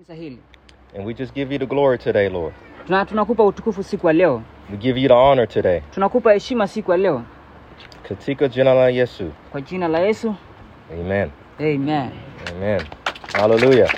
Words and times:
kanisa 0.00 0.14
hili 0.14 0.38
And 0.96 1.06
we 1.06 1.14
just 1.14 1.34
give 1.34 1.52
you 1.52 1.58
the 1.58 1.66
glory 1.66 1.98
today, 1.98 2.28
Lord. 2.28 2.54
Tuna, 2.86 3.04
tunakupa 3.04 3.44
utukufu 3.44 3.82
siku 3.82 4.06
ya 4.06 4.12
leo, 4.12 4.42
We 4.70 4.76
give 4.76 5.00
you 5.00 5.08
the 5.08 5.14
honor 5.14 5.48
today. 5.48 5.80
tunakupa 5.94 6.32
heshima 6.32 6.68
siku 6.68 6.90
ya 6.90 6.96
leo 6.96 7.22
Katika 8.08 8.48
jina 8.48 8.74
la 8.74 8.88
Yesu. 8.88 9.32
kwa 9.50 9.60
jina 9.60 9.88
la 9.88 9.98
Yesu, 9.98 10.34
Amen. 10.92 11.30
amen. 11.58 12.10
Amen. 12.50 12.80
Hallelujah. 13.32 13.90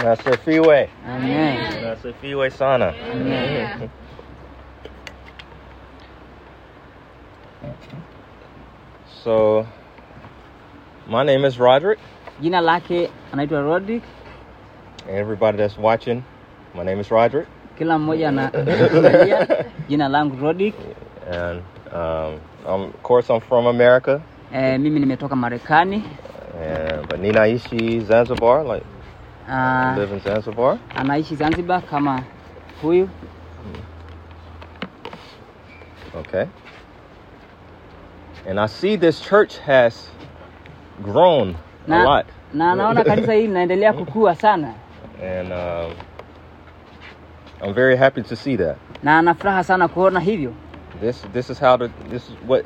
Unasifiwe. 0.00 0.88
Amen. 1.08 1.58
Unasifiwe 1.82 2.50
sana. 2.50 2.94
Amen. 3.12 3.68
So, 9.24 9.66
my 11.08 11.24
name 11.24 11.44
is 11.48 11.58
Rodrick. 11.58 11.98
Jina 12.40 12.60
lake 12.60 13.10
anaitwa 13.32 13.60
Rodrick. 13.60 14.02
And 15.08 15.16
everybody 15.16 15.58
that's 15.58 15.76
watching, 15.78 16.24
my 16.74 16.82
name 16.84 17.00
is 17.00 17.08
Rodrick. 17.10 17.46
Kila 17.78 17.98
mmoja 17.98 18.28
anaangalia 18.28 19.64
jina 19.88 20.08
langu 20.08 20.36
Rodrick. 20.42 20.74
And 21.30 21.62
um, 21.92 22.40
I'm, 22.66 22.80
of 22.94 23.02
course, 23.02 23.30
I'm 23.30 23.40
from 23.40 23.66
America. 23.66 24.22
E, 24.54 24.78
mimi 24.78 25.00
nimetoka 25.00 25.36
Marekani. 25.36 26.02
And, 26.60 27.08
but 27.08 27.20
ninaishi 27.20 28.00
Zanzibar, 28.06 28.64
like 28.64 28.84
Ah, 29.48 29.94
live 29.98 30.12
in 30.12 30.20
Zanzibar. 30.20 30.78
anaishi 30.96 31.36
Zanzibar 31.36 31.82
kama 31.82 32.22
huyu. 32.82 33.08
Okay. 36.16 36.46
And 38.46 38.60
I 38.60 38.66
see 38.66 38.96
this 38.96 39.20
church 39.20 39.58
has 39.58 40.08
grown 41.02 41.56
a 41.88 42.04
lot. 42.04 42.26
na 42.54 42.74
naona 42.74 43.04
kanisa 43.04 43.32
hili 43.32 43.46
linaendelea 43.46 43.92
kukua 43.92 44.34
sana, 44.34 44.74
And 45.22 45.52
um, 45.52 45.92
I'm 47.60 47.74
very 47.74 47.96
happy 47.96 48.22
to 48.22 48.36
see 48.36 48.56
that. 48.56 48.76
na 49.02 49.18
ana 49.18 49.34
furaha 49.34 49.64
sana 49.64 49.88
kuona 49.88 50.20
hivyo. 50.20 50.52
This 51.00 51.22
this 51.32 51.50
is 51.50 51.58
how 51.58 51.76
the 51.76 51.88
this 52.10 52.22
is 52.22 52.36
what 52.48 52.64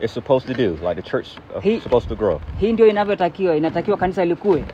it's 0.00 0.12
supposed 0.12 0.46
to 0.46 0.54
do. 0.54 0.76
Like 0.84 0.96
the 0.96 1.02
church 1.10 1.26
is 1.64 1.82
supposed 1.82 2.08
to 2.08 2.14
grow. 2.16 2.40
Hii 2.60 2.72
ndio 2.72 2.86
inavyotakiwa, 2.86 3.56
inatakiwa 3.56 3.96
kanisa 3.96 4.24
likue, 4.24 4.64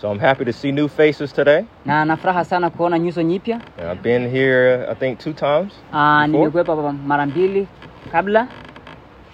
So 0.00 0.12
I'm 0.12 0.18
happy 0.18 0.44
to 0.44 0.52
see 0.52 0.72
new 0.72 0.88
faces 0.88 1.32
today. 1.32 1.64
na 1.84 2.00
ana 2.02 2.16
furaha 2.16 2.44
sana 2.44 2.70
kuona 2.70 2.98
nyuso 2.98 3.22
nyipya. 3.22 3.60
I've 3.78 4.02
been 4.02 4.30
here 4.30 4.86
I 4.90 4.94
think 4.94 5.18
two 5.20 5.32
times, 5.32 5.72
Ah, 5.92 6.26
Before? 6.26 6.38
nimekuwepo 6.38 6.76
hapa 6.76 6.92
mara 6.92 7.26
mbili 7.26 7.66
kabla 8.12 8.46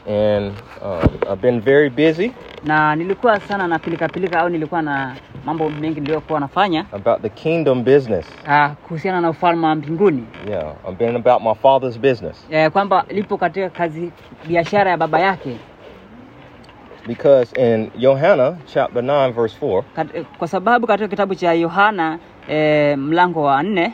and 0.06 0.53
um, 0.83 1.08
I've 1.33 1.41
been 1.42 1.61
very 1.61 1.91
busy 1.91 2.33
na 2.64 2.97
nilikuwa 2.97 3.41
sana 3.41 3.66
na 3.69 3.78
pilika 3.78 4.08
pilika 4.08 4.41
au 4.41 4.48
nilikuwa 4.48 4.83
na 4.83 5.16
mambo 5.44 5.70
mengi 5.70 6.00
niliyokuwa 6.00 6.41
nafanya 6.41 6.84
about 6.92 7.22
the 7.22 7.28
kingdom 7.28 7.84
business. 7.84 8.27
uh, 8.46 8.72
kuhusiana 8.88 9.20
na 9.20 9.30
ufalme 9.30 9.66
wa 9.66 9.74
mbinguni. 9.74 10.27
Yeah, 10.48 10.74
I've 10.88 10.98
been 10.98 11.16
about 11.16 11.42
my 11.42 11.55
father's 11.55 11.98
business. 11.98 12.47
Eh, 12.50 12.70
kwamba 12.70 13.05
lipo 13.10 13.36
katika 13.36 13.70
kazi 13.70 14.12
biashara 14.48 14.91
ya 14.91 14.97
baba 14.97 15.20
yake. 15.20 15.56
Because 17.06 17.52
in 17.56 17.91
Yohana 17.98 18.56
chapter 18.66 19.02
9 19.02 19.32
verse 19.32 19.56
4 19.66 19.82
Kat, 19.97 20.14
eh, 20.14 20.24
kwa 20.38 20.48
sababu 20.48 20.86
katika 20.86 21.08
kitabu 21.08 21.34
cha 21.34 21.52
Yohana 21.52 22.19
eh, 22.48 22.98
mlango 22.98 23.42
wa 23.42 23.62
nne 23.62 23.92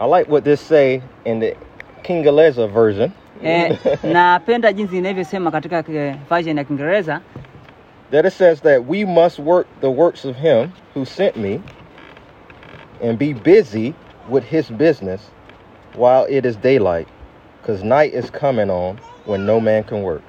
I 0.00 0.18
like 0.18 0.30
what 0.30 0.44
this 0.44 0.68
say 0.68 1.00
in 1.24 1.40
the 1.40 1.56
King 2.02 2.22
version. 2.24 3.12
eh, 3.42 3.78
napenda 4.12 4.72
jinsi 4.72 4.98
inavyosema 4.98 5.50
katika 5.50 5.84
eh, 5.92 6.16
version 6.30 6.58
ya 6.58 6.64
Kiingereza 6.64 7.20
that 8.14 8.24
it 8.24 8.32
says 8.32 8.60
that 8.60 8.86
we 8.86 9.04
must 9.04 9.40
work 9.40 9.66
the 9.80 9.90
works 9.90 10.24
of 10.24 10.36
him 10.36 10.72
who 10.94 11.04
sent 11.04 11.36
me 11.36 11.60
and 13.00 13.18
be 13.18 13.32
busy 13.32 13.92
with 14.28 14.44
his 14.44 14.70
business 14.70 15.20
while 15.94 16.24
it 16.28 16.46
is 16.46 16.56
daylight 16.56 17.08
because 17.60 17.82
night 17.82 18.12
is 18.14 18.30
coming 18.30 18.70
on 18.70 18.96
when 19.24 19.44
no 19.46 19.58
man 19.60 19.82
can 19.82 20.02
work. 20.02 20.22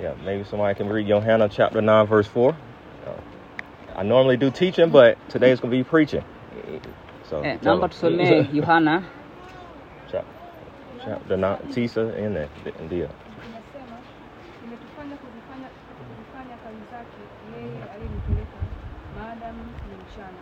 Yeah 0.00 0.14
maybe 0.24 0.44
somebody 0.44 0.74
can 0.74 0.88
read 0.88 1.06
Yohana 1.06 1.50
chapter 1.50 1.80
9 1.82 2.06
verse 2.06 2.26
4 2.28 2.56
Uh, 3.06 3.10
i 3.96 4.02
normally 4.02 4.38
do 4.38 4.50
teaching 4.50 4.88
but 4.88 5.18
today's 5.28 5.60
going 5.60 5.70
to 5.70 5.76
be 5.76 5.84
preaching. 5.84 6.24
So 7.28 7.42
eh, 7.42 7.58
naomba 7.62 7.88
tusomee 7.88 8.48
Yohana 8.52 9.04
chapter 11.04 11.36
9 11.36 11.58
tisa 11.74 12.00
in 12.16 12.32
there 12.34 12.48
ndio 12.86 13.08
Inasema, 13.44 13.96
imetufanya 14.64 15.16
kuzifanya 15.16 15.68
kuzifanya 15.98 16.56
kazi 16.64 16.82
zake 16.92 17.20
yeye 17.52 17.78
aliyenipeleka 17.92 18.58
maadamu 19.16 19.62
ni 19.88 19.94
mchana. 20.02 20.40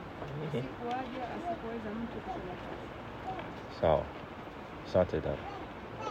Usiku 0.48 0.82
waja 0.92 1.22
asipoweza 1.34 1.90
mtu 1.98 2.16
kufanya 2.24 2.54
Oh, 3.84 4.00
so 4.92 5.00
asante 5.00 5.16
dada 5.20 5.36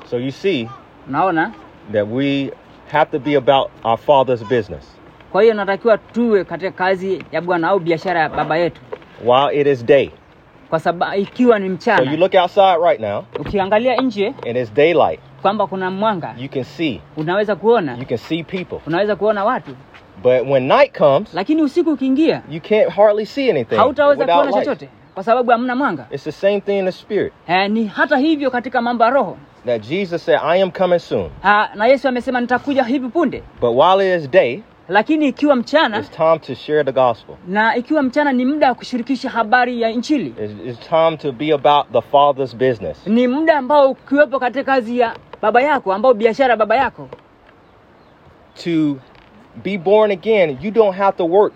so 0.09 0.17
you 0.17 0.31
see 0.31 0.69
unaona 1.07 1.51
that 1.91 2.07
we 2.07 2.51
have 2.91 3.11
to 3.11 3.19
be 3.19 3.35
about 3.35 3.69
our 3.83 3.97
father's 3.97 4.43
business 4.43 4.97
kwa 5.31 5.41
hiyo 5.41 5.53
natakiwa 5.53 5.97
tuwe 5.97 6.43
katika 6.43 6.71
kazi 6.71 7.23
ya 7.31 7.41
bwana 7.41 7.67
au 7.67 7.79
biashara 7.79 8.19
ya 8.19 8.29
baba 8.29 8.57
yetu 8.57 8.81
while 9.25 9.61
it 9.61 9.67
is 9.67 9.85
day. 9.85 10.11
kwa 10.69 10.79
sababu 10.79 11.15
ikiwa 11.21 11.59
ni 11.59 11.65
So 11.65 11.69
you 11.71 11.75
mchana 11.75 12.15
look 12.17 12.33
outside 12.33 12.77
right 12.83 12.99
now 12.99 13.23
ukiangalia 13.39 13.95
nje 13.95 14.27
and 14.47 14.57
it's 14.57 14.73
daylight. 14.73 15.19
kwamba 15.41 15.67
kuna 15.67 15.91
mwanga 15.91 16.35
You 16.37 16.49
can 16.49 16.63
see. 16.63 17.01
unaweza 17.17 17.55
kuona 17.55 17.97
You 17.97 18.05
can 18.05 18.17
see 18.17 18.43
people. 18.43 18.77
unaweza 18.87 19.15
kuona 19.15 19.43
watu 19.45 19.71
But 20.23 20.47
when 20.49 20.67
night 20.67 20.97
comes, 20.97 21.33
lakini 21.33 21.61
usiku 21.61 21.89
ukiingia 21.91 22.41
you 22.49 22.61
can't 22.61 22.89
hardly 22.89 23.25
see 23.25 23.49
anything 23.51 23.75
hautaweza 23.75 24.23
without 24.23 24.41
kuona 24.41 24.51
light. 24.51 24.65
chochote 24.65 24.89
kwa 25.21 25.25
sababu 25.25 25.51
hamna 25.51 25.75
mwanga 25.75 26.05
It's 26.11 26.23
the 26.23 26.31
same 26.31 26.61
thing 26.61 26.77
in 26.79 26.85
the 26.85 26.91
spirit. 26.91 27.33
eh, 27.47 27.69
ni 27.71 27.85
hata 27.85 28.17
hivyo 28.17 28.51
katika 28.51 28.81
mambo 28.81 29.03
ya 29.03 29.09
roho 29.09 29.37
That 29.65 29.81
Jesus 29.89 30.25
said, 30.25 30.39
I 30.43 30.61
am 30.63 30.71
coming 30.71 30.99
soon. 30.99 31.29
ha, 31.41 31.69
na 31.75 31.87
yesu 31.87 32.07
amesema 32.07 32.41
nitakuja 32.41 32.83
hivi 32.83 33.07
punde 33.09 33.43
But 33.61 33.75
while 33.75 34.15
it 34.15 34.21
is 34.23 34.29
day, 34.29 34.61
lakini 34.89 35.27
ikiwa 35.27 35.55
mchana 35.55 35.99
it's 35.99 36.09
time 36.11 36.39
to 36.39 36.55
share 36.55 36.83
the 36.83 36.91
gospel. 36.91 37.35
na 37.47 37.75
ikiwa 37.75 38.03
mchana 38.03 38.33
ni 38.33 38.45
muda 38.45 38.67
wa 38.69 38.75
kushirikisha 38.75 39.29
habari 39.29 39.81
ya 39.81 39.89
injili 39.89 40.27
It's, 40.43 40.53
it's 40.65 40.89
time 40.89 41.17
to 41.17 41.31
be 41.31 41.53
about 41.53 41.85
the 41.91 42.01
Father's 42.01 42.55
business. 42.55 43.07
ni 43.07 43.27
muda 43.27 43.57
ambao 43.57 43.89
ukiwepo 43.91 44.39
katika 44.39 44.63
kazi 44.63 44.99
ya 44.99 45.15
baba 45.41 45.61
yako 45.61 45.93
ambao 45.93 46.13
biashara 46.13 46.55
baba 46.55 46.75
yako 46.75 47.07
To 48.63 48.97
be 49.63 49.77
born 49.77 50.11
again, 50.11 50.57
you 50.61 50.71
don't 50.71 50.95
have 50.97 51.17
to 51.17 51.25
work. 51.25 51.53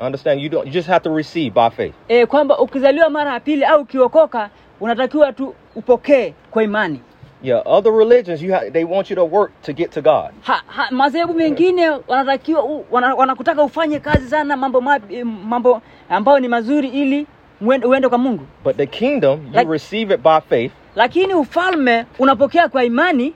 Understand? 0.00 0.40
You 0.40 0.48
don't. 0.48 0.66
You 0.66 0.72
just 0.72 0.88
have 0.88 1.00
to 1.02 1.10
receive 1.16 1.50
by 1.54 1.70
faith. 1.70 1.94
e, 2.08 2.26
kwamba 2.26 2.58
ukizaliwa 2.58 3.10
mara 3.10 3.32
ya 3.32 3.40
pili 3.40 3.64
au 3.64 3.80
ukiokoka 3.80 4.50
unatakiwa 4.80 5.32
tu 5.32 5.54
upokee 5.76 6.34
kwa 6.50 6.62
imani 6.64 7.00
Yeah. 7.42 7.62
Other 7.66 7.92
religions, 7.92 8.42
you 8.42 8.52
ha- 8.54 8.70
they 8.72 8.84
want 8.84 9.10
you 9.10 9.16
to 9.16 9.24
work 9.24 9.52
to 9.62 9.72
get 9.72 9.90
to 9.90 10.02
God. 10.02 10.30
ha, 10.42 10.62
ha, 10.66 10.88
madhehebu 10.90 11.34
mengine 11.34 11.90
wanatakiwa 11.90 12.64
wana, 12.90 13.14
wanakutaka 13.14 13.62
ufanye 13.62 14.00
kazi 14.00 14.28
sana 14.28 14.56
mambo 14.56 14.80
ma, 14.80 15.00
eh, 15.10 15.24
mambo 15.26 15.82
ambayo 16.08 16.38
ni 16.40 16.48
mazuri 16.48 16.88
ili 16.88 17.26
uende, 17.60 18.08
kwa 18.08 18.18
Mungu 18.18 18.46
But 18.64 18.76
the 18.76 18.86
kingdom, 18.86 19.40
you 19.46 19.52
Like- 19.60 19.70
receive 19.72 20.14
it 20.14 20.20
by 20.20 20.40
faith. 20.48 20.72
lakini 20.96 21.34
ufalme 21.34 22.06
unapokea 22.18 22.68
kwa 22.68 22.84
imani 22.84 23.34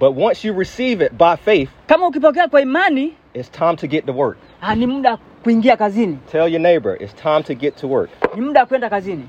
But 0.00 0.16
once 0.18 0.48
you 0.48 0.58
receive 0.58 1.04
it 1.06 1.12
by 1.12 1.36
faith, 1.36 1.68
kama 1.86 2.06
ukipokea 2.06 2.48
kwa 2.48 2.60
imani 2.60 3.14
it's 3.34 3.50
time 3.50 3.76
to 3.76 3.86
get 3.86 4.06
to 4.06 4.12
work. 4.12 4.36
ha, 4.60 4.74
ni 4.74 4.86
muda 4.86 5.18
kuingia 5.46 5.76
kazini 5.76 6.18
Tell 6.32 6.48
your 6.52 6.60
neighbor, 6.60 6.96
it's 7.02 7.14
time 7.14 7.42
to 7.42 7.54
get 7.54 7.76
to 7.76 7.86
work. 7.88 8.10
ni 8.34 8.40
muda 8.40 8.66
kwenda 8.66 8.90
kazini 8.90 9.24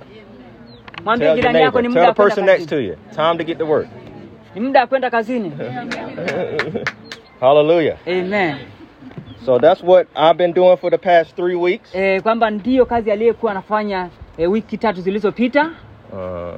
mwambie 1.06 1.28
Tell 1.28 1.36
jirani 1.36 1.60
yako 1.62 1.82
ni 1.82 1.88
tell 1.88 1.90
muda 1.90 2.02
the 2.02 2.08
wa 2.08 2.14
kwenda 2.14 2.36
person 2.36 2.46
next 2.46 2.70
to 2.70 2.80
you, 2.82 2.96
time 3.16 3.38
to 3.38 3.44
get 3.44 3.58
to 3.58 3.66
work. 3.66 3.88
ni 4.56 4.62
muda 4.62 4.88
kwenda 4.88 5.10
kazini 5.10 5.52
Hallelujah. 7.42 7.98
amen 8.08 8.56
So 9.46 9.60
that's 9.60 9.84
what 9.84 10.08
I've 10.16 10.38
been 10.38 10.54
doing 10.54 10.78
for 10.78 10.92
the 10.92 10.98
past 10.98 11.36
three 11.36 11.56
weeks. 11.56 11.96
e, 11.96 12.22
kwamba 12.22 12.50
ndiyo 12.50 12.86
kazi 12.86 13.12
aliyekuwa 13.12 13.52
anafanya 13.52 14.10
e, 14.38 14.48
wiki 14.48 14.78
tatu 14.78 15.02
zilizopita 15.02 15.72
Uh, 16.14 16.54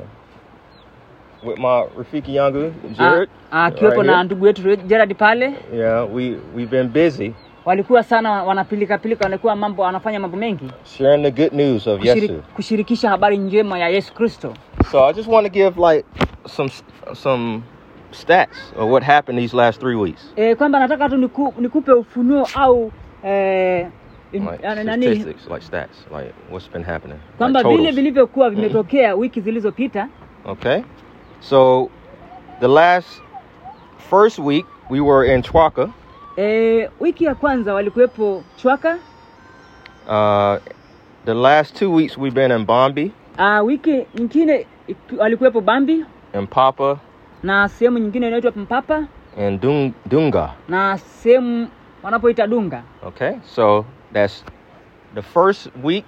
with 1.49 1.57
my 1.59 1.83
Rafiki 1.97 2.35
Yangu, 2.35 2.73
Jared. 2.97 3.29
Ah, 3.51 3.65
akiwepo 3.65 3.95
right 4.01 4.07
na 4.11 4.23
ndugu 4.23 4.47
yetu 4.47 4.75
Gerard 4.77 5.15
pale 5.15 5.53
Yeah, 5.75 6.13
we, 6.15 6.37
we've 6.55 6.71
been 6.71 6.87
busy 6.87 7.33
walikuwa 7.69 8.03
sana 8.03 8.43
wanapilika 8.43 8.97
pilika 8.97 9.25
walikuwa 9.25 9.55
mambo 9.55 9.83
wanafanya 9.83 10.19
mambo 10.19 10.37
mengi 10.37 10.71
sharing 10.83 11.23
the 11.23 11.31
good 11.31 11.53
news 11.53 11.87
of 11.87 11.99
kushiri, 11.99 12.21
Yesu. 12.21 12.41
kushirikisha 12.55 13.09
habari 13.09 13.37
njema 13.37 13.79
ya 13.79 13.89
Yesu 13.89 14.13
Kristo 14.13 14.53
So 14.91 15.05
I 15.05 15.13
just 15.13 15.29
want 15.29 15.47
to 15.47 15.53
give 15.53 15.81
like 15.93 16.05
some 16.47 16.69
some 17.13 17.61
stats 18.11 18.57
of 18.77 18.89
what 18.91 19.03
happened 19.03 19.39
these 19.41 19.55
last 19.57 19.79
three 19.79 19.95
weeks. 19.95 20.33
e, 20.35 20.55
kwamba 20.55 20.79
nataka 20.79 21.09
tu 21.09 21.17
niku, 21.17 21.53
nikupe 21.59 21.91
ufunuo 21.91 22.47
au 22.55 22.91
eh, 23.23 23.87
e, 24.33 24.39
Like 24.39 24.57
statistics, 24.83 25.47
like 25.47 25.61
stats, 25.65 26.05
like 26.17 26.33
what's 26.51 26.71
been 26.71 26.83
happening. 26.83 27.17
kwamba 27.37 27.61
like 27.63 27.75
vile 27.77 27.91
vilivyokuwa 27.91 28.49
mm. 28.49 28.55
vimetokea 28.55 29.15
wiki 29.15 29.41
zilizopita 29.41 30.07
Okay. 30.45 30.81
So 31.39 31.89
the 32.59 32.67
last 32.67 33.21
first 34.09 34.39
week 34.39 34.65
we 34.89 34.99
were 34.99 35.33
in 35.35 35.41
e, 36.39 36.89
wiki 36.99 37.23
ya 37.25 37.35
kwanza 37.35 37.73
walikuwepo 37.73 38.43
Chwaka 38.55 38.97
uh, 40.07 40.57
The 41.25 41.33
last 41.33 41.75
two 41.79 41.93
weeks 41.95 42.17
we've 42.17 42.35
been 42.35 42.51
in 42.51 42.65
Bambi 42.65 43.11
Uh, 43.37 43.65
wiki 43.67 44.05
nyingine 44.15 44.65
iki- 44.87 45.21
alikuwepo 45.21 45.61
Bambi 45.61 46.05
and 46.33 46.47
Papa 46.49 46.97
na 47.43 47.69
sehemu 47.69 47.97
nyingine 47.99 48.27
inaitwa 48.27 48.51
Mpapa 48.55 49.03
and 49.37 49.61
Dung- 49.61 49.91
Dunga. 50.05 50.49
na 50.69 50.97
sehemu 50.97 51.67
wanapoita 52.03 52.47
Dunga. 52.47 52.83
Okay, 53.03 53.31
so 53.43 53.85
that's 54.13 54.43
the 55.15 55.21
first 55.21 55.69
week. 55.83 56.05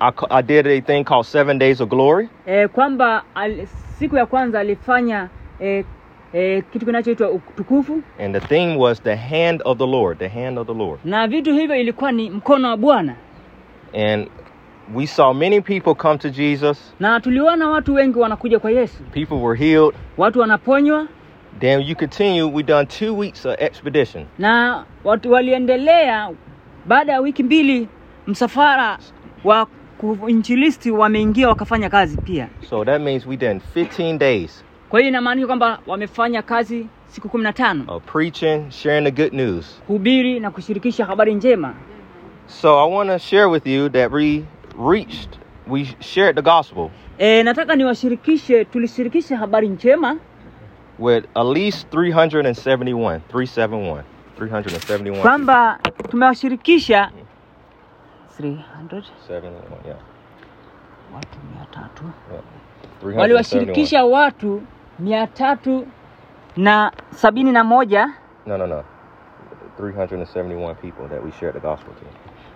I, 0.00 0.12
I 0.30 0.42
did 0.42 0.66
a 0.66 0.80
thing 0.80 1.04
called 1.04 1.26
Seven 1.26 1.58
Days 1.58 1.80
of 1.80 1.88
Glory. 1.88 2.28
E, 2.46 2.68
kwamba 2.68 3.22
al, 3.34 3.66
siku 3.98 4.16
ya 4.16 4.26
kwanza 4.26 4.60
alifanya 4.60 5.28
e, 5.60 5.84
e, 6.32 6.62
kitu 6.72 6.86
kinachoitwa 6.86 7.30
utukufu 7.30 8.02
And 8.24 8.34
the 8.34 8.40
theme 8.40 8.76
was 8.76 9.02
the 9.02 9.16
hand 9.16 9.62
of 9.64 9.78
the 9.78 9.86
Lord, 9.86 10.18
the 10.18 10.28
hand 10.28 10.58
of 10.58 10.66
the 10.66 10.74
Lord. 10.74 11.00
na 11.04 11.26
vitu 11.26 11.52
hivyo 11.54 11.76
ilikuwa 11.76 12.12
ni 12.12 12.30
mkono 12.30 12.68
wa 12.68 12.76
Bwana, 12.76 13.14
And 13.94 14.28
we 14.94 15.06
saw 15.06 15.34
many 15.34 15.60
people 15.60 15.94
come 15.94 16.18
to 16.18 16.30
Jesus. 16.30 16.94
na 17.00 17.20
tuliona 17.20 17.68
watu 17.68 17.94
wengi 17.94 18.18
wanakuja 18.18 18.58
kwa 18.58 18.70
Yesu, 18.70 19.02
People 19.12 19.34
were 19.34 19.58
healed. 19.58 19.94
watu 20.16 20.40
wanaponywa 20.40 21.06
Then 21.60 21.80
you 21.82 21.96
continue. 21.96 22.42
We 22.42 22.62
done 22.62 22.86
two 22.86 23.18
weeks 23.18 23.46
of 23.46 23.54
expedition. 23.62 24.24
na 24.38 24.84
watu 25.04 25.32
waliendelea. 25.32 26.30
Baada 26.86 27.12
ya 27.12 27.20
wiki 27.20 27.42
mbili, 27.42 27.88
msafara 28.26 28.98
wa 29.44 29.66
kuinjilisti 29.98 30.90
wameingia 30.90 31.48
wakafanya 31.48 31.90
kazi 31.90 32.16
pia. 32.16 32.48
So 32.70 32.84
that 32.84 33.00
means 33.02 33.26
we 33.26 33.36
done 33.36 33.60
15 33.76 34.18
days 34.18 34.64
Kwa 34.88 35.00
hiyo 35.00 35.08
inamaanisha 35.08 35.46
kwamba 35.46 35.78
wamefanya 35.86 36.42
kazi 36.42 36.86
siku 37.06 37.28
kumi 37.28 37.44
na 37.44 37.52
tano 37.52 37.84
of 37.88 38.02
preaching, 38.04 38.70
sharing 38.70 39.04
the 39.04 39.22
good 39.22 39.32
news. 39.32 39.82
kuhubiri 39.86 40.40
na 40.40 40.50
kushirikisha 40.50 41.04
habari 41.04 41.34
njema. 41.34 41.74
So 42.46 42.80
I 42.80 42.92
want 42.94 43.10
to 43.10 43.18
share 43.18 43.46
with 43.46 43.66
you 43.66 43.88
that 43.88 44.12
we 44.12 44.44
reached, 44.90 45.28
we 45.66 45.84
shared 46.00 46.36
the 46.36 46.42
gospel 46.42 46.90
E, 47.18 47.42
nataka 47.42 47.76
niwashirikishe, 47.76 48.64
tulishirikisha 48.64 49.36
habari 49.36 49.68
njema 49.68 50.16
with 50.98 51.24
at 51.34 51.46
least 51.46 51.88
371, 51.94 53.20
371, 53.32 54.02
371. 54.40 55.20
kwamba 55.22 55.78
tumewashirikisha 56.10 57.10
300 58.40 58.56
71, 59.28 59.42
yeah, 59.86 59.98
watu 61.14 61.38
mia 61.54 61.66
tatu 61.70 62.04
yeah. 62.32 62.42
371. 63.04 63.18
waliwashirikisha 63.20 64.04
watu 64.04 64.62
mia 64.98 65.26
tatu 65.26 65.86
na 66.56 66.92
sabini 67.10 67.52
na 67.52 67.64
moja 67.64 68.08
No, 68.46 68.56
no, 68.58 68.66
no. 68.66 68.84
371 69.78 70.74
people 70.74 71.06
that 71.08 71.24
we 71.24 71.30
shared 71.30 71.54
the 71.54 71.60
gospel 71.60 71.94
to. 71.94 72.06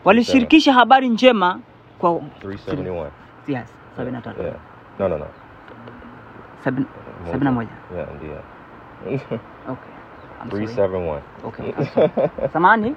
walishirikisha 0.05 0.73
habari 0.73 1.09
njema 1.09 1.61
kwa 1.99 2.11
371. 2.11 3.11
yes, 3.49 3.75
na 3.97 4.05
Yeah. 4.43 4.57
No, 4.99 5.09
no, 5.09 5.19
no. 5.19 5.27
Sabini 6.65 7.51
moja 7.51 7.71
Yeah, 7.95 8.09
yeah. 8.25 8.43
okay. 9.73 9.93
I'm 10.43 10.51
371. 10.51 11.21
Okay. 11.45 11.73
Samani 12.53 12.95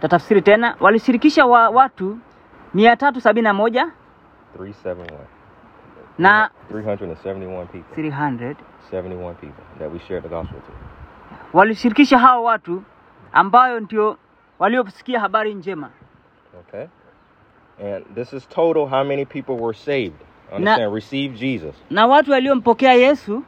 tatafsiri 0.00 0.42
tena 0.42 0.76
walishirikisha 0.80 1.46
wa, 1.46 1.68
watu 1.68 2.18
mia 2.74 2.96
tatu 2.96 3.20
sabini 3.20 3.44
na 3.44 3.54
moja 3.54 3.90
371. 4.58 5.41
Na 6.18 6.50
371 6.70 7.66
people. 7.66 7.94
371 7.94 9.34
people 9.34 9.64
that 9.78 9.92
we 9.92 9.98
shared 9.98 10.22
the 10.22 10.28
gospel 10.28 10.60
to. 10.60 10.72
walishirikisha 11.52 12.18
hao 12.18 12.44
watu 12.44 12.82
ambayo 13.32 13.80
ndio 13.80 14.16
waliosikia 14.58 15.20
habari 15.20 15.54
njema 15.54 15.90
Okay? 16.68 16.86
And 17.94 18.04
this 18.14 18.32
is 18.32 18.48
total 18.48 18.86
how 18.88 19.04
many 19.04 19.24
people 19.26 19.52
were 19.52 19.74
saved. 19.78 20.14
Understand? 20.56 20.94
Received 20.94 21.36
Jesus. 21.38 21.74
na 21.90 22.06
watu 22.06 22.30
waliompokea 22.30 22.92
Yesu 22.92 23.42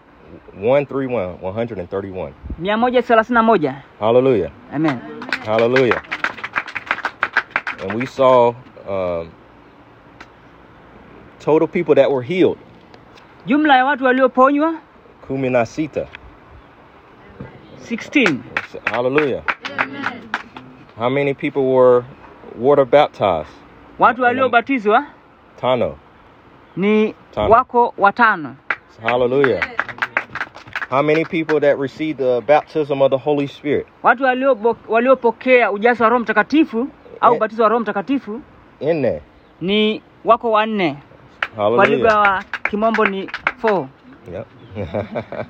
131, 0.60 1.34
131. 1.42 2.30
mia 2.58 2.76
moja 2.76 3.02
thelathini 3.02 3.34
na 3.34 3.42
moja 3.42 3.82
Hallelujah. 4.00 4.50
amen. 4.74 4.98
Hallelujah. 5.46 6.02
And 7.82 7.94
we 7.94 8.06
saw 8.06 8.54
um, 8.88 9.28
total 11.44 11.68
people 11.68 11.94
that 11.94 12.10
were 12.10 12.22
healed. 12.22 12.56
Jumla 13.46 13.76
ya 13.76 13.84
watu 13.84 14.04
walioponywa 14.04 14.74
Kuminasita. 15.26 16.06
16. 17.88 18.38
Hallelujah. 18.90 19.42
How 20.98 21.10
many 21.10 21.34
people 21.34 21.60
were 21.60 22.04
water 22.58 22.84
baptized? 22.84 23.52
Watu 23.98 24.22
waliobatizwa 24.22 25.04
Tano. 25.60 25.96
ni 26.76 27.14
Tano. 27.34 27.50
wako 27.50 27.94
watano. 27.98 28.56
Hallelujah. 29.02 29.60
How 30.90 31.02
many 31.02 31.24
people 31.24 31.60
that 31.60 31.78
received 31.78 32.18
the 32.18 32.40
baptism 32.40 33.02
of 33.02 33.10
the 33.10 33.18
Holy 33.18 33.48
Spirit? 33.48 33.86
Watu 34.02 34.24
waliopokea 34.88 35.70
ujazo 35.70 36.04
wa 36.04 36.10
Roho 36.10 36.22
Mtakatifu 36.22 36.88
au 37.20 37.32
Eh. 37.32 37.36
ubatizo 37.36 37.62
wa 37.62 37.68
Roho 37.68 37.80
Mtakatifu 37.80 38.40
Nne. 38.80 39.20
ni 39.60 40.02
wako 40.24 40.50
wanne. 40.50 40.96
Kwa 41.56 41.86
lugha 41.86 42.18
wa 42.18 42.44
kimombo 42.70 43.04
ni 43.06 43.30
four. 43.58 43.86
Yep. 44.32 44.46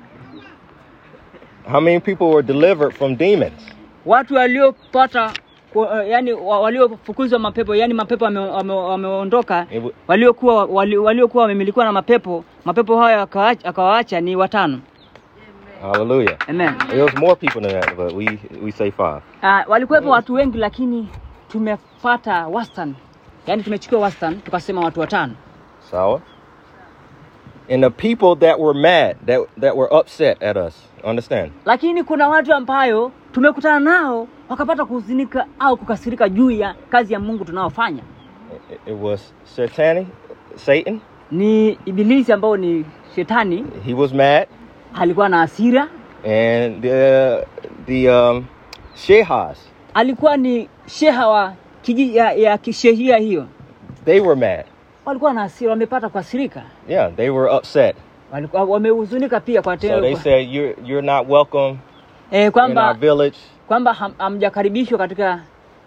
How 1.71 1.81
many 1.81 1.99
people 1.99 2.25
were 2.29 2.43
delivered 2.43 2.93
from 2.93 3.15
demons? 3.15 3.61
Watu 4.05 4.35
waliopata 4.35 5.31
eh, 5.75 6.09
yani 6.09 6.33
waliofukuzwa 6.33 7.39
mapepo 7.39 7.75
yani 7.75 7.93
mapepo 7.93 8.25
wame- 8.25 8.39
wame- 8.39 8.73
wameondoka 8.73 9.67
waliokuwa 10.07 10.65
waliokuwa 10.65 11.41
wamemilikiwa 11.43 11.85
na 11.85 11.91
mapepo 11.91 12.43
mapepo 12.65 12.99
hayo 12.99 13.21
akawaacha- 13.23 14.21
ni 14.21 14.35
watano. 14.35 14.79
Hallelujah. 15.81 16.37
Amen. 16.49 16.73
There 16.87 17.01
was 17.03 17.15
more 17.15 17.35
people 17.35 17.61
than 17.61 17.81
that, 17.81 17.95
but 17.95 18.13
we 18.13 18.39
we 18.63 18.71
say 18.71 18.91
five. 18.91 19.21
Uh, 19.43 19.61
walikuwepo 19.71 20.09
watu 20.09 20.33
wengi 20.33 20.57
lakini 20.57 21.07
tumepata 21.51 22.47
wastani, 22.47 22.95
yaani 23.47 23.63
tumechukua 23.63 23.99
wastani 23.99 24.35
tukasema 24.35 24.81
watu 24.81 24.99
watano. 24.99 25.33
Sour. 25.91 26.21
And 27.69 27.83
the 27.83 27.89
people 27.89 28.35
that 28.47 28.59
were 28.59 28.73
mad, 28.73 29.17
that 29.25 29.39
that 29.57 29.75
were 29.75 29.89
upset 29.99 30.41
at 30.43 30.57
us. 30.57 30.73
Understand? 31.03 31.51
Lakini 31.65 32.03
kuna 32.03 32.29
watu 32.29 32.53
ambayo 32.53 33.11
tumekutana 33.31 33.79
nao 33.79 34.27
wakapata 34.49 34.85
kuhuzunika 34.85 35.45
au 35.59 35.77
kukasirika 35.77 36.29
juu 36.29 36.51
ya 36.51 36.75
kazi 36.89 37.13
ya 37.13 37.19
Mungu 37.19 37.45
tunaofanya. 37.45 38.03
It, 38.71 38.79
it 38.87 38.95
was 39.01 39.33
satanic, 39.43 40.07
Satan. 40.55 40.99
Ni 41.31 41.77
Ibilisi 41.85 42.31
ambao 42.33 42.57
ni 42.57 42.85
shetani, 43.15 43.65
He 43.85 43.93
was 43.93 44.13
mad, 44.13 44.47
alikuwa 44.95 45.29
na 45.29 45.37
hasira, 45.37 45.87
and 46.25 46.81
the 46.81 47.45
the 47.85 48.09
um, 48.09 48.45
Shehas, 48.95 49.57
alikuwa 49.93 50.37
ni 50.37 50.69
sheha 50.85 51.27
wa 51.27 51.53
kijiji 51.81 52.15
ya, 52.17 52.31
ya 52.33 52.57
kishehia 52.57 53.17
hiyo, 53.17 53.45
they 54.05 54.19
were 54.19 54.35
mad. 54.35 54.65
Walikuwa 55.05 55.33
na 55.33 55.41
hasira, 55.41 55.71
wamepata 55.71 56.09
kuhasirika, 56.09 56.61
Yeah, 56.87 57.15
they 57.15 57.29
were 57.29 57.57
upset. 57.57 57.95
walikuwa 58.31 58.63
wamehuzunika 58.63 59.39
pia 59.39 59.61
kwa 59.61 59.77
So 59.79 60.01
they 60.01 60.15
said, 60.15 60.49
"You're 60.53 60.75
you're 60.85 61.07
not 61.07 61.29
welcome 61.29 61.77
eh, 62.31 62.51
in 62.69 62.77
our 62.77 62.97
village. 62.97 63.37
kwamba 63.67 63.93
hamjakaribishwa 64.17 64.97
katika 64.97 65.39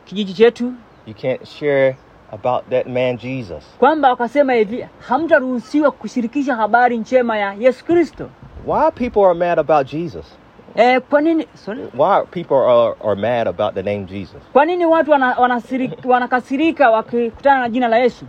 kijiji 0.04 0.34
chetu 0.34 0.72
You 1.06 1.14
can't 1.14 1.44
share 1.44 1.96
about 2.32 2.70
that 2.70 2.86
man 2.86 3.16
Jesus." 3.18 3.64
kwamba 3.78 4.10
wakasema 4.10 4.52
hivi 4.52 4.86
hamtaruhusiwa 5.08 5.90
kushirikisha 5.90 6.54
habari 6.56 6.98
njema 6.98 7.38
ya 7.38 7.54
Yesu 7.58 7.84
Kristo. 7.84 8.28
Why 8.66 8.90
people 8.90 9.24
are 9.24 9.34
mad 9.34 9.58
about 9.58 9.86
Jesus? 9.92 10.26
Eh, 10.74 11.00
kwa 11.10 11.20
nini 11.20 11.46
sorry? 11.54 11.82
Why 11.98 12.22
people 12.30 12.54
are 12.54 12.94
are 13.04 13.14
mad 13.20 13.48
about 13.48 13.74
the 13.74 13.82
name 13.82 14.04
Jesus? 14.04 14.42
Kwa 14.52 14.64
nini 14.64 14.86
watu 14.86 15.10
wana, 15.10 15.34
wana 15.38 15.62
wanakasirika 16.04 16.90
wakikutana 16.90 17.60
na 17.60 17.68
jina 17.68 17.88
la 17.88 17.98
Yesu? 17.98 18.24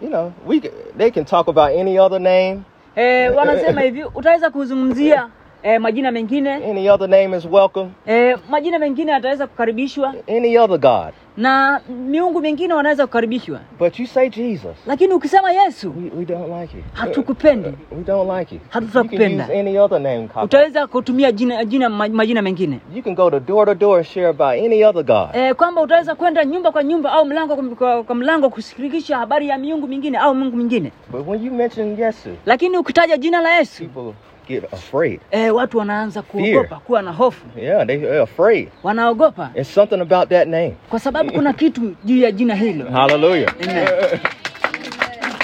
You 0.00 0.08
know, 0.08 0.32
we 0.46 0.60
they 0.96 1.10
can 1.10 1.24
talk 1.24 1.48
about 1.48 1.72
any 1.72 1.98
other 1.98 2.20
name. 2.20 2.64
E, 2.96 3.28
wanasema 3.28 3.80
hivi 3.86 4.04
utaweza 4.04 4.50
kuzungumzia 4.50 5.28
e, 5.62 5.78
majina 5.78 6.10
mengine 6.10 6.54
Any 6.54 6.88
other 6.90 7.08
name 7.08 7.36
is 7.36 7.44
welcome. 7.50 7.90
eh, 8.06 8.38
majina 8.50 8.78
mengine 8.78 9.12
yataweza 9.12 9.46
kukaribishwa 9.46 10.14
Any 10.28 10.58
other 10.58 10.78
God. 10.78 11.12
na 11.36 11.80
miungu 12.08 12.40
mingine 12.40 12.74
wanaweza 12.74 13.06
kukaribishwa, 13.06 13.60
But 13.78 13.98
you 14.00 14.06
say 14.06 14.28
Jesus. 14.30 14.76
lakini 14.86 15.14
ukisema 15.14 15.52
Yesu 15.52 15.88
We, 15.96 16.18
we 16.18 16.24
don't 16.24 16.60
like 16.60 16.78
it. 16.78 16.84
hatukupendi, 16.92 17.68
We 17.68 18.04
don't 18.06 18.38
like 18.38 18.54
it. 18.54 18.60
Hatutakupenda. 18.68 19.48
any 19.60 19.78
other 19.78 20.00
name. 20.00 20.28
Utaweza 20.42 20.86
kutumia 20.86 21.32
jina, 21.32 21.64
jina 21.64 21.88
majina 21.88 22.42
mengine 22.42 22.80
You 22.94 23.02
can 23.02 23.14
go 23.14 23.30
to 23.30 23.40
door 23.40 23.66
to 23.66 23.74
door 23.74 24.04
share 24.04 24.26
about 24.28 24.64
any 24.64 24.84
other 24.84 25.02
God. 25.04 25.28
eh, 25.32 25.54
kwamba 25.54 25.80
utaweza 25.82 26.14
kwenda 26.14 26.44
nyumba 26.44 26.72
kwa 26.72 26.84
nyumba 26.84 27.12
au 27.12 27.24
mlango 27.24 27.56
kwa, 27.56 28.04
kwa 28.04 28.14
mlango 28.14 28.50
kushirikisha 28.50 29.16
habari 29.18 29.48
ya 29.48 29.58
miungu 29.58 29.86
mingine 29.88 30.18
au 30.18 30.34
Mungu 30.34 30.56
mingine 30.56 30.92
But 31.10 31.26
when 31.28 31.44
you 31.46 31.52
mention 31.52 31.98
Yesu, 32.00 32.28
lakini 32.46 32.78
ukitaja 32.78 33.16
jina 33.16 33.40
la 33.40 33.54
Yesu 33.58 33.84
people 33.84 34.12
get 34.48 34.64
afraid. 34.74 35.20
e, 35.30 35.50
watu 35.50 35.78
wanaanza 35.78 36.22
kuogopa 36.22 36.76
kuwa 36.76 37.02
na 37.02 37.12
hofu 37.12 37.46
Yeah, 37.56 37.86
they, 37.86 37.96
they're 37.98 38.20
afraid. 38.22 38.68
wanaogopa 38.82 39.50
It's 39.54 39.74
something 39.74 40.00
about 40.00 40.28
that 40.28 40.48
name. 40.48 40.74
kwa 40.90 41.00
sababu 41.00 41.32
kuna 41.32 41.52
kitu 41.52 41.94
juu 42.04 42.16
ya 42.22 42.30
jina 42.32 42.54
hilo 42.54 42.90
Hallelujah. 42.90 43.52
Amen. 43.62 43.86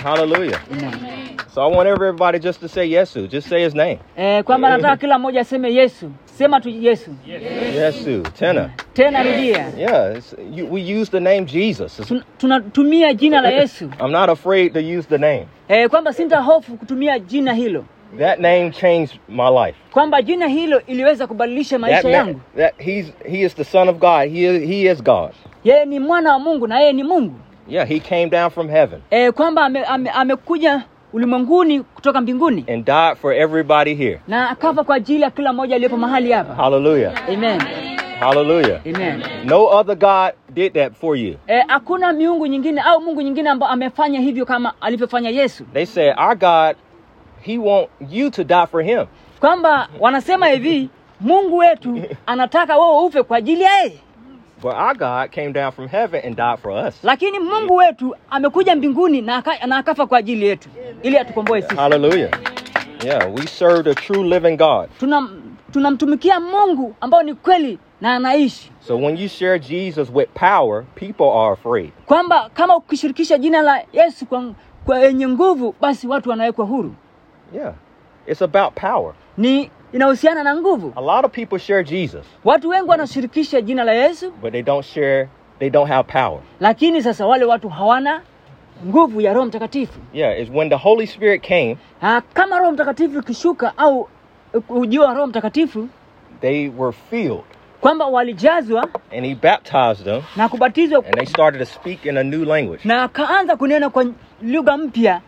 Hallelujah. 0.04 0.60
Amen. 0.72 0.92
So 1.54 1.60
I 1.62 1.66
want 1.76 1.86
everybody 1.88 2.38
just 2.38 2.60
to 2.60 2.68
say 2.68 2.86
Yesu. 2.90 3.28
Just 3.28 3.48
say 3.48 3.62
his 3.64 3.74
name. 3.74 3.98
e, 4.16 4.42
kwamba 4.42 4.68
nataka 4.70 4.96
kila 4.96 5.18
mmoja 5.18 5.40
aseme 5.40 5.74
yesu 5.74 6.10
sema 6.24 6.60
tu 6.60 6.68
yesu 6.68 7.10
Yesu. 7.76 8.20
Tena. 8.38 8.70
tena 8.94 9.22
rudia 9.22 9.66
Yeah, 9.78 10.16
it's, 10.18 10.34
you, 10.54 10.66
we 10.70 10.80
use 11.00 11.10
the 11.10 11.20
name 11.20 11.44
Jesus. 11.46 11.98
It's- 12.00 12.08
Tun- 12.08 12.22
tunatumia 12.38 13.14
jina 13.14 13.40
la 13.40 13.48
yesu 13.60 13.84
I'm 14.00 14.12
not 14.12 14.28
afraid 14.30 14.72
to 14.74 14.80
use 14.80 15.08
the 15.08 15.18
name. 15.18 15.46
e, 15.68 15.88
kwamba 15.88 16.12
sinta 16.12 16.40
hofu 16.40 16.76
kutumia 16.76 17.18
jina 17.18 17.52
hilo 17.54 17.84
That 18.18 18.40
name 18.40 18.70
changed 18.70 19.18
my 19.28 19.48
life. 19.66 19.78
kwamba 19.90 20.22
jina 20.22 20.46
hilo 20.46 20.82
iliweza 20.86 21.26
kubadilisha 21.26 21.78
That 21.78 21.80
maisha 21.80 22.02
man, 22.02 22.12
yangu 22.12 22.40
that 22.56 22.74
he's 22.78 23.12
he 23.30 23.40
is 23.40 23.54
the 23.54 23.64
son 23.64 23.88
of 23.88 23.96
God. 23.98 24.30
He 24.32 24.56
is, 24.56 24.68
he 24.68 24.90
is 24.92 25.02
God. 25.02 25.30
yeye 25.64 25.84
ni 25.84 25.98
mwana 26.00 26.32
wa 26.32 26.38
mungu 26.38 26.66
na 26.66 26.80
yeye 26.80 26.92
ni 26.92 27.02
mungu 27.02 27.34
Yeah, 27.68 27.88
he 27.88 28.00
came 28.00 28.26
down 28.26 28.50
from 28.50 28.68
heaven 28.68 29.00
e, 29.10 29.30
kwamba 29.32 29.62
amekuja 29.64 29.88
ame, 29.88 30.10
amekuja 30.10 30.82
ulimwenguni 31.12 31.80
kutoka 31.82 32.20
mbinguni 32.20 32.64
and 32.68 32.84
died 32.84 33.16
for 33.16 33.32
everybody 33.34 33.94
here. 33.94 34.20
na 34.28 34.50
akafa 34.50 34.84
kwa 34.84 34.96
ajili 34.96 35.22
ya 35.22 35.30
kila 35.30 35.52
mmoja 35.52 35.74
aliyepo 35.76 35.96
mahali 35.96 36.32
hapa 36.32 36.54
Hallelujah. 36.54 37.12
amen 37.28 37.60
Hallelujah. 38.20 38.80
amen 38.86 39.22
No 39.44 39.66
other 39.66 39.96
God 39.96 40.32
did 40.54 40.72
that 40.74 40.92
for 40.94 41.16
you. 41.16 41.36
Eh, 41.46 41.64
hakuna 41.68 42.12
miungu 42.12 42.46
nyingine 42.46 42.80
au 42.80 43.00
mungu 43.00 43.22
nyingine 43.22 43.50
ambao 43.50 43.68
amefanya 43.68 44.20
hivyo 44.20 44.46
kama 44.46 44.72
alivyofanya 44.80 45.30
yesu 45.30 45.64
They 45.72 45.86
said 45.86 46.14
our 46.18 46.36
God, 46.36 46.76
he 47.42 47.58
want 47.58 47.88
you 48.10 48.30
to 48.30 48.44
die 48.44 48.66
for 48.70 48.82
him. 48.82 49.06
kwamba 49.40 49.88
wanasema 50.00 50.46
hivi 50.48 50.88
mungu 51.20 51.56
wetu 51.56 52.00
anataka 52.26 52.78
wewe 52.78 53.04
ufe 53.04 53.22
kwa 53.22 53.36
ajili 53.36 53.62
ya 53.62 53.72
yeye 53.78 53.98
But 54.62 54.72
our 54.74 54.94
God 54.96 55.30
came 55.34 55.52
down 55.52 55.72
from 55.72 55.88
heaven 55.88 56.22
and 56.26 56.36
died 56.36 56.58
for 56.58 56.86
us. 56.88 56.94
lakini 57.04 57.38
mungu 57.38 57.74
wetu 57.76 58.16
amekuja 58.30 58.76
mbinguni 58.76 59.20
na, 59.20 59.36
aka, 59.36 59.66
na 59.66 59.76
akafa 59.76 60.06
kwa 60.06 60.18
ajili 60.18 60.46
yetu 60.46 60.68
ili 61.02 61.18
atukomboe 61.18 61.62
sisi 61.62 61.74
Hallelujah. 61.76 62.30
Yeah, 63.04 63.34
we 63.34 63.46
serve 63.46 63.82
the 63.82 63.94
true 63.94 64.22
living 64.24 64.56
God. 64.56 64.88
Tunam- 65.00 65.40
tunamtumikia 65.72 66.40
mungu 66.40 66.94
ambao 67.00 67.22
ni 67.22 67.34
kweli 67.34 67.78
na 68.00 68.14
anaishi 68.14 68.70
So 68.86 68.96
when 68.96 69.16
you 69.18 69.28
share 69.28 69.58
Jesus 69.58 70.08
with 70.14 70.28
power, 70.34 70.84
people 70.94 71.24
are 71.38 71.52
afraid. 71.52 71.90
kwamba 72.06 72.50
kama 72.54 72.76
ukishirikisha 72.76 73.38
jina 73.38 73.62
la 73.62 73.82
yesu 73.92 74.26
kwa, 74.26 74.44
kwa 74.84 74.98
yenye 74.98 75.28
nguvu 75.28 75.74
basi 75.80 76.08
watu 76.08 76.30
wanawekwa 76.30 76.64
huru 76.64 76.94
Yeah. 77.54 77.72
It's 78.26 78.42
about 78.42 78.74
power. 78.74 79.14
ni 79.38 79.70
inahusiana 79.92 80.42
na 80.42 80.56
nguvu 80.56 80.92
A 80.96 81.00
lot 81.00 81.26
of 81.26 81.32
people 81.32 81.58
share 81.58 81.84
Jesus, 81.84 82.26
watu 82.44 82.68
wengi 82.68 82.88
wanashirikisha 82.90 83.60
jina 83.60 83.84
la 83.84 83.92
yesu 83.92 84.30
but 84.42 84.52
they 84.52 84.62
don't 84.62 84.84
share 84.84 85.28
they 85.58 85.70
don't 85.70 85.88
have 85.90 86.12
power. 86.12 86.38
lakini 86.60 87.02
sasa 87.02 87.26
wale 87.26 87.44
watu 87.44 87.68
hawana 87.68 88.22
nguvu 88.86 89.20
ya 89.20 89.32
roho 89.32 89.46
mtakatifu 89.46 90.00
Yeah, 90.12 90.40
it's 90.40 90.50
when 90.54 90.68
the 90.68 90.76
Holy 90.76 91.06
Spirit 91.06 91.42
came, 91.42 91.76
Ah, 92.02 92.20
kama 92.34 92.58
roho 92.58 92.72
mtakatifu 92.72 93.18
ikishuka 93.18 93.78
au 93.78 94.08
ujio 94.68 95.02
wa 95.02 95.14
roho 95.14 95.26
mtakatifu 95.26 95.88
they 96.40 96.68
were 96.78 96.92
filled 97.10 97.42
kwamba 97.80 98.06
walijazwa 98.06 98.88
and 99.16 99.26
he 99.26 99.34
baptized 99.34 100.04
them 100.04 100.22
na 100.36 100.48
kubatizwa 100.48 101.04
and 101.06 101.14
they 101.16 101.26
started 101.26 101.58
to 101.60 101.66
speak 101.66 102.04
in 102.06 102.16
a 102.16 102.22
new 102.24 102.44
language. 102.44 102.80
na 102.88 103.02
akaanza 103.02 103.56
kunena 103.56 103.90
kwa 103.90 104.06
lugha 104.42 104.76
mpya 104.76 105.20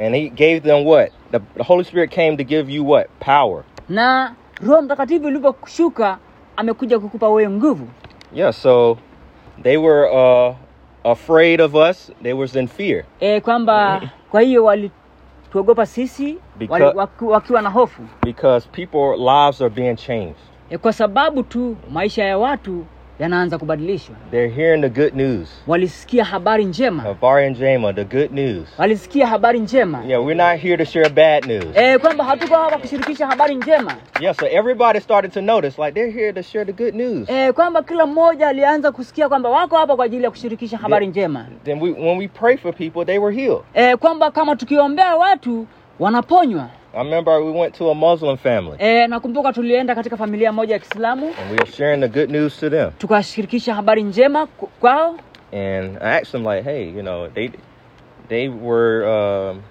And 0.00 0.14
he 0.14 0.28
gave 0.28 0.60
them 0.60 0.86
what? 0.86 1.12
The, 1.30 1.40
the 1.56 1.62
Holy 1.64 1.84
Spirit 1.84 2.10
came 2.10 2.36
to 2.36 2.44
give 2.44 2.72
you 2.72 2.84
what? 2.90 3.06
Power. 3.20 3.62
na 3.88 4.34
roho 4.66 4.82
mtakatifu 4.82 5.28
ilivyoshuka 5.28 6.18
amekuja 6.56 6.98
kukupa 6.98 7.28
wewe 7.28 7.50
nguvu 7.50 7.88
Yeah, 8.34 8.52
so 8.52 8.98
they 9.62 9.76
were 9.76 10.08
uh, 10.10 10.54
afraid 11.04 11.60
of 11.60 11.74
us. 11.74 12.12
They 12.22 12.32
was 12.32 12.56
in 12.56 12.68
fear 12.68 13.04
e, 13.20 13.40
kwamba 13.40 14.02
kwa 14.30 14.40
hiyo 14.40 14.64
walituogopa 14.64 15.86
sisi 15.86 16.38
wakiwa 17.20 17.62
na 17.62 17.70
hofu 17.70 18.02
because 18.22 18.68
people 18.68 19.16
lives 19.18 19.60
are 19.60 19.70
being 19.70 19.96
changed. 19.96 20.36
e, 20.70 20.78
kwa 20.78 20.92
sababu 20.92 21.42
tu 21.42 21.76
maisha 21.92 22.24
ya 22.24 22.38
watu 22.38 22.84
yanaanza 23.18 23.58
kubadilishwa 23.58 24.16
They're 24.30 24.54
hearing 24.54 24.80
the 24.82 24.88
good 25.02 25.14
news. 25.14 25.48
walisikia 25.66 26.24
habari 26.24 26.64
njema 26.64 27.02
habari 27.02 27.46
and 27.46 27.58
Jama, 27.58 27.92
the 27.92 28.04
good 28.04 28.32
news. 28.32 28.68
walisikia 28.78 29.26
habari 29.26 29.60
njema 29.60 30.02
Yeah, 30.06 30.24
we're 30.26 30.50
not 30.52 30.60
here 30.62 30.76
to 30.76 30.84
share 30.84 31.08
bad 31.08 31.46
news. 31.46 31.76
e, 31.76 31.98
kwamba 31.98 32.24
hatuko 32.24 32.54
hapa 32.54 32.78
kushirikisha 32.78 33.26
habari 33.26 33.54
njema 33.54 33.94
Yeah, 34.20 34.36
so 34.36 34.46
everybody 34.46 35.00
started 35.00 35.32
to 35.32 35.40
notice, 35.40 35.82
like 35.82 35.92
they're 35.94 36.12
here 36.20 36.32
to 36.32 36.42
share 36.42 36.64
the 36.64 36.84
good 36.84 36.94
news. 36.94 37.28
e, 37.30 37.52
kwamba 37.52 37.82
kila 37.82 38.06
mmoja 38.06 38.48
alianza 38.48 38.92
kusikia 38.92 39.28
kwamba 39.28 39.48
wako 39.48 39.76
hapa 39.76 39.96
kwa 39.96 40.04
ajili 40.04 40.24
ya 40.24 40.30
kushirikisha 40.30 40.78
habari 40.78 41.06
njema 41.06 41.46
Then 41.64 41.80
we, 41.82 41.90
when 41.92 42.18
we 42.18 42.28
pray 42.28 42.56
for 42.56 42.74
people, 42.74 43.04
they 43.04 43.18
were 43.18 43.36
healed. 43.36 43.60
e, 43.74 43.96
kwamba 43.96 44.30
kama 44.30 44.56
tukiombea 44.56 45.16
watu 45.16 45.66
wanaponywa 45.98 46.68
I 46.96 47.00
remember 47.02 47.44
we 47.44 47.50
went 47.50 47.74
to 47.74 47.90
a 47.90 47.94
Muslim 47.94 48.36
family. 48.38 48.76
Eh, 48.80 49.08
nakumbuka 49.08 49.52
tulienda 49.52 49.94
katika 49.94 50.16
familia 50.16 50.52
moja 50.52 50.74
ya 50.74 50.78
Kiislamu. 50.78 51.26
And 51.26 51.50
we 51.50 51.56
were 51.56 51.66
sharing 51.72 52.00
the 52.00 52.08
good 52.08 52.30
news 52.30 52.56
to 52.60 52.70
them. 52.70 52.90
tukashirikisha 52.98 53.74
habari 53.74 54.02
njema 54.02 54.46
kwao. 54.80 55.16
And 55.52 55.98
I 56.02 56.18
asked 56.18 56.32
them, 56.32 56.44
like, 56.46 56.62
hey, 56.64 56.84
you 56.90 57.02
know, 57.02 57.28
they 57.28 57.50
they 58.28 58.48
were 58.48 59.06
um, 59.08 59.62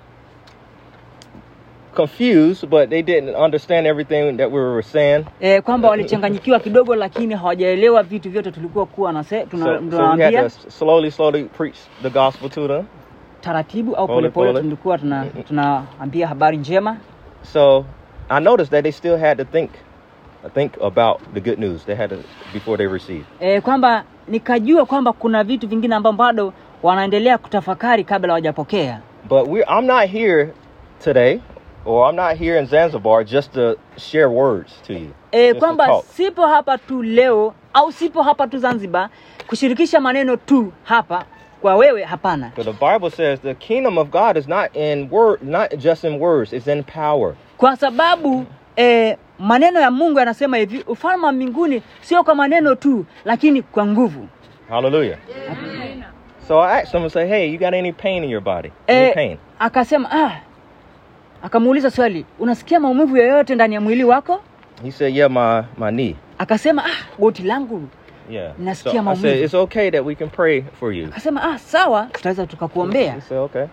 confused, 1.95 2.69
but 2.69 2.89
they 2.89 3.01
didn't 3.01 3.35
understand 3.35 3.87
everything 3.87 4.37
that 4.37 4.51
we 4.51 4.59
were 4.59 4.83
saying. 4.83 5.25
Eh, 5.41 5.61
kwamba 5.61 5.89
walichanganyikiwa 5.89 6.59
kidogo, 6.59 6.95
lakini 6.95 7.33
hawajaelewa 7.35 8.03
vitu 8.03 8.29
vyote 8.29 8.51
tulikuwa 8.51 8.85
kuwa 8.85 9.13
nase 9.13 9.45
So, 9.51 9.57
so 9.57 9.77
tunawaambia 9.77 10.49
slowly, 10.49 11.11
slowly 11.11 11.43
preach 11.43 11.77
the 12.03 12.09
gospel 12.09 12.49
to 12.49 12.67
them. 12.67 12.85
taratibu 13.41 13.95
au 13.95 14.07
polepole, 14.07 14.53
tulikuwa 14.61 14.97
tunaambia 15.47 16.27
habari 16.27 16.57
njema 16.57 16.97
So 17.45 17.85
I 18.29 18.39
noticed 18.39 18.71
that 18.71 18.83
they 18.83 18.91
still 18.91 19.17
had 19.17 19.37
to 19.37 19.45
think, 19.45 19.71
think 20.53 20.77
about 20.81 21.21
the 21.33 21.39
good 21.41 21.59
news. 21.59 21.83
They 21.85 21.95
had 21.95 22.09
to 22.09 22.23
before 22.53 22.77
they 22.77 22.87
received. 22.87 23.25
e, 23.39 23.61
kwamba 23.61 24.03
nikajua 24.27 24.85
kwamba 24.85 25.13
kuna 25.13 25.43
vitu 25.43 25.67
vingine 25.67 25.95
ambavyo 25.95 26.17
bado 26.17 26.53
wanaendelea 26.83 27.37
kutafakari 27.37 28.03
kabla 28.03 28.27
hawajapokea. 28.27 29.01
But 29.29 29.47
we, 29.47 29.59
I'm 29.63 29.85
not 29.85 30.09
here 30.09 30.53
today, 31.03 31.39
or 31.85 32.09
I'm 32.09 32.15
not 32.15 32.37
here 32.37 32.59
in 32.59 32.65
Zanzibar 32.67 33.23
just 33.25 33.53
to 33.53 33.75
share 33.97 34.29
words 34.29 34.73
to 34.87 34.93
you. 34.93 35.09
E, 35.31 35.47
Just 35.47 35.59
kwamba 35.59 36.01
sipo 36.01 36.47
hapa 36.47 36.77
tu 36.77 37.03
leo 37.03 37.53
au 37.73 37.91
sipo 37.91 38.21
hapa 38.23 38.47
tu 38.47 38.57
Zanzibar 38.57 39.09
kushirikisha 39.47 39.99
maneno 40.01 40.35
tu 40.37 40.71
hapa 40.83 41.25
kwa 41.65 41.75
wewe, 41.75 42.03
hapana. 42.03 42.51
But 42.55 42.65
the 42.65 42.73
Bible 42.73 43.09
says 43.09 43.39
the 43.39 43.55
kingdom 43.55 43.97
of 43.97 44.11
God 44.11 44.37
is 44.37 44.47
not 44.47 44.75
in 44.75 45.09
word, 45.09 45.41
not 45.41 45.75
just 45.77 46.03
in 46.03 46.19
words, 46.19 46.53
it's 46.53 46.67
in 46.67 46.83
power. 46.83 47.35
Kwa 47.57 47.75
sababu 47.77 48.45
eh, 48.75 49.17
maneno 49.39 49.79
ya 49.79 49.91
Mungu 49.91 50.19
yanasema 50.19 50.57
hivi, 50.57 50.83
ufalme 50.87 51.25
wa 51.25 51.31
mbinguni 51.31 51.81
sio 52.01 52.23
kwa 52.23 52.35
maneno 52.35 52.75
tu, 52.75 53.05
lakini 53.25 53.61
kwa 53.61 53.85
nguvu. 53.85 54.27
Hallelujah. 54.69 55.17
So 56.47 56.61
I 56.61 56.79
asked 56.81 56.91
him 56.93 57.01
and 57.03 57.11
say, 57.11 57.27
"Hey, 57.27 57.51
you 57.53 57.57
got 57.59 57.73
any 57.73 57.91
pain 57.91 58.23
in 58.23 58.29
your 58.29 58.43
body? 58.43 58.71
Any 58.87 58.99
eh, 59.07 59.13
pain?" 59.13 59.37
akasema 59.59 60.11
ah, 60.11 60.31
akamuuliza 61.43 61.91
swali, 61.91 62.25
unasikia 62.39 62.79
maumivu 62.79 63.17
yoyote 63.17 63.55
ndani 63.55 63.75
ya 63.75 63.81
mwili 63.81 64.03
wako? 64.03 64.41
He 64.83 64.91
said, 64.91 65.15
"Yeah, 65.15 65.31
my 65.31 65.61
my 65.85 65.91
knee." 65.91 66.15
Akasema 66.37 66.85
ah, 66.85 67.19
goti 67.19 67.43
langu. 67.43 67.81
Yeah. 68.29 68.53
So 68.57 68.63
Nasikia 68.63 69.07
I 69.11 69.15
said, 69.15 69.43
"It's 69.43 69.53
okay 69.53 69.91
that 69.91 70.05
we 70.05 70.15
can 70.15 70.29
pray 70.29 70.63
for 70.79 70.93
you." 70.93 71.05
Akasema 71.07 71.43
ah, 71.43 71.57
sawa, 71.59 72.07
tutaweza 72.11 72.47
tukakuombea. 72.47 73.13
He 73.13 73.21
said, 73.21 73.39
"Okay." 73.39 73.65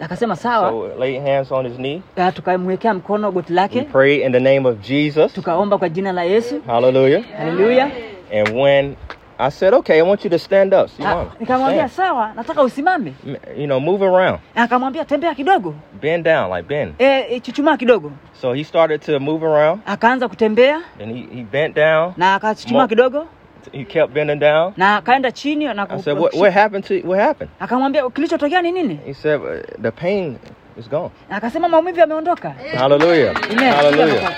Akasema 0.00 0.36
sawa, 0.36 0.70
So 0.70 0.98
lay 0.98 1.18
hands 1.20 1.52
on 1.52 1.66
his 1.66 1.76
knee. 1.76 2.02
so, 2.16 2.30
tukamwekea 2.30 2.94
mkono 2.94 3.32
goti 3.32 3.52
We 3.54 3.82
pray 3.82 4.22
in 4.22 4.32
the 4.32 4.40
name 4.40 4.68
of 4.68 4.80
Jesus. 4.80 5.32
tukaomba 5.32 5.78
kwa 5.78 5.88
jina 5.88 6.12
la 6.12 6.22
Yesu. 6.22 6.60
Hallelujah. 6.66 7.22
Haleluya. 7.38 7.90
And 8.32 8.48
when 8.48 8.96
I 9.38 9.50
said, 9.50 9.74
"Okay, 9.74 9.98
I 9.98 10.02
want 10.02 10.24
you 10.24 10.30
to 10.30 10.38
stand 10.38 10.74
up," 10.74 10.90
Ah, 11.04 11.24
Nikamwambia 11.40 11.88
sawa, 11.88 12.32
nataka 12.36 12.62
usimame. 12.62 13.12
You 13.56 13.66
know, 13.66 13.80
move 13.80 14.02
around, 14.06 14.38
Akamwambia 14.54 15.04
tembea 15.04 15.34
kidogo, 15.34 15.74
bend 16.00 16.24
down, 16.24 16.50
like 16.56 16.68
bend. 16.68 16.94
e, 16.98 17.26
e, 17.30 17.40
chuchumaa 17.40 17.76
kidogo. 17.76 18.12
So 18.40 18.52
he 18.52 18.64
started 18.64 19.00
to 19.00 19.20
move 19.20 19.46
around, 19.46 19.80
Akaanza 19.86 20.28
kutembea 20.28 20.80
and 21.02 21.12
he, 21.16 21.36
he 21.36 21.42
bent 21.42 21.74
down. 21.76 22.12
na 22.16 22.34
akachuchumaa 22.34 22.88
kidogo 22.88 23.26
He 23.72 23.84
kept 23.84 24.12
bending 24.14 24.38
down. 24.38 24.72
na 24.76 24.96
akaenda 24.96 25.32
chini 25.32 25.64
na 25.74 25.86
I 25.90 26.02
said, 26.02 26.18
"What 26.18 26.34
what 26.34 26.52
happened 26.54 26.84
to 26.84 27.08
what 27.08 27.20
happened?" 27.20 27.50
akamwambia 27.60 28.10
kilichotokea 28.10 28.62
ni 28.62 28.72
nini? 28.72 28.98
He 29.06 29.14
said, 29.14 29.40
"Uh, 29.40 29.48
"The 29.82 29.90
pain 29.90 30.36
is 30.78 30.88
gone." 30.90 31.10
Akasema 31.30 31.68
maumivu 31.68 31.98
yameondoka. 32.00 32.50
Hallelujah. 32.78 33.34
Amen. 33.52 33.72
Hallelujah. 33.74 34.32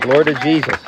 Glory 0.00 0.24
to 0.34 0.40
Jesus. 0.40 0.78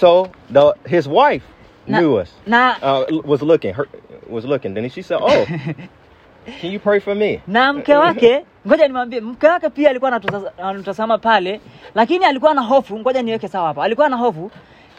So 0.00 0.28
the 0.52 0.72
his 0.88 1.06
wife 1.06 1.44
Na- 1.86 1.98
knew 2.00 2.20
us. 2.22 2.28
na 2.46 2.76
Uh, 2.82 3.20
was 3.30 3.42
looking. 3.42 3.74
Her 3.74 3.86
was 4.30 4.44
looking. 4.44 4.74
Then 4.74 4.90
she 4.90 5.02
said, 5.02 5.18
"Oh, 5.22 5.46
can 6.60 6.70
you 6.72 6.78
pray 6.78 7.00
for 7.00 7.14
me?" 7.14 7.40
na 7.46 7.72
mke 7.72 7.94
wake, 7.96 8.44
ngoja 8.66 8.86
nimwambie, 8.88 9.20
mke 9.20 9.46
wake 9.48 9.70
pia 9.70 9.90
alikuwa 9.90 10.20
anatazama 10.58 11.18
pale, 11.18 11.60
lakini 11.94 12.24
alikuwa 12.24 12.54
na 12.54 12.60
hofu 12.60 12.98
ngoja 12.98 13.22
niweke 13.22 13.48
sawa 13.48 13.68
hapa 13.68 13.84
alikuwa 13.84 14.08
na 14.08 14.16
hofu 14.16 14.50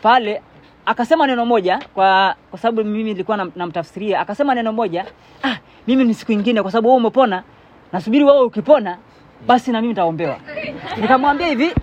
pale 0.02 0.42
akasema 0.86 1.28
neno 1.28 1.46
moja 1.46 1.80
kwa 1.94 2.36
kwa 2.50 2.60
sababu 2.60 2.90
mimi 2.90 3.04
nilikuwa 3.04 3.38
namtafsiria. 3.56 4.18
Na 4.18 4.22
akasema 4.22 4.56
neno 4.56 4.72
moja 4.74 5.06
ah 5.44 5.56
mimi 5.88 6.04
ni 6.04 6.14
siku 6.14 6.32
ingine 6.32 6.62
kwa 6.62 6.72
sababu 6.72 6.88
wewe 6.88 6.98
umepona. 6.98 7.44
Nasubiri 7.94 8.24
wewe 8.24 8.42
ukipona 8.44 8.98
basi 9.48 9.72
na 9.72 9.82
mimi 9.82 9.94
nitaombewa. 9.94 10.38
Nikamwambia 11.02 11.48
hivi 11.48 11.74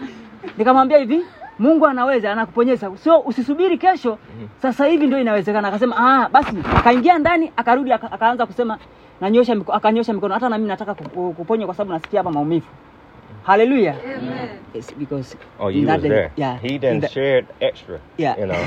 nikamwambia 0.59 0.99
hivi 0.99 1.23
mungu 1.59 1.87
anaweza 1.87 2.33
anakuponyeza. 2.33 2.91
Sio 2.97 3.19
usisubiri 3.21 3.79
kesho. 3.79 4.19
Sasa 4.63 4.87
hivi 4.87 5.07
ndio 5.07 5.21
inawezekana. 5.21 5.69
Akasema 5.69 5.97
ah 5.99 6.29
basi. 6.29 6.57
Akaingia 6.77 7.19
ndani 7.19 7.53
akarudi 7.57 7.93
akaanza 7.93 8.47
kusema 8.47 8.79
nanyosha 9.21 9.57
akanyosha 9.73 10.13
mikono. 10.13 10.35
Hata 10.35 10.49
na 10.49 10.59
mimi 10.59 10.69
nataka 10.69 10.93
kup- 10.93 11.33
kuponywa 11.35 11.67
kwa 11.67 11.75
sababu 11.75 11.93
nasikia 11.93 12.21
hapa 12.21 12.31
maumivu 12.31 12.67
haleluya 13.45 13.95
yes, 14.75 14.91
because 14.99 15.35
Oh, 15.59 15.69
in 15.69 15.81
you 15.81 15.87
was 15.87 16.03
day- 16.03 16.09
there. 16.09 16.33
yeah, 16.37 16.59
He 16.59 16.75
in 16.75 16.81
done 16.81 17.01
the- 17.01 17.09
shared 17.09 17.47
extra. 17.61 18.01
Yeah. 18.19 18.39
You 18.39 18.47
know. 18.47 18.63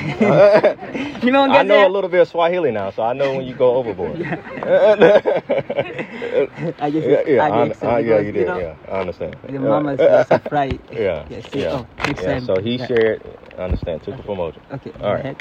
I 1.60 1.64
know 1.64 1.88
a 1.88 1.90
little 1.90 2.10
bit 2.10 2.22
of 2.22 2.28
Swahili 2.28 2.72
now, 2.72 2.90
so 2.92 3.04
I 3.04 3.14
know 3.14 3.34
when 3.36 3.46
you 3.46 3.56
go 3.56 3.76
overboard. 3.76 4.20
I 6.80 6.90
just 6.92 7.08
yeah, 7.08 7.22
yeah, 7.28 7.44
add 7.46 7.52
I, 7.52 7.68
extra 7.70 7.90
I, 7.90 7.96
uh, 7.96 7.98
yeah, 7.98 8.20
you 8.20 8.32
did. 8.32 8.48
know, 8.48 8.60
yeah, 8.60 8.76
I 8.88 9.00
understand. 9.00 9.36
the 9.44 9.60
mamas 9.60 10.00
was 10.00 10.32
a 10.32 10.40
Yeah, 10.92 11.26
yes 11.30 11.54
yeah, 11.54 11.72
oh, 11.74 11.88
yeah. 12.06 12.40
So 12.40 12.58
he 12.60 12.76
Yeah. 12.76 12.88
shared. 12.88 13.22
I 13.58 13.62
understand. 13.64 14.04
Took 14.04 14.20
it 14.20 14.26
from 14.26 14.38
Mojo. 14.38 14.60
okay 14.72 14.92
All 15.02 15.14
right. 15.16 15.38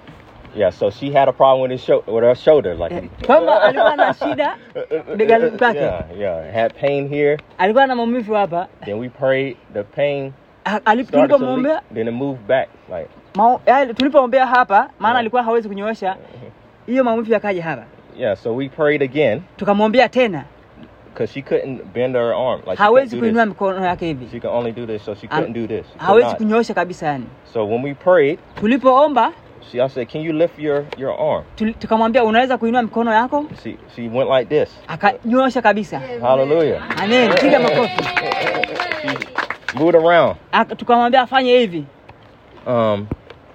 Yeah. 0.56 0.70
So 0.70 0.90
she 0.90 1.10
had 1.12 1.28
a 1.28 1.32
problem 1.32 1.62
with 1.62 1.70
his 1.72 1.82
shoulder, 1.84 2.12
with 2.12 2.24
her 2.24 2.34
shoulder, 2.34 2.74
like. 2.74 2.92
Eh, 2.92 3.08
kwamba 3.26 3.62
alikuwa 3.62 3.96
na 3.96 4.14
shida 4.14 4.56
begani 5.16 5.50
kwake 5.50 5.78
Yeah, 5.78 6.04
yeah. 6.18 6.52
Had 6.54 6.74
pain 6.80 7.08
here. 7.08 7.38
alikuwa 7.58 7.86
na 7.86 7.94
maumivu 7.94 8.34
hapa 8.34 8.68
Then 8.84 8.98
we 8.98 9.08
prayed. 9.08 9.56
The 9.72 9.82
pain 9.82 10.32
Ha- 10.64 10.80
ali- 10.84 11.04
started 11.04 11.30
to 11.30 11.36
tulipomwombea. 11.38 11.80
Then 11.94 12.08
it 12.08 12.14
moved 12.14 12.46
back. 12.46 12.68
Like. 12.88 13.08
yaani 13.66 13.90
eh, 13.90 13.96
tulipoombea 13.96 14.46
hapa 14.46 14.78
maana 14.98 15.08
Yeah. 15.08 15.20
alikuwa 15.20 15.42
hawezi 15.42 15.68
kunyoosha 15.68 16.10
uh-huh. 16.12 16.50
hiyo 16.86 17.04
maumivu 17.04 17.32
yakaja 17.32 17.62
hapa 17.62 17.84
Yeah. 18.18 18.36
So 18.36 18.54
we 18.56 18.68
prayed 18.68 19.02
again 19.02 19.42
tukamwombea 19.56 20.08
tena 20.08 20.44
because 21.14 21.32
she 21.32 21.42
couldn't 21.42 21.84
bend 21.94 22.14
her 22.16 22.32
arm. 22.34 22.60
Like 22.60 22.76
she 22.76 22.82
hawezi 22.82 23.16
kuinua 23.16 23.46
mikono 23.46 23.84
yake 23.86 24.06
hivi 24.06 24.28
She 24.30 24.40
can 24.40 24.50
only 24.50 24.72
do 24.72 24.86
this, 24.86 25.04
so 25.04 25.14
she 25.14 25.26
couldn't 25.28 25.52
do 25.54 25.66
this. 25.66 25.86
She 25.86 25.92
could 25.92 26.00
hawezi 26.06 26.28
not. 26.28 26.36
kunyoosha 26.36 26.74
kabisa 26.74 27.06
yani 27.06 27.24
So 27.52 27.64
when 27.66 27.82
we 27.84 27.94
prayed, 27.94 28.38
tulipoomba 28.60 29.32
she 29.72 29.80
I 29.82 29.88
said, 29.88 30.08
"Can 30.12 30.20
you 30.22 30.32
lift 30.32 30.58
your 30.58 30.84
your 30.98 31.20
arm?" 31.20 31.44
tukamwambia 31.78 32.24
unaweza 32.24 32.58
kuinua 32.58 32.82
mikono 32.82 33.12
yako 33.12 33.44
She 33.62 33.76
she 33.96 34.02
went 34.08 34.30
like 34.30 34.44
this. 34.60 34.76
akanyoosha 34.88 35.62
kabisa 35.62 36.00
Hallelujah. 36.20 36.82
amen 37.02 37.32
piga 37.40 37.58
makofi 37.60 38.04
She 39.72 39.78
moved 39.78 39.94
around. 39.96 40.36
Tukamwambia 40.76 41.20
afanye 41.22 41.58
hivi 41.58 41.84
Um, 42.66 43.06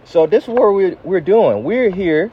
so 0.04 0.28
this 0.28 0.44
is 0.44 0.50
what 0.50 0.74
we're 0.76 0.96
we're 1.04 1.26
doing. 1.26 1.64
We're 1.64 1.90
here 1.90 2.30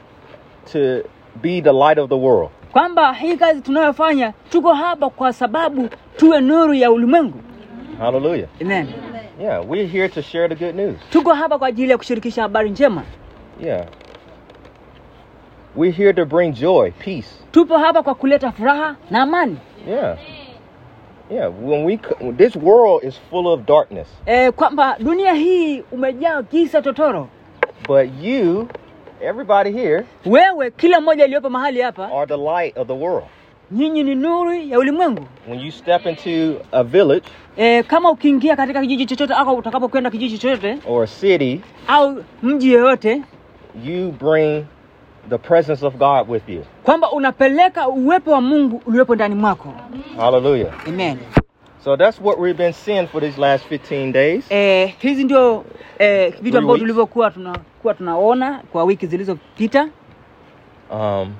to 0.71 1.03
be 1.41 1.61
the 1.61 1.73
light 1.73 1.97
of 1.99 2.09
the 2.09 2.17
world. 2.17 2.49
kwamba 2.71 3.13
hii 3.13 3.37
kazi 3.37 3.61
tunayofanya 3.61 4.33
tuko 4.49 4.73
hapa 4.73 5.09
kwa 5.09 5.33
sababu 5.33 5.89
tuwe 6.17 6.41
nuru 6.41 6.73
ya 6.73 6.91
ulimwengu 6.91 7.39
Hallelujah. 7.99 8.47
amen 8.61 8.87
Yeah, 9.41 9.69
we're 9.69 9.87
here 9.87 10.09
to 10.09 10.21
share 10.21 10.55
the 10.55 10.65
good 10.65 10.75
news. 10.75 10.95
tuko 11.09 11.33
hapa 11.33 11.57
kwa 11.59 11.67
ajili 11.67 11.91
ya 11.91 11.97
kushirikisha 11.97 12.41
habari 12.41 12.69
njema 12.69 13.03
Yeah. 13.59 13.85
We're 15.75 15.91
here 15.91 16.13
to 16.13 16.25
bring 16.25 16.53
joy, 16.53 16.91
peace. 16.99 17.27
tupo 17.51 17.77
hapa 17.77 18.03
kwa 18.03 18.15
kuleta 18.15 18.51
furaha 18.51 18.95
na 19.11 19.21
amani 19.21 19.57
Yeah. 19.89 20.17
Yeah, 21.31 21.47
when 21.61 21.83
we 21.85 21.99
this 22.37 22.55
world 22.55 23.03
is 23.03 23.19
full 23.29 23.47
of 23.47 23.65
darkness, 23.65 24.07
e, 24.25 24.51
kwamba 24.51 24.95
dunia 24.99 25.33
hii 25.33 25.81
umejaa 25.91 26.43
kisa 26.43 26.81
totoro 26.81 27.27
but 27.87 28.09
you, 28.21 28.67
everybody 29.21 29.71
here, 29.71 30.03
wewe 30.25 30.71
kila 30.71 31.01
mmoja 31.01 31.23
aliyopo 31.23 31.49
mahali 31.49 31.81
hapa 31.81 32.09
are 32.11 32.25
the 32.25 32.37
light 32.37 32.77
of 32.77 32.87
the 32.87 32.93
world. 32.93 33.25
nyinyi 33.71 34.03
ni 34.03 34.15
nuru 34.15 34.53
ya 34.53 34.79
ulimwengu 34.79 35.25
When 35.49 35.59
you 35.59 35.71
step 35.71 36.05
into 36.05 36.61
a 36.71 36.83
village 36.83 37.25
e, 37.57 37.83
kama 37.83 38.11
ukiingia 38.11 38.55
katika 38.55 38.81
kijiji 38.81 39.05
chochote 39.05 39.33
au 39.33 39.55
utakapokwenda 39.55 40.09
kijiji 40.09 40.37
chochote 40.37 40.77
or 40.89 41.03
a 41.03 41.07
city, 41.07 41.61
au 41.87 42.23
mji 42.43 42.73
yoyote 42.73 43.21
you 43.83 44.11
bring 44.11 44.65
the 45.29 45.37
presence 45.37 45.85
of 45.85 45.93
God 45.97 46.29
with 46.29 46.49
you. 46.49 46.63
kwamba 46.83 47.11
unapeleka 47.11 47.87
uwepo 47.87 48.31
wa 48.31 48.41
mungu 48.41 48.81
uliopo 48.85 49.15
ndani 49.15 49.35
mwako 49.35 49.73
Hallelujah. 50.17 50.73
amen 50.87 51.17
So 51.83 51.97
that's 51.97 52.21
what 52.21 52.39
we've 52.39 52.57
been 52.57 52.73
seeing 52.73 53.07
for 53.07 53.21
these 53.21 53.41
last 53.41 53.65
15 53.71 54.11
days. 54.11 54.51
e, 54.51 54.85
hizi 54.99 55.23
ndio 55.23 55.65
e, 55.99 56.25
vitu 56.29 56.37
Three 56.37 56.47
ambavyo 56.49 56.67
weeks. 56.71 56.79
tulivyokuwa 56.81 57.31
tunakuwa 57.31 57.93
tunaona 57.93 58.61
kwa 58.71 58.83
wiki 58.83 59.07
zilizopita 59.07 59.87
Um, 60.91 61.33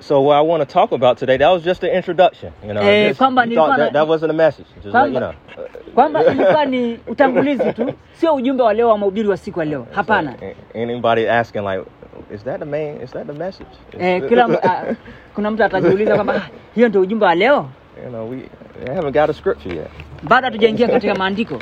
so 0.00 0.20
what 0.20 0.36
I 0.36 0.40
want 0.40 0.60
to 0.68 0.72
talk 0.72 0.92
about 0.92 1.18
today, 1.18 1.36
that 1.38 1.48
was 1.52 1.62
just 1.62 1.82
an 1.84 1.90
introduction. 1.90 2.52
You 2.66 2.72
know, 2.74 2.82
Eh, 2.82 3.14
kwamba 3.16 3.42
you 3.44 3.48
nilikuwa 3.48 3.66
thought 3.66 3.78
that, 3.78 3.92
that 3.92 4.08
wasn't 4.08 4.30
a 4.30 4.34
message. 4.34 4.66
Just 4.82 4.94
let 4.94 5.12
you 5.12 5.18
know. 5.18 5.32
Kwamba- 5.94 6.22
kwamba 6.22 6.24
ilikuwa 6.24 6.64
ni 6.64 6.98
utangulizi 7.12 7.72
tu 7.72 7.92
sio 8.12 8.34
ujumbe 8.34 8.62
wa 8.62 8.74
leo 8.74 8.88
wa 8.88 8.98
mahubiri 8.98 9.28
wa 9.28 9.36
siku 9.36 9.58
ya 9.60 9.64
leo 9.64 9.86
hapana 9.92 10.34
anybody 10.74 11.28
asking 11.28 11.62
like, 11.64 11.84
is 12.34 12.44
that 12.44 12.58
the 12.58 12.64
main? 12.64 13.00
Is 13.02 13.10
that 13.12 13.26
the 13.26 13.32
message? 13.32 13.70
eh, 13.98 14.28
kila 14.28 14.44
ah, 14.64 14.84
kuna 15.34 15.50
mtu 15.50 15.64
atajiuliza 15.64 16.14
kwamba 16.14 16.34
"Ah, 16.34 16.48
hiyo 16.74 16.88
ndio 16.88 17.00
ujumbe 17.00 17.26
wa 17.26 17.34
leo 17.34 17.66
you 18.04 18.08
know, 18.10 18.30
we 18.30 18.38
haven't 18.94 19.12
got 19.16 19.30
a 19.30 19.32
scripture 19.32 19.74
yet. 19.76 19.88
bado 20.22 20.44
hatujaingia 20.46 20.88
katika 20.88 21.14
maandiko 21.14 21.58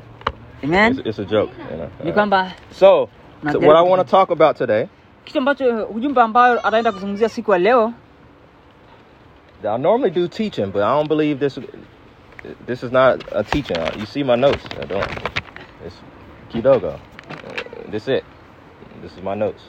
amen 0.64 0.92
It's, 0.92 1.06
it's 1.06 1.18
a 1.18 1.24
joke. 1.24 1.52
You 1.70 1.76
know. 1.76 1.88
ni 2.04 2.12
kwamba 2.12 2.52
So, 2.70 3.08
so 3.52 3.58
what 3.58 3.76
I 3.76 3.90
want 3.90 4.02
to 4.02 4.10
talk 4.16 4.30
about 4.30 4.56
today, 4.56 4.86
kitu 5.26 5.38
ambacho 5.38 5.86
ujumbe 5.86 6.20
ambayo 6.20 6.66
ataenda 6.66 6.92
kuzungumzia 6.92 7.28
siku 7.28 7.52
ya 7.52 7.58
leo 7.58 7.92
I 9.64 9.78
normally 9.78 10.10
do 10.10 10.28
teaching, 10.28 10.66
but 10.66 10.82
I 10.82 10.96
don't 10.96 11.08
believe 11.08 11.40
this. 11.40 11.58
This 12.66 12.82
is 12.84 12.92
not 12.92 13.20
a 13.32 13.42
teaching. 13.42 13.76
You 13.98 14.06
see 14.06 14.22
my 14.22 14.36
notes. 14.36 14.64
I 14.80 14.86
don't. 14.86 15.10
It's 15.86 15.96
kidogo. 16.52 16.92
This 17.90 18.06
it. 18.08 18.24
This 19.02 19.12
is 19.18 19.24
my 19.24 19.34
notes. 19.34 19.62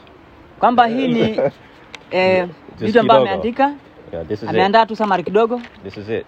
kwamba 0.60 0.86
hii 0.88 1.08
ni 1.08 1.40
eh, 2.12 2.48
vitu 2.80 3.00
ambayo 3.00 3.22
ameandika 3.22 3.74
Yeah, 4.14 4.26
this 4.28 4.38
is 4.40 4.44
it. 4.44 4.50
ameandaa 4.50 4.86
tu 4.86 4.96
samari 4.96 5.24
kidogo 5.24 5.62
This 5.84 5.98
is 5.98 6.10
it. 6.10 6.26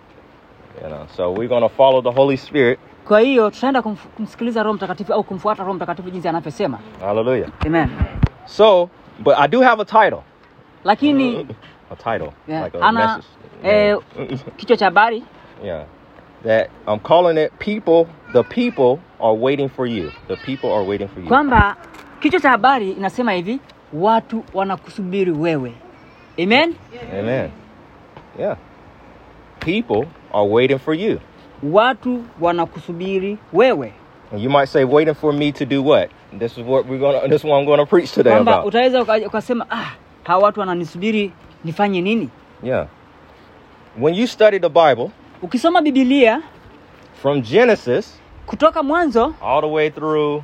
You 0.82 0.88
know. 0.88 1.08
So 1.18 1.32
we're 1.34 1.48
gonna 1.50 1.70
follow 1.70 2.02
the 2.02 2.12
Holy 2.12 2.38
Spirit. 2.38 2.80
kwa 3.08 3.20
hiyo 3.20 3.50
tutaenda 3.50 3.82
kumsikiliza 3.82 4.64
roho 4.64 4.74
mtakatifu 4.76 5.14
au 5.14 5.24
kumfuata 5.24 5.64
roho 5.64 5.74
mtakatifu 5.74 6.10
jinsi 6.10 6.28
anavyosema 6.28 6.80
Hallelujah. 7.00 7.50
amen 7.66 7.90
So, 8.46 8.90
but 9.24 9.38
I 9.38 9.48
do 9.48 9.62
have 9.62 9.82
a 9.82 9.86
title. 9.86 10.24
lakini 10.84 11.48
A 11.92 11.96
title. 11.96 12.34
Yeah, 12.48 12.64
Like 12.64 12.78
a 12.78 12.82
Ana- 12.82 13.08
message. 13.08 13.26
eh, 13.64 13.98
kichwa 14.58 14.78
cha 14.78 14.86
habari 14.86 15.24
yeah. 15.64 15.86
That 16.44 16.70
I'm 16.88 17.00
calling 17.00 17.38
it 17.38 17.52
people. 17.60 18.06
The 18.34 18.44
people 18.44 19.00
are 19.20 19.34
waiting 19.34 19.70
for 19.70 19.88
you. 19.88 20.12
The 20.28 20.36
people 20.38 20.72
are 20.72 20.84
waiting 20.84 21.08
for 21.08 21.20
you. 21.22 21.28
kwamba 21.28 21.76
kichwa 22.20 22.40
cha 22.40 22.50
habari 22.50 22.92
inasema 22.92 23.32
hivi 23.32 23.60
watu 23.94 24.44
wanakusubiri 24.54 25.32
wewe 25.32 25.74
amen 26.44 26.76
Amen. 27.20 27.50
Yeah. 28.40 28.58
People 29.60 30.08
are 30.34 30.48
waiting 30.50 30.80
for 30.80 30.94
you. 30.96 31.20
watu 31.64 32.24
wanakusubiri 32.42 33.38
wewe 33.54 33.94
And 34.32 34.42
you 34.42 34.50
might 34.50 34.70
say, 34.70 34.84
waiting 34.84 35.16
for 35.16 35.34
me 35.34 35.52
to 35.52 35.66
do 35.66 35.82
what? 35.84 36.10
This 36.38 36.52
is 36.58 36.64
what 36.66 36.86
we're 36.86 37.00
gonna. 37.00 37.28
This 37.30 37.42
is 37.42 37.44
what 37.44 37.60
I'm 37.60 37.66
gonna 37.66 37.86
preach 37.86 38.12
today 38.12 38.34
about. 38.34 38.66
utaweza 38.66 39.02
ukasema 39.28 39.66
ah 39.72 39.92
hawa 40.24 40.44
watu 40.44 40.60
wananisubiri 40.60 41.32
nifanye 41.64 42.02
nini 42.02 42.30
Yeah. 42.64 42.88
When 44.00 44.16
you 44.16 44.28
study 44.28 44.60
the 44.60 44.70
Bible 44.70 45.10
ukisoma 45.42 45.82
bibilia 45.82 46.42
from 47.22 47.42
Genesis 47.42 48.20
kutoka 48.46 48.84
mwanzo 48.84 49.34
all 49.46 49.62
the 49.62 49.68
way 49.68 49.90
through 49.90 50.44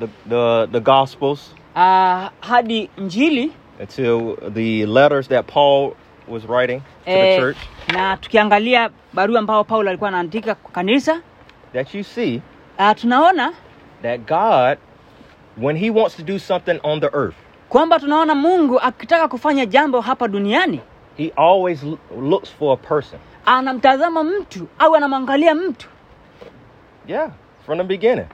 the 0.00 0.06
the, 0.28 0.66
the 0.72 0.80
Gospels 0.80 1.54
uh, 1.76 2.28
hadi 2.40 2.90
njili 2.98 3.52
until 3.80 4.36
the 4.54 4.86
letters 4.86 5.28
that 5.28 5.46
Paul 5.46 5.92
was 6.28 6.44
writing 6.44 6.80
to 6.80 6.84
the 7.04 7.10
eh, 7.34 7.40
church, 7.40 7.56
na 7.92 8.16
tukiangalia 8.16 8.90
barua 9.12 9.38
ambao 9.38 9.64
paulo 9.64 9.88
alikuwa 9.88 10.08
anaandika 10.08 10.54
kwa 10.54 10.70
kanisa 10.70 11.20
that 11.72 11.94
you 11.94 12.04
see 12.04 12.42
uh, 12.78 12.92
tunaona 13.00 13.52
that 14.02 14.20
God, 14.20 14.78
when 15.60 15.76
He 15.76 15.90
wants 15.90 16.16
to 16.16 16.22
do 16.22 16.38
something 16.38 16.80
on 16.82 17.00
the 17.00 17.10
earth, 17.12 17.34
kwamba 17.68 18.00
tunaona 18.00 18.34
mungu 18.34 18.80
akitaka 18.80 19.28
kufanya 19.28 19.66
jambo 19.66 20.00
hapa 20.00 20.28
duniani 20.28 20.80
He 21.16 21.32
always 21.36 21.82
looks 22.20 22.50
for 22.50 22.72
a 22.74 22.88
person. 22.88 23.18
anamtazama 23.46 24.24
mtu 24.24 24.66
au 24.78 24.94
anamwangalia 24.94 25.54
mtu 25.54 25.88
Yeah, 27.06 27.30
from 27.66 27.78
the 27.78 27.84
beginning, 27.84 28.26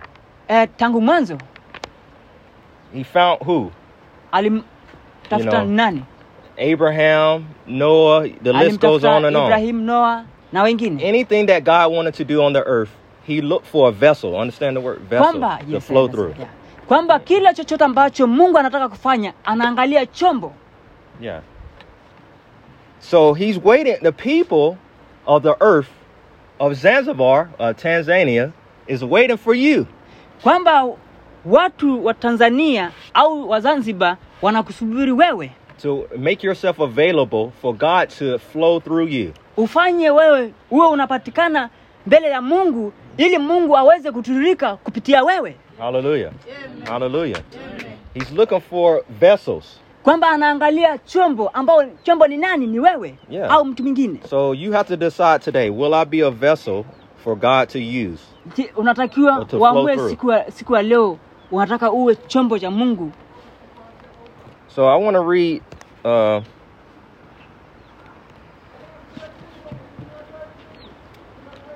eh, 0.48 0.68
tangu 0.76 1.00
mwanzo 1.00 1.38
He 2.94 3.04
found 3.04 3.40
who? 3.46 3.70
alimtafuta 4.33 5.37
You 5.38 5.44
know, 5.50 5.64
nani 5.64 6.02
Abraham, 6.57 7.44
Noah. 7.66 8.28
The 8.42 8.52
list 8.52 8.81
goes 8.81 9.04
on 9.04 9.24
and 9.24 9.37
on. 9.37 9.44
ibrahim 9.44 9.83
noa 9.85 10.24
na 10.52 10.62
wengine 10.62 11.02
Anything 11.09 11.46
that 11.46 11.64
God 11.64 11.92
wanted 11.96 12.14
to 12.14 12.24
do 12.24 12.42
on 12.42 12.52
the 12.52 12.62
earth, 12.66 12.90
he 13.26 13.40
looked 13.40 13.66
for 13.66 13.88
a 13.88 13.92
vessel. 13.92 14.35
Understand 14.37 14.76
the 14.76 14.81
word 14.81 14.98
vessel 15.00 15.24
kwamba 15.40 15.59
to 15.61 15.66
yes, 15.72 15.85
flow 15.85 16.07
yes, 16.07 16.14
through. 16.14 16.35
yeah. 16.38 16.48
Kwamba 16.88 17.18
kila 17.18 17.55
chochote 17.55 17.85
ambacho 17.85 18.27
mungu 18.27 18.59
anataka 18.59 18.88
kufanya 18.88 19.33
anaangalia 19.44 20.07
chombo 20.07 20.53
Yeah. 21.20 21.40
So 23.01 23.35
he's 23.35 23.59
waiting. 23.64 23.96
The 24.03 24.12
people 24.12 24.77
of 25.27 25.42
the 25.42 25.55
earth 25.61 25.88
of 26.61 26.72
Zanzibar, 26.74 27.48
uh, 27.59 27.72
Tanzania, 27.72 28.53
is 28.87 29.03
waiting 29.03 29.37
for 29.37 29.55
you. 29.55 29.87
kwamba 30.42 30.85
watu 31.46 32.05
wa 32.05 32.14
tanzania 32.14 32.90
au 33.14 33.51
wa 33.51 33.61
zanzibar 33.61 34.16
wanakusubiri 34.42 35.12
wewe 35.12 35.51
to 35.83 36.07
make 36.18 36.46
yourself 36.46 36.81
available 36.81 37.51
for 37.62 37.74
God 37.74 38.09
to 38.18 38.38
flow 38.38 38.81
through 38.81 39.09
you. 39.12 39.33
ufanye 39.57 40.11
wewe 40.11 40.53
uwe 40.70 40.87
unapatikana 40.88 41.70
mbele 42.07 42.31
ya 42.31 42.42
mungu 42.42 42.92
ili 43.16 43.38
mungu 43.38 43.77
aweze 43.77 44.11
kutiririka 44.12 44.77
kupitia 44.77 45.24
wewe 45.24 45.57
Hallelujah. 45.79 46.33
Hallelujah. 46.87 47.43
He's 48.14 48.31
looking 48.33 48.61
for 48.61 49.03
vessels. 49.09 49.81
kwamba 50.03 50.31
anaangalia 50.31 50.99
chombo 50.99 51.49
ambao 51.49 51.85
chombo 52.03 52.27
ni 52.27 52.37
nani 52.37 52.67
ni 52.67 52.81
wewe 52.81 53.14
Yeah. 53.31 53.53
au 53.53 53.64
mtu 53.64 53.83
mwingine 53.83 54.21
So 54.31 54.55
you 54.55 54.73
have 54.73 54.88
to 54.88 54.97
decide 54.97 55.38
today, 55.38 55.71
will 55.71 55.95
I 55.95 56.05
be 56.05 56.21
a 56.27 56.31
vessel 56.31 56.85
for 57.25 57.37
God 57.37 57.69
to 57.69 57.79
use? 57.79 58.23
Je, 58.57 58.73
unatakiwa 58.77 59.38
Or 59.38 59.45
to 59.47 59.49
flow 59.59 59.61
uamue 59.62 59.95
through. 59.95 60.11
siku 60.11 60.31
ya, 60.31 60.51
siku 60.51 60.75
ya 60.77 60.83
leo 60.83 61.19
unataka 61.51 61.93
uwe 61.93 62.17
chombo 62.17 62.59
cha 62.59 62.71
mungu 62.71 63.12
So 64.75 64.88
I 64.88 65.05
want 65.05 65.17
to 65.17 65.31
read 65.31 65.62
uh 66.05 66.43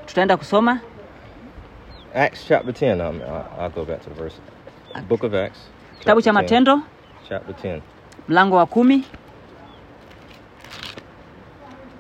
tutaenda 0.06 0.36
kusoma 0.36 0.80
Acts 2.14 2.44
chapter 2.46 2.72
10. 2.72 3.00
Um, 3.00 3.22
I'll, 3.58 3.70
go 3.70 3.84
back 3.84 4.02
to 4.02 4.08
the 4.10 4.14
verse. 4.14 4.34
Book 5.08 5.22
of 5.22 5.34
Acts. 5.34 5.60
kitabu 6.00 6.20
cha 6.22 6.32
chapter 6.32 6.48
10, 6.48 6.64
matendo 6.64 6.82
Chapter 7.28 7.52
10. 7.54 7.82
mlango 8.28 8.56
wa 8.56 8.66
kumi 8.66 9.04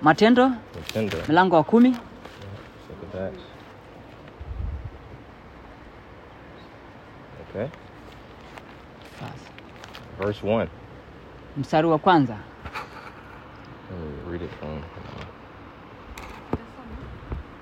matendo 0.02 0.52
Matendo. 0.74 1.16
mlango 1.28 1.56
wa 1.56 1.64
kumi 1.64 1.90
Book 1.90 3.02
of 3.14 3.20
Acts. 3.20 3.42
Okay. 7.50 7.68
Verse 10.18 10.42
1. 10.46 10.68
mstari 11.56 11.86
wa 11.88 11.98
kwanza 11.98 12.36
Let 13.90 14.00
me 14.00 14.32
read 14.32 14.42
it 14.42 14.50
from. 14.60 14.82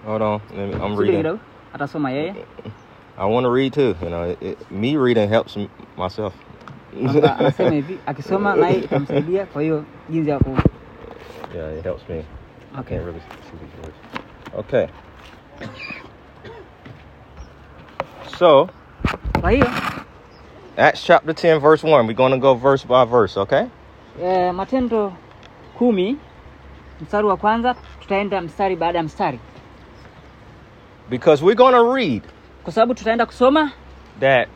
Hold 0.06 0.22
on. 0.22 0.40
Let 0.56 0.68
me, 0.68 0.74
I'm 0.74 0.96
reading. 0.96 1.40
Atasoma 1.74 2.11
yeye 2.11 2.35
I 3.18 3.26
want 3.26 3.44
to 3.44 3.50
read 3.50 3.74
too. 3.74 3.94
You 4.02 4.09
know, 4.09 4.22
it, 4.22 4.38
it, 4.42 4.70
me 4.70 4.96
reading 4.96 5.28
helps 5.28 5.56
myself. 5.96 6.35
Kwamba 7.02 7.38
anasema 7.38 7.70
hivi 7.70 7.98
akisoma 8.06 8.56
naye 8.56 8.78
itamsaidia 8.78 9.46
kwa 9.46 9.62
hiyo 9.62 9.85
jinsi 10.11 10.30
ya 10.30 10.38
ku 10.38 10.56
yeah, 11.54 11.78
it 11.78 11.85
helps 11.85 12.09
me. 12.09 12.24
I 12.74 12.80
okay. 12.80 12.96
can't 12.96 13.06
really 13.06 13.20
see 13.20 13.56
these 13.59 13.83
words. 13.83 13.96
Okay. 14.59 14.87
So, 18.38 18.68
kwa 19.40 19.50
hiyo 19.50 19.66
Acts 20.76 21.04
chapter 21.04 21.35
10, 21.35 21.59
verse 21.59 21.87
1. 21.87 22.06
We're 22.06 22.14
going 22.14 22.33
to 22.33 22.38
go 22.38 22.54
verse 22.54 22.85
by 22.87 23.04
verse, 23.04 23.40
okay? 23.40 23.66
eh, 24.22 24.54
matendo 24.54 25.12
kumi 25.78 26.16
mstari 27.00 27.26
wa 27.26 27.37
kwanza 27.37 27.74
tutaenda 28.00 28.40
mstari 28.40 28.76
baada 28.76 28.98
ya 28.98 29.04
mstari 29.04 29.38
Because 31.10 31.42
we're 31.44 31.56
going 31.56 31.74
to 31.74 31.94
read 31.94 32.22
kwa 32.64 32.72
sababu 32.72 32.94
tutaenda 32.94 33.26
kusoma 33.26 33.72
that 34.20 34.48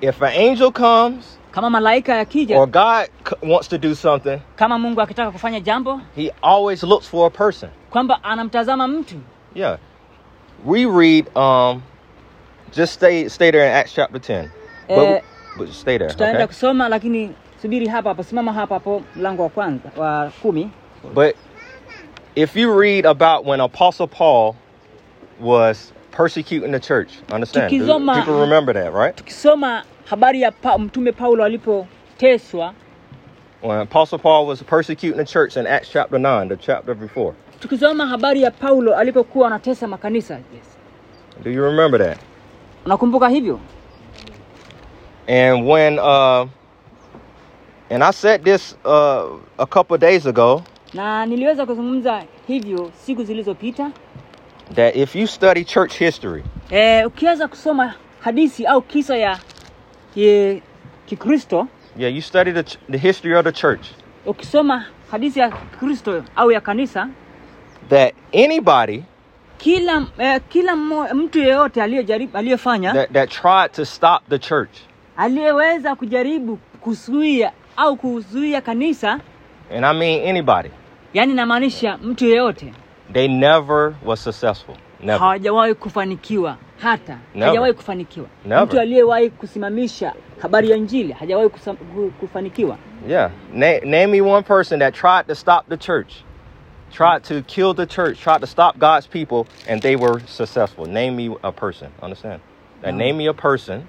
if 0.00 0.22
an 0.22 0.32
angel 0.50 0.72
comes 0.72 1.38
kama 1.50 1.70
malaika 1.70 2.14
yakija 2.16 2.58
or 2.58 2.66
God 2.66 3.06
c- 3.28 3.36
wants 3.52 3.68
to 3.68 3.78
do 3.78 3.94
something, 3.94 4.38
kama 4.56 4.78
mungu 4.78 5.00
akitaka 5.00 5.30
kufanya 5.30 5.60
jambo 5.60 6.00
he 6.16 6.32
always 6.42 6.82
looks 6.82 7.08
for 7.08 7.26
a 7.26 7.30
person. 7.30 7.70
kwamba 7.90 8.24
anamtazama 8.24 8.88
mtu 8.88 9.14
Yeah. 9.54 9.78
We 10.64 10.86
read, 10.86 11.26
um, 11.36 11.82
just 12.72 12.92
stay 12.94 13.28
stay 13.28 13.50
there 13.50 13.66
in 13.66 13.72
Acts 13.72 13.92
chapter 13.94 14.18
10. 14.20 14.48
But, 14.88 14.98
Eh, 14.98 15.22
but 15.58 15.68
stay 15.72 15.98
there, 15.98 16.10
tutaenda 16.10 16.38
okay? 16.38 16.46
kusoma 16.46 16.88
lakini 16.88 17.32
subiri 17.62 17.86
hapa 17.88 18.08
hapo 18.08 18.22
simama 18.22 18.52
hapa 18.52 18.74
hapo 18.74 19.02
mlango 19.16 19.42
wa 19.42 19.48
kwanza 19.48 19.90
wa 19.96 20.30
kumi 20.42 20.70
But 21.14 21.36
if 22.34 22.56
you 22.56 22.80
read 22.80 23.06
about 23.06 23.44
when 23.46 23.60
Apostle 23.60 24.06
Paul 24.06 24.54
was 25.40 25.92
persecuting 26.10 26.72
the 26.72 26.80
church, 26.80 27.10
understand? 27.32 27.70
Tukisoma- 27.72 28.14
People 28.14 28.40
remember 28.40 28.72
that, 28.74 28.92
right? 28.92 29.16
tukisoma 29.16 29.84
habari 30.04 30.42
ya 30.42 30.50
pa, 30.52 30.78
mtume 30.78 31.12
paulo 31.12 31.44
alipoteswa 31.44 32.74
When 33.62 33.78
Apostle 33.78 34.18
Paul 34.18 34.46
was 34.46 34.60
persecuting 34.62 35.16
the 35.18 35.24
church 35.24 35.56
in 35.56 35.66
Acts 35.66 35.88
chapter 35.92 36.18
9, 36.18 36.48
the 36.48 36.56
chapter 36.56 36.94
before. 36.94 37.34
tukisoma 37.60 38.06
habari 38.06 38.42
ya 38.42 38.50
paulo 38.50 38.96
alipokuwa 38.96 39.46
anatesa 39.46 39.88
makanisa 39.88 40.34
yes. 40.34 40.76
Do 41.42 41.50
you 41.50 41.62
remember 41.64 41.98
that? 42.08 42.18
unakumbuka 42.86 43.28
hivyo 43.28 43.60
And 45.28 45.66
when, 45.68 45.98
uh, 45.98 46.46
and 47.90 48.02
I 48.02 48.10
said 48.10 48.42
this 48.44 48.74
uh, 48.84 49.38
a 49.58 49.66
couple 49.66 49.96
days 49.98 50.26
ago, 50.26 50.62
na 50.94 51.26
niliweza 51.26 51.66
kuzungumza 51.66 52.22
hivyo 52.46 52.90
siku 52.94 53.24
zilizopita 53.24 53.90
that 54.74 54.96
if 54.96 55.16
you 55.16 55.26
study 55.26 55.64
church 55.64 55.98
history, 55.98 56.42
eh, 56.70 57.06
ukiweza 57.06 57.48
kusoma 57.48 57.94
hadithi 58.20 58.66
au 58.66 58.82
kisa 58.82 59.16
ya 59.16 59.38
ki- 60.14 60.62
kikristo 61.06 61.68
yeah, 61.96 62.14
you 62.14 62.22
study 62.22 62.52
the, 62.52 62.62
ch- 62.62 62.78
the 62.90 62.98
history 62.98 63.34
of 63.36 63.44
the 63.44 63.52
church, 63.52 63.86
ukisoma 64.26 64.84
hadithi 65.10 65.40
ya 65.40 65.48
kristo 65.50 66.24
au 66.36 66.50
ya 66.52 66.60
kanisa 66.60 67.08
that 67.88 68.14
anybody 68.34 69.02
kila 69.58 70.06
eh, 70.18 70.40
kila 70.48 70.76
mtu 71.14 71.38
yeyote 71.38 71.82
aliyejaribu 71.82 72.36
aliyefanya 72.38 72.92
that, 72.92 73.12
that 73.12 73.30
tried 73.30 73.72
to 73.72 73.84
stop 73.84 74.22
the 74.28 74.38
church, 74.38 74.70
aliyeweza 75.16 75.94
kujaribu 75.94 76.56
kuzuia 76.80 77.52
au 77.76 77.96
kuzuia 77.96 78.60
kanisa 78.60 79.20
and 79.76 79.84
I 79.84 79.94
mean 79.98 80.28
anybody, 80.28 80.68
yani 81.14 81.34
namaanisha 81.34 81.98
mtu 82.02 82.24
yeyote 82.26 82.72
they 83.12 83.28
never 83.28 83.94
was 84.04 84.20
successful. 84.20 84.76
Never. 85.00 85.18
hawajawahi 85.18 85.74
kufanikiwa 85.74 86.56
hata 86.82 87.18
Never. 87.34 87.46
hajawahi 87.48 87.72
kufanikiwa 87.72 88.26
Never. 88.44 88.66
mtu 88.66 88.80
aliyewahi 88.80 89.30
kusimamisha 89.30 90.12
habari 90.42 90.70
ya 90.70 90.76
hajawahi 91.18 91.50
kufanikiwa 92.20 92.76
Yeah. 93.08 93.30
Na- 93.52 93.80
name 93.80 94.06
me 94.06 94.20
one 94.20 94.42
person 94.42 94.78
that 94.78 94.94
tried 94.94 95.26
to 95.26 95.34
stop 95.34 95.68
the 95.68 95.76
church, 95.76 96.12
tried 96.92 97.22
to 97.24 97.42
kill 97.42 97.74
the 97.74 97.86
church, 97.86 98.20
tried 98.20 98.40
to 98.40 98.46
stop 98.46 98.78
God's 98.78 99.08
people, 99.08 99.44
and 99.68 99.82
they 99.82 99.96
were 99.96 100.20
successful. 100.26 100.86
Name 100.86 101.16
me 101.16 101.36
a 101.42 101.52
person. 101.52 101.88
Understand? 102.02 102.40
No. 102.82 102.90
name 102.98 103.16
me 103.16 103.26
a 103.28 103.34
person 103.34 103.86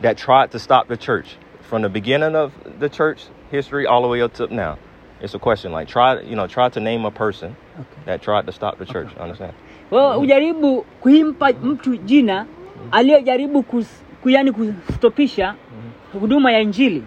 that 0.00 0.16
tried 0.16 0.50
to 0.52 0.58
stop 0.58 0.88
the 0.88 0.96
church 0.96 1.36
from 1.60 1.82
the 1.82 1.88
beginning 1.88 2.34
of 2.36 2.52
the 2.80 2.88
church 2.88 3.26
history 3.50 3.86
all 3.86 4.02
the 4.02 4.08
way 4.08 4.22
up 4.22 4.32
to 4.34 4.46
now. 4.54 4.76
It's 5.24 5.34
a 5.34 5.38
question 5.38 5.72
like 5.72 5.88
try, 5.88 6.20
you 6.20 6.36
know, 6.36 6.46
try 6.46 6.68
to 6.68 6.80
name 6.80 7.06
a 7.06 7.10
person 7.10 7.56
okay. 7.80 8.00
that 8.04 8.22
tried 8.22 8.46
to 8.46 8.52
stop 8.52 8.78
the 8.78 8.84
church. 8.84 9.08
Understand? 9.20 9.52
Wewe 9.90 10.16
ujaribu 10.16 10.82
kuimpa 11.00 11.52
mtu 11.62 11.96
jina 11.96 12.46
aliyejaribu 12.92 13.62
kus, 13.62 13.86
ku- 14.22 14.30
yani 14.30 14.52
kustopisha 14.52 15.54
huduma 16.20 16.52
ya 16.52 16.60
injili 16.60 17.02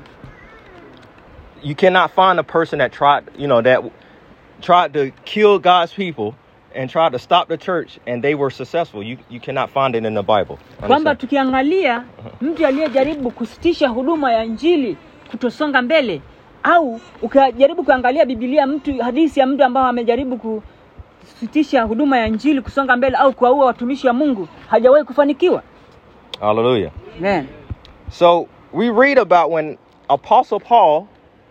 You 1.63 1.75
cannot 1.75 2.11
find 2.11 2.39
a 2.39 2.43
person 2.43 2.79
that 2.79 2.91
tried, 2.91 3.23
you 3.37 3.47
know, 3.47 3.61
that 3.61 3.83
tried 4.61 4.93
to 4.93 5.11
kill 5.25 5.59
God's 5.59 5.91
people 5.93 6.33
and 6.75 6.89
tried 6.89 7.11
to 7.13 7.19
stop 7.19 7.47
the 7.47 7.57
church 7.57 7.99
and 8.07 8.21
they 8.23 8.35
were 8.35 8.51
successful. 8.51 9.03
You 9.03 9.17
you 9.29 9.39
cannot 9.39 9.69
find 9.69 9.95
it 9.95 10.05
in 10.05 10.13
the 10.13 10.23
Bible. 10.23 10.57
kwamba 10.87 11.15
tukiangalia 11.15 12.03
mtu 12.41 12.65
aliyejaribu 12.67 13.31
kusitisha 13.31 13.87
huduma 13.87 14.31
ya 14.33 14.43
injili 14.43 14.97
kutosonga 15.31 15.81
mbele 15.81 16.21
au 16.63 16.99
ukajaribu 17.21 17.83
kuangalia 17.83 18.25
bibilia 18.25 18.67
mtu 18.67 18.97
hadithi 19.03 19.39
ya 19.39 19.45
mtu 19.47 19.63
ambao 19.63 19.85
amejaribu 19.87 20.61
kusitisha 21.21 21.83
huduma 21.83 22.17
ya 22.17 22.27
njili 22.27 22.61
kusonga 22.61 22.95
mbele 22.97 23.17
au 23.17 23.33
kuwaua 23.33 23.65
watumishi 23.65 24.07
wa 24.07 24.13
mungu 24.13 24.47
hajawahi 24.69 25.03
kufanikiwa 25.05 25.63
haleluya 26.39 26.91
So 28.11 28.47
we 28.73 28.89
read 28.91 29.19
about 29.19 29.51
when 29.51 29.77
Apostle 30.09 30.59
Paul, 30.59 31.03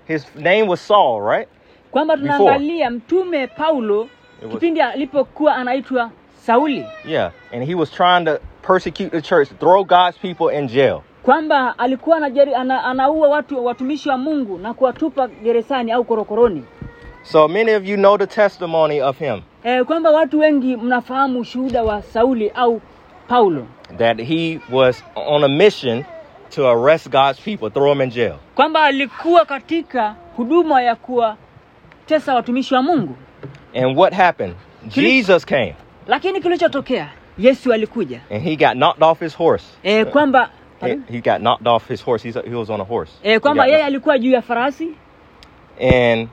his 0.09 0.27
name 0.37 0.63
was 0.69 0.81
Saul, 0.89 1.21
right? 1.23 1.49
kwamba 1.91 2.17
tunaangalia 2.17 2.91
mtume 2.91 3.47
paulo 3.47 4.09
was- 4.43 4.51
kipindi 4.51 4.81
alipokuwa 4.81 5.57
anaitwa 5.57 6.11
sauli 6.35 6.85
Yeah. 7.05 7.33
And 7.53 7.65
he 7.65 7.75
was 7.75 7.91
trying 7.91 8.25
to 8.25 8.39
persecute 8.63 9.11
the 9.11 9.23
church, 9.23 9.49
throw 9.61 9.85
God's 9.85 10.19
people 10.19 10.59
in 10.59 10.67
jail. 10.69 11.01
Kwamba 11.27 11.79
alikuwa 11.79 12.17
anajari, 12.17 12.55
ana, 12.55 12.85
anaua 12.85 13.29
watu 13.29 13.65
watumishi 13.65 14.09
wa 14.09 14.19
mungu 14.19 14.59
na 14.59 14.75
kuwatupa 14.75 15.29
gerezani 15.29 15.93
au 15.93 16.05
korokoroni 16.05 16.65
So 17.23 17.49
many 17.49 17.75
of 17.75 17.85
you 17.89 17.97
know 17.97 18.19
the 18.19 18.27
testimony 18.27 19.01
of 19.03 19.19
him. 19.19 19.41
e, 19.65 19.85
kwamba 19.85 20.11
watu 20.11 20.39
wengi 20.39 20.77
mnafahamu 20.77 21.41
ushuhuda 21.41 21.83
wa 21.83 22.03
sauli 22.03 22.49
au 22.55 22.81
Paulo 23.29 23.67
that 23.99 24.19
he 24.23 24.61
was 24.73 25.05
on 25.17 25.45
a 25.45 25.49
mission 25.49 26.05
to 26.55 26.69
arrest 26.69 27.09
God's 27.11 27.41
people, 27.41 27.71
throw 27.71 27.93
them 27.95 28.03
in 28.03 28.11
jail. 28.11 28.35
kwamba 28.55 28.83
alikuwa 28.85 29.45
katika 29.45 30.15
huduma 30.37 30.83
ya 30.83 30.95
kuwatesa 30.97 32.35
watumishi 32.35 32.75
wa 32.75 32.83
Mungu, 32.83 33.17
And 33.75 33.99
what 33.99 34.15
happened? 34.15 34.55
Jesus 34.89 35.47
came 35.47 35.75
lakini 36.07 36.41
kilichotokea 36.41 37.09
Yesu 37.39 37.73
alikuja 37.73 38.21
and 38.31 38.43
he 38.45 38.57
got 38.57 38.73
knocked 38.73 39.03
off 39.03 39.21
his 39.21 39.37
horse. 39.37 39.65
e, 39.83 40.05
kwamba 40.05 40.51
He, 40.81 40.97
he 41.09 41.21
got 41.21 41.41
knocked 41.41 41.67
off 41.67 41.89
his 41.89 42.01
horse. 42.03 42.23
He's, 42.23 42.35
he 42.45 42.55
was 42.55 42.71
on 42.71 42.81
a 42.81 42.85
horse. 42.85 43.11
e, 43.23 43.31
He 43.33 43.41
kwamba 43.41 43.67
yeye 43.67 43.85
alikuwa 43.85 44.19
juu 44.19 44.31
ya 44.31 44.43
farasi 44.43 44.95
And 45.81 46.29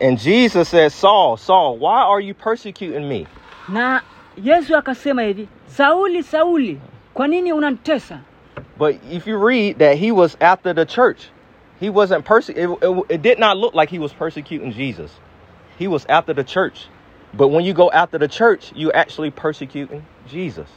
and 0.00 0.18
Jesus 0.18 0.68
said, 0.68 0.90
Saul, 0.92 1.36
Saul, 1.36 1.78
why 1.78 2.02
are 2.02 2.20
you 2.20 2.34
persecuting 2.34 3.08
me? 3.08 3.26
na 3.68 4.00
Yesu 4.42 4.76
akasema 4.76 5.22
hivi, 5.22 5.48
Sauli, 5.66 6.22
Sauli, 6.22 6.80
kwa 7.14 7.28
nini 7.28 7.52
unanitesa? 7.52 8.18
But 8.78 8.96
if 9.10 9.26
you 9.26 9.36
read 9.38 9.78
that 9.78 9.96
he 9.98 10.10
was 10.12 10.36
after 10.40 10.74
the 10.74 10.84
church, 10.86 11.28
he 11.80 11.90
wasn't 11.90 12.24
perse- 12.24 12.48
it, 12.48 12.68
it, 12.82 13.04
it 13.08 13.22
did 13.22 13.38
not 13.38 13.56
look 13.56 13.74
like 13.74 13.90
he 13.90 13.98
was 13.98 14.12
persecuting 14.12 14.72
Jesus. 14.72 15.10
He 15.78 15.86
was 15.88 16.04
after 16.08 16.34
the 16.34 16.44
church. 16.44 16.86
But 17.34 17.48
when 17.48 17.64
you 17.64 17.72
go 17.74 17.90
after 17.90 18.18
the 18.18 18.28
church, 18.28 18.72
you 18.74 18.90
actually 18.92 19.30
persecuting 19.30 20.04
Jesus. 20.28 20.68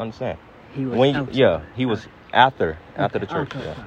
Understand? 0.00 0.38
He 0.76 0.86
was 0.86 0.98
When 0.98 1.16
out. 1.16 1.34
yeah, 1.34 1.60
he 1.76 1.86
was 1.86 2.08
after 2.32 2.76
after 2.96 3.20
the 3.20 3.26
church. 3.26 3.48
okay, 3.54 3.60
yeah. 3.64 3.72
okay. 3.72 3.84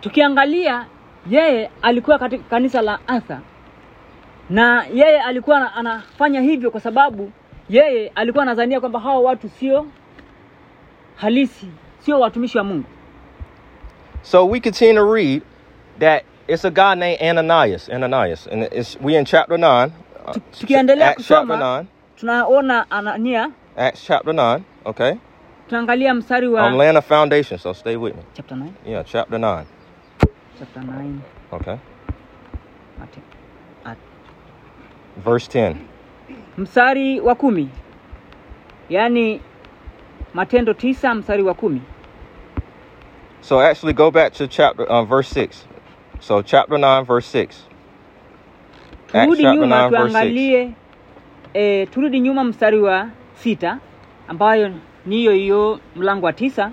Tukiangalia 0.00 0.86
yeye 1.30 1.70
alikuwa 1.82 2.18
katika 2.18 2.44
kanisa 2.44 2.82
la 2.82 2.98
Atha 3.06 3.40
na 4.50 4.84
yeye 4.94 5.20
alikuwa 5.22 5.56
ana- 5.56 5.74
anafanya 5.74 6.40
hivyo 6.40 6.70
kwa 6.70 6.80
sababu 6.80 7.32
yeye 7.68 8.08
alikuwa 8.14 8.42
anadhania 8.42 8.80
kwamba 8.80 9.00
hao 9.00 9.22
watu 9.22 9.48
sio 9.48 9.86
halisi, 11.16 11.66
sio 11.98 12.20
watumishi 12.20 12.58
wa 12.58 12.64
Mungu. 12.64 12.84
So 14.22 14.46
we 14.48 14.60
continue 14.60 14.94
to 14.94 15.14
read 15.14 15.42
that 15.98 16.22
it's 16.48 16.64
a 16.64 16.70
guy 16.70 16.94
named 16.94 17.22
Ananias. 17.22 17.88
Ananias, 17.88 18.46
and 18.52 18.62
it's 18.72 18.98
we 19.00 19.16
in 19.18 19.24
chapter 19.24 19.58
nine. 19.58 19.92
uh, 20.26 20.34
tukiendelea 20.60 21.06
chapter 21.14 21.36
kusoma 21.36 21.56
nine. 21.76 21.88
tunaona 22.16 22.90
Anania, 22.90 23.50
Acts 23.76 24.04
chapter 24.06 24.34
nine. 24.34 24.64
Okay, 24.84 25.14
tunaangalia 25.68 26.14
mstari 26.14 26.48
wa 26.48 26.68
I'm 26.68 26.78
laying 26.78 26.96
a 26.96 27.02
foundation, 27.02 27.58
so 27.58 27.72
stay 27.74 27.96
with 27.96 28.16
me. 28.16 28.22
chapter 28.34 28.56
9, 28.56 28.72
Yeah, 28.86 29.02
chapter 29.04 29.38
9. 29.38 29.66
chapter 30.58 30.82
9 30.82 31.20
Okay, 31.52 31.78
ate, 33.02 33.20
at, 33.84 33.98
verse 35.24 35.48
10. 35.48 35.76
mstari 36.58 37.20
wa 37.20 37.34
kumi 37.34 37.68
yaani 38.88 39.40
Matendo 40.34 40.74
tisa 40.74 41.14
mstari 41.14 41.42
wa 41.42 41.54
kumi. 41.54 41.82
So 43.40 43.60
actually, 43.60 43.92
go 43.94 44.10
back 44.10 44.32
to 44.34 44.46
chapter 44.46 44.84
uh, 44.84 45.02
verse 45.04 45.28
6. 45.28 45.64
So 46.20 46.42
chapter 46.42 46.78
9 46.78 47.04
verse 47.04 47.26
6. 47.26 47.56
Turudi 49.06 49.42
nyuma 49.44 49.88
tuangalie 49.88 50.72
eh, 51.54 51.88
turudi 51.90 52.20
nyuma 52.20 52.44
mstari 52.44 52.80
wa 52.80 53.08
sita 53.34 53.78
ambayo 54.28 54.72
ni 55.06 55.16
hiyo 55.16 55.32
hiyo 55.32 55.80
mlango 55.96 56.26
wa 56.26 56.32
tisa 56.32 56.70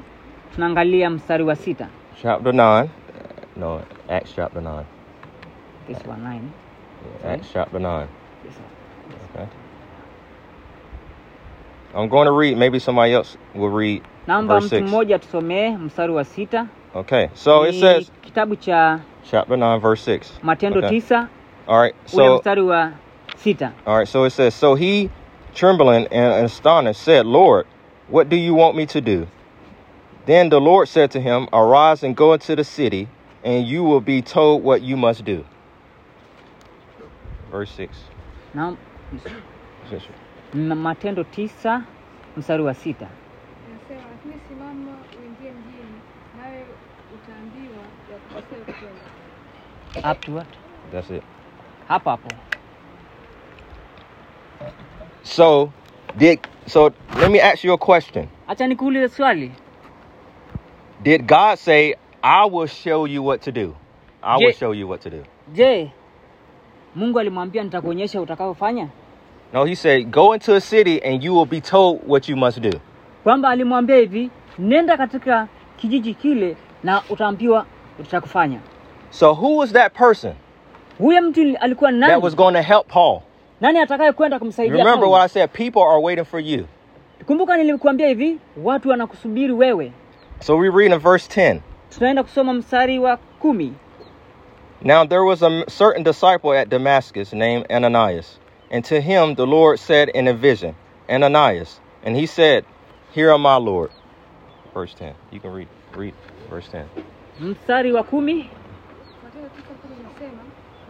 tunaangalia 0.55 1.09
mstari 1.09 1.43
wa 1.43 1.55
sita 1.55 1.87
Chapter 2.21 2.53
nine. 2.53 2.89
No, 3.57 3.81
Acts 4.09 4.35
chapter 4.35 4.61
nine. 4.61 4.85
This 5.87 5.97
one 6.07 6.23
nine. 6.23 6.51
Acts 7.33 7.47
chapter 7.53 7.79
nine. 7.81 8.07
This. 8.43 8.53
Okay. 9.35 9.47
I'm 11.95 12.09
going 12.09 12.25
to 12.25 12.31
read. 12.31 12.57
Maybe 12.57 12.79
somebody 12.79 13.13
else 13.13 13.37
will 13.55 13.69
read 13.69 14.01
naomba 14.27 14.53
verse 14.55 14.65
mtu 14.65 14.75
six. 14.75 14.89
mmoja 14.89 15.19
tusomee 15.19 15.77
mstari 15.77 16.13
wa 16.13 16.23
sita 16.23 16.67
Okay. 16.95 17.27
So 17.33 17.65
it 17.65 17.75
says 17.75 18.11
kitabu 18.21 18.55
cha 18.55 18.99
chapter 19.31 19.57
nine, 19.57 19.79
verse 19.79 20.03
six. 20.03 20.33
matendo 20.43 20.79
Okay. 20.79 20.89
tisa 20.89 21.27
All 21.67 21.81
right. 21.81 21.95
So 22.05 22.37
mstari 22.37 22.61
wa 22.61 22.91
sita 23.35 23.71
all 23.85 23.97
right. 23.97 24.07
So 24.07 24.25
it 24.25 24.29
says, 24.33 24.53
so 24.55 24.75
he, 24.75 25.09
trembling 25.53 26.07
and 26.11 26.45
astonished, 26.45 27.01
said, 27.01 27.25
"Lord, 27.25 27.65
what 28.09 28.29
do 28.29 28.35
you 28.35 28.53
want 28.55 28.75
me 28.75 28.85
to 28.87 29.01
do?" 29.01 29.27
Then 30.25 30.49
the 30.49 30.59
Lord 30.61 30.87
said 30.89 31.11
to 31.11 31.19
him, 31.21 31.47
"Arise 31.53 32.03
and 32.03 32.15
go 32.15 32.33
into 32.33 32.55
the 32.55 32.63
city, 32.63 33.07
and 33.43 33.67
you 33.67 33.83
will 33.83 34.01
be 34.01 34.21
told 34.21 34.63
what 34.63 34.81
you 34.81 34.97
must 34.97 35.25
do." 35.25 35.45
Verse 37.51 37.71
six. 37.71 37.97
na 38.53 38.77
na 40.53 40.75
matendo 40.75 41.23
tisa 41.23 41.83
mstari 42.37 42.63
wa 42.63 42.73
sita 42.73 43.07
Inasema, 43.69 44.07
lakini 44.11 44.39
simama 44.47 44.97
uingie 45.19 45.51
mjini, 45.51 46.01
nawe 46.37 46.65
utaambiwa 47.15 47.83
ya 48.11 48.19
kupasayo 48.19 48.65
up 50.11 50.23
to 50.25 50.33
what? 50.33 50.47
That's 50.91 51.09
it. 51.09 51.23
hapo 51.87 52.09
hapo 52.09 52.29
So 55.23 55.73
did 56.17 56.39
so? 56.67 56.91
Let 57.19 57.31
me 57.31 57.39
ask 57.41 57.63
you 57.63 57.73
a 57.73 57.77
question. 57.77 58.27
hacha 58.47 58.67
nikuulize 58.67 59.09
swali 59.09 59.51
Did 61.03 61.27
God 61.27 61.55
say, 61.57 61.95
"I 62.21 62.45
will 62.51 62.67
show 62.67 63.07
you 63.07 63.25
what 63.25 63.41
to 63.41 63.51
do"? 63.51 63.75
I 64.21 64.37
will 64.37 64.53
show 64.53 64.73
you 64.73 64.89
what 64.89 65.01
to 65.01 65.09
do. 65.09 65.23
je 65.53 65.91
mungu 66.95 67.19
alimwambia 67.19 67.63
nitakuonyesha 67.63 68.21
utakavyofanya 68.21 68.87
No, 69.53 69.65
He 69.65 69.75
said, 69.75 70.09
"Go 70.11 70.33
into 70.33 70.55
a 70.55 70.61
city, 70.61 70.99
and 71.05 71.23
you 71.23 71.35
will 71.35 71.45
be 71.45 71.61
told 71.61 71.99
what 72.07 72.29
you 72.29 72.35
must 72.37 72.59
do." 72.59 72.79
kwamba 73.23 73.49
alimwambia 73.49 73.95
hivi 73.97 74.29
nenda 74.59 74.97
katika 74.97 75.47
kijiji 75.77 76.13
kile 76.13 76.55
na 76.83 77.01
utaambiwa 77.09 77.65
utakufanya 77.99 78.59
So 79.09 79.33
who 79.33 79.57
was 79.57 79.73
that 79.73 79.93
person 79.93 80.33
huyo 80.97 81.21
mtu 81.21 81.57
alikuwa 81.59 81.91
that 81.93 82.23
was 82.23 82.35
going 82.35 82.53
to 82.53 82.61
help 82.61 82.87
Paul? 82.87 83.19
Nani 83.63 83.79
atakaye 83.79 84.11
kwenda 84.11 84.35
You 84.35 84.39
kumsaidia 84.39 84.77
remember 84.77 85.07
what 85.09 85.21
I 85.21 85.27
said? 85.27 85.49
People 85.53 85.81
are 85.81 85.99
waiting 86.01 86.25
for 86.25 86.39
you. 86.39 86.65
kumbuka 87.25 87.57
nilikuambia 87.57 88.07
hivi 88.07 88.37
watu 88.63 88.89
wanakusubiri 88.89 89.53
wewe 89.53 89.91
So 90.39 90.57
we 90.57 90.69
read 90.69 90.91
in 90.93 90.99
verse 90.99 91.41
10. 91.41 91.59
tunaenda 91.97 92.23
kusoma 92.23 92.53
mstari 92.53 92.99
wa 92.99 93.17
kumi 93.17 93.73
Now 94.81 95.05
there 95.07 95.21
was 95.23 95.41
a 95.43 95.63
certain 95.69 96.03
disciple 96.03 96.59
at 96.59 96.67
Damascus 96.69 97.33
named 97.33 97.65
Ananias, 97.71 98.37
and 98.71 98.83
to 98.85 98.99
him 98.99 99.35
the 99.35 99.45
Lord 99.45 99.79
said 99.79 100.09
in 100.09 100.27
a 100.27 100.33
vision, 100.33 100.73
Ananias, 101.09 101.79
and 102.05 102.17
he 102.17 102.27
said, 102.27 102.65
Here 103.15 103.31
am 103.31 103.45
I, 103.45 103.55
Lord. 103.55 103.91
Verse 104.73 104.93
10. 104.99 105.13
You 105.31 105.39
can 105.39 105.53
read 105.53 105.67
read 105.97 106.13
verse 106.49 106.67
10. 106.71 106.83
mstari 107.39 107.91
wa 107.93 108.03
kumi 108.03 108.33
Matendo 109.23 109.49
tisa 109.55 109.73
kumi 109.81 109.95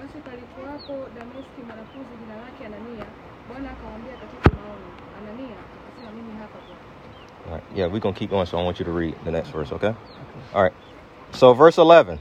basi 0.01 0.17
palikuwapo 0.25 0.93
Dameski 1.15 1.61
mwanafunzi 1.67 2.13
jina 2.19 2.35
lake 2.35 2.65
Anania. 2.65 3.05
Bwana 3.49 3.71
akamwambia 3.71 4.13
katika 4.21 4.49
maono, 4.55 4.87
Anania. 5.17 5.57
Akasema, 5.87 6.11
mimi 6.17 6.33
hapa 6.41 6.57
Bwana. 6.67 6.81
All 7.53 7.59
right. 7.59 7.77
Yeah, 7.77 7.85
we're 7.85 7.99
going 7.99 8.15
to 8.15 8.19
keep 8.19 8.31
going, 8.31 8.47
so 8.47 8.57
I 8.57 8.63
want 8.63 8.79
you 8.79 8.85
to 8.85 8.91
read 8.91 9.15
the 9.25 9.31
next 9.31 9.49
verse, 9.49 9.71
okay? 9.71 9.89
okay. 9.89 9.97
All 10.55 10.63
right. 10.63 10.73
So, 11.33 11.53
verse 11.53 11.77
11. 11.77 12.19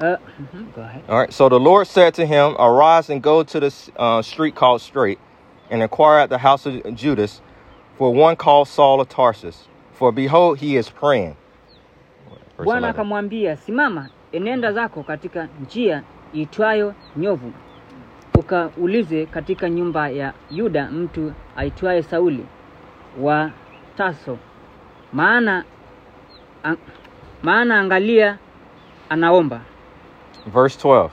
uh, 0.00 0.16
mhm, 0.40 0.74
go 0.74 0.82
ahead. 0.82 1.02
All 1.08 1.18
right. 1.18 1.32
So 1.32 1.48
the 1.48 1.60
Lord 1.60 1.86
said 1.86 2.14
to 2.14 2.26
him, 2.26 2.56
Arise 2.58 3.08
and 3.08 3.22
go 3.22 3.44
to 3.44 3.60
the 3.60 3.72
uh, 3.96 4.20
street 4.22 4.56
called 4.56 4.80
Straight, 4.80 5.20
and 5.70 5.80
inquire 5.80 6.18
at 6.18 6.28
the 6.28 6.38
house 6.38 6.66
of 6.66 6.94
Judas 6.96 7.40
for 7.98 8.12
one 8.12 8.34
called 8.34 8.66
Saul 8.66 9.00
of 9.00 9.08
Tarsus. 9.08 9.68
For 9.92 10.10
behold, 10.10 10.58
he 10.58 10.76
is 10.76 10.90
praying. 10.90 11.36
Bwana 12.58 12.88
akamwambia 12.88 13.56
simama 13.56 14.08
enenda 14.32 14.72
zako 14.72 15.02
katika 15.02 15.48
njia 15.62 16.02
iitwayo 16.34 16.94
Nyofu 17.16 17.52
ukaulize 18.38 19.26
katika 19.26 19.70
nyumba 19.70 20.08
ya 20.08 20.32
yuda 20.50 20.90
mtu 20.90 21.32
aitwaye 21.56 22.02
sauli 22.02 22.46
wa 23.20 23.50
Tarso 23.96 24.38
maana 25.12 25.64
an, 26.64 26.76
maana 27.42 27.80
angalia 27.80 28.38
anaomba 29.10 29.60
Verse 30.46 30.76
12. 30.76 31.10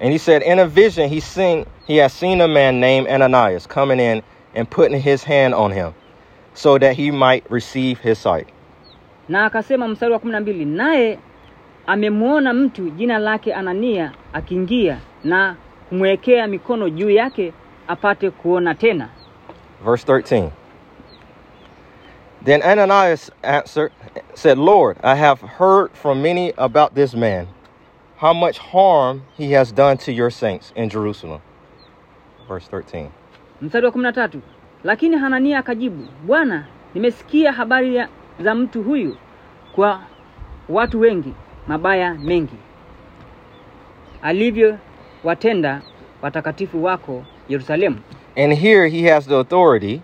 And 0.00 0.12
he 0.12 0.18
said, 0.18 0.42
In 0.42 0.58
a 0.58 0.66
vision, 0.66 1.10
he 1.10 1.20
seen 1.20 1.66
he 1.86 1.96
has 1.98 2.12
seen 2.12 2.40
a 2.40 2.48
man 2.48 2.80
named 2.80 3.06
Ananias 3.08 3.66
coming 3.66 4.00
in 4.00 4.22
and 4.54 4.70
putting 4.70 4.98
his 5.00 5.22
hand 5.24 5.54
on 5.54 5.70
him, 5.72 5.92
so 6.54 6.78
that 6.78 6.96
he 6.96 7.10
might 7.10 7.44
receive 7.50 7.98
his 8.00 8.18
sight. 8.18 8.48
na 9.28 9.44
akasema 9.44 9.88
mstari 9.88 10.12
wa 10.12 10.18
kumi 10.18 10.32
na 10.32 10.40
mbili 10.40 10.64
naye 10.64 11.18
amemwona 11.86 12.52
mtu 12.52 12.90
jina 12.90 13.18
lake 13.18 13.54
anania 13.54 14.12
akiingia 14.32 14.98
na 15.24 15.56
kumwekea 15.88 16.46
mikono 16.46 16.88
juu 16.90 17.10
yake 17.10 17.52
apate 17.88 18.30
kuona 18.30 18.74
tena 18.74 19.08
Verse 19.84 20.12
13. 20.12 20.48
Then 22.42 22.62
Ananias 22.62 23.30
answered, 23.42 23.92
said, 24.34 24.56
Lord, 24.58 24.96
I 25.02 25.14
have 25.14 25.40
heard 25.40 25.90
from 25.92 26.22
many 26.22 26.52
about 26.56 26.94
this 26.94 27.14
man, 27.14 27.48
how 28.16 28.32
much 28.32 28.56
harm 28.58 29.22
he 29.36 29.52
has 29.52 29.72
done 29.72 29.98
to 29.98 30.12
your 30.12 30.30
saints 30.30 30.72
in 30.74 30.88
Jerusalem. 30.88 31.40
Verse 32.48 32.66
13. 32.68 33.10
mstari 33.62 33.86
wa 33.86 33.92
kumi 33.92 34.02
na 34.02 34.12
tatu 34.12 34.40
lakini 34.84 35.16
hanania 35.16 35.58
akajibu 35.58 36.08
bwana 36.26 36.66
nimesikia 36.94 37.52
habari 37.52 37.96
ya, 37.96 38.08
za 38.40 38.54
mtu 38.54 38.82
huyu 38.82 39.16
kwa 39.72 40.00
watu 40.68 41.00
wengi 41.00 41.34
mabaya 41.68 42.14
mengi 42.14 42.56
alivyowatenda 44.22 45.82
watakatifu 46.22 46.84
wako 46.84 47.24
Yerusalemu. 47.48 47.98
And 48.36 48.54
here 48.58 48.88
he 48.88 49.08
has 49.10 49.26
the 49.28 49.34
authority 49.36 50.00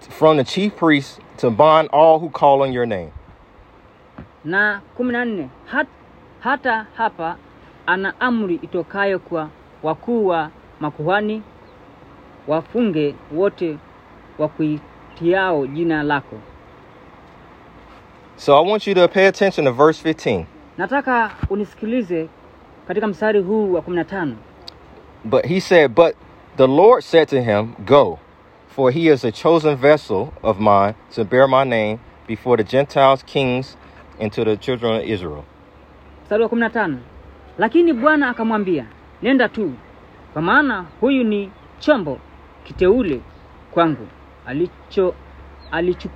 from 0.00 0.36
the 0.36 0.44
chief 0.44 0.76
priest 0.76 1.20
to 1.36 1.50
bind 1.50 1.88
all 1.92 2.18
who 2.18 2.28
call 2.30 2.62
on 2.62 2.72
your 2.72 2.86
name. 2.86 3.10
na 4.44 4.80
kumi 4.96 5.12
na 5.12 5.24
nne 5.24 5.48
hat, 5.66 5.86
hata 6.40 6.86
hapa 6.96 7.36
ana 7.86 8.20
amri 8.20 8.54
itokayo 8.54 9.18
kwa 9.18 9.48
wakuu 9.82 10.26
wa 10.26 10.50
makuhani 10.80 11.42
wafunge 12.46 13.14
wote 13.34 13.78
wakuitiao 14.38 15.66
jina 15.66 16.02
lako. 16.02 16.36
So 18.36 18.54
I 18.56 18.60
want 18.70 18.86
you 18.86 18.94
to 18.94 19.08
pay 19.08 19.26
attention 19.26 19.64
to 19.64 19.72
verse 19.72 19.98
15. 20.02 20.44
Nataka 20.78 21.30
unisikilize 21.50 22.28
katika 22.88 23.06
mstari 23.06 23.40
huu 23.40 23.72
wa 23.72 23.82
kumi 23.82 23.96
na 23.96 24.04
tano. 24.04 24.36
But 25.24 25.46
he 25.46 25.60
said, 25.60 25.94
But 25.94 26.14
the 26.56 26.66
Lord 26.66 27.02
said 27.04 27.28
to 27.28 27.40
him, 27.42 27.74
Go, 27.86 28.18
for 28.76 28.90
he 28.90 29.08
is 29.08 29.24
a 29.24 29.32
chosen 29.32 29.74
vessel 29.74 30.34
of 30.42 30.60
mine 30.60 30.94
to 31.10 31.24
bear 31.24 31.48
my 31.48 31.64
name 31.64 31.98
before 32.26 32.58
the 32.58 32.62
Gentiles, 32.64 33.22
kings, 33.22 33.74
and 34.20 34.30
to 34.34 34.44
the 34.44 34.54
children 34.58 34.96
of 35.00 35.02
Israel. 35.02 35.44
Mstari 36.24 36.42
wa 36.42 36.48
kumi 36.48 36.60
na 36.60 36.70
tano. 36.70 36.98
Lakini 37.58 37.92
Bwana 37.92 38.28
akamwambia, 38.28 38.86
nenda 39.22 39.48
tu, 39.48 39.72
kwa 40.32 40.42
maana 40.42 40.84
huyu 41.00 41.24
ni 41.24 41.50
chombo 41.78 42.18
kiteule 42.64 43.20
kwangu, 43.70 44.06
alicho 44.46 45.14
alichu, 45.70 46.08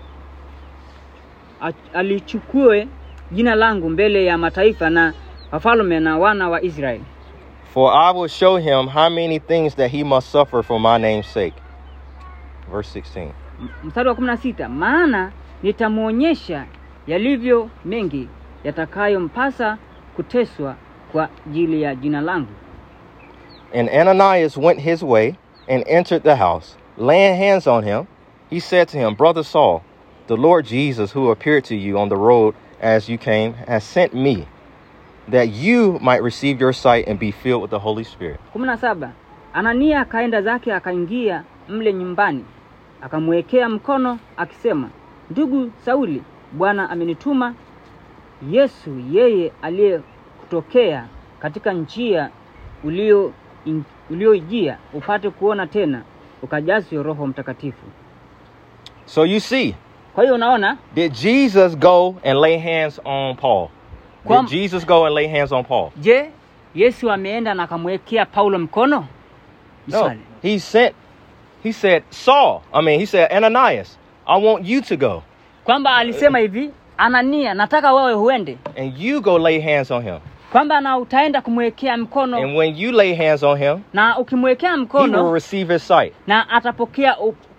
alichukue 1.94 2.88
jina 3.32 3.54
langu 3.54 3.90
mbele 3.90 4.24
ya 4.24 4.38
mataifa 4.38 4.90
na 4.90 5.14
wafalme 5.52 6.00
na 6.00 6.18
wana 6.18 6.48
wa 6.48 6.62
Israeli. 6.62 7.04
For 7.74 7.92
I 7.94 8.12
will 8.18 8.28
show 8.28 8.56
him 8.56 8.88
how 8.88 9.10
many 9.10 9.38
things 9.38 9.76
that 9.76 9.90
he 9.90 10.04
must 10.04 10.28
suffer 10.32 10.62
for 10.62 10.80
my 10.80 10.98
name's 10.98 11.26
sake. 11.32 11.54
Verse 12.70 13.00
16. 13.00 13.32
Mstari 13.84 14.08
wa 14.08 14.14
kumi 14.14 14.26
na 14.26 14.36
sita. 14.36 14.68
Maana 14.68 15.32
nitamwonyesha 15.62 16.64
yalivyo 17.06 17.70
mengi 17.84 18.28
yatakayompasa 18.64 19.78
kuteswa 20.16 20.74
kwa 21.12 21.28
ajili 21.46 21.82
ya 21.82 21.94
jina 21.94 22.20
langu. 22.20 22.48
And 23.74 23.88
Ananias 23.88 24.56
went 24.56 24.80
his 24.80 25.02
way 25.02 25.34
and 25.68 25.84
entered 25.86 26.22
the 26.22 26.36
house. 26.36 26.76
Laying 26.98 27.36
hands 27.38 27.66
on 27.66 27.84
him, 27.84 28.06
he 28.50 28.60
said 28.60 28.88
to 28.88 28.98
him, 28.98 29.14
Brother 29.14 29.44
Saul, 29.44 29.82
the 30.26 30.36
Lord 30.36 30.66
Jesus, 30.66 31.12
who 31.12 31.30
appeared 31.30 31.64
to 31.64 31.74
you 31.76 31.98
on 31.98 32.08
the 32.08 32.16
road 32.16 32.54
as 32.80 33.08
you 33.08 33.18
came, 33.18 33.52
has 33.68 33.84
sent 33.84 34.12
me, 34.14 34.46
that 35.28 35.48
you 35.50 35.98
might 36.02 36.22
receive 36.22 36.60
your 36.60 36.72
sight 36.72 37.06
and 37.08 37.18
be 37.18 37.30
filled 37.30 37.62
with 37.62 37.70
the 37.70 37.78
Holy 37.78 38.04
Spirit. 38.04 38.40
kumi 38.52 38.66
na 38.66 38.76
saba 38.76 39.12
anania 39.52 40.00
akaenda 40.00 40.42
zake 40.42 40.72
akaingia 40.74 41.44
mle 41.68 41.92
nyumbani 41.92 42.44
akamwekea 43.02 43.68
mkono 43.68 44.18
akisema 44.36 44.88
ndugu 45.30 45.70
sauli 45.84 46.22
bwana 46.52 46.90
amenituma 46.90 47.54
yesu 48.50 48.90
yeye 49.12 49.52
aliyekutokea 49.62 51.04
katika 51.40 51.72
njia 51.72 52.30
ulio 52.84 53.32
ulioijia 54.10 54.76
upate 54.94 55.30
kuona 55.30 55.66
tena 55.66 56.02
ukajazwe 56.42 57.02
roho 57.02 57.26
mtakatifu 57.26 57.86
So 59.04 59.26
you 59.26 59.40
see, 59.40 59.74
kwa 60.14 60.24
hiyo 60.24 60.34
unaona 60.34 60.76
did 60.94 61.12
Jesus 61.12 61.78
go 61.78 62.14
and 62.24 62.38
lay 62.38 62.58
hands 62.58 63.00
on 63.04 63.36
Paul? 63.36 63.68
Did 64.28 64.46
Jesus 64.48 64.86
go 64.86 65.06
and 65.06 65.14
lay 65.14 65.28
hands 65.28 65.52
on 65.52 65.64
Paul? 65.64 65.90
je 65.96 66.30
yesu 66.74 67.10
ameenda 67.12 67.54
na 67.54 67.62
akamwekea 67.62 68.26
paulo 68.26 68.58
mkono 68.58 69.06
No. 69.88 70.12
He 70.42 70.58
sent, 70.58 70.94
he 71.62 71.72
said, 71.72 72.02
Saul, 72.10 72.62
I 72.72 72.80
mean, 72.82 73.00
he 73.00 73.06
said, 73.06 73.30
Ananias, 73.32 73.96
I 74.26 74.36
want 74.36 74.64
you 74.64 74.80
to 74.82 74.96
go 74.96 75.22
kwamba 75.64 75.96
alisema 75.96 76.38
hivi 76.38 76.70
anania 76.98 77.54
nataka 77.54 77.92
wewe 77.92 78.12
huende 78.12 78.58
and 78.78 78.98
you 78.98 79.20
go 79.20 79.38
lay 79.38 79.60
hands 79.60 79.90
on 79.90 80.02
him. 80.02 80.18
kwamba 80.52 80.80
na 80.80 80.98
utaenda 80.98 81.40
kumwekea 81.40 81.96
mkono 81.96 82.36
And 82.36 82.56
when 82.56 82.76
you 82.76 82.92
lay 82.92 83.14
hands 83.14 83.42
on 83.42 83.58
him, 83.58 83.80
na 83.92 84.18
ukimwekea 84.18 84.70
he 84.70 84.76
will 84.76 84.84
mkono 84.84 85.34
receive 85.34 85.72
his 85.72 85.88
sight. 85.88 86.12
na 86.26 86.50
atapokea 86.50 87.16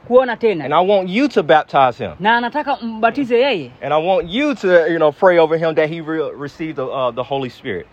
kuona 0.07 0.37
And 0.41 0.73
I 0.73 0.87
want 0.87 1.09
you 1.09 1.27
to 1.27 1.43
baptize 1.43 2.03
him. 2.03 2.11
na 2.19 2.37
anataka 2.37 2.75
mbatize 2.81 3.39
yeye 3.39 3.71
And 3.81 3.93
I 3.93 4.07
want 4.07 4.29
you 4.29 4.55
to, 4.55 4.67
you 4.87 4.97
know, 4.97 5.11
pray 5.11 5.39
over 5.39 5.57
him 5.57 5.75
that 5.75 5.89
he 5.89 6.01
will 6.01 6.31
receive 6.39 6.73
the, 6.75 6.85
uh, 6.85 7.11
the 7.11 7.23
Holy 7.23 7.49
Spirit. 7.49 7.87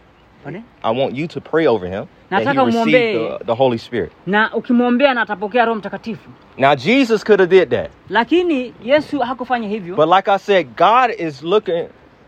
Pone? 0.44 0.62
I 0.82 0.90
want 0.90 1.14
you 1.14 1.26
to 1.28 1.40
pray 1.40 1.66
over 1.66 1.86
him 1.88 2.06
Nataka 2.30 2.62
umwombee. 2.62 3.28
the, 3.38 3.44
the 3.44 3.54
Holy 3.54 3.78
Spirit. 3.78 4.12
na 4.26 4.54
ukimwombea 4.54 5.14
na 5.14 5.22
atapokea 5.22 5.64
roho 5.64 5.78
mtakatifu 5.78 6.30
Now 6.58 6.74
Jesus 6.74 7.24
could 7.24 7.40
have 7.40 7.50
did 7.60 7.70
that, 7.70 7.90
lakini 8.10 8.74
yesu 8.84 9.18
hakufanya 9.18 9.68
hivyo 9.68 9.96
but 9.96 10.08
like 10.16 10.30
I 10.30 10.38
said, 10.38 10.66
God 10.76 11.10
is 11.20 11.42
looking 11.42 11.84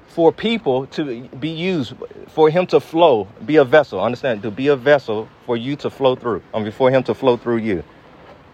for 0.08 0.32
people 0.34 0.86
to 0.90 1.04
be 1.40 1.70
used, 1.78 1.94
for 2.34 2.50
him 2.50 2.66
to 2.66 2.80
flow, 2.80 3.26
be 3.40 3.58
a 3.60 3.64
vessel. 3.64 3.98
Understand? 4.00 4.42
To 4.42 4.50
be 4.50 4.68
a 4.70 4.76
vessel 4.76 5.26
for 5.46 5.56
you 5.58 5.76
to 5.76 5.90
flow 5.90 6.16
through, 6.16 6.42
I 6.54 6.60
mean, 6.60 6.72
for 6.72 6.90
him 6.90 7.02
to 7.02 7.14
flow 7.14 7.36
through 7.36 7.58
you. 7.64 7.82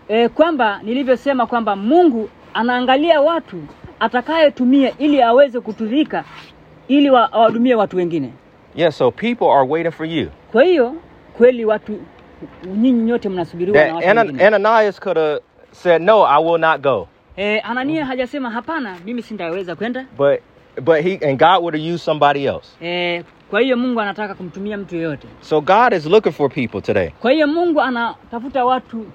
e, 0.08 0.28
kwamba 0.28 0.80
nilivyosema 0.82 1.46
kwamba 1.46 1.76
mungu 1.76 2.28
anaangalia 2.54 3.20
watu 3.20 3.56
atakayetumia 4.00 4.98
ili 4.98 5.22
aweze 5.22 5.60
kuturika 5.60 6.24
ili 6.88 7.10
wa- 7.10 7.32
awahudumie 7.32 7.74
watu 7.74 7.96
wengine 7.96 8.32
Yeah. 8.74 8.92
So 8.92 9.10
people 9.10 9.44
are 9.50 9.68
waiting 9.68 9.90
for 9.92 10.06
you. 10.06 10.28
kwa 10.52 10.64
hiyo 10.64 10.94
kweli 11.36 11.64
watu 11.64 11.98
nyinyi 12.76 13.02
nyote 13.02 13.28
mnasubiriwa 13.28 13.86
na 13.86 13.94
watu 13.94 14.08
Ana- 14.08 14.20
wengine 14.22 14.46
Ananias 14.46 15.00
could 15.00 15.16
have 15.18 15.40
said, 15.72 16.02
"No, 16.02 16.26
I 16.26 16.44
will 16.44 16.60
not 16.60 16.80
go." 16.80 17.08
Eh, 17.36 17.46
e, 17.56 17.60
anania 17.60 18.06
hajasema 18.06 18.50
hapana 18.50 18.96
mimi 19.04 19.22
sindaweza 19.22 19.76
kwenda 19.76 20.06
But 20.18 20.40
but 20.82 20.96
he 21.02 21.18
and 21.30 21.38
God 21.38 21.62
would 21.62 21.74
have 21.74 21.92
used 21.94 22.04
somebody 22.04 22.44
else. 22.46 22.68
e, 22.82 23.24
kwa 23.50 23.60
hiyo 23.60 23.76
mungu 23.76 24.00
anataka 24.00 24.34
kumtumia 24.34 24.76
mtu 24.76 24.96
yeyote 24.96 25.28
So 25.40 25.60
God 25.60 25.92
is 25.92 26.06
looking 26.06 26.32
for 26.32 26.50
people 26.50 26.80
today. 26.80 27.08
kwa 27.20 27.30
hiyo 27.32 27.46
mungu 27.46 27.80
anatafuta 27.80 28.64
watu 28.64 29.06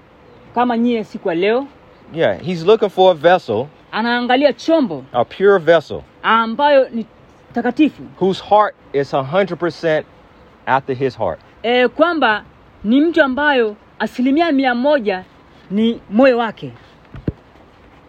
kama 0.56 0.78
nyie 0.78 1.04
siku 1.04 1.30
ya 1.30 1.36
leo 1.36 1.68
Yeah, 2.14 2.42
he's 2.42 2.66
looking 2.66 2.90
for 2.90 3.12
a 3.12 3.14
vessel, 3.14 3.66
anaangalia 3.92 4.54
chombo 4.54 5.04
a 5.14 5.26
pure 5.26 5.58
vessel, 5.60 6.02
ambayo 6.24 6.90
ni 6.90 7.06
takatifu 7.54 8.04
whose 8.22 8.44
heart 8.50 8.76
is 8.94 9.14
100% 9.14 10.04
after 10.66 10.96
his 10.96 11.18
heart. 11.18 11.40
E, 11.64 11.88
kwamba 11.88 12.44
ni 12.84 13.02
mtu 13.02 13.24
ambayo 13.24 13.76
asilimia 14.00 14.52
mia 14.52 14.76
moja 14.76 15.24
ni 15.72 16.02
moyo 16.10 16.38
wake 16.38 16.72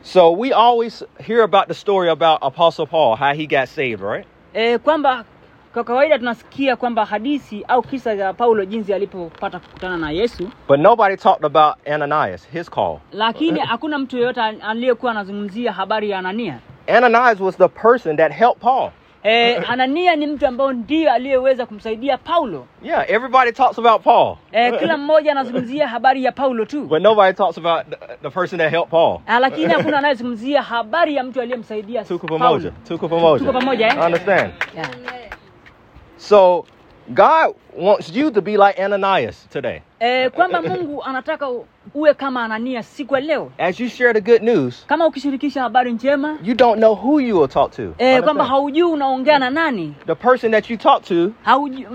So 0.05 0.33
we 0.33 0.53
always 0.53 1.05
hear 1.27 1.43
about 1.43 1.69
the 1.69 1.75
story 1.75 2.11
about 2.11 2.39
Apostle 2.43 2.87
Paul, 2.87 3.17
how 3.17 3.33
he 3.35 3.47
got 3.47 3.69
saved, 3.69 4.01
right? 4.03 4.27
e, 4.55 4.79
kwamba 4.79 5.25
kwa 5.73 5.85
kawaida 5.85 6.19
tunasikia 6.19 6.77
kwamba 6.77 7.05
hadithi 7.05 7.65
au 7.69 7.83
kisa 7.83 8.17
cha 8.17 8.33
paulo 8.33 8.65
jinsi 8.65 8.95
alipopata 8.95 9.59
kukutana 9.61 9.97
na 9.97 10.11
yesu 10.11 10.49
But 10.69 10.81
nobody 10.81 11.17
talked 11.17 11.45
about 11.45 11.75
Ananias, 11.89 12.49
his 12.53 12.71
call. 12.71 12.99
lakini 13.13 13.61
hakuna 13.71 13.99
mtu 13.99 14.17
yeyote 14.17 14.41
aliyekuwa 14.41 15.13
anazungumzia 15.13 15.73
habari 15.73 16.11
ya 16.11 16.19
anania 16.19 16.59
Ananias 16.87 17.41
was 17.41 17.57
the 17.59 17.69
person 17.69 18.17
that 18.17 18.33
helped 18.33 18.61
Paul. 18.63 18.91
E, 19.25 19.55
anania 19.69 20.17
ni 20.17 20.27
mtu 20.27 20.47
ambao 20.47 20.73
ndiye 20.73 21.11
aliyeweza 21.11 21.67
kumsaidia 21.67 22.19
paulo 22.19 22.67
Yeah, 22.83 23.11
everybody 23.11 23.53
talks 23.53 23.79
about 23.79 24.03
Paul. 24.03 24.37
e, 24.53 24.73
kila 24.73 24.97
mmoja 24.97 25.33
anazungumzia 25.33 25.89
habari 25.95 26.25
ya 26.25 26.33
paulo 26.33 26.65
tu 26.65 26.81
But 26.87 27.03
nobody 27.03 27.37
talks 27.37 27.59
about 27.59 27.87
the, 27.91 27.97
the 28.23 28.31
person 28.31 28.59
that 28.59 28.71
helped 28.71 28.91
Paul. 28.91 29.19
Ah, 29.27 29.39
lakini 29.39 29.73
hakuna 29.75 29.99
anayezungumzia 29.99 30.63
habari 30.63 31.15
ya 31.17 31.25
mtu 31.25 31.41
aliyemsaidia 31.41 32.05
Tuko 32.05 32.27
pamoja. 32.27 32.71
Tuko 32.89 33.09
pamoja. 33.09 33.39
Tuko 33.47 33.59
pamoja, 33.59 33.87
eh? 33.87 33.93
I 33.99 34.07
understand. 34.07 34.53
Yeah. 34.75 34.89
So 36.17 36.65
God 37.09 37.55
wants 37.77 38.11
you 38.17 38.31
to 38.31 38.41
be 38.41 38.57
like 38.57 38.83
Ananias 38.85 39.49
today. 39.51 39.83
E, 40.05 40.31
kwamba 40.31 40.63
mungu 40.63 41.05
anataka 41.05 41.49
uwe 41.95 42.15
kama 42.15 42.45
anania 42.45 42.83
siku 42.83 43.15
ya 43.15 43.21
leo 43.21 43.53
As 43.59 43.81
you 43.81 43.89
share 43.89 44.13
the 44.13 44.21
good 44.21 44.43
news, 44.43 44.87
kama 44.87 45.07
ukishirikisha 45.07 45.63
habari 45.63 45.93
njema 45.93 46.39
you 46.45 46.55
don't 46.55 46.77
know 46.77 46.95
who 46.95 47.21
you 47.21 47.39
will 47.39 47.49
talk 47.49 47.71
to. 47.71 47.83
Eh, 47.83 48.17
e, 48.19 48.23
kwamba 48.23 48.45
haujui 48.45 48.83
unaongea 48.93 49.39
na 49.39 49.51
nani 49.51 49.95
the 50.07 50.15
person 50.15 50.53
that 50.53 50.71
you 50.71 50.77
talk 50.77 51.03
to 51.05 51.31
haujui, 51.43 51.87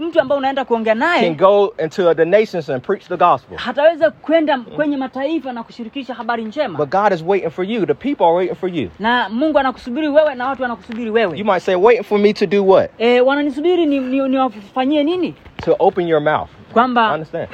mtu, 0.00 0.20
ambaye 0.20 0.38
unaenda 0.38 0.64
kuongea 0.64 0.94
can 0.94 1.36
go 1.36 1.74
into 1.84 2.14
the 2.14 2.24
nations 2.24 2.70
and 2.70 2.82
preach 2.82 3.08
the 3.08 3.16
gospel. 3.16 3.58
hataweza 3.58 4.10
kwenda 4.10 4.58
kwenye 4.58 4.96
mataifa 4.96 5.52
na 5.52 5.62
kushirikisha 5.62 6.14
habari 6.14 6.44
njema 6.44 6.78
But 6.78 6.90
God 6.90 7.12
is 7.12 7.24
waiting 7.26 7.50
for 7.50 7.64
you. 7.64 7.86
The 7.86 7.94
people 7.94 8.24
are 8.24 8.34
waiting 8.34 8.56
for 8.56 8.68
you. 8.70 8.90
na 8.98 9.28
mungu 9.28 9.58
anakusubiri 9.58 10.08
wewe 10.08 10.34
na 10.34 10.48
watu 10.48 10.62
wanakusubiri 10.62 11.20
You 11.20 11.44
might 11.44 11.62
say, 11.62 11.74
waiting 11.74 12.04
for 12.04 12.18
me 12.18 12.32
to 12.32 12.46
do 12.46 12.66
what? 12.66 12.90
e, 12.98 13.20
wananisubiri 13.20 13.86
niwafanyie 13.86 15.04
ni, 15.04 15.10
ni 15.10 15.16
nini 15.18 15.34
To 15.62 15.76
open 15.78 16.08
your 16.08 16.20
mouth. 16.20 16.50
Kwamba 16.76 17.12
Understand? 17.14 17.48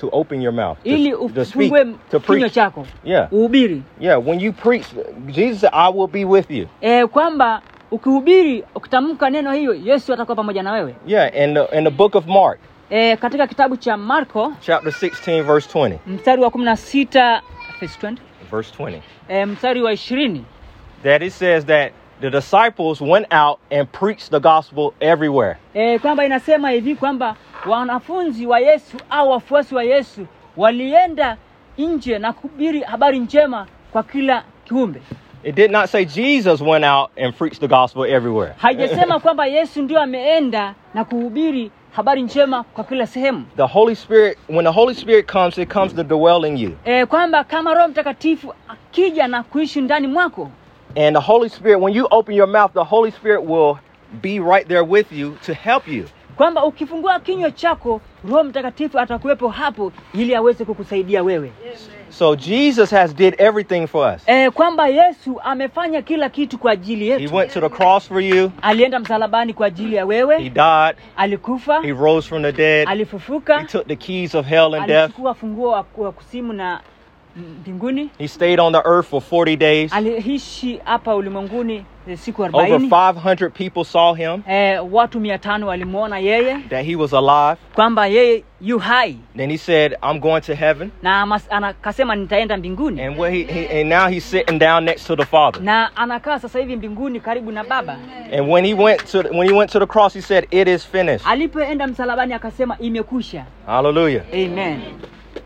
to 0.00 0.08
open 0.12 0.42
your 0.42 0.52
mouth. 0.54 0.78
to- 0.82 0.88
ili 0.88 1.14
ufungue 1.14 1.84
to 2.10 2.20
kinywa 2.20 2.20
preach. 2.20 2.52
chako 2.52 2.86
Yeah. 3.04 3.32
uhubiri 3.32 3.82
Yeah. 4.00 4.26
When 4.28 4.40
you 4.40 4.52
preach, 4.52 4.86
Jesus 5.26 5.60
said, 5.60 5.70
I 5.74 5.92
will 5.92 6.06
be 6.08 6.24
with 6.24 6.50
you. 6.50 6.66
e, 6.80 7.06
kwamba 7.06 7.62
ukihubiri 7.90 8.64
ukitamka 8.74 9.30
neno 9.30 9.52
hiyo 9.52 9.74
yesu 9.74 10.12
atakuwa 10.14 10.36
pamoja 10.36 10.62
na 10.62 10.72
wewe 10.72 10.94
Yeah. 11.06 11.36
In 11.36 11.54
the, 11.54 11.78
in 11.78 11.84
the 11.84 11.90
book 11.90 12.14
of 12.14 12.26
Mark, 12.26 12.58
e, 12.90 13.16
katika 13.16 13.46
kitabu 13.46 13.76
cha 13.76 13.96
marko 13.96 14.52
chapter 14.60 14.92
16, 14.92 15.42
verse 15.42 15.78
20. 15.78 15.98
mstari 16.06 16.42
wa 16.42 16.50
kumi 16.50 16.64
na 16.64 16.76
sita 16.76 17.42
verse 17.80 17.98
20, 18.06 18.16
Verse 18.50 18.74
20. 18.78 19.00
e, 19.28 19.46
mstari 19.46 19.82
wa 19.82 19.92
ishirini 19.92 20.44
That 21.02 21.22
it 21.22 21.32
says 21.32 21.64
that 21.66 21.92
the 22.20 22.30
disciples 22.30 23.00
went 23.00 23.26
out 23.34 23.58
and 23.70 23.88
preached 23.88 24.30
the 24.30 24.40
gospel 24.40 24.90
everywhere. 25.00 25.56
e, 25.74 25.98
kwamba 25.98 26.24
inasema 26.26 26.70
hivi 26.70 26.94
kwamba 26.94 27.36
wanafunzi 27.66 28.46
wa 28.46 28.60
yesu 28.60 28.96
au 29.10 29.30
wafuasi 29.30 29.74
wa 29.74 29.84
yesu 29.84 30.26
walienda 30.56 31.36
nje 31.78 32.18
na 32.18 32.32
kuhubiri 32.32 32.80
habari 32.80 33.18
njema 33.18 33.66
kwa 33.92 34.02
kila 34.02 34.42
kiumbe 34.64 35.00
It 35.44 35.54
did 35.54 35.70
not 35.70 35.86
say 35.90 36.04
Jesus 36.06 36.60
went 36.60 36.84
out 36.84 37.10
and 37.18 37.34
preached 37.34 37.60
the 37.60 37.68
gospel 37.68 38.04
everywhere. 38.04 38.54
haijasema 38.56 39.20
kwamba 39.24 39.46
yesu 39.46 39.82
ndio 39.82 40.00
ameenda 40.00 40.74
na 40.94 41.04
kuhubiri 41.04 41.70
habari 41.92 42.22
njema 42.22 42.62
kwa 42.62 42.84
kila 42.84 43.06
sehemu 43.06 43.44
the 43.56 43.62
Holy 43.62 43.96
Spirit, 43.96 44.38
when 44.48 44.64
the 44.64 44.72
Holy 44.72 44.94
Spirit 44.94 45.32
comes, 45.32 45.58
it 45.58 45.72
comes 45.72 45.94
to 45.94 46.02
dwell 46.02 46.44
in 46.44 46.56
you. 46.58 46.76
e, 46.84 47.06
kwamba 47.06 47.44
kama 47.44 47.74
roho 47.74 47.88
mtakatifu 47.88 48.54
akija 48.68 49.28
na 49.28 49.42
kuishi 49.42 49.80
ndani 49.80 50.06
mwako 50.06 50.50
And 50.96 51.16
the 51.16 51.22
Holy 51.22 51.48
Spirit, 51.48 51.80
when 51.80 51.92
you 51.94 52.06
open 52.10 52.34
your 52.36 52.46
mouth, 52.48 52.72
the 52.72 52.84
Holy 52.84 53.10
Spirit 53.10 53.42
will 53.42 53.76
be 54.22 54.38
right 54.38 54.68
there 54.68 54.84
with 54.84 55.12
you 55.12 55.36
to 55.46 55.52
help 55.54 55.88
you. 55.88 56.04
Kwamba 56.36 56.64
ukifungua 56.64 57.20
kinywa 57.20 57.50
chako 57.50 58.00
roho 58.28 58.44
mtakatifu 58.44 58.98
atakuwepo 58.98 59.48
hapo 59.48 59.92
ili 60.14 60.34
aweze 60.34 60.64
kukusaidia 60.64 61.22
wewe 61.22 61.52
So 62.10 62.36
Jesus 62.36 62.90
has 62.90 63.14
did 63.16 63.34
everything 63.38 63.86
for 63.86 64.14
us. 64.14 64.22
eh, 64.28 64.50
kwamba 64.52 64.88
yesu 64.88 65.40
amefanya 65.44 66.02
kila 66.02 66.28
kitu 66.28 66.58
kwa 66.58 66.72
ajili 66.72 67.04
He 67.18 67.36
went 67.36 67.52
to 67.52 67.60
the 67.60 67.68
cross 67.68 68.08
for 68.08 68.20
you. 68.22 68.50
alienda 68.62 68.98
msalabani 68.98 69.54
kwa 69.54 69.66
ajili 69.66 69.96
ya 69.96 70.02
He 70.02 70.08
wewe 70.08 70.38
died. 70.50 70.96
alikufa 71.16 71.80
He 71.80 71.92
rose 71.92 72.28
from 72.28 72.42
the 72.42 72.52
dead. 72.52 72.88
He 72.88 73.64
took 73.66 73.86
the 73.86 73.96
keys 73.96 74.34
of 74.34 74.46
hell 74.46 74.74
and 74.74 74.86
death. 74.86 75.04
alichukua 75.04 75.34
funguo 75.34 75.70
wa 75.96 76.12
kusimu 76.12 76.52
na 76.52 76.80
mbinguni 77.60 78.10
He 78.18 78.28
stayed 78.28 78.60
on 78.60 78.72
the 78.72 78.82
earth 78.88 79.06
for 79.08 79.20
40 79.22 79.56
days. 79.56 79.92
aliishi 79.92 80.80
hapa 80.84 81.14
ulimwenguni 81.14 81.84
eh, 82.08 82.18
Over 82.52 82.78
500 82.88 83.50
people 83.54 83.84
saw 83.84 84.14
him, 84.14 84.42
e, 84.48 84.78
watu 84.78 85.20
mia 85.20 85.38
tano 85.38 85.66
walimwona 85.66 86.18
yeye 86.18 86.58
that 86.68 86.84
he 86.86 86.96
was 86.96 87.12
alive. 87.14 87.56
kwamba 87.74 88.06
yeye 88.06 88.44
yu 88.60 88.78
hai 88.78 89.16
Then 89.36 89.50
he 89.50 89.56
said, 89.58 89.92
I'm 90.02 90.20
going 90.20 90.40
to 90.40 90.54
heaven. 90.54 90.90
na 91.02 91.38
akasema 91.50 92.14
nitaenda 92.16 92.56
mbinguni 92.56 93.02
And, 93.02 93.16
he, 93.16 93.44
he, 93.44 93.80
and 93.80 93.88
now 93.90 94.08
he's 94.08 94.24
sitting 94.30 94.58
down 94.58 94.84
next 94.84 95.06
to 95.06 95.16
the 95.16 95.24
Father. 95.24 95.62
na 95.62 95.96
anakaa 95.96 96.38
sasa 96.38 96.58
hivi 96.58 96.76
mbinguni 96.76 97.20
karibu 97.20 97.52
na 97.52 97.64
baba 97.64 97.96
And 98.32 98.50
when 98.52 98.64
he 98.64 98.74
went 98.74 99.06
to 99.12 99.18
when 99.18 99.48
he 99.48 99.52
went 99.54 99.72
to 99.72 99.78
the 99.78 99.86
cross, 99.86 100.14
he 100.14 100.20
said, 100.22 100.46
"It 100.50 100.68
is 100.68 100.86
finished." 100.86 101.26
alipoenda 101.26 101.86
msalabani 101.86 102.34
akasema 102.34 102.78
imekusha 102.78 103.44
Hallelujah. 103.66 104.22
amen 104.32 104.80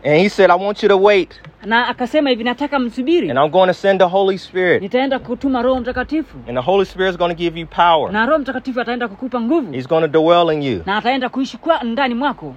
And 0.03 0.15
he 0.21 0.29
said, 0.29 0.49
"I 0.51 0.55
want 0.55 0.83
you 0.83 0.89
to 0.89 0.97
wait, 0.97 1.41
na 1.65 1.87
akasema 1.87 2.29
hivi 2.29 2.43
nataka 2.43 2.79
msubiri 2.79 3.29
and 3.29 3.39
I'm 3.39 3.49
going 3.51 3.67
to 3.67 3.73
send 3.73 3.99
the 3.99 4.07
Holy 4.07 4.37
Spirit, 4.37 4.81
nitaenda 4.81 5.19
kutuma 5.19 5.61
roho 5.61 5.79
mtakatifu 5.79 6.37
and 6.47 6.57
the 6.57 6.63
Holy 6.63 6.85
Spirit 6.85 7.09
is 7.11 7.17
going 7.17 7.29
to 7.29 7.35
give 7.37 7.59
you 7.59 7.67
power. 7.67 8.11
na 8.11 8.25
roho 8.25 8.39
mtakatifu 8.39 8.81
ataenda 8.81 9.07
kukupa 9.07 9.41
nguvu 9.41 9.71
He's 9.73 9.87
going 9.87 10.01
to 10.01 10.07
dwell 10.07 10.49
in 10.53 10.63
you." 10.63 10.83
na 10.85 10.97
ataenda 10.97 11.29
kuishi 11.29 11.57
kwa 11.57 11.83
ndani 11.83 12.13
mwako 12.15 12.55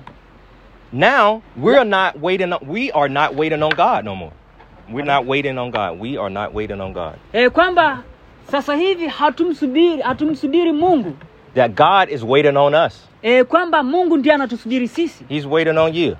Now 0.92 1.42
we're 1.56 1.84
not 1.84 2.14
waiting. 2.22 2.52
On, 2.52 2.58
we 2.68 2.90
are 2.90 3.08
not 3.08 3.34
waiting 3.36 3.62
on 3.62 3.70
God 3.74 4.04
no 4.04 4.14
more. 4.14 4.32
We're 4.92 5.06
not 5.06 5.26
waiting 5.26 5.58
on 5.58 5.70
God. 5.70 6.00
We 6.00 6.18
are 6.18 6.30
not 6.30 6.54
waiting 6.54 6.80
on 6.80 6.92
God. 6.92 7.14
e, 7.32 7.48
kwamba 7.50 8.02
sasa 8.50 8.74
hivi 8.76 9.06
hatumsubiri 9.08 10.02
hatumsubiri 10.02 10.72
mungu 10.72 11.12
That 11.54 11.72
God 11.74 12.14
is 12.14 12.22
waiting 12.22 12.56
on 12.56 12.74
us. 12.74 13.08
e, 13.22 13.44
kwamba 13.44 13.82
mungu 13.82 14.16
ndiye 14.16 14.34
anatusubiri 14.34 14.88
sisi 14.88 15.24
He's 15.28 15.46
waiting 15.46 15.78
on 15.78 15.94
you. 15.94 16.16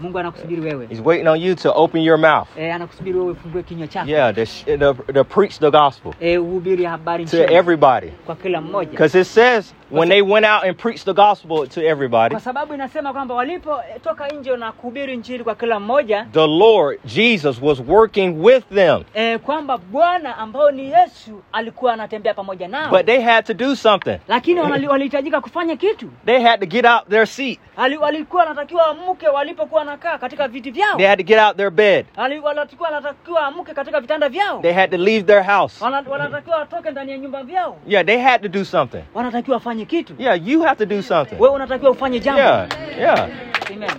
Mungu 0.00 0.18
anakusubiri 0.18 0.60
wewe. 0.60 0.86
He's 0.86 1.00
waiting 1.04 1.28
on 1.28 1.40
you 1.40 1.54
to 1.54 1.72
open 1.74 2.02
your 2.02 2.18
mouth. 2.18 2.48
e, 2.58 2.72
anakusubiri 2.72 3.18
wewe 3.18 3.30
ufungue 3.32 3.62
kinywa 3.62 3.88
chako. 3.88 4.10
Yeah, 4.10 4.34
to, 4.34 4.44
sh- 4.46 4.64
to, 4.78 4.94
to 4.94 5.24
preach 5.24 5.58
the 5.58 5.70
gospel. 5.70 6.12
E, 6.20 6.38
uhubiri 6.38 6.84
habari 6.84 7.24
to 7.24 7.36
everybody. 7.52 8.08
kwa 8.26 8.36
kila 8.36 8.60
mmoja. 8.60 8.90
Because 8.90 9.20
it 9.20 9.26
says 9.26 9.74
when 9.90 10.08
they 10.08 10.22
went 10.22 10.46
out 10.46 10.64
and 10.64 10.76
preached 10.76 11.04
the 11.04 11.12
gospel 11.12 11.66
to 11.66 11.80
everybody, 11.80 12.34
kwa 12.34 12.40
sababu 12.40 12.74
inasema 12.74 13.12
kwamba 13.12 13.34
walipotoka 13.34 14.26
eh, 14.28 14.38
nje 14.40 14.56
na 14.56 14.72
kuhubiri 14.72 15.16
njiri 15.16 15.44
kwa 15.44 15.54
kila 15.54 15.80
mmoja 15.80 16.26
the 16.32 16.46
Lord 16.46 16.98
Jesus 17.04 17.62
was 17.62 17.80
working 17.88 18.44
with 18.44 18.64
them. 18.74 19.02
e, 19.14 19.38
kwamba 19.38 19.78
bwana 19.78 20.36
ambao 20.38 20.70
ni 20.70 20.90
yesu 20.92 21.42
alikuwa 21.52 21.92
anatembea 21.92 22.34
pamoja 22.34 22.68
nao 22.68 22.90
But 22.90 23.06
they 23.06 23.20
had 23.20 23.46
to 23.46 23.54
do 23.54 23.76
something. 23.76 24.18
lakini 24.28 24.60
walihitajika 24.60 25.40
kufanya 25.40 25.76
kitu 25.76 26.08
They 26.26 26.40
had 26.40 26.58
to 26.60 26.66
get 26.66 26.84
out 26.86 27.08
their 27.08 27.26
seat. 27.26 27.58
Walikuwa 28.00 28.42
wanatakiwa 28.42 28.86
amke 28.86 29.28
walipokuwa 29.28 29.78
wanakaa 29.80 30.18
katika 30.18 30.48
viti 30.48 30.70
vyao 30.70 30.96
They 30.96 31.06
had 31.06 31.22
to 31.24 31.26
get 31.26 31.38
out 31.38 31.56
their 31.56 31.70
bed. 31.70 32.06
Walikuwa 32.16 32.54
wanatakiwa 32.80 33.46
amke 33.46 33.74
katika 33.74 34.00
vitanda 34.00 34.28
vyao 34.28 34.60
They 34.62 34.72
had 34.72 34.96
to 34.96 35.02
leave 35.04 35.22
their 35.26 35.42
house. 35.44 35.84
Wanatakiwa 35.84 36.56
watoke 36.58 36.90
ndani 36.90 37.12
ya 37.12 37.18
nyumba 37.18 37.42
vyao 37.42 37.76
Yeah, 37.86 38.06
they 38.06 38.18
had 38.18 38.42
to 38.42 38.48
do 38.58 38.64
something. 38.64 39.02
wanatakiwa 39.14 39.60
wafanye 39.74 39.84
kitu 39.86 40.14
Yeah, 40.18 40.34
you 40.48 40.62
have 40.62 40.76
to 40.76 40.86
do 40.86 41.02
something. 41.02 41.36
wewe 41.40 41.54
unatakiwa 41.54 41.90
ufanye 41.90 42.20
jambo 42.20 42.40
Yeah, 42.40 42.68
yeah. 42.98 43.28
Amen. 43.72 43.90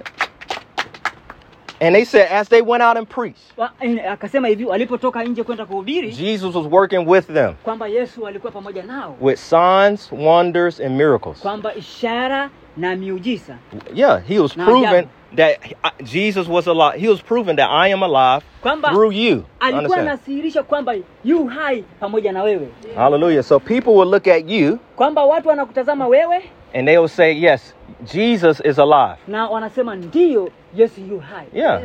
And 1.81 1.93
they 1.93 2.05
said 2.05 2.31
as 2.31 2.47
they 2.47 2.61
went 2.61 2.81
out 2.83 2.97
and 2.97 3.07
preached, 3.09 3.57
Wa- 3.57 3.71
eh, 3.81 4.11
akasema 4.11 4.47
hivi 4.47 4.65
walipotoka 4.65 5.23
nje 5.23 5.43
kwenda 5.43 5.65
kuhubiri 5.65 6.11
Jesus 6.11 6.55
was 6.55 6.65
working 6.71 7.07
with 7.09 7.27
them 7.27 7.53
kwamba 7.63 7.87
yesu 7.87 8.27
alikuwa 8.27 8.51
pamoja 8.51 8.83
nao 8.83 9.17
with 9.21 9.39
signs, 9.39 10.11
wonders, 10.11 10.79
and 10.79 10.95
miracles. 10.97 11.41
Na 12.77 12.95
miujiza 12.95 13.57
Yeah, 13.93 14.21
he 14.27 14.39
was 14.39 14.57
yeah. 14.57 15.05
that 15.35 15.59
Jesus 16.03 16.47
was 16.47 16.67
alive. 16.67 16.99
He 17.01 17.07
was 17.09 17.21
proving 17.21 17.55
that 17.55 17.69
I 17.69 17.93
am 17.93 18.03
alive 18.03 18.43
Kwamba 18.61 18.89
through 18.89 19.11
you. 19.13 19.43
alikuwa 19.59 19.97
Understand? 19.97 20.07
kwamba 20.63 20.95
yu 21.23 21.45
hai 21.47 21.83
pamoja 21.99 22.31
na 22.31 22.43
wewe 22.43 22.67
Hallelujah. 22.95 23.43
So 23.43 23.59
people 23.59 23.89
will 23.91 24.09
look 24.09 24.27
at 24.27 24.49
you 24.49 24.79
kwamba 24.95 25.23
watu 25.25 25.49
wanakutazama 25.49 26.07
wewe 26.07 26.41
and 26.73 26.87
they 26.87 26.97
will 26.97 27.09
say, 27.09 27.33
Yes, 27.41 27.73
Jesus 28.13 28.61
is 28.65 28.79
alive. 28.79 29.17
na 29.27 29.47
wanasema 29.49 29.95
ndiyo 29.95 30.49
yesu 30.75 31.01
you 31.09 31.19
hai 31.19 31.45
Yeah. 31.53 31.81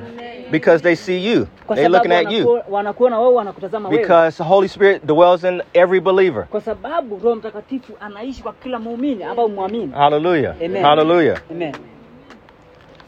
Because 0.50 0.82
they 0.82 0.96
see 0.96 1.32
you. 1.32 1.46
kwa 1.66 1.76
They're 1.76 1.88
looking 1.92 2.12
at 2.12 2.32
you. 2.32 2.62
wanakuona 2.68 3.18
wewe 3.20 3.34
wanakutazama 3.34 3.88
wewe 3.88 4.02
Because 4.02 4.36
the 4.36 4.44
Holy 4.44 4.68
Spirit 4.68 5.06
dwells 5.06 5.44
in 5.44 5.62
every 5.74 6.00
believer. 6.00 6.44
kwa 6.46 6.60
sababu 6.60 7.18
roho 7.24 7.36
mtakatifu 7.36 7.92
anaishi 8.00 8.42
kwa 8.42 8.52
kila 8.52 8.78
muumini 8.78 9.24
ambao 9.24 9.48
mwamini 9.48 9.92
Hallelujah. 9.92 10.54
Amen. 10.64 10.82
Hallelujah. 10.82 11.40
Amen. 11.50 11.74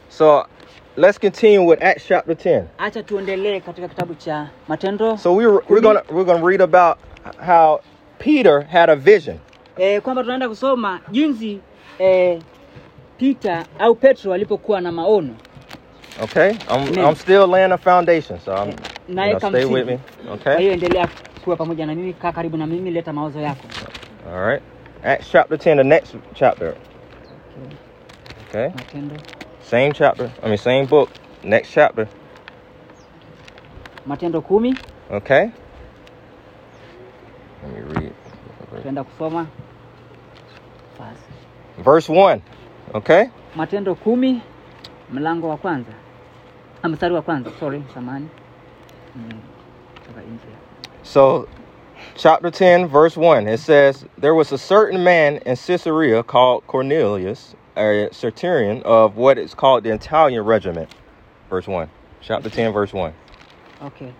So 0.08 0.46
let's 0.96 1.18
continue 1.18 1.58
with 1.66 1.82
Acts 1.82 2.06
chapter 2.06 2.34
10. 2.36 2.62
acha 2.78 3.02
tuendelee 3.02 3.60
katika 3.60 3.88
kitabu 3.88 4.14
cha 4.14 4.48
matendo 4.68 5.16
So 5.16 5.34
we 5.34 5.46
were, 5.46 5.64
we're 5.68 5.80
gonna 5.82 6.02
we're 6.10 6.24
gonna 6.24 6.46
read 6.46 6.62
about 6.62 6.98
how 7.46 7.80
Peter 8.18 8.62
had 8.62 8.90
a 8.92 8.96
vision. 8.96 9.36
e, 9.78 10.00
kwamba 10.00 10.22
tunaenda 10.22 10.48
kusoma 10.48 11.00
jinsi 11.10 11.60
e, 11.98 12.38
Peter 13.18 13.64
au 13.78 13.94
Petro 13.94 14.32
alipokuwa 14.32 14.80
na 14.80 14.92
maono 14.92 15.34
Okay? 16.20 16.56
I'm 16.68 16.88
Amen. 16.88 17.04
I'm 17.04 17.14
still 17.14 17.46
laying 17.46 17.72
a 17.72 17.78
foundation, 17.78 18.40
so 18.40 18.54
I'm 18.54 18.70
you 19.08 19.14
know, 19.14 19.38
stay 19.38 19.64
with 19.64 19.86
me. 19.86 19.98
Okay? 20.28 20.56
hiyo 20.58 20.72
endelea 20.72 21.08
kuwa 21.44 21.56
pamoja 21.56 21.86
na 21.86 21.94
mimi, 21.94 22.12
kaa 22.12 22.32
karibu 22.32 22.56
na 22.56 22.66
mimi, 22.66 22.90
leta 22.90 23.12
mawazo 23.12 23.40
yako. 23.40 23.66
All 24.32 24.46
right. 24.46 24.62
Acts 25.04 25.30
chapter 25.30 25.58
10, 25.58 25.76
the 25.76 25.84
next 25.84 26.14
chapter. 26.34 26.74
Okay? 28.48 28.68
Matendo, 28.68 29.16
Same 29.62 29.92
chapter. 29.92 30.30
I 30.42 30.48
mean 30.48 30.58
same 30.58 30.86
book. 30.86 31.10
Next 31.44 31.72
chapter. 31.72 32.08
Matendo 34.06 34.40
kumi 34.40 34.76
Okay? 35.10 35.50
Let 37.62 37.72
me 37.74 37.80
read. 37.80 38.12
kusoma 39.04 39.46
Verse 41.78 42.08
1. 42.08 42.42
Okay? 42.94 43.30
Matendo 43.56 43.94
kumi 43.94 44.42
mlango 45.12 45.48
wa 45.48 45.56
kwanza 45.56 45.92
Ah, 46.82 46.88
mstari 46.88 47.14
wa 47.14 47.22
kwanza 47.22 47.50
sorry, 47.60 47.82
samani. 47.94 48.28
So, 51.02 51.48
chapter 52.16 52.50
10, 52.50 52.86
verse 52.88 53.16
1, 53.16 53.48
it 53.48 53.58
says, 53.60 54.04
There 54.18 54.34
was 54.34 54.52
a 54.52 54.58
certain 54.58 55.04
man 55.04 55.36
in 55.46 55.56
Caesarea 55.56 56.22
called 56.22 56.66
Cornelius, 56.66 57.54
a 57.76 58.08
centurion 58.12 58.82
of 58.84 59.16
what 59.16 59.38
is 59.38 59.54
called 59.54 59.84
the 59.84 59.92
Italian 59.92 60.44
regiment. 60.44 60.88
Verse 61.50 61.66
1. 61.68 61.88
Chapter 62.20 62.50
10, 62.50 62.72
verse 62.72 62.92
1. 62.92 63.12
Okay. 63.82 64.12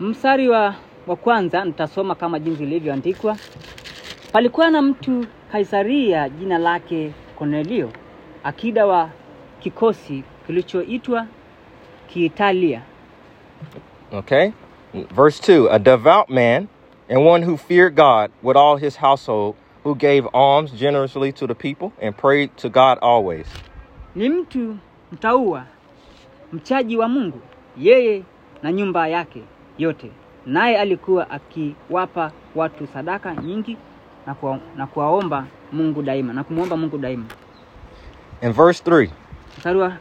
Mstari 0.00 0.48
wa, 0.48 0.74
wa 1.06 1.16
kwanza 1.16 1.64
nitasoma 1.64 2.14
kama 2.14 2.38
jinsi 2.38 2.62
ilivyoandikwa. 2.62 3.36
Palikuwa 4.32 4.70
na 4.70 4.82
mtu 4.82 5.26
Kaisaria, 5.52 6.28
jina 6.28 6.58
lake 6.58 7.12
Kornelio, 7.36 7.90
akida 8.44 8.86
wa 8.86 9.10
kikosi 9.60 10.24
kilichoitwa 10.46 11.26
Kiitalia. 12.12 12.82
Okay? 14.12 14.52
Verse 15.14 15.40
2 15.40 15.68
A 15.70 15.78
devout 15.78 16.28
man 16.28 16.68
and 17.08 17.24
one 17.24 17.42
who 17.42 17.56
feared 17.56 17.94
God 17.96 18.30
with 18.42 18.56
all 18.56 18.76
his 18.76 18.96
household, 18.96 19.54
who 19.84 19.94
gave 19.94 20.26
alms 20.34 20.70
generously 20.72 21.32
to 21.32 21.46
the 21.46 21.54
people 21.54 21.92
and 22.00 22.16
prayed 22.16 22.56
to 22.58 22.68
God 22.68 22.98
always. 23.02 23.46
Ni 24.14 24.28
mtu 24.28 24.76
mtaua, 25.12 25.64
mchaji 26.52 26.96
wa 26.96 27.08
Mungu, 27.08 27.40
yeye 27.78 28.22
na 28.62 28.72
nyumba 28.72 29.08
yake 29.08 29.42
yote. 29.78 30.10
Naye 30.46 30.78
alikuwa 30.78 31.30
akiwapa 31.30 32.32
watu 32.54 32.86
sadaka 32.86 33.34
nyingi 33.34 33.76
na, 34.26 34.34
kuwa, 34.34 34.58
na 34.76 34.86
kuwaomba 34.86 35.46
Mungu 35.72 36.02
daima 36.02 36.32
na 36.32 36.44
kumwomba 36.44 36.76
Mungu 36.76 36.98
daima. 36.98 37.24
In 38.42 38.52
verse 38.52 38.82
3 38.90 39.08
Mstari 39.58 39.78
wa 39.78 39.92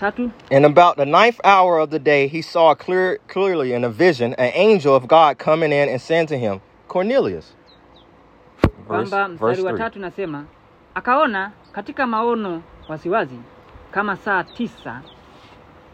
tatu 0.00 0.30
And 0.50 0.66
about 0.66 0.96
the 0.96 1.04
ninth 1.06 1.40
hour 1.44 1.78
of 1.78 1.90
the 1.90 1.98
day, 1.98 2.26
he 2.28 2.42
saw 2.42 2.74
clear, 2.74 3.18
clearly 3.28 3.72
in 3.72 3.84
a 3.84 3.90
vision 3.90 4.34
an 4.38 4.52
angel 4.54 4.94
of 4.94 5.06
God 5.06 5.38
coming 5.38 5.72
in 5.72 5.88
and 5.88 6.00
saying 6.00 6.26
to 6.28 6.38
him, 6.38 6.60
Cornelius. 6.88 7.54
Verse, 8.88 9.10
kwamba 9.10 9.28
verse 9.28 9.60
mstari 9.60 9.62
wa 9.62 9.78
tatu 9.78 9.98
nasema 9.98 10.44
akaona 10.94 11.52
katika 11.72 12.06
maono 12.06 12.62
wasiwazi 12.88 13.36
kama 13.90 14.16
saa 14.16 14.44
tisa 14.44 15.00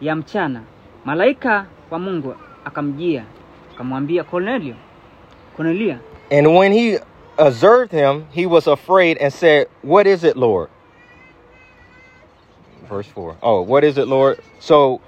ya 0.00 0.16
mchana 0.16 0.62
malaika 1.04 1.66
wa 1.90 1.98
Mungu 1.98 2.34
akamjia 2.64 3.24
akamwambia 3.74 4.24
Cornelio, 4.24 4.74
Cornelia. 5.56 5.98
And 6.30 6.46
when 6.46 6.72
he 6.72 6.98
observed 7.38 7.92
him, 7.92 8.24
he 8.32 8.46
was 8.46 8.68
afraid 8.68 9.18
and 9.20 9.32
said, 9.32 9.68
What 9.82 10.06
is 10.06 10.24
it, 10.24 10.36
Lord? 10.36 10.68
Verse 12.88 13.06
4. 13.08 13.36
Oh, 13.42 13.62
what 13.62 13.84
is 13.84 13.98
it, 13.98 14.08
Lord? 14.08 14.38
So 14.60 15.00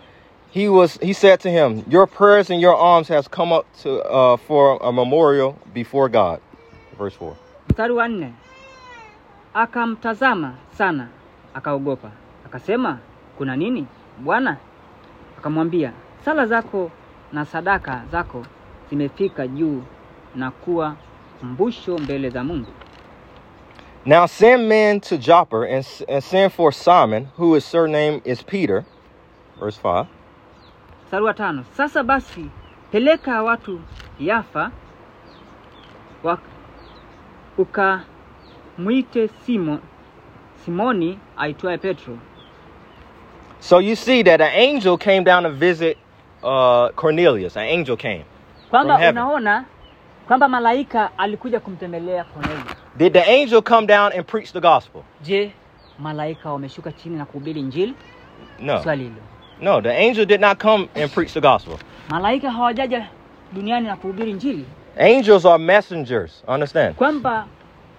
he 0.51 0.69
was 0.69 0.99
he 1.03 1.13
said 1.13 1.41
to 1.41 1.51
him, 1.51 1.85
Your 1.89 2.07
prayers 2.07 2.51
and 2.51 2.61
your 2.61 2.75
alms 2.77 3.09
has 3.09 3.29
come 3.29 3.53
up 3.53 3.67
to 3.83 4.01
uh, 4.03 4.37
for 4.37 4.79
a 4.83 4.93
memorial 4.93 5.57
before 5.75 6.09
God. 6.09 6.41
Verse 6.99 7.15
4. 7.15 7.37
Mstari 7.69 7.93
wa 7.93 8.09
nne 8.09 8.33
akamtazama 9.55 10.55
sana 10.79 11.09
akaogopa, 11.55 12.11
akasema 12.47 12.99
kuna 13.39 13.57
nini 13.57 13.87
Bwana? 14.19 14.57
Akamwambia, 15.39 15.93
sala 16.25 16.47
zako 16.47 16.91
na 17.33 17.45
sadaka 17.45 18.03
zako 18.13 18.45
zimefika 18.91 19.47
juu 19.47 19.83
na 20.35 20.51
kuwa 20.51 20.95
kumbusho 21.41 21.99
mbele 21.99 22.31
za 22.31 22.45
Mungu. 22.45 22.73
Now 24.05 24.27
send 24.27 24.69
men 24.69 25.01
to 25.01 25.19
Joppa 25.19 25.63
and, 25.63 25.87
and 26.09 26.25
send 26.25 26.53
for 26.53 26.73
Simon, 26.73 27.27
who 27.37 27.55
his 27.55 27.65
surname 27.65 28.23
is 28.25 28.43
Peter. 28.43 28.85
Verse 29.59 29.77
5. 29.77 30.07
Mstari 31.05 31.25
wa 31.25 31.35
tano 31.35 31.65
sasa 31.77 32.03
basi 32.05 32.51
peleka 32.93 33.43
watu 33.43 33.81
Yafa 34.21 34.71
wa, 36.23 36.39
ukamwite 37.59 39.29
Simo, 39.47 39.79
Simoni 40.65 41.19
aitwaye 41.37 41.79
Petro. 41.79 42.19
So 43.61 43.79
you 43.79 43.97
see 43.97 44.23
that 44.23 44.41
an 44.41 44.53
angel 44.55 44.97
came 44.99 45.25
down 45.25 45.43
to 45.43 45.51
visit 45.51 45.99
uh, 46.43 46.91
Cornelius. 46.91 47.57
An 47.57 47.65
angel 47.65 47.97
came. 47.97 48.25
Kwamba 48.71 48.97
unaona 49.11 49.65
kwamba 50.27 50.49
malaika 50.49 51.11
alikuja 51.19 51.61
kumtembelea 51.61 52.25
Kornelio. 52.25 52.65
Did 52.99 53.13
the 53.13 53.23
angel 53.29 53.63
come 53.63 53.87
down 53.87 54.13
and 54.13 54.27
preach 54.27 54.51
the 54.53 54.61
gospel? 54.61 55.05
Je, 55.23 55.53
malaika 56.01 56.51
wameshuka 56.53 56.93
chini 56.93 57.17
na 57.17 57.25
kuhubiri 57.25 57.61
Injili? 57.61 57.95
No. 58.59 58.83
Swali 58.83 59.03
hilo. 59.03 59.23
No, 59.61 59.81
the 59.81 59.93
angel 59.93 60.25
did 60.27 60.41
not 60.41 60.59
come 60.59 60.89
and 60.97 61.11
preach 61.13 61.33
the 61.33 61.41
gospel. 61.41 61.79
Malaika 62.09 62.51
hawajaja 62.51 63.07
duniani 63.55 63.87
na 63.87 63.97
kuhubiri 63.97 64.31
Injili, 64.31 64.65
Angels 64.97 65.45
are 65.45 65.59
messengers. 65.59 66.43
Understand? 66.49 66.97
kwamba 66.97 67.47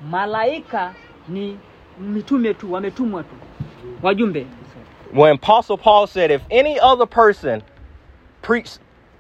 malaika 0.10 0.94
ni 1.30 1.58
mitume 2.00 2.54
tu, 2.54 2.74
wametumwa 2.74 3.24
tu, 3.24 3.36
wajumbe. 4.02 4.46
When 5.14 5.36
Apostle 5.36 5.78
Paul 5.78 6.08
said, 6.08 6.30
if 6.30 6.42
any 6.52 6.78
other 6.80 7.06
person 7.06 7.64
preach 8.42 8.78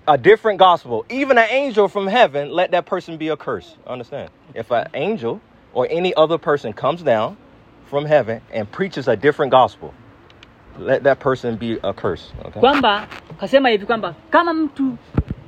a 0.08 0.18
different 0.18 0.60
gospel, 0.60 1.06
even 1.10 1.38
an 1.38 1.48
angel 1.50 1.88
from 1.88 2.08
heaven, 2.08 2.52
let 2.52 2.72
that 2.72 2.86
person 2.86 3.18
be 3.18 3.32
accursed. 3.32 3.78
Understand? 3.88 4.30
If 4.54 4.72
an 4.72 4.88
angel 4.94 5.40
or 5.74 5.88
any 5.91 6.13
other 6.15 6.39
person 6.39 6.74
comes 6.74 7.03
down 7.03 7.36
from 7.89 8.05
heaven 8.05 8.41
and 8.53 8.72
preaches 8.72 9.07
a 9.07 9.15
different 9.15 9.51
gospel, 9.51 9.93
let 10.78 11.03
that 11.03 11.20
person 11.20 11.55
be 11.57 11.80
accursed. 11.84 12.34
Okay? 12.45 12.59
kwamba 12.59 13.07
kasema 13.39 13.70
hivi 13.70 13.86
kwamba 13.86 14.15
kama 14.30 14.53
mtu 14.53 14.97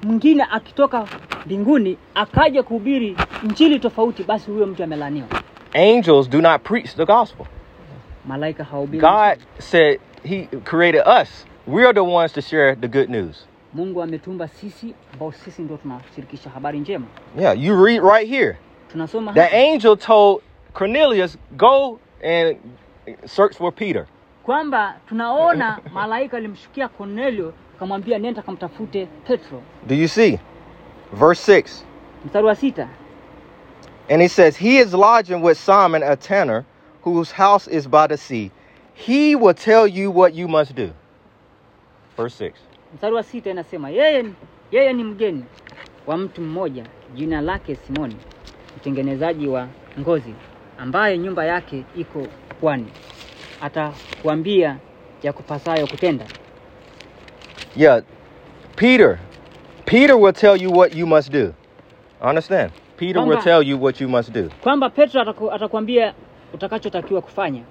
mwingine 0.03 0.43
akitoka 0.51 1.07
mbinguni 1.45 1.97
akaja 2.15 2.63
kuhubiri 2.63 3.17
injili 3.43 3.79
tofauti, 3.79 4.23
basi 4.23 4.51
huyo 4.51 4.67
mtu 4.67 4.83
amelaniwa. 4.83 5.27
Angels 5.73 6.29
do 6.29 6.41
not 6.41 6.61
preach 6.63 6.95
the 6.95 7.05
gospel. 7.05 7.45
Malaika 8.25 8.63
hawahubiri. 8.63 9.01
God 9.01 9.37
said 9.59 9.99
He 10.23 10.47
created 10.63 11.01
us. 11.21 11.45
We're 11.67 11.93
the 11.93 11.99
ones 12.03 12.33
to 12.33 12.41
share 12.41 12.75
the 12.75 12.87
good 12.87 13.09
news. 13.09 13.47
Mungu 13.73 14.01
ametumba 14.01 14.47
sisi 14.47 14.93
ambao 15.13 15.31
sisi 15.31 15.61
ndio 15.61 15.77
tunashirikisha 15.77 16.49
habari 16.49 16.79
njema. 16.79 17.05
Yeah, 17.39 17.63
you 17.63 17.85
read 17.85 18.03
right 18.03 18.29
here. 18.29 18.57
The 19.33 19.49
angel 19.55 19.97
told 19.97 20.41
Cornelius, 20.73 21.37
Go 21.57 21.99
and 22.23 22.57
search 23.25 23.55
for 23.57 23.71
Peter. 23.71 24.07
kwamba 24.43 24.95
tunaona 25.09 25.79
malaika 25.93 26.37
alimshukia 26.37 26.87
Cornelio 26.87 27.53
akamwambia 27.75 28.19
nenda 28.19 28.41
kamtafute 28.41 29.05
Petro. 29.27 29.61
Do 29.87 29.95
you 29.95 30.07
see? 30.07 30.39
Verse 31.13 31.41
6. 31.61 31.83
Mstari 32.25 32.45
wa 32.47 32.55
sita 32.55 32.87
And 34.09 34.21
he 34.21 34.27
says, 34.27 34.57
He 34.57 34.77
is 34.79 34.93
lodging 34.93 35.41
with 35.41 35.57
Simon 35.57 36.03
a 36.03 36.15
tanner, 36.15 36.65
whose 37.03 37.31
house 37.31 37.67
is 37.67 37.87
by 37.87 38.07
the 38.07 38.17
sea. 38.17 38.51
He 38.93 39.35
will 39.35 39.53
tell 39.53 39.87
you 39.87 40.11
what 40.11 40.33
you 40.33 40.47
must 40.47 40.75
do. 40.75 40.91
Verse 42.17 42.35
6. 42.35 42.59
mstari 42.95 43.15
wa 43.15 43.23
sita 43.23 43.49
inasema 43.49 43.89
yeye, 43.89 44.25
yeye 44.71 44.93
ni 44.93 45.03
mgeni 45.03 45.45
wa 46.07 46.17
mtu 46.17 46.41
mmoja 46.41 46.85
jina 47.15 47.41
lake 47.41 47.75
Simoni, 47.75 48.17
mtengenezaji 48.77 49.47
wa 49.47 49.67
ngozi, 49.99 50.33
ambaye 50.77 51.17
nyumba 51.17 51.45
yake 51.45 51.83
iko 51.95 52.27
pwani. 52.61 52.87
Atakuambia 53.61 54.77
kutenda. 55.87 56.25
Yeah, 57.75 58.01
Peter. 58.75 59.19
Peter 59.85 60.15
will 60.15 60.33
tell 60.33 60.61
you 60.61 60.71
what 60.71 60.95
you 60.95 61.07
must 61.07 61.31
do. 61.31 61.53
Understand? 62.21 62.71
Peter 62.97 63.21
will 63.23 63.41
tell 63.41 63.63
you 63.67 63.83
what 63.83 64.01
you 64.01 64.07
must 64.09 64.31
do. 64.31 64.49
Kwamba 64.61 64.89
Petro 64.89 65.21
ataku, 65.21 65.51
atakwambia 65.51 66.13
utakachotakiwa 66.53 67.21
kufanya. 67.21 67.61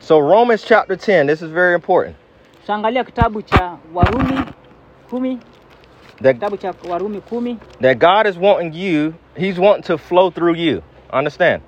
So, 0.00 0.20
Romans 0.20 0.64
chapter 0.64 0.96
10, 0.96 1.26
this 1.26 1.42
is 1.42 1.48
very 1.48 1.74
important. 1.74 2.16
Tutaangalia 2.60 3.04
kitabu 3.04 3.42
cha 3.42 3.76
Warumi 3.94 4.40
kumi, 5.10 5.38
That, 6.22 6.36
kitabu 6.36 6.56
cha 6.56 6.74
Warumi 6.88 7.20
kumi 7.20 7.58
that 7.80 7.98
God 7.98 8.26
is 8.26 8.36
wanting 8.38 8.72
you, 8.74 9.14
He's 9.36 9.58
wanting 9.58 9.82
to 9.82 9.98
flow 9.98 10.30
through 10.30 10.56
you. 10.56 10.82
Understand? 11.12 11.62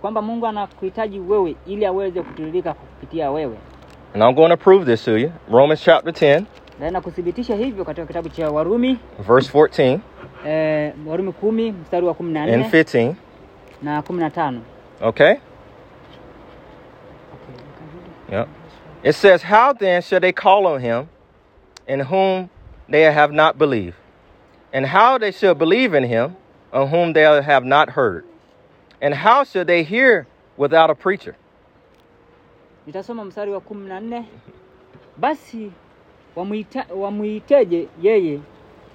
kwamba 0.00 0.22
Mungu 0.22 0.46
anakuhitaji 0.46 1.18
wewe 1.20 1.56
ili 1.66 1.86
aweze 1.86 2.22
kutiririka 2.22 2.74
kupitia 2.74 3.30
wewe. 3.30 3.56
And 4.14 4.22
I'm 4.22 4.34
going 4.34 4.48
to 4.50 4.56
prove 4.56 4.84
this 4.86 5.04
to 5.04 5.16
you. 5.18 5.32
Romans 5.50 5.82
chapter 5.84 6.12
10, 6.12 6.44
Naenda 6.80 7.00
kuthibitisha 7.00 7.54
hivyo 7.56 7.84
katika 7.84 8.06
kitabu 8.06 8.28
cha 8.28 8.50
Warumi 8.50 8.98
verse 9.28 9.58
14 9.58 9.98
eh, 10.46 10.92
Warumi 11.06 11.32
kumi 11.32 11.72
mstari 11.72 12.06
wa 12.06 12.14
kumi 12.14 12.32
na 12.32 12.42
and 12.42 12.64
15. 12.64 13.14
na 13.82 14.02
kumi 14.02 14.20
na 14.20 14.30
tano. 14.30 14.60
Okay? 15.02 15.34
Yep. 18.32 18.48
It 19.02 19.14
says, 19.14 19.42
How 19.42 19.72
then 19.72 20.02
shall 20.02 20.20
they 20.20 20.32
call 20.32 20.66
on 20.66 20.80
him 20.80 21.08
in 21.88 22.00
whom 22.00 22.48
they 22.90 23.02
have 23.12 23.32
not 23.32 23.58
believed? 23.58 23.96
And 24.72 24.86
how 24.86 25.18
they 25.18 25.32
shall 25.32 25.54
believe 25.54 25.94
in 25.94 26.04
him 26.04 26.36
on 26.72 26.88
whom 26.88 27.12
they 27.12 27.22
have 27.22 27.64
not 27.64 27.90
heard? 27.90 28.24
And 29.00 29.14
how 29.14 29.44
shall 29.44 29.64
they 29.64 29.82
hear 29.82 30.26
without 30.56 30.90
a 30.90 30.94
preacher? 30.94 31.36
Nitasoma 32.86 33.24
mstari 33.24 33.50
wa 33.52 33.60
kumi 33.60 33.88
na 33.88 34.00
nne. 34.00 34.24
Basi 35.16 35.70
wamuita, 36.36 36.86
wamuiteje 36.96 37.88
yeye 38.02 38.40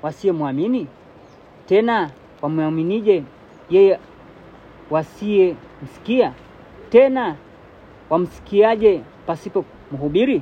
wasiyemwamini? 0.02 0.88
Tena 1.66 2.12
wamwaminije 2.42 3.24
yeye 3.70 4.00
wasiyemsikia? 4.90 6.34
Tena 6.90 7.36
wamsikiaje 8.10 9.02
pasipo 9.26 9.66
mhubiri? 9.92 10.42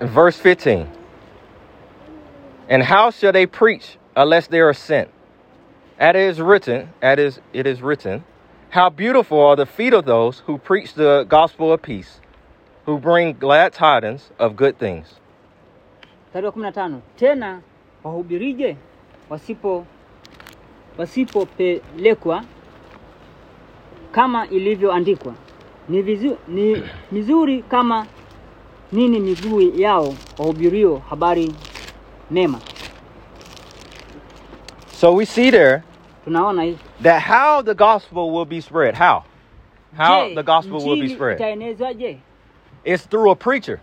Verse 0.00 0.54
15. 0.54 0.86
And 2.68 2.82
how 2.82 3.10
shall 3.10 3.32
they 3.32 3.46
preach 3.46 3.98
unless 4.16 4.46
they 4.46 4.60
are 4.60 4.72
sent? 4.72 5.10
As 5.98 6.10
it 6.10 6.16
is 6.16 6.40
written, 6.40 6.88
as 7.02 7.40
it 7.52 7.66
is 7.66 7.82
written, 7.82 8.24
how 8.70 8.90
beautiful 8.90 9.40
are 9.40 9.56
the 9.56 9.66
feet 9.66 9.92
of 9.92 10.04
those 10.04 10.40
who 10.46 10.58
preach 10.58 10.94
the 10.94 11.24
gospel 11.28 11.72
of 11.72 11.82
peace, 11.82 12.20
who 12.86 12.98
bring 12.98 13.34
glad 13.34 13.72
tidings 13.72 14.30
of 14.38 14.56
good 14.56 14.78
things. 14.78 15.20
na 16.34 16.72
tano 16.72 17.02
tena 17.16 17.60
wahubirije 18.04 18.76
wasipo 19.30 19.86
wasipopelekwa 20.98 22.44
kama 24.12 24.46
ilivyoandikwa 24.48 25.34
ni, 25.88 26.02
vizu, 26.02 26.36
ni 26.48 26.82
mizuri 27.12 27.62
kama 27.62 28.06
nini 28.92 29.20
miguu 29.20 29.60
yao 29.60 30.14
wahubirio 30.38 30.96
habari 31.10 31.54
mema 32.34 32.60
So 34.92 35.12
we 35.12 35.24
see 35.24 35.50
there 35.50 35.82
tunaona 36.24 36.78
that 37.00 37.22
how 37.22 37.62
the 37.62 37.74
gospel 37.74 38.30
will 38.30 38.44
be 38.46 38.60
spread. 38.60 38.94
How? 38.94 39.24
How 39.96 40.28
Je, 40.28 40.34
the 40.34 40.42
gospel 40.42 40.84
will 40.84 41.00
be 41.00 41.14
spread. 41.14 41.38
It's 42.84 43.06
through 43.06 43.30
a 43.30 43.36
preacher. 43.36 43.80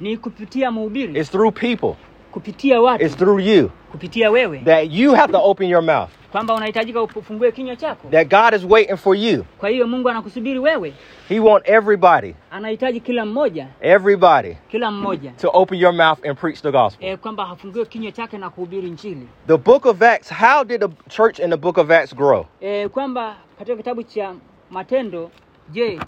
ni 0.00 0.16
kupitia 0.16 0.70
mhubiri 0.70 1.16
It's 1.16 1.30
through 1.30 1.52
people. 1.52 1.96
Kupitia 2.32 2.80
watu 2.80 3.04
It's 3.04 3.16
through 3.16 3.40
you. 3.46 3.70
kupitia 3.92 4.30
wewe 4.30 4.58
That 4.58 4.90
you 4.92 5.14
have 5.14 5.32
to 5.32 5.38
open 5.44 5.68
your 5.70 5.82
mouth. 5.82 6.08
kwamba 6.32 6.54
unahitajika 6.54 7.02
ufungue 7.02 7.52
kinywa 7.52 7.76
chako 7.76 8.08
That 8.10 8.28
God 8.30 8.54
is 8.60 8.66
waiting 8.70 8.96
for 8.96 9.16
you. 9.16 9.44
kwa 9.58 9.68
hiyo 9.68 9.86
mungu 9.86 10.08
anakusubiri 10.08 10.58
wewe 10.58 10.92
He 11.28 11.40
want 11.40 11.68
everybody, 11.68 12.34
anahitaji 12.50 13.00
kila 13.00 13.24
mmoja 13.26 13.66
everybody 13.80 14.56
kila 14.70 14.90
mmoja 14.90 15.30
to 15.30 15.50
open 15.52 15.78
your 15.78 15.92
mouth 15.92 16.26
and 16.26 16.38
preach 16.38 16.62
the 16.62 16.70
gospel. 16.70 17.08
e, 17.08 17.16
kwamba 17.16 17.46
hafungue 17.46 17.84
kinywa 17.86 18.12
chake 18.12 18.38
na 18.38 18.50
kuhubiri 18.50 18.90
njili 18.90 19.28
The 19.46 19.56
book 19.56 19.86
of 19.86 20.02
Acts, 20.02 20.32
how 20.34 20.64
did 20.64 20.80
the 20.80 20.88
church 21.08 21.38
in 21.38 21.50
the 21.50 21.56
book 21.56 21.78
of 21.78 21.90
Acts 21.90 22.14
grow? 22.16 22.46
e, 22.60 22.88
kwamba 22.88 23.36
katika 23.58 23.76
kitabu 23.76 24.02
cha 24.02 24.34
matendo 24.70 25.30
je 25.70 26.00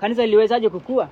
kanisa 0.00 0.22
liliwezaje 0.24 0.68
kukua 0.68 1.08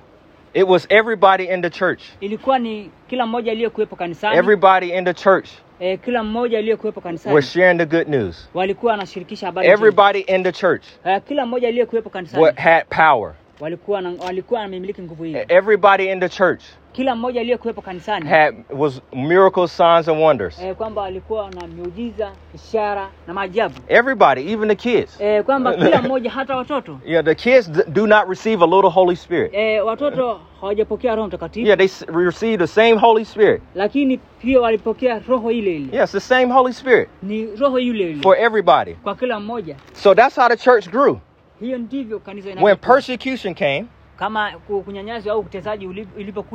It 0.53 0.67
was 0.67 0.87
everybody 0.89 1.43
in 1.45 1.61
the 1.61 1.69
church. 1.69 2.01
ilikuwa 2.21 2.59
ni 2.59 2.91
kila 3.09 3.25
mmoja 3.25 3.51
aliyekuwepo 3.51 3.95
kanisani 3.95 4.37
Everybody 4.37 4.89
in 4.89 5.05
the 5.05 5.13
church 5.13 5.49
e, 5.79 5.97
kila 5.97 6.23
mmoja 6.23 6.57
aliyekuwepo 6.57 7.01
kanisani 7.01 7.35
was 7.35 7.53
sharing 7.53 7.77
the 7.77 7.85
good 7.85 8.07
news. 8.07 8.49
walikuwa 8.53 8.91
wanashirikisha 8.91 9.45
habari. 9.45 9.67
Everybody 9.67 10.19
in 10.19 10.43
the 10.43 10.51
church 10.51 10.83
e, 11.05 11.19
kila 11.19 11.45
mmoja 11.45 11.67
aliyekuwepo 11.67 12.09
kanisani 12.09 12.43
wa- 12.43 12.51
had 12.53 12.85
power. 12.89 13.33
walikuwa 13.59 14.03
walikuwa 14.25 14.59
wanamiliki 14.61 15.01
nguvu 15.01 15.23
hii 15.23 15.35
Everybody 15.47 16.09
in 16.11 16.19
the 16.19 16.29
church 16.29 16.61
kila 16.99 17.15
mmoja 17.15 17.41
aliyekuwepo 17.41 17.81
kanisani 17.81 18.29
had 18.29 18.55
was 18.69 19.01
miracles, 19.13 19.77
signs, 19.77 20.07
and 20.09 20.21
wonders. 20.21 20.59
e, 20.63 20.73
kwamba 20.73 21.01
walikuwa 21.01 21.49
na 21.51 21.67
miujiza 21.67 22.31
ishara 22.55 23.07
na 23.27 23.33
maajabu 23.33 23.75
Everybody, 23.87 24.51
even 24.53 24.69
the 24.69 24.75
kids. 24.75 25.21
e, 25.21 25.43
kwamba 25.43 25.73
kila 25.85 26.01
mmoja 26.01 26.31
hata 26.31 26.55
watoto 26.57 26.99
Yeah, 27.05 27.25
the 27.25 27.35
kids 27.35 27.71
d- 27.71 27.83
do 27.87 28.07
not 28.07 28.29
receive 28.29 28.63
a 28.63 28.67
little 28.67 28.89
Holy 28.89 29.15
Spirit. 29.15 29.53
e, 29.53 29.79
watoto 29.81 30.39
hawajapokea 30.61 31.15
roho 31.15 31.27
mtakatifu 31.27 31.65
Yeah, 31.67 31.77
they 31.77 31.85
s- 31.85 32.05
receive 32.25 32.57
the 32.57 32.67
same 32.67 32.93
Holy 32.95 33.25
Spirit. 33.25 33.61
lakini 33.75 34.17
pia 34.17 34.61
walipokea 34.61 35.21
roho 35.27 35.51
ile 35.51 35.75
ile 35.75 35.97
Yes, 35.97 36.11
the 36.11 36.19
same 36.19 36.45
Holy 36.53 36.73
Spirit 36.73 37.09
ni 37.23 37.55
roho 37.55 37.79
yule 37.79 38.09
ile 38.09 38.21
for 38.23 38.37
everybody. 38.39 38.93
kwa 38.93 39.15
kila 39.15 39.39
mmoja 39.39 39.75
So 39.93 40.15
that's 40.15 40.35
how 40.35 40.47
the 40.49 40.57
church 40.57 40.89
grew. 40.89 41.17
hiyo 41.59 41.77
ndivyo 41.77 42.19
kanisa 42.19 42.47
When 42.47 42.57
inavyokuwa. 42.57 42.93
persecution 42.95 43.55
came, 43.55 43.85
kama 44.19 44.51
kunyanyaswa 44.85 45.33
au 45.33 45.39
utesaji 45.39 46.05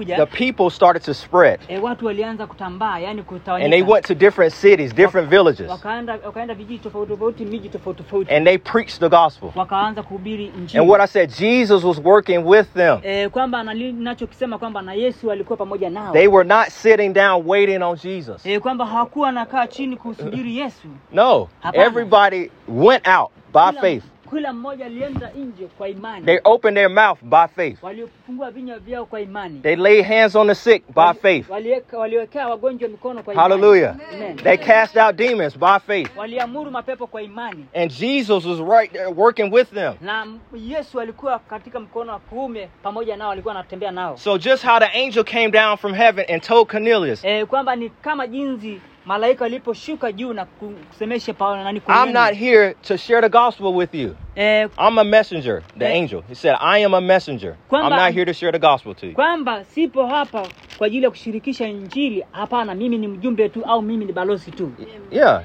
the 0.06 0.26
people 0.26 0.70
started 0.70 1.02
to 1.02 1.14
spread. 1.14 1.60
e, 1.68 1.78
watu 1.78 2.06
walianza 2.06 2.46
kutambaa 2.46 2.98
yani 2.98 3.24
And 3.46 3.72
they 3.72 3.82
went 3.82 4.06
to 4.06 4.14
different 4.14 4.52
cities, 4.54 4.94
different 4.94 5.28
villages, 5.28 5.70
wakaenda 5.70 6.18
wakaenda 6.24 6.54
vijiji 6.54 6.78
tofauti 6.78 7.12
tofauti 7.12 7.44
miji 7.44 7.68
tofauti 7.68 8.02
tofauti 8.02 8.34
and 8.34 8.46
they 8.46 8.58
preached 8.58 9.00
the 9.00 9.08
gospel. 9.08 9.50
wakaanza 9.56 10.02
kuhubiri 10.02 10.52
And 10.74 10.88
what 10.90 11.00
I 11.00 11.06
said, 11.06 11.30
Jesus 11.38 11.84
was 11.84 11.98
working 12.04 12.46
with 12.46 12.74
them. 12.74 12.98
e, 13.02 13.28
kwamba 13.28 13.62
nali- 13.62 13.92
nachokisema 13.92 14.58
kwamba 14.58 14.82
na 14.82 14.94
Yesu 14.94 15.30
alikuwa 15.32 15.56
pamoja 15.56 15.90
nao 15.90 16.12
They 16.12 16.26
were 16.26 16.48
not 16.48 16.68
sitting 16.68 17.12
down 17.12 17.42
waiting 17.46 17.82
on 17.82 17.96
Jesus. 17.98 18.46
e, 18.46 18.60
kwamba 18.60 18.86
hawakuwa 18.86 19.32
nakaa 19.32 19.66
chini 19.66 19.96
kusubiri 19.96 20.56
Yesu 20.58 20.88
No, 21.12 21.48
Hapana. 21.60 21.84
everybody 21.84 22.50
went 22.68 23.08
out 23.08 23.30
by 23.52 23.80
faith. 23.80 24.04
Kila 24.30 24.52
mmoja 24.52 24.86
alienda 24.86 25.30
nje 25.36 25.66
kwa 25.78 25.88
imani 25.88 26.26
They 26.26 26.38
opened 26.44 26.76
their 26.76 26.90
mouth 26.90 27.18
by 27.22 27.46
faith. 27.56 27.82
waliofungua 27.82 28.50
vinywa 28.50 28.78
vyao 28.78 29.06
kwa 29.06 29.20
imani 29.20 29.60
They 29.60 29.76
laid 29.76 30.04
hands 30.04 30.36
on 30.36 30.46
the 30.46 30.54
sick 30.54 30.82
by 30.94 31.12
faith. 31.22 31.50
waliwekea 31.92 32.48
wagonjwa 32.48 32.88
mikono 32.88 33.22
kwa 33.22 33.34
imani. 33.34 33.48
Hallelujah. 33.52 33.96
Amen. 34.14 34.36
They 34.36 34.56
cast 34.56 34.96
out 34.96 35.16
demons 35.16 35.58
by 35.58 35.78
faith. 35.86 36.16
waliamuru 36.16 36.70
mapepo 36.70 37.06
kwa 37.06 37.22
imani 37.22 37.66
And 37.74 37.90
Jesus 37.98 38.44
was 38.44 38.58
right 38.60 38.92
there 38.92 39.06
working 39.06 39.52
with 39.52 39.70
them. 39.74 39.94
na 40.00 40.22
m- 40.22 40.38
Yesu 40.56 41.00
alikuwa 41.00 41.38
katika 41.38 41.80
mkono 41.80 42.12
wa 42.12 42.18
kuume 42.18 42.68
pamoja 42.82 43.16
nao, 43.16 43.30
alikuwa 43.30 43.54
anatembea 43.54 43.90
nao 43.90 44.16
So 44.16 44.38
just 44.38 44.64
how 44.66 44.78
the 44.78 45.04
angel 45.04 45.24
came 45.24 45.48
down 45.50 45.76
from 45.76 45.94
heaven 45.94 46.24
and 46.28 46.42
told 46.42 46.68
Cornelius, 46.70 47.24
e, 47.24 47.44
kwamba 47.46 47.76
ni 47.76 47.90
kama 47.90 48.26
jinsi 48.26 48.80
malaika 49.06 49.44
waliposhuka 49.44 50.12
juu 50.12 50.32
na 50.32 50.44
kusemesha 50.44 51.34
Paulo 51.34 51.64
nani 51.64 51.82
I'm 51.88 52.12
not 52.12 52.34
here 52.34 52.74
to 52.82 52.96
share 52.96 53.20
the 53.20 53.28
gospel 53.28 53.74
with 53.74 53.94
you. 53.94 54.16
e, 54.36 54.66
I'm 54.78 54.98
a 54.98 55.04
messenger, 55.04 55.62
the 55.78 55.86
Eh. 55.86 55.92
angel. 55.96 56.22
He 56.28 56.34
said, 56.34 56.56
I 56.60 56.78
am 56.84 56.94
a 56.94 57.00
messenger. 57.00 57.56
I'm 57.72 57.90
not 57.90 58.12
here 58.12 58.24
to 58.24 58.32
share 58.32 58.52
the 58.52 58.58
gospel 58.58 58.94
to 58.94 59.06
you. 59.06 59.12
kwamba 59.14 59.64
sipo 59.64 60.06
hapa 60.06 60.48
kwa 60.78 60.86
ajili 60.86 61.04
ya 61.04 61.10
kushirikisha 61.10 61.66
Injili. 61.68 62.24
Hapana, 62.32 62.74
mimi 62.74 62.98
ni 62.98 63.08
mjumbe 63.08 63.48
tu 63.48 63.64
au 63.64 63.82
mimi 63.82 64.04
ni 64.04 64.12
balozi 64.12 64.50
tu. 64.50 64.72
Yeah. 65.10 65.42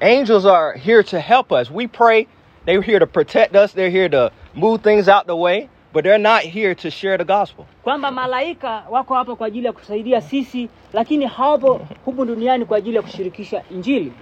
Angels 0.00 0.46
are 0.46 0.78
here 0.78 1.02
to 1.02 1.18
help 1.20 1.52
us. 1.52 1.70
We 1.70 1.86
pray. 1.86 2.26
They're 2.66 2.82
here 2.82 2.98
to 2.98 3.06
protect 3.06 3.56
us. 3.56 3.72
They're 3.74 3.90
here 3.90 4.08
to 4.08 4.30
move 4.54 4.82
things 4.82 5.08
out 5.08 5.26
the 5.26 5.36
way, 5.36 5.68
but 5.92 6.04
they're 6.04 6.18
not 6.22 6.42
here 6.42 6.74
to 6.74 6.90
share 6.90 7.18
the 7.18 7.24
gospel. 7.24 7.64
kwamba 7.82 8.10
malaika 8.10 8.82
wako 8.90 9.14
hapa 9.14 9.36
kwa 9.36 9.46
ajili 9.46 9.66
ya 9.66 9.72
kutusaidia 9.72 10.20
sisi, 10.20 10.68
lakini 10.92 11.26
hawapo 11.26 11.80
humu 12.04 12.24
duniani 12.24 12.64
kwa 12.64 12.76
ajili 12.78 12.96
ya 12.96 13.02
kushirikisha 13.02 13.62
Injili. 13.70 14.12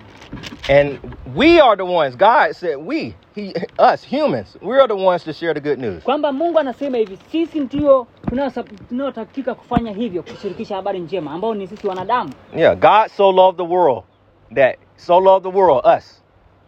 And 0.69 0.99
we 1.37 1.61
are 1.61 1.77
the 1.77 1.85
ones, 1.85 2.17
God 2.17 2.53
said, 2.55 2.77
we, 2.77 3.15
he, 3.35 3.53
us, 3.79 4.05
humans, 4.05 4.57
we 4.63 4.79
are 4.79 4.87
the 4.89 4.95
ones 4.97 5.25
to 5.25 5.33
share 5.33 5.55
the 5.55 5.61
good 5.61 5.79
news. 5.79 6.03
kwamba 6.05 6.33
Mungu 6.33 6.59
anasema 6.59 6.97
hivi, 6.99 7.17
sisi 7.33 7.61
ndio 7.61 8.07
tunaotakika 8.89 9.55
kufanya 9.55 9.93
hivyo, 9.93 10.23
kushirikisha 10.23 10.77
habari 10.77 10.99
njema, 11.01 11.31
ambao 11.33 11.55
ni 11.55 11.67
sisi 11.67 11.87
wanadamu. 11.87 12.33
Yeah, 12.57 12.77
God 12.77 13.09
so 13.11 13.33
loved 13.33 13.57
the 13.67 13.75
world 13.75 14.03
that, 14.55 14.77
so 14.97 15.21
loved 15.21 15.53
the 15.53 15.59
world, 15.59 15.85
us, 15.99 16.23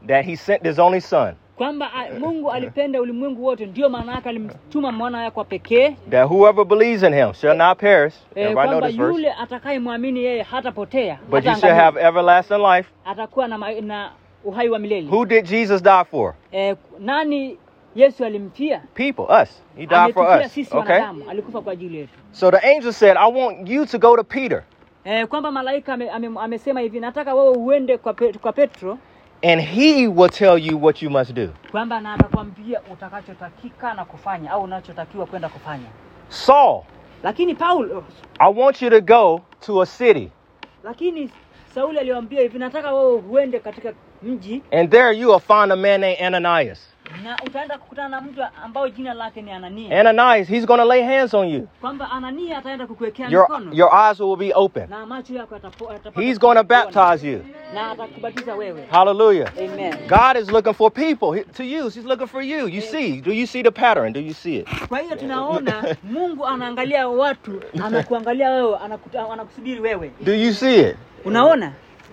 that 0.06 0.24
he 0.24 0.36
sent 0.36 0.62
his 0.66 0.78
only 0.78 1.00
son, 1.00 1.34
kwamba 1.62 1.90
Mungu 2.20 2.50
alipenda 2.50 3.00
ulimwengu 3.00 3.44
wote, 3.44 3.66
ndio 3.66 3.88
maana 3.88 4.12
yake 4.12 4.28
alimtuma 4.28 4.92
mwana 4.92 5.18
wake 5.18 5.38
wa 5.38 5.44
pekee 5.44 5.96
that 6.10 6.28
whoever 6.30 6.64
believes 6.64 7.02
in 7.02 7.14
him 7.14 7.32
shall 7.32 7.56
not 7.56 7.78
perish. 7.78 8.14
eh, 8.34 8.52
kwamba 8.52 8.88
yule 8.88 9.32
atakayemwamini 9.32 10.24
yeye 10.24 10.42
hatapotea, 10.42 11.18
But 11.30 11.44
you 11.44 11.54
shall 11.54 11.74
have 11.74 12.00
everlasting 12.00 12.58
life. 12.58 12.88
atakuwa 13.04 13.48
na, 13.48 13.58
na 13.80 14.10
uhai 14.44 14.68
wa 14.68 14.78
milele. 14.78 15.08
Who 15.10 15.26
did 15.26 15.44
Jesus 15.46 15.82
die 15.82 16.04
for? 16.10 16.34
Eh, 16.52 16.76
nani 16.98 17.58
Yesu 17.94 18.24
alimfia? 18.24 18.82
People, 18.94 19.42
us. 19.42 19.62
He 19.76 19.86
died 19.86 20.14
for 20.14 20.40
us. 20.40 20.52
sisi 20.52 20.76
Okay? 20.76 20.92
wanadamu, 20.92 21.30
alikufa 21.30 21.60
kwa 21.60 21.72
ajili 21.72 21.98
yetu. 21.98 22.12
So 22.32 22.50
the 22.50 22.76
angel 22.76 22.92
said, 22.92 23.16
I 23.16 23.32
want 23.32 23.68
you 23.68 23.86
to 23.86 23.98
go 23.98 24.16
to 24.16 24.24
Peter, 24.24 24.62
Eh, 25.04 25.26
kwamba 25.26 25.50
malaika 25.50 25.92
ame, 25.92 26.10
ame, 26.10 26.30
amesema 26.40 26.80
hivi, 26.80 27.00
nataka 27.00 27.34
wewe 27.34 27.56
uende 27.56 27.98
kwa, 27.98 28.14
Pe, 28.14 28.32
kwa 28.32 28.52
Petro 28.52 28.98
and 29.42 29.60
he 29.60 30.08
will 30.08 30.28
tell 30.30 30.58
you 30.58 30.76
what 30.84 31.02
you 31.02 31.10
must 31.10 31.32
do. 31.34 31.48
kwamba 31.70 32.00
na 32.00 32.14
atakwambia 32.14 32.80
utakachotakika 32.92 33.94
na 33.94 34.04
kufanya 34.04 34.50
au 34.50 34.62
unachotakiwa 34.62 35.26
kwenda 35.26 35.48
kufanya. 35.48 35.86
Saul, 36.28 36.82
Lakini 37.22 37.54
Paulo, 37.54 38.04
I 38.40 38.48
want 38.52 38.82
you 38.82 38.90
to 38.90 39.00
go 39.00 39.42
to 39.60 39.80
a 39.82 39.86
city, 39.86 40.30
lakini 40.84 41.30
Sauli 41.74 41.98
aliwaambia 41.98 42.40
hivi, 42.42 42.58
nataka 42.58 42.92
wewe 42.94 43.12
uende 43.30 43.58
katika 43.58 43.92
mji 44.22 44.62
and 44.72 44.90
there 44.90 45.12
you 45.18 45.28
will 45.30 45.40
find 45.40 45.72
a 45.72 45.76
man 45.76 46.00
named 46.00 46.22
Ananias. 46.22 46.91
Na 47.24 47.36
utaenda 47.46 47.78
kukutana 47.78 48.08
na 48.08 48.20
mtu 48.20 48.40
ambao 48.64 48.88
jina 48.88 49.14
lake 49.14 49.42
ni 49.42 49.52
Anania, 49.52 50.00
Ananias, 50.00 50.48
he's 50.48 50.66
going 50.66 50.78
to 50.78 50.84
lay 50.84 51.02
hands 51.02 51.34
on 51.34 51.48
you. 51.48 51.68
kwamba 51.80 52.10
Anania 52.10 52.58
ataenda 52.58 52.86
kukuwekea 52.86 53.28
Your, 53.28 53.42
mikono 53.50 53.72
your 53.74 53.90
eyes 53.94 54.20
will 54.20 54.36
be 54.36 54.52
open. 54.54 54.90
na 54.90 55.06
macho 55.06 55.34
yako 55.34 55.54
yatapo- 55.54 55.92
yatapata 55.92 56.20
He's 56.26 56.38
going 56.38 56.54
to 56.56 56.64
kuona. 56.64 56.84
baptize 56.92 57.28
you. 57.32 57.44
na 57.74 57.90
atakubatiza 57.90 58.54
wewe. 58.54 58.84
Hallelujah. 58.90 59.52
Amen. 59.58 59.94
God 60.08 60.36
is 60.42 60.50
looking 60.50 60.74
for 60.74 60.90
people 60.92 61.26
he- 61.32 61.44
to 61.44 61.62
use. 61.86 61.94
He's 62.00 62.04
looking 62.08 62.26
for 62.26 62.42
you. 62.42 62.68
You 62.68 62.80
see, 62.80 63.20
do 63.20 63.32
you 63.32 63.46
see 63.46 63.62
the 63.62 63.70
pattern? 63.70 64.12
Do 64.12 64.20
you 64.20 64.34
see 64.34 64.56
it? 64.56 64.68
Kwa 64.88 64.98
hiyo 64.98 65.16
tunaona 65.16 65.96
Mungu 66.02 66.46
anaangalia 66.46 67.08
watu, 67.08 67.60
anakuangalia 67.84 68.50
wewe, 68.50 68.76
anakuta- 68.78 69.32
anakusubiri 69.32 69.80
wewe. 69.80 70.10
Do 70.20 70.34
you 70.34 70.54
see 70.54 70.80
it? 70.80 70.96
Unaona 71.24 71.72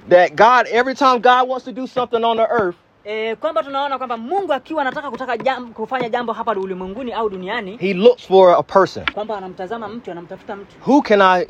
That 0.10 0.32
God, 0.34 0.68
every 0.72 0.96
time 0.96 1.20
God 1.20 1.50
wants 1.50 1.66
to 1.66 1.72
do 1.72 1.88
something 1.88 2.24
on 2.24 2.38
the 2.38 2.44
earth, 2.44 2.76
e, 3.10 3.36
kwamba 3.36 3.64
tunaona 3.64 3.98
kwamba 3.98 4.18
Mungu 4.18 4.54
akiwa 4.54 4.82
anataka 4.82 5.12
kutaka 5.12 5.38
jam, 5.38 5.74
kufanya 5.74 6.10
jambo 6.10 6.34
hapa 6.34 6.52
ulimwenguni 6.52 7.14
au 7.14 7.30
duniani, 7.30 7.78
he 7.78 7.94
looks 7.94 8.28
for 8.28 8.56
a 8.60 8.64
person. 8.64 9.06
kwamba 9.14 9.38
anamtazama 9.38 9.88
mtu, 9.88 10.12
anamtafuta 10.12 10.56
mtu, 10.56 10.76
Who 10.92 11.02
can 11.02 11.22
I 11.22 11.48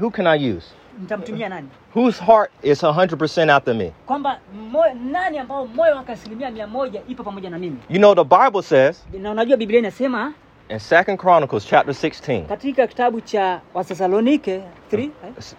who 0.00 0.10
can 0.10 0.26
I 0.26 0.52
use? 0.56 0.66
nitamtumia 1.00 1.48
nani? 1.48 1.68
Whose 1.94 2.24
heart 2.24 2.50
is 2.62 2.82
100% 2.82 3.50
after 3.50 3.74
me? 3.74 3.92
Kwamba 4.06 4.38
nani 5.10 5.38
ambao 5.38 5.66
moyo 5.66 5.96
wake 5.96 6.12
asilimia 6.12 6.50
mia 6.50 6.66
moja 6.66 7.00
ipo 7.08 7.22
pamoja 7.22 7.50
na 7.50 7.58
mimi. 7.58 7.76
You 7.90 7.98
know 7.98 8.14
the 8.14 8.24
Bible 8.24 8.62
says 8.62 9.04
Na 9.20 9.30
unajua 9.30 9.56
Biblia 9.56 9.78
inasema 9.78 10.32
In 10.68 10.78
Second 10.78 11.18
Chronicles 11.20 11.66
chapter 11.66 11.94
16. 11.94 12.46
katika 12.46 12.86
kitabu 12.86 13.20
cha 13.20 13.60
wathesalonike 13.74 14.62
3 14.92 15.00
eh? 15.02 15.10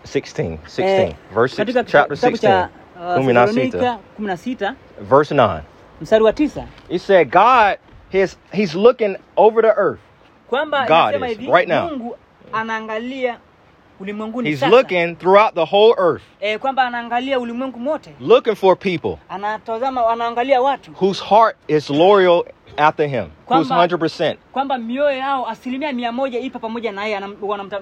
16. 0.03 0.57
16. 0.65 0.83
Eh, 0.83 1.13
verse 1.35 1.63
6, 1.63 1.73
chapter 1.85 2.15
kitabu 2.17 2.37
cha 2.37 2.69
16. 2.97 3.09
uh, 3.09 3.15
kumi 3.15 3.33
na 3.33 3.45
Thessalonika 3.47 3.97
sita. 4.37 4.69
16 4.69 4.73
Verse 5.01 5.35
9. 5.35 5.61
mstari 6.01 6.23
wa 6.23 6.33
tisa 6.33 6.63
He 6.89 6.99
said, 6.99 7.29
God, 7.31 7.77
his, 8.09 8.37
he's 8.53 8.75
looking 8.75 9.17
over 9.35 9.61
the 9.61 9.73
earth. 9.81 9.99
kwamba 10.49 10.85
God 10.87 11.15
is, 11.29 11.47
right 11.47 11.67
now. 11.67 11.89
Mungu 11.89 12.17
anaangalia 12.53 13.37
ulimwenguni 13.99 14.49
He's 14.49 14.61
looking 14.63 15.15
throughout 15.15 15.53
the 15.55 15.65
whole 15.65 15.95
earth, 15.97 16.23
eh, 16.39 16.59
kwamba 16.59 16.83
anaangalia 16.83 17.39
ulimwengu 17.39 17.79
mote 17.79 18.15
looking 18.19 18.55
for 18.55 18.77
people 18.79 19.17
anatazama 19.29 20.07
anaangalia 20.07 20.61
watu 20.61 20.91
whose 20.91 21.23
heart 21.25 21.55
is 21.67 21.89
loyal 21.89 22.43
after 22.77 23.07
him, 23.07 23.25
who's 23.47 23.69
100%. 23.69 24.35
kwamba 24.51 24.77
mioyo 24.77 25.17
yao 25.17 25.47
asilimia 25.49 25.93
mia 25.93 26.11
moja 26.11 26.39
ipo 26.39 26.59
pamoja 26.59 26.91
na 26.91 27.05
yeye 27.05 27.21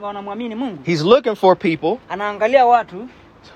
wanamwamini 0.02 0.56
Mungu 0.56 0.84
He's 0.86 1.02
looking 1.02 1.36
for 1.36 1.58
people 1.58 1.98
anaangalia 2.10 2.66
watu 2.66 3.08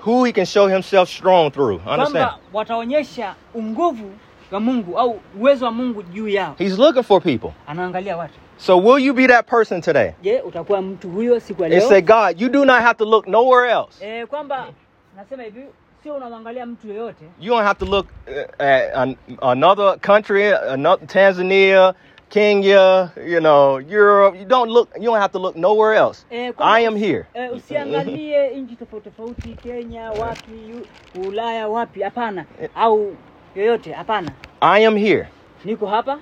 who 0.06 0.24
he 0.24 0.32
can 0.32 0.46
show 0.46 0.68
himself 0.68 1.08
strong 1.08 1.50
through. 1.50 1.74
Understand? 1.86 2.12
kwamba 2.12 2.38
wataonyesha 2.52 3.34
unguvu 3.54 4.10
wa 4.50 4.60
Mungu 4.60 4.98
au 4.98 5.20
uwezo 5.40 5.64
wa 5.64 5.70
Mungu 5.72 6.02
juu 6.02 6.28
yao 6.28 6.54
He's 6.58 6.78
looking 6.78 7.02
for 7.02 7.22
people. 7.22 7.50
anaangalia 7.66 8.16
watu 8.16 8.34
So 8.56 8.76
will 8.78 8.98
you 9.06 9.14
be 9.14 9.26
that 9.26 9.46
person 9.46 9.80
today? 9.80 10.12
je 10.22 10.40
utakuwa 10.40 10.82
mtu 10.82 11.08
huyo 11.10 11.40
siku 11.40 11.62
ya 11.64 11.68
And 11.68 11.82
say, 11.88 12.00
God, 12.00 12.40
you 12.40 12.48
do 12.48 12.64
not 12.64 12.80
have 12.82 12.94
to 12.98 13.04
look 13.04 13.26
nowhere 13.26 13.70
else. 13.72 14.04
eh, 14.06 14.26
kwamba 14.26 14.66
nasema 15.16 15.42
hivi 15.42 15.64
sio 16.02 16.14
unamwangalia 16.14 16.66
mtu 16.66 16.88
yeyote 16.88 17.24
You 17.40 17.50
don't 17.54 17.66
have 17.66 17.78
to 17.78 17.86
look 17.86 18.06
uh, 18.28 18.66
at 18.66 19.16
another 19.42 19.98
country, 20.00 20.52
another 20.52 21.06
Tanzania, 21.06 21.94
Kenya, 22.30 23.12
you 23.26 23.40
know, 23.40 23.78
Europe. 23.78 24.36
You 24.38 24.44
don't 24.44 24.70
look. 24.70 24.88
You 24.96 25.06
don't 25.10 25.18
have 25.20 25.32
to 25.32 25.38
look 25.38 25.56
nowhere 25.56 25.94
else. 25.94 26.24
eh, 26.30 26.52
I 26.58 26.80
am 26.86 26.94
here. 26.96 27.26
eh, 27.34 27.50
usiangalie 27.52 28.50
nchi 28.56 28.76
tofauti 28.76 29.10
tofauti 29.10 29.54
Kenya 29.62 30.10
wapi 30.10 30.86
Ulaya 31.26 31.68
wapi 31.68 32.02
hapana 32.02 32.44
au 32.74 33.16
yoyote 33.56 33.92
hapana 33.92 34.32
I 34.60 34.86
am 34.86 34.96
here. 34.96 35.26
niko 35.64 35.86
hapa 35.86 36.18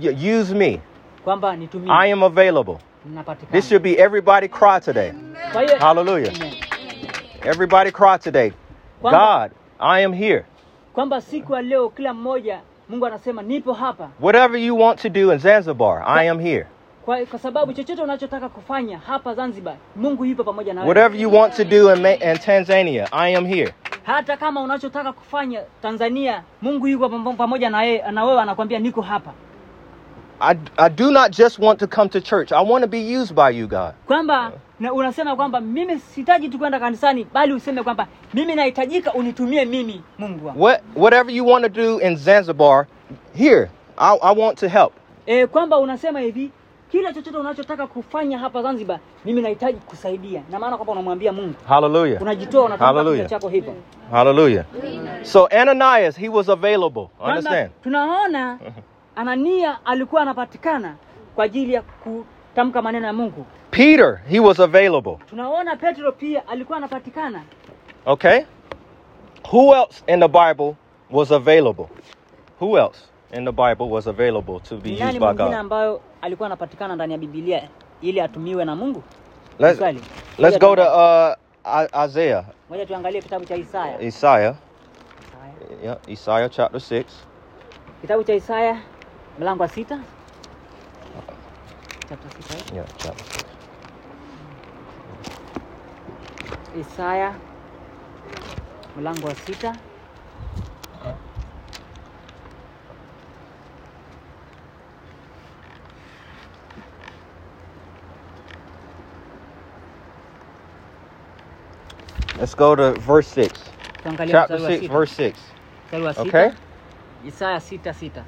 Y- 0.00 0.38
use 0.40 0.54
me. 0.54 0.80
kwamba 1.24 1.56
nitumie 1.56 1.92
I 1.92 2.12
am 2.12 2.22
available. 2.22 2.78
This 3.52 3.68
should 3.68 3.82
be 3.82 3.94
everybody 3.98 4.48
cry 4.48 4.80
today. 4.80 5.12
hiyo 5.52 5.78
Hallelujah. 5.78 6.32
Amen. 6.36 6.52
Everybody 7.44 7.90
cry 7.90 8.18
today. 8.18 8.52
Kwamba- 9.02 9.18
God, 9.48 9.52
I 9.80 10.04
am 10.04 10.12
here. 10.12 10.44
kwamba 10.92 11.20
siku 11.20 11.54
ya 11.54 11.62
leo 11.62 11.88
kila 11.88 12.14
mmoja 12.14 12.60
Mungu 12.88 13.06
anasema 13.06 13.42
nipo 13.42 13.72
hapa 13.72 14.08
Whatever 14.20 14.56
you 14.60 14.78
want 14.80 15.00
to 15.02 15.08
do 15.08 15.32
in 15.32 15.38
Zanzibar, 15.38 16.02
I 16.06 16.28
am 16.30 16.38
here. 16.40 16.66
kwa, 17.04 17.26
kwa 17.26 17.38
sababu 17.38 17.72
chochote 17.72 18.02
unachotaka 18.02 18.48
kufanya 18.48 18.98
hapa 18.98 19.34
Zanzibar 19.34 19.74
Mungu 19.96 20.24
yupo 20.24 20.44
pamoja 20.44 20.74
na 20.74 20.80
wewe. 20.80 20.88
Whatever 20.94 21.20
you 21.20 21.34
want 21.34 21.54
to 21.56 21.64
do 21.64 21.94
in, 21.94 22.02
Ma- 22.02 22.12
in 22.14 22.38
Tanzania, 22.38 23.08
I 23.12 23.36
am 23.36 23.46
here. 23.46 23.74
Hata 24.02 24.36
kama 24.36 24.60
unachotaka 24.62 25.12
kufanya 25.12 25.60
Tanzania 25.82 26.42
Mungu 26.62 26.86
yuko 26.86 27.08
pamoja 27.36 27.70
na 27.70 27.82
yeye 27.82 28.10
na 28.12 28.24
wewe 28.24 28.40
anakwambia 28.42 28.78
niko 28.78 29.02
hapa. 29.02 29.32
I, 30.40 30.54
I 30.76 30.88
do 30.90 31.10
not 31.10 31.36
just 31.38 31.58
want 31.58 31.80
to 31.80 31.86
come 31.86 32.08
to 32.08 32.20
church. 32.20 32.52
I 32.52 32.62
want 32.70 32.82
to 32.84 32.88
be 32.88 33.16
used 33.20 33.34
by 33.34 33.50
you, 33.58 33.66
God. 33.66 33.92
Kwamba 34.06 34.52
na 34.80 34.92
unasema 34.92 35.36
kwamba 35.36 35.60
mimi 35.60 35.98
sihitaji 35.98 36.48
tu 36.48 36.58
kwenda 36.58 36.80
kanisani 36.80 37.26
bali 37.32 37.52
useme 37.52 37.82
kwamba 37.82 38.06
mimi 38.34 38.54
nahitajika 38.54 39.12
unitumie 39.14 39.64
mimi 39.64 40.02
Mungu 40.18 40.46
wangu. 40.46 40.62
What, 40.64 40.80
whatever 40.96 41.34
you 41.34 41.46
want 41.48 41.62
to 41.62 41.68
do 41.82 42.00
in 42.00 42.16
Zanzibar, 42.16 42.86
here, 43.34 43.70
I, 43.98 44.18
I 44.22 44.34
want 44.38 44.58
to 44.58 44.68
help. 44.68 44.92
E, 45.26 45.46
kwamba 45.46 45.78
unasema 45.78 46.20
hivi 46.20 46.50
kila 46.90 47.12
chochote 47.12 47.36
unachotaka 47.36 47.86
kufanya 47.86 48.38
hapa 48.38 48.62
Zanzibar 48.62 48.98
mimi 49.24 49.42
nahitaji 49.42 49.78
kusaidia. 49.78 50.42
Na 50.50 50.58
maana 50.58 50.76
kwamba 50.76 50.92
unamwambia 50.92 51.32
Mungu. 51.32 51.54
Hallelujah. 51.68 52.22
Unajitoa 52.22 52.64
unatoa 52.64 52.86
Hallelujah. 52.86 53.28
chako 53.30 53.48
hivyo. 53.48 53.74
Hallelujah. 54.10 54.64
So 55.22 55.46
Ananias, 55.46 56.16
he 56.18 56.28
was 56.28 56.48
available. 56.48 57.06
Kwamba 57.18 57.36
Understand? 57.38 57.70
tunaona 57.82 58.58
Anania 59.16 59.78
alikuwa 59.86 60.22
anapatikana 60.22 60.94
kwa 61.34 61.44
ajili 61.44 61.72
ya 61.72 61.82
maneno 62.64 63.06
ya 63.06 63.12
Mungu. 63.12 63.46
Peter, 63.70 64.20
he 64.28 64.40
was 64.40 64.58
available. 64.60 65.18
Tunaona 65.30 65.76
Petro 65.76 66.12
pia 66.12 66.48
alikuwa 66.48 66.78
anapatikana. 66.78 67.42
Okay? 68.06 68.40
Who 69.52 69.74
else 69.74 70.02
in 70.06 70.20
the 70.20 70.28
Bible 70.28 70.74
was 71.10 71.30
available? 71.30 71.88
Who 72.60 72.78
else 72.78 72.98
in 73.32 73.44
the 73.44 73.52
Bible 73.52 73.88
was 73.88 74.06
available 74.06 74.60
to 74.60 74.76
be 74.76 74.90
used 74.90 75.18
by 75.20 75.32
God? 75.34 75.54
ambayo 75.54 76.00
alikuwa 76.22 76.46
anapatikana 76.46 76.94
ndani 76.94 77.12
ya 77.12 77.18
Biblia 77.18 77.68
ili 78.02 78.20
atumiwe 78.20 78.64
na 78.64 78.76
Mungu? 78.76 79.02
Let's, 79.58 79.80
let's 80.38 80.58
go 80.58 80.76
to 80.76 80.82
uh, 80.82 82.04
Isaiah. 82.06 82.44
Ngoja 82.70 82.86
tuangalie 82.86 83.22
kitabu 83.22 83.44
cha 83.44 83.56
Isaya. 83.56 84.02
Isaiah. 84.02 84.08
Isaya. 84.08 84.54
Yeah, 85.82 85.98
Isaiah 86.08 86.50
chapter 86.50 86.80
6. 86.80 87.04
Kitabu 88.00 88.24
cha 88.24 88.34
Isaya 88.34 88.78
mlango 89.38 89.62
wa 89.62 89.68
sita. 89.68 89.98
Chapter 92.08 92.28
eh? 92.56 92.74
Yeah, 92.74 92.86
chapter 92.96 93.24
6. 93.24 93.44
Isaya 96.76 97.34
mlango 98.96 99.28
wa 99.28 99.34
sita. 99.34 99.76
Let's 112.38 112.54
go 112.54 112.74
to 112.74 112.92
verse 113.00 113.28
6. 113.28 113.52
Chapter 114.28 114.58
6, 114.58 114.86
verse 114.86 115.12
6. 115.12 115.38
Mstari 115.92 116.02
wa 116.04 116.12
sita. 116.14 116.22
Okay? 116.22 116.50
Isaya 117.26 117.60
sita 117.60 117.92
sita. 117.92 118.24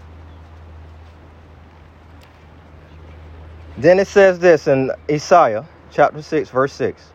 Then 3.79 3.99
it 3.99 4.09
says 4.09 4.39
this 4.39 4.67
in 4.67 4.91
Isaiah 5.11 5.67
chapter 5.91 6.23
6, 6.23 6.51
verse 6.51 6.73
6. 6.75 7.13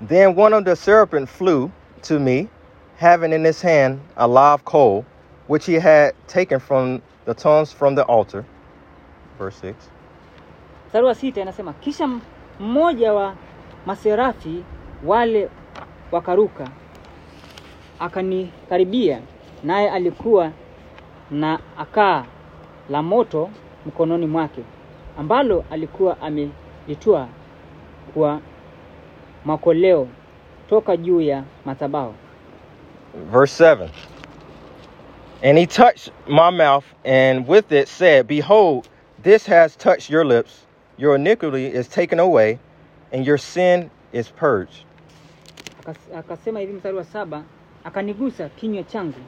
Then 0.00 0.34
one 0.34 0.52
of 0.52 0.64
the 0.64 0.76
seraphim 0.76 1.26
flew 1.26 1.70
to 2.02 2.18
me, 2.18 2.48
having 2.96 3.32
in 3.32 3.44
his 3.44 3.60
hand 3.62 4.00
a 4.16 4.26
live 4.26 4.64
coal, 4.64 5.04
which 5.46 5.66
he 5.66 5.74
had 5.74 6.14
taken 6.26 6.60
from 6.60 7.02
the 7.24 7.34
tongues 7.34 7.72
from 7.72 7.94
the 7.94 8.04
altar. 8.04 8.44
Verse 9.38 9.56
6. 9.56 9.76
Mstari 10.88 11.04
wa 11.06 11.14
sita 11.14 11.40
inasema 11.40 11.72
kisha 11.72 12.08
mmoja 12.60 13.12
wa 13.12 13.34
maserafi 13.86 14.64
wale 15.04 15.48
wakaruka 16.12 16.68
akanikaribia, 17.98 19.20
naye 19.64 19.90
alikuwa 19.90 20.50
na 21.30 21.58
akaa 21.78 22.24
la 22.90 23.02
moto 23.02 23.50
mkononi 23.86 24.26
mwake, 24.26 24.62
ambalo 25.18 25.64
alikuwa 25.70 26.20
kwa 28.14 28.40
makoleo 29.44 30.08
toka 30.68 30.96
juu 30.96 31.20
ya 31.20 31.44
madhabahu. 31.64 32.14
Verse 33.32 33.64
7. 33.64 33.88
And 35.42 35.58
he 35.58 35.66
touched 35.66 36.12
my 36.28 36.50
mouth, 36.50 36.84
and 37.04 37.48
with 37.48 37.72
it 37.72 37.88
said, 37.88 38.26
Behold, 38.26 38.88
this 39.22 39.46
has 39.46 39.76
touched 39.76 40.08
your 40.10 40.24
lips. 40.24 40.66
Your 40.98 41.16
iniquity 41.16 41.66
is 41.66 41.88
taken 41.88 42.20
away, 42.20 42.58
and 43.12 43.26
your 43.26 43.38
sin 43.38 43.90
is 44.12 44.28
purged. 44.30 44.84
Akasema 46.16 46.60
hivi, 46.60 46.72
mstari 46.72 46.96
wa 46.96 47.04
saba, 47.04 47.42
akanigusa 47.84 48.48
kinywa 48.48 48.82
changu 48.82 49.20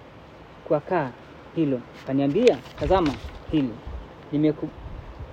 kwa 0.69 0.81
kaa 0.81 1.11
hilo, 1.57 1.81
akaniambia, 2.05 2.59
tazama 2.81 3.15
hili 3.51 3.75
nimeku, 4.35 4.69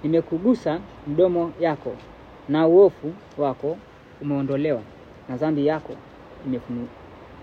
nimekugusa 0.03 0.79
mdomo 1.07 1.51
yako, 1.59 1.95
na 2.49 2.67
uofu 2.67 3.13
wako 3.37 3.77
umeondolewa, 4.21 4.81
na 5.29 5.37
dhambi 5.37 5.67
yako 5.67 5.93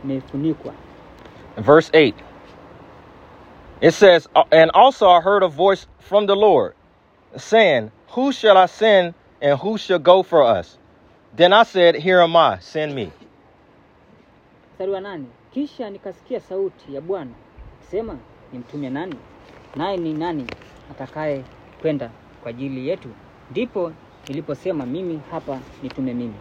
imefunikwa. 0.04 0.72
Verse 1.56 1.90
8. 1.92 2.14
It 3.80 3.94
says, 3.94 4.28
And 4.50 4.70
also 4.74 5.08
I 5.08 5.20
heard 5.20 5.42
a 5.42 5.48
voice 5.48 5.86
from 5.98 6.26
the 6.26 6.36
Lord 6.36 6.74
saying, 7.36 7.90
Who 8.14 8.32
shall 8.32 8.56
I 8.56 8.66
send, 8.66 9.14
and 9.42 9.58
who 9.58 9.78
shall 9.78 9.98
go 10.00 10.22
for 10.22 10.42
us? 10.42 10.78
Then 11.36 11.52
I 11.52 11.62
said, 11.64 11.94
Here 11.96 12.20
am 12.20 12.36
I, 12.36 12.58
send 12.60 12.94
me. 12.94 13.12
Mstari 14.72 14.92
wa 14.92 15.00
nane, 15.00 15.24
kisha 15.54 15.90
nikasikia 15.90 16.40
sauti 16.40 16.94
ya 16.94 17.00
Bwana 17.00 17.30
sema 17.90 18.16
nimtume 18.52 18.90
nani? 18.90 19.14
Naye 19.76 19.96
ni 19.96 20.12
nani 20.14 20.46
atakaye 20.90 21.44
kwenda 21.82 22.10
kwa 22.42 22.50
ajili 22.50 22.88
yetu? 22.88 23.08
Ndipo 23.50 23.92
niliposema 24.28 24.86
mimi 24.86 25.20
hapa, 25.30 25.58
nitume 25.82 26.14
mimi. 26.14 26.34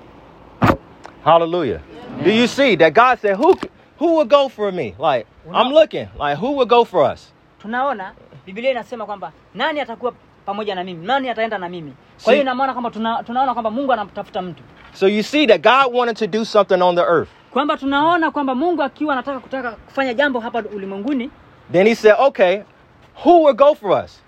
Hallelujah. 1.24 1.80
Do 2.24 2.32
you 2.32 2.48
see 2.48 2.78
that 2.78 2.94
God 2.94 3.20
said, 3.20 3.38
Who 3.38 3.56
who 4.00 4.18
will 4.18 4.28
go 4.28 4.50
for 4.50 4.72
me? 4.72 4.96
Like, 5.00 5.26
I'm 5.54 5.72
looking, 5.74 6.08
like, 6.20 6.38
who 6.40 6.52
will 6.58 6.66
go 6.68 6.86
for 6.86 7.12
us? 7.14 7.34
Tunaona 7.62 8.12
Biblia 8.46 8.72
inasema 8.72 9.06
kwamba 9.06 9.32
nani 9.56 9.80
atakuwa 9.80 10.14
pamoja 10.46 10.76
na 10.76 10.84
mimi 10.84 11.06
nani 11.06 11.30
ataenda 11.30 11.58
na 11.58 11.70
mimi 11.70 11.94
kwa 12.24 12.34
hiyo 12.34 12.42
inamaana 12.44 12.74
kwamba 12.74 12.92
tuna, 12.92 13.24
tunaona 13.24 13.54
kwamba 13.54 13.72
mungu 13.72 13.94
anamtafuta 13.94 14.42
mtu 14.42 14.64
So 14.94 15.08
you 15.08 15.24
see 15.24 15.48
that 15.48 15.62
God 15.62 15.96
wanted 15.96 16.18
to 16.18 16.28
do 16.28 16.46
something 16.46 16.82
on 16.82 16.96
the 16.96 17.02
earth. 17.02 17.30
kwamba 17.52 17.78
tunaona 17.78 18.32
kwamba 18.32 18.56
mungu 18.56 18.84
akiwa 18.84 19.14
anataka 19.14 19.40
kutaka 19.40 19.72
kufanya 19.72 20.14
jambo 20.14 20.40
hapa 20.40 20.64
ulimwenguni 20.76 21.30
Then 21.72 21.88
he 21.88 21.96
said, 21.96 22.16
okay, 22.20 22.62
who 23.26 23.44
will 23.44 23.56
go 23.56 23.76
for 23.76 24.04
us? 24.06 24.22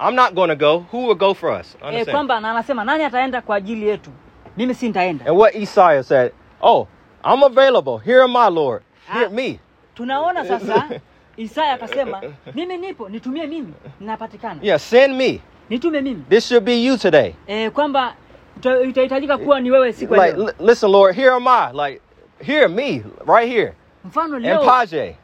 I'm 0.00 0.14
not 0.14 0.34
going 0.34 0.48
to 0.48 0.56
go. 0.56 0.84
Who 0.92 1.06
will 1.06 1.14
go 1.14 1.34
for 1.34 1.50
us? 1.60 1.74
e, 1.74 1.84
Understand? 1.86 2.10
kwamba 2.14 2.40
na 2.40 2.50
anasema 2.50 2.84
nani 2.84 3.04
ataenda 3.04 3.40
kwa 3.42 3.56
ajili 3.56 3.88
yetu 3.88 4.10
mimi 4.56 4.74
si 4.74 4.86
nitaenda 4.86 5.24
And 5.26 5.36
what 5.38 5.54
Isaiah 5.54 6.04
said, 6.04 6.32
oh, 6.62 6.86
I'm 7.24 7.42
available. 7.42 7.98
Here 7.98 8.22
am 8.22 8.32
my 8.32 8.48
Lord. 8.48 8.82
Hear 9.12 9.26
Ah. 9.26 9.30
me. 9.30 9.58
tunaona 9.94 10.44
sasa 10.44 10.88
isaya 11.36 11.72
akasema 11.72 12.22
mimi 12.54 12.76
nipo 12.78 13.08
nitumie 13.08 13.46
mimi 13.46 13.72
ninapatikana 14.00 14.60
Yeah, 14.62 14.80
send 14.80 15.14
me. 15.16 15.40
nitume 15.70 16.00
mimi 16.00 16.22
This 16.28 16.48
should 16.48 16.64
be 16.64 16.84
you 16.84 16.96
today. 16.98 17.34
e, 17.46 17.70
kwamba 17.70 18.14
ita- 18.60 18.80
itahitajika 18.88 19.38
kuwa 19.38 19.60
ni 19.60 19.70
wewe 19.70 19.92
siku 19.92 20.14
ya 20.14 20.26
Like, 20.26 20.38
leo. 20.38 20.52
listen, 20.60 20.90
Lord, 20.90 21.16
here 21.16 21.30
am 21.30 21.48
I. 21.48 21.72
Like, 21.72 22.00
hear 22.46 22.68
me 22.70 23.02
right 23.26 23.48
here. 23.52 23.72
Mfano 24.06 24.38
leo 24.38 24.64
Paje. 24.64 25.16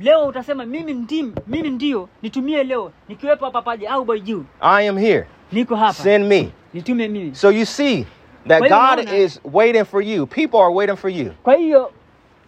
leo 0.00 0.26
utasema 0.26 0.66
mimi 0.66 0.92
ndim, 0.92 1.34
mimi 1.46 1.70
ndio 1.70 2.08
nitumie 2.22 2.64
leo 2.64 2.92
nikiwepo 3.08 3.44
hapa 3.44 3.62
paje 3.62 3.86
au 3.88 4.04
boy 4.04 4.20
juu 4.20 4.44
I 4.60 4.88
am 4.88 4.98
here. 4.98 5.26
niko 5.52 5.76
hapa 5.76 5.92
Send 5.92 6.26
me. 6.26 6.50
nitume 6.74 7.08
mimi 7.08 7.34
So 7.34 7.50
you 7.50 7.66
see 7.66 8.06
that 8.48 8.58
Kwa 8.58 8.66
hiyo 8.68 8.78
God 8.80 8.98
unaona- 8.98 9.16
is 9.18 9.40
waiting 9.52 9.84
for 9.84 10.02
you. 10.02 10.26
People 10.26 10.56
are 10.58 10.74
waiting 10.74 10.96
for 10.96 11.10
you. 11.10 11.32
kwa 11.42 11.54
hiyo 11.54 11.90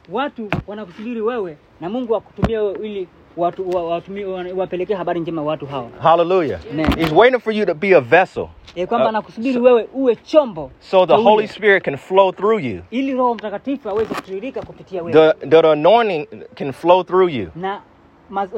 watu 0.08 0.50
wanakusubiri 0.66 1.20
wewe 1.20 1.56
na 1.80 1.88
mungu 1.90 2.16
akutumie 2.16 2.58
wewe 2.58 2.78
ili 2.88 3.08
watu 3.36 3.70
wa- 3.70 3.82
watumie- 3.98 4.52
wapelekee 4.56 4.94
habari 4.94 5.20
njema 5.20 5.42
watu 5.42 5.66
hawa 5.66 5.88
Hallelujah. 6.02 6.60
Amen. 6.70 6.86
He's 6.96 7.12
waiting 7.12 7.40
for 7.40 7.52
you 7.52 7.66
to 7.66 7.74
be 7.74 7.96
a 7.96 8.00
vessel 8.00 8.46
e, 8.74 8.86
kwamba 8.86 9.04
Uh, 9.04 9.08
anakusubiri 9.08 9.58
wewe 9.58 9.88
uwe 9.94 10.16
chombo 10.16 10.70
so 10.80 11.06
the 11.06 11.14
Holy 11.14 11.48
Spirit 11.48 11.84
can 11.84 11.96
flow 11.96 12.32
through 12.32 12.64
you. 12.64 12.82
ili 12.90 13.12
roho 13.14 13.34
mtakatifu 13.34 13.88
aweze 13.88 14.14
kutiririka 14.14 14.62
kupitia 14.62 15.02
wewe 15.02 15.32
The, 15.32 15.46
the 15.46 15.58
anointing 15.68 16.26
can 16.54 16.72
flow 16.72 17.02
through 17.04 17.30
you. 17.30 17.48
na 17.56 17.80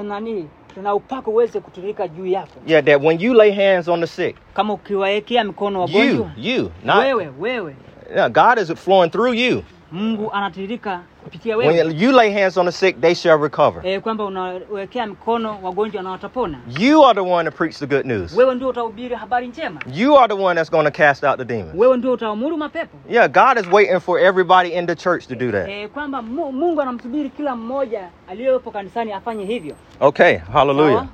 nani 0.03 0.49
na 0.83 0.95
upako 0.95 1.31
uweze 1.31 1.61
kutiririka 1.61 2.09
juu 2.09 2.27
yako 2.27 2.53
Yeah, 2.66 2.85
that 2.85 3.03
when 3.03 3.20
you 3.20 3.35
lay 3.35 3.51
hands 3.53 3.89
on 3.89 4.01
the 4.01 4.07
sick, 4.07 4.37
kama 4.55 4.72
ukiwaekea 4.72 5.45
mikono 5.45 5.87
you, 5.89 6.31
you, 6.37 6.70
not 6.85 6.97
wewe 6.99 7.31
wewe 7.41 7.77
yeah, 8.16 8.31
God 8.31 8.59
is 8.59 8.74
flowing 8.74 9.09
through 9.11 9.35
you. 9.35 9.62
mungu 9.93 10.33
anatiririka 10.33 11.01
kupitia 11.27 11.57
wewe 11.57 11.83
When 11.83 12.01
you 12.01 12.12
lay 12.12 12.33
hands 12.33 12.57
on 12.57 12.66
the 12.66 12.72
sick, 12.72 13.01
they 13.01 13.14
shall 13.14 13.39
recover. 13.43 13.87
e, 13.87 14.01
kwamba 14.01 14.24
unawekea 14.24 15.07
mikono 15.07 15.59
wagonjwa 15.62 16.03
na 16.03 16.11
watapona 16.11 16.59
You 16.79 17.05
are 17.07 17.14
the 17.24 17.33
one 17.33 17.51
to 17.51 17.57
preach 17.57 17.77
the 17.79 17.87
good 17.87 18.07
news. 18.07 18.37
wewe 18.37 18.55
ndio 18.55 18.68
utahubiri 18.68 19.14
habari 19.14 19.49
njema 19.49 19.81
You 19.95 20.18
are 20.18 20.29
the 20.37 20.43
one 20.43 20.55
that's 20.55 20.70
going 20.70 20.85
to 20.85 20.91
cast 20.91 21.24
out 21.24 21.39
the 21.39 21.45
demons. 21.45 21.74
wewe 21.74 21.97
ndio 21.97 22.12
utaamuru 22.12 22.57
mapepo 22.57 22.99
Yeah, 23.09 23.29
God 23.31 23.59
is 23.66 23.72
waiting 23.72 24.01
for 24.01 24.18
everybody 24.20 24.68
in 24.68 24.87
the 24.87 24.95
church 24.97 25.27
to 25.27 25.35
do 25.35 25.53
that. 25.53 25.68
e, 25.68 25.89
kwamba 25.89 26.22
mungu 26.22 26.81
anamsubiri 26.83 27.31
kila 27.31 27.57
mmoja 27.57 28.09
aliyepo 28.29 28.70
kanisani 28.70 29.12
afanye 29.12 29.45
hivyo 29.45 29.74
Okay, 30.01 30.37
hallelujah. 30.37 30.95
Sawa? 30.95 31.07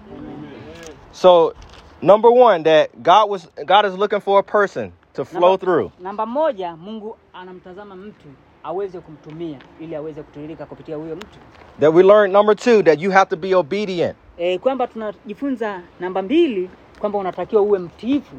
So, 1.12 1.54
number 2.02 2.30
one, 2.30 2.64
that 2.64 2.90
God 3.02 3.30
was 3.30 3.48
God 3.66 3.84
is 3.86 3.94
looking 3.98 4.20
for 4.20 4.38
a 4.38 4.42
person 4.42 4.92
to 5.14 5.24
flow 5.24 5.40
Namba- 5.56 5.58
through. 5.60 5.90
namba 6.00 6.26
moja 6.26 6.76
mungu 6.76 7.16
anamtazama 7.34 7.96
mtu 7.96 8.28
aweze 8.64 9.00
kumtumia 9.00 9.58
ili 9.80 9.94
aweze 9.96 10.22
kutiririka 10.22 10.66
kupitia 10.66 10.96
huyo 10.96 11.16
mtu 11.16 11.38
That 11.80 11.94
we 11.94 12.02
learned 12.02 12.32
number 12.32 12.56
two, 12.56 12.82
that 12.82 13.00
you 13.00 13.10
have 13.10 13.30
to 13.30 13.36
be 13.36 13.54
obedient. 13.54 14.16
e, 14.38 14.58
kwamba 14.58 14.86
tunajifunza 14.86 15.80
namba 16.00 16.22
mbili 16.22 16.70
kwamba 16.98 17.18
unatakiwa 17.18 17.62
uwe 17.62 17.78
mtiifu 17.78 18.36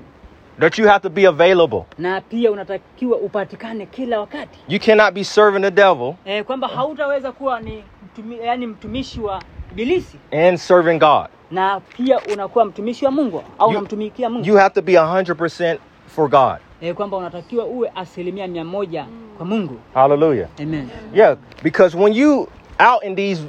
That 0.60 0.80
you 0.80 0.88
have 0.88 1.00
to 1.00 1.10
be 1.10 1.28
available. 1.28 1.84
na 1.98 2.22
pia 2.22 2.52
unatakiwa 2.52 3.18
upatikane 3.18 3.86
kila 3.86 4.20
wakati 4.20 4.60
You 4.68 4.80
cannot 4.80 5.14
be 5.14 5.24
serving 5.24 5.62
the 5.62 5.72
devil 5.72 6.14
e, 6.26 6.44
kwamba 6.44 6.68
hautaweza 6.68 7.32
kuwa 7.32 7.60
ni 7.60 7.84
mtumi, 8.06 8.38
yani 8.44 8.68
mtumishi 8.68 9.20
wa 9.22 9.42
ibilisi 9.72 10.18
and 10.32 10.58
serving 10.58 11.00
God. 11.00 11.28
na 11.52 11.80
pia 11.80 12.20
unakuwa 12.34 12.66
mtumishi 12.66 13.06
wa 13.06 13.12
mungu 13.12 13.44
au 13.60 13.68
You- 13.72 13.78
unamtumikia 13.78 14.30
mungu 14.30 14.48
You 14.48 14.56
have 14.58 14.74
to 14.76 14.82
be 14.82 14.94
100% 14.94 15.78
for 16.08 16.30
God. 16.30 16.56
E, 16.84 16.94
kwamba 16.94 17.18
unatakiwa 17.18 17.66
uwe 17.66 17.92
asilimia 17.96 18.48
mia 18.48 18.64
moja 18.66 19.06
kwa 19.38 19.46
mungu 19.46 19.80
Hallelujah. 19.94 20.50
amen 20.62 20.90
Yeah, 21.14 21.38
because 21.64 21.98
when 21.98 22.14
you 22.14 22.48
out 22.80 23.04
in 23.04 23.16
these 23.16 23.42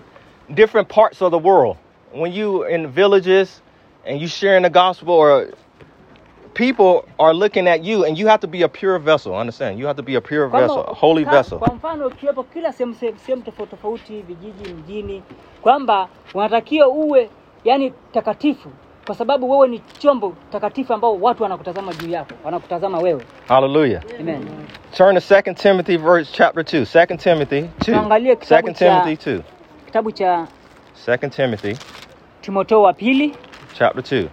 different 0.54 0.88
parts 0.88 1.22
of 1.22 1.30
the 1.32 1.38
world, 1.48 1.76
when 2.14 2.32
you 2.32 2.64
in 2.66 2.86
villages 2.86 3.62
and 4.06 4.20
you 4.20 4.28
sharing 4.28 4.62
the 4.62 4.70
gospel 4.70 5.14
or 5.14 5.46
people 6.54 7.04
are 7.18 7.34
looking 7.34 7.66
at 7.68 7.84
you 7.84 8.04
and 8.04 8.18
you 8.18 8.28
have 8.28 8.40
to 8.40 8.46
be 8.46 8.62
a 8.62 8.68
pure 8.68 8.98
vessel, 8.98 9.34
understand? 9.34 9.78
You 9.78 9.86
have 9.86 9.96
to 9.96 10.02
be 10.02 10.14
a 10.14 10.20
pure 10.20 10.48
vessel, 10.48 10.84
a 10.84 10.94
holy 10.94 11.24
vessel. 11.24 11.58
kwa 11.58 11.74
mfano 11.74 12.06
ukiwepo 12.06 12.42
kila 12.42 12.72
sehemu 12.72 12.94
tofauti 13.44 13.70
tofauti 13.70 14.22
vijiji 14.22 14.72
mjini 14.74 15.22
kwamba 15.62 16.08
unatakiwa 16.34 16.88
uwe 16.88 17.30
yani 17.64 17.92
takatifu 18.12 18.68
kwa 19.06 19.14
sababu 19.14 19.50
wewe 19.50 19.68
ni 19.68 19.82
chombo 19.98 20.34
takatifu 20.52 20.94
ambao 20.94 21.20
watu 21.20 21.42
wanakutazama 21.42 21.92
juu 21.94 22.08
yako 22.08 22.34
wanakutazama 22.44 23.00
wewe 23.00 23.22
Hallelujah. 23.48 24.02
amen 24.20 24.48
Turn 24.96 25.14
to 25.20 25.20
2 25.34 25.54
Timothy 25.54 25.96
verse 25.96 26.32
chapter 26.32 26.62
2. 26.64 26.80
2 27.06 27.16
Timothy 27.16 27.60
2. 27.60 27.68
Tuangalie 27.84 28.36
kitabu 28.36 28.68
2 28.68 28.72
cha- 28.72 29.00
Timothy 29.00 29.30
2. 29.30 29.40
kitabu 29.86 30.12
cha 30.12 30.46
2 31.06 31.28
Timothy 31.28 31.76
timoteo 32.40 32.82
wa 32.82 32.92
pili 32.92 33.34
chapter 33.72 34.02
2. 34.02 34.28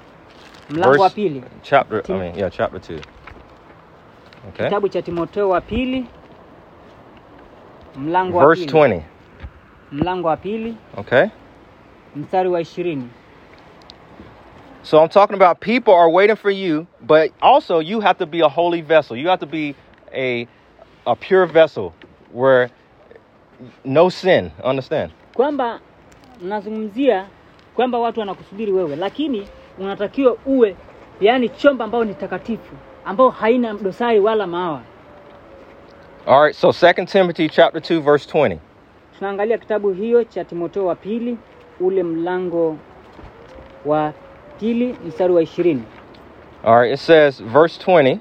mlango 0.70 1.02
wa 1.04 1.10
pili 1.10 1.44
Chapter 1.62 2.04
I 2.10 2.14
mean, 2.14 2.38
yeah, 2.40 2.52
chapter 2.52 2.80
2. 2.80 3.00
Okay. 4.50 4.66
kitabu 4.66 4.90
cha 4.90 5.02
timoteo 5.02 5.50
wa 5.50 5.62
pili 5.62 6.06
mlango 7.96 8.38
wa 8.38 8.48
Verse 8.48 8.66
pili 8.66 8.78
20. 8.80 9.02
mlango 9.92 10.28
wa 10.28 10.38
pili 10.38 10.76
Okay? 10.98 11.26
mstari 12.16 12.50
wa 12.50 12.62
ishirini 12.62 13.10
So 14.84 15.00
I'm 15.02 15.10
talking 15.10 15.36
about 15.36 15.60
people 15.60 15.94
are 15.94 16.10
waiting 16.10 16.36
for 16.36 16.50
you, 16.52 16.88
but 17.02 17.32
also 17.42 17.80
you 17.80 18.00
have 18.02 18.18
to 18.18 18.26
be 18.26 18.42
a 18.42 18.50
holy 18.50 18.82
vessel. 18.82 19.16
You 19.16 19.28
have 19.30 19.40
to 19.40 19.46
be 19.46 19.76
a 20.14 20.48
a 21.06 21.16
pure 21.16 21.46
vessel 21.46 21.94
where 22.34 22.70
no 23.84 24.10
sin. 24.10 24.52
Understand? 24.64 25.12
kwamba 25.34 25.80
nazungumzia 26.42 27.26
kwamba 27.76 28.00
watu 28.00 28.20
wanakusubiri 28.20 28.72
wewe 28.72 28.96
lakini 28.96 29.48
unatakiwa 29.80 30.38
uwe 30.46 30.76
yani 31.22 31.50
chombo 31.50 31.84
ambao 31.84 32.04
ni 32.06 32.14
takatifu 32.14 32.76
ambao 33.06 33.30
haina 33.30 33.74
dosari 33.74 34.20
wala 34.20 34.48
maawa 34.48 34.82
All 36.28 36.42
right. 36.42 36.56
So 36.56 36.68
2 36.70 37.06
Timothy 37.06 37.50
chapter 37.50 37.82
2 37.82 38.00
verse 38.02 38.30
20. 38.40 38.58
tunaangalia 39.20 39.58
kitabu 39.58 39.90
hiyo 39.92 40.24
cha 40.24 40.44
timoteo 40.46 40.86
wa 40.86 40.96
pili 40.96 41.38
ule 41.80 42.04
mlango 42.04 42.78
wa 43.86 44.14
pili 44.62 44.96
mstari 45.08 45.34
wa 45.34 45.42
ishirini 45.42 45.84
All 46.64 46.76
right. 46.76 46.94
It 46.94 47.00
says 47.00 47.40
verse 47.40 47.76
20, 47.86 48.20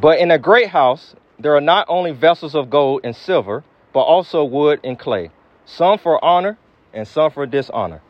but 0.00 0.18
in 0.20 0.30
a 0.30 0.38
great 0.38 0.68
house 0.68 1.16
there 1.42 1.52
are 1.54 1.64
not 1.64 1.86
only 1.88 2.12
vessels 2.12 2.54
of 2.54 2.68
gold 2.68 3.00
and 3.04 3.14
silver, 3.16 3.62
but 3.94 4.00
also 4.02 4.44
wood 4.44 4.78
and 4.84 4.98
clay, 4.98 5.30
some 5.64 5.96
for 5.98 6.18
honor 6.24 6.56
and 6.94 7.06
some 7.08 7.30
for 7.30 7.46
dishonor. 7.46 8.00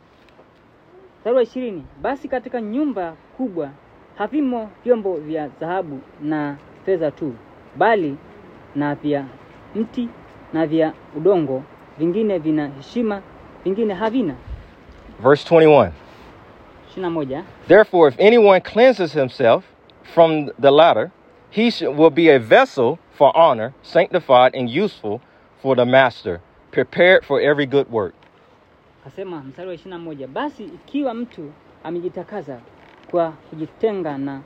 mstari 1.19 1.37
wa 1.37 1.43
ishirini 1.43 1.85
basi 2.03 2.29
katika 2.29 2.61
nyumba 2.61 3.15
kubwa 3.37 3.71
havimo 4.19 4.71
vyombo 4.85 5.17
vya 5.17 5.49
dhahabu 5.49 6.01
na 6.23 6.57
fedha 6.87 7.11
tu 7.11 7.33
bali 7.77 8.17
na 8.75 8.95
vya 8.95 9.25
mti 9.75 10.09
na 10.53 10.67
vya 10.67 10.93
udongo 11.17 11.63
vingine 11.99 12.39
vina 12.39 12.69
heshima 12.69 13.23
vingine 13.65 13.95
havina 13.95 14.35
Verse 15.23 15.55
21. 15.55 15.91
Ishirini 16.97 17.03
na 17.03 17.11
moja 17.11 17.45
Therefore, 17.69 18.09
if 18.09 18.17
anyone 18.19 18.61
cleanses 18.61 19.13
himself 19.13 19.65
from 20.15 20.51
the 20.61 20.71
latter, 20.71 21.11
he 21.51 21.71
will 21.87 22.11
be 22.11 22.29
a 22.31 22.39
vessel 22.39 22.99
for 23.19 23.37
honor, 23.37 23.73
sanctified 23.83 24.55
and 24.55 24.69
useful 24.71 25.21
for 25.63 25.77
the 25.77 25.85
master, 25.85 26.41
prepared 26.73 27.25
for 27.25 27.41
every 27.41 27.67
good 27.67 27.91
work. 27.91 28.15
Akasema 29.07 29.41
mstari 29.41 29.69
wa 29.69 29.75
ishirini 29.75 29.91
na 29.91 29.99
moja 29.99 30.27
basi 30.27 30.65
ikiwa 30.65 31.15
mtu 31.15 31.53
amejitakaza 31.85 32.61
kwa 33.11 33.31
kujitenga 33.31 34.19
na 34.19 34.41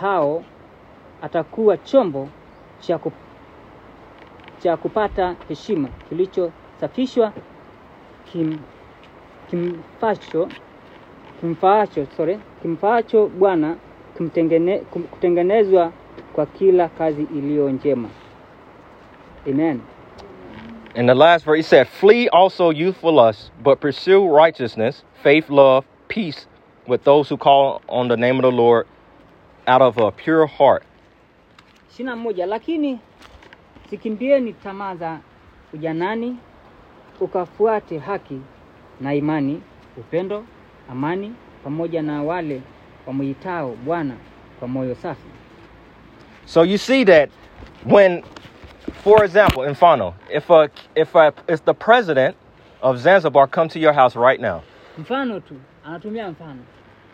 hao, 0.00 0.44
atakuwa 1.22 1.76
chombo 1.76 2.28
cha 2.80 2.98
ku, 2.98 3.12
cha 4.62 4.76
kupata 4.76 5.36
heshima 5.48 5.88
kilichosafishwa 6.08 7.32
kim, 8.32 8.58
kimfacho 9.50 10.48
kimfaacho 11.42 12.06
sorry 12.16 12.38
kimfaacho 12.62 13.26
Bwana 13.28 13.76
kimtengene, 14.16 14.78
kum- 14.78 15.02
kutengenezwa 15.02 15.92
kwa 16.32 16.46
kila 16.46 16.88
kazi 16.88 17.22
iliyo 17.22 17.70
njema. 17.70 18.08
Amen. 19.50 19.80
In 20.94 21.06
the 21.06 21.14
last 21.14 21.44
verse, 21.44 21.56
he 21.56 21.62
said, 21.62 21.86
Flee 21.86 22.28
also 22.28 22.70
youthful 22.70 23.12
lusts, 23.14 23.50
but 23.62 23.80
pursue 23.80 24.28
righteousness, 24.28 25.04
faith, 25.22 25.48
love, 25.50 25.86
peace 26.08 26.46
with 26.86 27.02
those 27.04 27.28
who 27.34 27.36
call 27.38 27.80
on 27.88 28.08
the 28.08 28.16
name 28.16 28.36
of 28.38 28.42
the 28.42 28.56
Lord 28.56 28.86
out 29.66 29.82
of 29.82 29.96
a 29.98 30.10
pure 30.12 30.46
heart. 30.46 30.82
ishirini 31.90 32.10
na 32.10 32.16
moja 32.16 32.46
lakini 32.46 32.98
zikimbieni 33.90 34.52
tamaa 34.52 34.94
za 34.96 35.18
ujanani 35.74 36.36
ukafuate 37.20 37.98
haki 37.98 38.40
na 39.00 39.14
imani 39.14 39.62
upendo 39.96 40.44
amani 40.92 41.34
pamoja 41.64 42.02
na 42.02 42.22
wale 42.22 42.62
wamwitao 43.06 43.76
bwana 43.84 44.14
kwa 44.58 44.68
moyo 44.68 44.94
safi. 44.94 45.28
So 46.44 46.64
you 46.64 46.78
see 46.78 47.04
that 47.04 47.30
when, 47.84 48.22
for 49.04 49.24
example, 49.24 49.62
Infano, 49.68 50.14
if 50.30 50.50
a 50.50 50.68
if 50.94 51.14
a 51.16 51.32
if 51.48 51.64
the 51.64 51.74
president 51.74 52.36
of 52.82 52.98
Zanzibar 52.98 53.46
come 53.46 53.68
to 53.68 53.78
your 53.78 53.92
house 53.94 54.16
right 54.16 54.40
now, 54.40 54.62
mfano 54.98 55.40
tu 55.40 55.54
anatumia 55.86 56.30
mfano. 56.30 56.60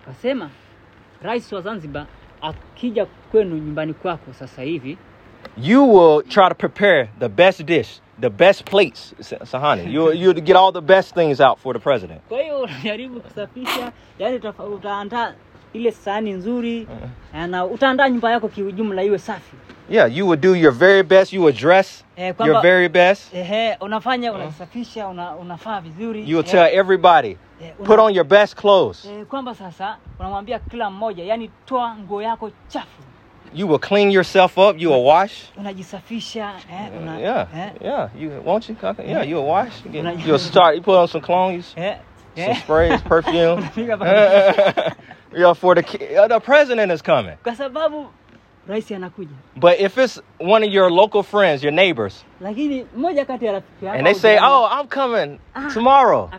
Akasema 0.02 0.50
rais 1.22 1.52
wa 1.52 1.60
zanzibar 1.60 2.06
akija 2.42 3.06
kwenu 3.06 3.56
nyumbani 3.56 3.94
kwako 3.94 4.32
sasa 4.32 4.62
hivi 4.62 4.98
you 5.56 5.84
will 5.84 6.22
try 6.22 6.48
to 6.48 6.54
prepare 6.54 7.08
the 7.18 7.28
best 7.28 7.66
dish, 7.66 8.00
the 8.20 8.30
best 8.30 8.64
plates, 8.64 9.14
Sahani. 9.20 9.90
You 9.92 10.00
will 10.04 10.14
you 10.14 10.32
get 10.34 10.56
all 10.56 10.72
the 10.72 10.80
best 10.82 11.14
things 11.14 11.40
out 11.40 11.58
for 11.58 11.72
the 11.74 11.80
president. 11.80 12.20
kwa 12.28 12.42
hiyo 12.42 12.60
unajaribu 12.60 13.20
kusafisha 13.20 13.92
yani 14.18 14.40
utaandaa 14.74 15.34
ile 15.72 15.92
sahani 15.92 16.32
nzuri 16.32 16.88
na 17.48 17.64
utaandaa 17.64 18.08
nyumba 18.08 18.30
yako 18.32 18.48
kiujumla 18.48 19.02
iwe 19.02 19.18
safi 19.18 19.56
Yeah, 19.90 20.16
you 20.16 20.26
would 20.26 20.40
do 20.42 20.54
your 20.54 20.72
very 20.72 21.02
best. 21.02 21.32
You 21.32 21.40
would 21.42 21.56
dress 21.56 22.04
Eh, 22.16 22.34
your 22.46 22.60
very 22.62 22.88
best. 22.88 23.34
Ehe, 23.34 23.76
unafanya 23.80 24.32
unajisafisha 24.32 25.08
una, 25.08 25.36
unafaa 25.36 25.80
vizuri 25.80 26.20
You 26.30 26.36
will 26.36 26.46
Eh, 26.46 26.50
tell 26.52 26.78
everybody, 26.78 27.28
eh, 27.28 27.36
una- 27.78 27.86
put 27.88 27.98
on 27.98 28.14
your 28.14 28.26
best 28.26 28.54
clothes. 28.54 29.04
eh, 29.04 29.24
kwamba 29.26 29.54
sasa 29.54 29.96
unamwambia 30.18 30.58
kila 30.58 30.90
mmoja 30.90 31.24
yani 31.24 31.50
toa 31.66 31.96
nguo 31.96 32.22
yako 32.22 32.50
chafu 32.68 33.02
You 33.54 33.66
will 33.66 33.78
clean 33.78 34.10
yourself 34.10 34.58
up. 34.58 34.78
You 34.78 34.90
will 34.90 35.04
wash. 35.04 35.32
unajisafisha 35.56 36.52
eh, 36.72 36.90
una, 37.02 37.18
Yeah, 37.20 37.46
eh, 37.54 37.70
yeah. 37.80 38.08
You 38.18 38.42
won't 38.44 38.68
you? 38.68 38.76
Yeah. 38.82 39.22
You 39.22 39.36
will 39.36 39.46
wash. 39.48 39.72
You 39.84 39.90
get- 39.90 40.26
You'll 40.26 40.38
start. 40.38 40.74
You 40.76 40.82
put 40.82 40.96
on 40.96 41.08
some 41.08 41.22
cologne, 41.22 41.62
eh, 41.76 41.96
some 42.36 42.50
eh. 42.50 42.54
sprays, 42.60 43.02
perfume. 43.02 43.68
Yeah, 45.36 45.52
for 45.54 45.74
the 45.74 45.82
uh, 46.22 46.26
the 46.28 46.40
president 46.40 46.90
is 46.92 47.02
coming. 47.02 47.36
kwa 47.42 47.54
sababu 47.56 48.06
rais 48.68 48.92
anakuja 48.92 49.30
But 49.56 49.80
if 49.80 49.98
it's 49.98 50.20
one 50.40 50.66
of 50.66 50.72
your 50.72 50.90
local 50.90 51.22
friends, 51.22 51.62
your 51.62 51.72
neighbors, 51.74 52.24
lakini 52.40 52.86
mmoja 52.96 53.24
kati 53.24 53.44
ya 53.46 53.52
rafiki 53.52 53.84
yako 53.84 53.98
and 53.98 54.06
they 54.06 54.14
say, 54.14 54.38
"Oh, 54.42 54.68
I'm 54.80 54.86
coming 54.88 55.38
Ah. 55.54 55.68
tomorrow," 55.74 56.30
ah 56.32 56.38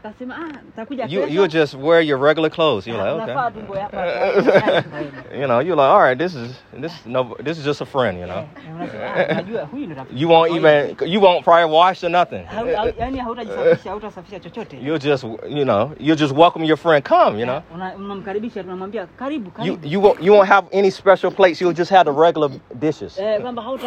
you 1.07 1.21
kesho." 1.21 1.29
you'll 1.33 1.47
just 1.47 1.73
wear 1.73 2.01
your 2.01 2.17
regular 2.17 2.49
clothes. 2.49 2.87
You're 2.87 3.03
like, 3.03 3.23
unafaa 3.23 3.51
tu 3.51 3.59
nguo 3.59 3.75
yako 3.77 3.95
ya 3.95 4.33
okay. 4.37 5.39
you 5.39 5.45
know, 5.47 5.59
you're 5.59 5.75
like, 5.75 5.89
all 5.91 5.99
right, 6.01 6.17
this 6.17 6.35
is 6.35 6.51
this 6.81 6.91
is 6.93 7.05
no, 7.05 7.35
this 7.43 7.57
is 7.57 7.65
just 7.65 7.81
a 7.81 7.85
friend. 7.85 8.19
You 8.19 8.25
know, 8.27 8.37
Eh, 8.39 8.75
unasema, 8.75 9.03
ah, 9.15 9.31
unajua 9.31 9.63
huyu 9.63 9.85
ndo 9.85 9.95
rafiki 9.95 10.21
you 10.21 10.29
won't 10.29 10.55
even 10.55 10.95
you 11.05 11.21
won't 11.21 11.43
probably 11.43 11.75
wash 11.77 12.03
or 12.03 12.09
nothing. 12.11 12.43
hau- 12.55 12.75
hau- 12.75 12.93
yani 12.99 13.19
hautajisafisha 13.19 13.89
hautasafisha 13.89 14.39
chochote 14.39 14.77
You'll 14.81 14.99
just 14.99 15.23
you 15.49 15.63
know 15.63 15.91
you'll 15.99 16.19
just 16.19 16.33
welcome 16.37 16.65
your 16.65 16.77
friend. 16.77 17.03
Come, 17.07 17.39
you 17.39 17.45
know. 17.45 17.61
Una- 17.75 17.95
unamkaribisha 17.95 18.63
tunamwambia 18.63 19.05
karibu 19.05 19.51
You 19.65 19.79
you 19.83 20.01
won't 20.03 20.21
you 20.23 20.33
won't 20.33 20.49
have 20.49 20.67
any 20.79 20.91
special 20.91 21.31
plates. 21.31 21.61
You'll 21.61 21.77
just 21.77 21.91
have 21.91 22.03
the 22.13 22.21
regular 22.21 22.49
dishes. 22.79 23.17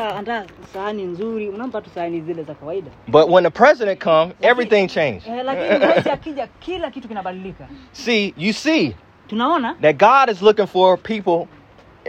Eh, 0.03 0.43
sahani 0.73 1.03
nzuri 1.03 1.49
unampa 1.49 1.81
tu 1.81 1.91
sahani 1.95 2.21
zile 2.21 2.43
za 2.43 2.55
kawaida 2.55 2.91
But 3.09 3.29
when 3.29 3.45
the 3.45 3.51
president 3.51 4.01
come, 4.01 4.33
everything 4.43 4.89
changed. 4.89 5.27
eh, 5.29 5.45
lakini 5.45 5.79
rais 5.87 6.07
akija 6.07 6.47
kila 6.47 6.91
kitu 6.91 7.09
kinabadilika 7.09 7.69
See, 7.93 8.35
you 8.37 8.53
see 8.53 8.97
tunaona 9.29 9.75
that 9.81 9.97
God 9.97 10.31
is 10.37 10.43
looking 10.43 10.67
for 10.67 10.99
people, 10.99 11.47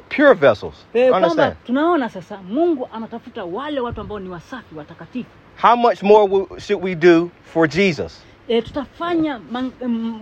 pure 0.09 0.33
vessels. 0.33 0.75
eh, 0.93 1.13
Understand? 1.15 1.55
tunaona 1.65 2.09
sasa 2.09 2.37
mungu 2.37 2.89
anatafuta 2.93 3.43
wale 3.45 3.79
watu 3.79 4.01
ambao 4.01 4.19
ni 4.19 4.29
wasafi 4.29 4.75
watakatifu 4.75 5.29
How 5.61 5.75
much 5.75 6.03
more 6.03 6.45
should 6.59 6.83
we 6.83 6.95
do 6.95 7.29
for 7.53 7.67
Jesus? 7.69 8.23
e, 8.47 8.61
tutafanya 8.61 9.39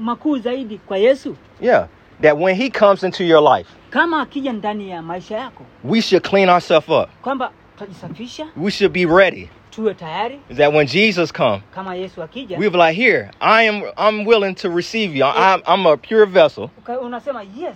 makuu 0.01 0.37
zaidi 0.37 0.77
kwa 0.77 0.97
yesu 0.97 1.35
Yeah, 1.61 1.87
that 2.21 2.37
when 2.37 2.55
He 2.55 2.69
comes 2.69 3.03
into 3.03 3.23
your 3.23 3.57
life, 3.57 3.69
kama 3.89 4.21
akija 4.21 4.53
ndani 4.53 4.89
ya 4.89 5.01
maisha 5.01 5.37
yako 5.37 5.63
we 5.83 6.01
should 6.01 6.29
clean 6.29 6.49
ourselves 6.49 6.89
up. 6.89 7.09
kwamba 7.21 7.51
tutajisafisha 7.85 8.47
We 8.57 8.71
should 8.71 8.93
be 8.93 9.05
ready. 9.05 9.49
tuwe 9.69 9.93
tayari 9.93 10.39
That 10.57 10.73
when 10.73 10.87
Jesus 10.87 11.31
come, 11.31 11.61
kama 11.75 11.95
yesu 11.95 12.23
akija 12.23 12.57
we 12.57 12.69
be 12.69 12.77
like, 12.77 12.95
here, 12.95 13.31
I 13.39 13.63
am. 13.67 13.83
I'm 13.97 14.25
willing 14.25 14.55
to 14.55 14.69
receive 14.69 15.15
you. 15.15 15.25
I'm, 15.25 15.61
I'm 15.65 15.85
a 15.85 15.97
pure 15.97 16.25
vessel. 16.25 16.69
unasema 17.01 17.43
yes 17.57 17.75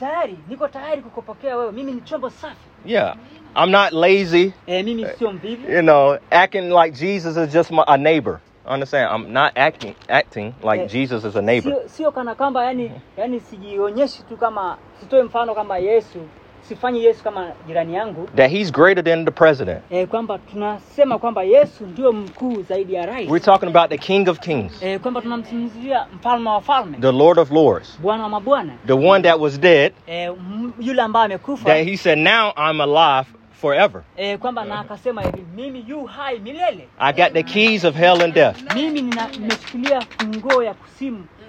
tayari 0.00 0.36
niko 0.48 0.68
tayari 0.68 1.02
kukupokea 1.02 1.56
wewe 1.56 1.72
mimi 1.72 1.92
ni 1.92 2.00
chombo 2.00 2.30
safi 2.30 2.56
Yeah, 2.84 3.14
I'm 3.56 3.70
not 3.70 3.92
lazy. 3.92 4.52
e, 4.66 4.82
mimi 4.82 5.06
sio 5.18 5.32
mvivu 5.32 5.72
You 5.72 5.82
know, 5.82 6.18
acting 6.30 6.70
like 6.72 6.92
Jesus 6.98 7.36
is 7.36 7.52
just 7.52 7.70
my, 7.70 7.84
a 7.86 7.96
neighbor. 7.96 8.40
Understand? 8.66 9.08
I'm 9.14 9.32
not 9.32 9.52
acting 9.56 9.94
acting 10.08 10.54
like 10.62 10.82
Eh, 10.82 10.88
Jesus 10.88 11.24
is 11.24 11.36
a 11.36 11.42
neighbor. 11.42 11.70
sio, 11.70 11.88
sio 11.88 12.12
kana 12.12 12.34
kwamba 12.34 12.64
yani, 12.64 12.90
yani 13.16 13.40
sijionyeshi 13.40 14.22
tu 14.22 14.36
kama 14.36 14.78
sitoe 15.00 15.22
mfano 15.22 15.54
kama 15.54 15.78
yesu 15.78 16.18
sifanyi 16.62 17.04
yesu 17.04 17.24
kama 17.24 17.46
jirani 17.66 17.94
yangu. 17.94 18.28
That 18.36 18.50
He's 18.50 18.72
greater 18.72 19.04
than 19.04 19.24
the 19.24 19.30
president. 19.30 19.82
e, 19.90 20.06
kwamba 20.06 20.38
tunasema 20.38 21.18
kwamba 21.18 21.42
yesu 21.42 21.86
ndio 21.86 22.12
mkuu 22.12 22.62
zaidi 22.62 22.94
ya 22.94 23.06
rais. 23.06 23.30
We're 23.30 23.44
talking 23.44 23.68
about 23.68 23.90
the 23.90 23.98
King 23.98 24.28
of 24.28 24.38
Kings, 24.38 24.82
e, 24.82 24.98
kwamba 24.98 25.20
tunamzungumzia 25.22 26.06
mfalme 26.16 26.48
wa 26.48 26.54
wafalme 26.54 26.98
the 26.98 27.12
Lord 27.12 27.38
of 27.38 27.50
Lords, 27.50 27.98
bwana 28.02 28.22
wa 28.22 28.28
mabwana. 28.28 28.72
The 28.86 28.92
one 28.92 29.22
that 29.22 29.40
was 29.40 29.60
dead. 29.60 29.92
e, 30.06 30.22
m- 30.24 30.72
yule 30.80 31.02
ambaye 31.02 31.24
amekufa. 31.26 31.64
That 31.64 31.84
He 31.86 31.96
said, 31.96 32.18
"Now 32.18 32.52
I'm 32.70 32.80
alive 32.80 33.28
forever. 33.60 34.02
e, 34.16 34.36
kwamba 34.36 34.64
na 34.64 34.80
akasema 34.80 35.22
hivi 35.22 35.44
mimi 35.56 35.84
yu 35.88 36.04
hai 36.04 36.38
milele. 36.38 36.88
I 36.98 37.12
got 37.12 37.32
the 37.32 37.42
keys 37.42 37.84
of 37.84 37.94
hell 37.96 38.22
and 38.22 38.34
death." 38.34 38.56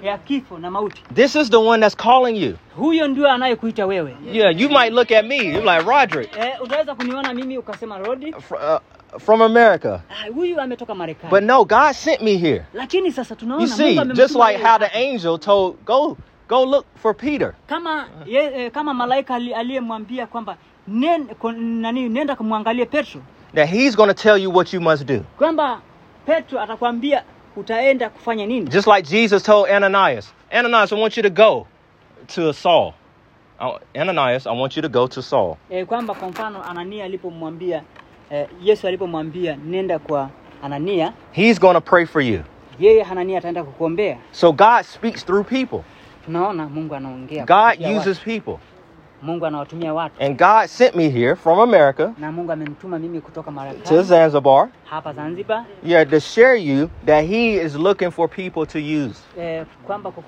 Mimi 0.02 0.10
nina- 0.10 0.10
nimeshikilia 0.10 0.10
funguo 0.10 0.10
ya 0.10 0.18
kifo 0.18 0.58
na 0.60 0.72
mauti 0.72 1.04
This 1.16 1.36
is 1.36 1.50
the 1.50 1.58
one 1.58 1.82
that's 1.82 1.96
calling 1.96 2.44
you. 2.44 2.58
huyo 2.78 3.08
ndio 3.08 3.32
anayekuita 3.32 3.86
wewe 3.86 4.16
Yeah, 4.32 4.62
you 4.62 4.70
might 4.70 4.94
look 4.94 5.12
at 5.12 5.26
me. 5.26 5.38
You're 5.38 5.76
like 5.78 5.90
Rodrick 5.90 6.36
e, 6.38 6.54
unaweza 6.64 6.96
kuniona 6.96 7.34
mimi 7.34 7.58
ukasema 7.58 7.98
rodi 7.98 8.32
fr- 8.32 8.76
uh, 8.76 8.82
from 9.22 9.42
America, 9.42 10.00
ah, 10.10 10.30
huyu 10.34 10.62
ametoka 10.62 10.96
marekani 10.96 11.32
but 11.32 11.44
no, 11.44 11.66
God 11.66 11.92
sent 11.94 12.22
me 12.22 12.38
here. 12.38 12.66
lakini 12.74 13.12
sasa 13.12 13.36
tunaona 13.36 13.64
You 13.64 13.70
see, 13.70 13.96
just 14.14 14.36
like 14.36 14.58
how 14.64 14.78
the 14.80 15.10
angel 15.12 15.38
told, 15.40 15.76
"Go, 15.86 16.18
go 16.50 16.66
look 16.66 16.86
for 17.02 17.16
Peter." 17.16 17.54
kama 17.68 18.08
ye, 18.26 18.40
eh, 18.66 18.72
kama 18.72 18.94
malaika 18.94 19.36
ali- 19.36 19.54
aliyemwambia 19.54 20.28
kwamba 20.28 20.58
nen, 20.88 21.26
ko- 21.28 21.52
nani 21.52 22.10
nenda 22.10 22.36
kumwangalie 22.36 22.86
petro 22.86 23.22
That 23.56 23.70
He's 23.70 23.96
going 23.98 24.08
to 24.08 24.14
tell 24.14 24.38
you 24.44 24.50
what 24.56 24.74
you 24.74 24.82
must 24.82 25.06
do. 25.06 25.20
kwamba 25.38 25.82
petro 26.26 26.62
atakwambia 26.62 27.24
utaenda 27.56 28.10
kufanya 28.10 28.46
nini 28.46 28.70
Just 28.70 28.88
like 28.88 29.02
Jesus 29.10 29.44
told 29.44 29.70
Ananias, 29.70 30.34
Ananias, 30.52 30.92
I 30.94 31.02
want 31.02 31.18
you 31.18 31.24
to 31.24 31.30
go 31.30 31.68
to 32.36 32.54
Saul. 32.54 32.94
Ananias, 33.96 34.48
I 34.48 34.52
want 34.60 34.76
you 34.76 34.82
to 34.82 34.90
go 34.90 35.08
to 35.08 35.22
Saul. 35.22 35.56
e, 35.70 35.86
kwamba 35.86 36.14
kwa 36.14 36.30
mfano 36.30 36.64
anania 36.70 37.06
alipomwambia 37.06 37.84
eh, 38.32 38.48
yesu 38.64 38.88
alipomwambia 38.88 39.56
nenda 39.66 40.00
kwa 40.00 40.30
anania 40.64 41.14
He's 41.32 41.60
going 41.60 41.74
to 41.74 41.82
pray 41.82 42.06
for 42.06 42.22
you. 42.22 42.40
yeye 42.80 43.04
hanania 43.04 43.38
ataenda 43.38 43.64
kukuombea 43.64 44.18
So 44.32 44.52
God 44.52 44.82
speaks 44.84 45.26
through 45.26 45.48
people. 45.48 45.80
tunaona 46.26 46.70
mungu 46.70 46.96
anaongea 46.96 47.46
God 47.46 47.98
uses 47.98 48.20
people. 48.20 48.58
Mungu 49.22 49.46
anawatumia 49.46 49.94
watu 49.94 50.24
And 50.24 50.38
God 50.38 50.68
sent 50.68 50.96
me 50.96 51.10
here 51.10 51.36
from 51.36 51.60
America 51.60 52.10
na 52.18 52.32
mungu 52.32 52.52
amenituma 52.52 53.00
mimi 53.00 53.22
kutoka 53.22 53.52
to 53.84 54.02
Zanzibar. 54.04 54.68
hapa 54.90 55.14
zanzibar 55.14 55.64
Yeah, 55.84 56.10
to 56.10 56.20
share 56.20 56.56
you 56.56 56.90
that 57.06 57.26
He 57.26 57.54
is 57.62 57.76
looking 57.76 58.12
for 58.12 58.30
people 58.30 58.66
to 58.66 58.80
use. 58.80 59.20
eh, 59.40 59.66
kwamba 59.88 60.12
kwa 60.12 60.24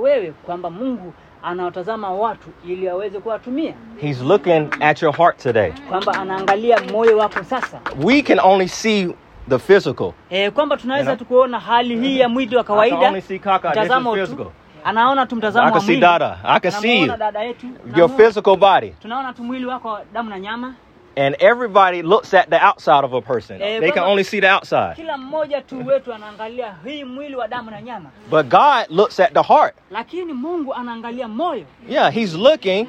wewe 0.00 0.32
kwamba 0.46 0.70
mungu 0.70 1.12
anawatazama 1.42 2.10
watu 2.10 2.48
ili 2.68 2.88
aweze 2.88 3.18
kuwatumia 3.20 3.74
He's 4.00 4.22
looking 4.22 4.68
at 4.80 5.02
your 5.02 5.16
heart 5.16 5.42
today. 5.42 5.72
kwamba 5.88 6.12
anaangalia 6.14 6.80
moyo 6.92 7.18
wako 7.18 7.44
sasa 7.44 7.80
We 8.02 8.22
can 8.22 8.38
only 8.40 8.68
see 8.68 9.08
the 9.48 9.58
physical. 9.58 10.12
e, 10.30 10.50
kwamba 10.50 10.76
tunaweza 10.76 11.10
You 11.10 11.16
know? 11.16 11.28
hali 11.60 12.00
hii 12.00 12.18
ya 12.20 12.28
mwili 12.28 12.56
wa 12.56 12.60
I 12.62 12.64
can 12.90 12.98
only 13.08 13.22
see 13.22 13.38
Kaka. 13.38 13.70
This 13.70 13.82
is 13.82 13.88
physical. 14.20 14.44
tu 14.44 14.52
anaona 14.84 15.26
tu 15.26 15.34
I 15.34 15.38
mtazamo 15.38 15.66
can 15.66 15.74
wa 15.74 15.80
see 15.80 15.96
Dada. 16.00 16.38
I 16.44 16.60
can 16.60 16.70
see 16.72 17.00
you. 17.00 17.16
dada 17.16 17.42
yetu 17.42 17.66
Your 17.96 18.08
physical 18.08 18.56
body. 18.56 18.90
tunaona 19.02 19.32
tu 19.32 19.44
mwili 19.44 19.66
wako 19.66 19.88
wa 19.88 20.02
damu 20.12 20.30
na 20.30 20.40
nyama 20.40 20.74
And 21.16 21.36
everybody 21.38 22.02
looks 22.02 22.34
at 22.34 22.48
the 22.50 22.56
outside 22.66 23.04
of 23.04 23.12
a 23.12 23.20
person. 23.20 23.60
Eh, 23.62 23.80
They 23.80 23.90
can 23.90 24.04
only 24.04 24.24
see 24.24 24.40
the 24.40 24.48
outside. 24.50 24.92
kila 24.96 25.16
mmoja 25.16 25.60
tu 25.60 25.86
wetu 25.86 26.14
anaangalia 26.14 26.74
hii 26.84 27.04
mwili 27.04 27.36
wa 27.36 27.48
damu 27.48 27.70
na 27.70 27.82
nyama 27.82 28.10
But 28.30 28.46
God 28.46 28.86
looks 28.90 29.20
at 29.20 29.32
the 29.32 29.42
heart. 29.42 29.74
lakini 29.90 30.32
mungu 30.32 30.74
anaangalia 30.74 31.28
moyo 31.28 31.64
Yeah, 31.88 32.12
He's 32.12 32.34
looking 32.34 32.88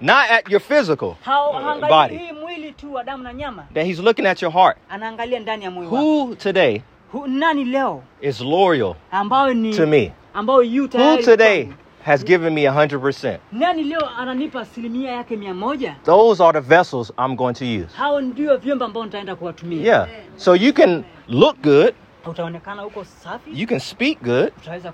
not 0.00 0.30
at 0.30 0.50
your 0.50 0.60
physical 0.60 1.14
haangalii 1.24 1.88
body. 1.88 2.16
hii 2.18 2.32
mwili 2.32 2.72
tu 2.72 2.94
wa 2.94 3.04
damu 3.04 3.22
na 3.22 3.32
nyama 3.34 3.64
That 3.74 3.86
He's 3.86 3.98
looking 3.98 4.26
at 4.26 4.42
your 4.42 4.52
heart. 4.52 4.76
anaangalia 4.90 5.40
ndani 5.40 5.64
ya 5.64 5.70
moyo 5.70 5.90
wako 5.90 6.04
Who 6.06 6.34
today 6.34 6.80
Hu- 7.12 7.26
nani 7.26 7.64
leo 7.64 8.02
is 8.20 8.40
loyal 8.40 8.94
ambayo 9.10 9.54
ni 9.54 9.74
to 9.76 9.86
me? 9.86 10.12
Ambayo 10.34 10.62
yu 10.62 10.82
Who 10.94 11.16
today 11.22 11.68
has 12.04 12.24
given 12.24 12.54
me 12.54 12.62
100%. 12.68 13.38
nani 13.52 13.82
leo 13.84 14.08
ananipa 14.18 14.60
asilimia 14.60 15.10
yake 15.12 15.36
mia 15.36 15.54
moja 15.54 15.94
Those 16.04 16.44
are 16.44 16.60
the 16.60 16.68
vessels 16.68 17.12
I'm 17.18 17.36
going 17.36 17.54
to 17.54 17.64
use. 17.64 17.96
hao 17.96 18.20
ndio 18.20 18.56
vyombo 18.56 18.84
ambao 18.84 19.04
nitaenda 19.04 19.36
kuwatumia 19.36 19.82
Yeah. 19.86 20.08
So 20.36 20.54
you 20.56 20.72
can 20.72 21.04
look 21.28 21.56
good, 21.62 21.94
utaonekana 22.26 22.82
safi 23.04 23.60
you 23.60 23.66
can 23.66 23.78
speak 23.80 24.22
good, 24.22 24.52
utaweza 24.62 24.92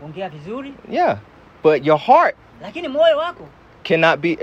kuongea 0.00 0.28
vizuri 0.28 0.74
yeah. 0.90 1.18
But 1.62 1.86
your 1.86 1.98
heart 1.98 2.36
lakini 2.62 2.88
moyo 2.88 3.18
wako 3.18 3.48
cannot 3.82 4.20
be 4.20 4.38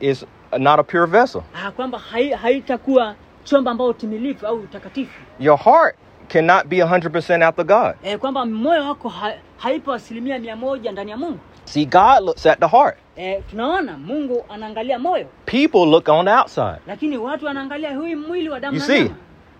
is 0.00 0.26
not 0.58 0.80
a 0.80 0.82
pure 0.82 1.06
vessel. 1.06 1.42
ah, 1.54 1.70
kwamba 1.70 1.98
haitakuwa 2.42 3.14
chombo 3.44 3.70
ambao 3.70 3.92
timilifu 3.92 4.46
au 4.46 4.56
utakatifu 4.56 5.20
Your 5.40 5.58
heart 5.58 5.96
cannot 6.32 6.66
be 6.68 6.76
100% 6.76 7.42
after 7.42 7.64
God. 7.64 8.18
kwamba 8.18 8.46
moyo 8.46 8.84
wako 8.88 9.08
ha, 9.08 9.32
haipo 9.56 9.92
asilimia 9.92 10.38
mia 10.38 10.56
moja 10.56 10.92
ndani 10.92 11.10
ya 11.10 11.16
mungu 11.16 11.38
See, 11.64 11.84
God 11.86 12.20
looks 12.24 12.46
at 12.46 12.58
the 12.60 12.66
heart. 12.68 12.96
eh, 13.16 13.42
tunaona 13.50 13.98
mungu 13.98 14.44
anaangalia 14.48 14.98
moyo 14.98 15.26
People 15.46 15.86
look 15.86 16.08
on 16.08 16.24
the 16.24 16.32
outside. 16.32 16.78
lakini 16.86 17.18
watu 17.18 17.46
wanaangalia 17.46 17.96
huyu 17.96 18.18
mwili 18.18 18.48
wa 18.48 18.60
damu 18.60 18.74
You 18.76 18.80
na 18.80 18.86
see? 18.86 19.02
nyama 19.02 19.14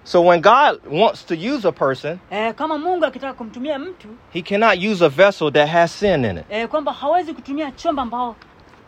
So 0.05 0.23
when 0.25 0.41
God 0.41 0.81
wants 0.91 1.27
to 1.27 1.35
use 1.35 1.68
a 1.68 1.73
person, 1.73 2.18
eh, 2.31 2.55
kama 2.55 2.79
mungu 2.79 3.05
akitaka 3.05 3.33
kumtumia 3.33 3.79
mtu 3.79 4.09
he 4.33 4.43
cannot 4.43 4.79
use 4.93 5.05
a 5.05 5.09
vessel 5.09 5.53
that 5.53 5.68
has 5.68 5.99
sin 5.99 6.25
in 6.25 6.39
it. 6.39 6.45
eh, 6.51 6.68
kwamba 6.68 6.93
hawezi 6.93 7.35
kutumia 7.35 7.71
chombo 7.73 8.03
ambao 8.03 8.37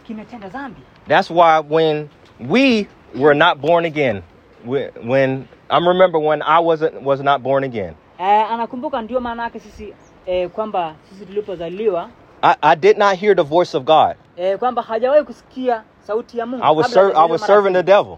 kimetenda 0.07 0.49
dhambi 0.49 0.81
That's 1.09 1.31
why 1.31 1.61
when 1.71 2.09
we 2.49 2.87
were 3.15 3.35
not 3.39 3.59
born 3.59 3.85
again, 3.85 4.23
when 4.67 5.49
I 5.71 5.79
remember 5.79 6.19
when 6.21 6.43
I 6.43 6.61
wasn't 6.61 7.03
was 7.03 7.21
not 7.21 7.43
born 7.43 7.65
again, 7.65 7.95
eh, 8.19 8.53
anakumbuka 8.53 9.03
ndio 9.03 9.21
maana 9.21 9.43
yake 9.43 9.61
sisi 9.61 9.95
eh, 10.27 10.49
kwamba 10.51 10.95
sisi 11.11 11.27
tulipozaliwa 11.27 12.09
I, 12.43 12.55
I 12.63 12.77
did 12.77 12.99
not 12.99 13.17
hear 13.19 13.37
the 13.37 13.43
voice 13.43 13.77
of 13.77 13.85
God. 13.85 14.17
eh, 14.37 14.59
kwamba 14.59 14.83
hajawahi 14.83 15.25
kusikia 15.25 15.83
sauti 16.07 16.39
ya 16.39 16.47
mungu 16.47 16.65
I 16.65 16.77
was 16.77 16.93
ser- 16.95 17.13
I 17.17 17.31
was 17.31 17.47
serving 17.47 17.73
the 17.73 17.83
devil. 17.83 18.17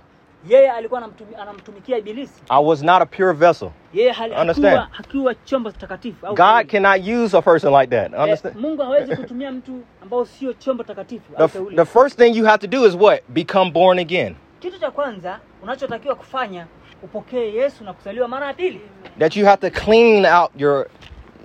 yeye 0.49 0.71
alikuwa 0.71 1.11
anamtumikia 1.41 1.99
ibilisi 1.99 2.43
I 2.49 2.65
was 2.65 2.83
not 2.83 3.03
a 3.03 3.07
pure 3.07 3.33
vessel. 3.33 3.71
yeye 3.95 4.11
Understand? 4.41 4.77
hakuwa, 4.77 4.89
hakuwa 4.91 5.35
chombo 5.35 5.71
takatifu 5.71 6.27
God 6.27 6.67
cannot 6.71 7.07
use 7.09 7.37
a 7.37 7.43
person 7.43 7.73
like 7.81 7.87
that. 7.97 8.13
Understand? 8.15 8.57
mungu 8.57 8.83
hawezi 8.83 9.17
kutumia 9.17 9.53
mtu 9.53 9.73
ambao 10.03 10.25
sio 10.25 10.53
chombo 10.53 10.85
takatifu 10.85 11.33
The, 11.37 11.45
f- 11.45 11.77
the 11.77 11.85
first 11.85 12.19
thing 12.19 12.37
you 12.39 12.45
have 12.45 12.59
to 12.59 12.67
do 12.67 12.87
is 12.87 12.95
what? 12.95 13.21
Become 13.29 13.71
born 13.71 13.99
again. 13.99 14.35
Kitu 14.65 14.81
cha 14.81 14.91
kwanza 14.91 15.39
unachotakiwa 15.63 16.15
kufanya 16.15 16.67
upokee 17.03 17.53
yesu 17.55 17.85
na 17.85 17.93
kuzaliwa 17.93 18.29
mara 18.29 18.47
ya 18.47 18.55
pili 18.55 18.81
That 19.19 19.37
you 19.37 19.47
have 19.47 19.71
to 19.71 19.81
clean 19.81 20.27
out 20.27 20.51
your 20.57 20.87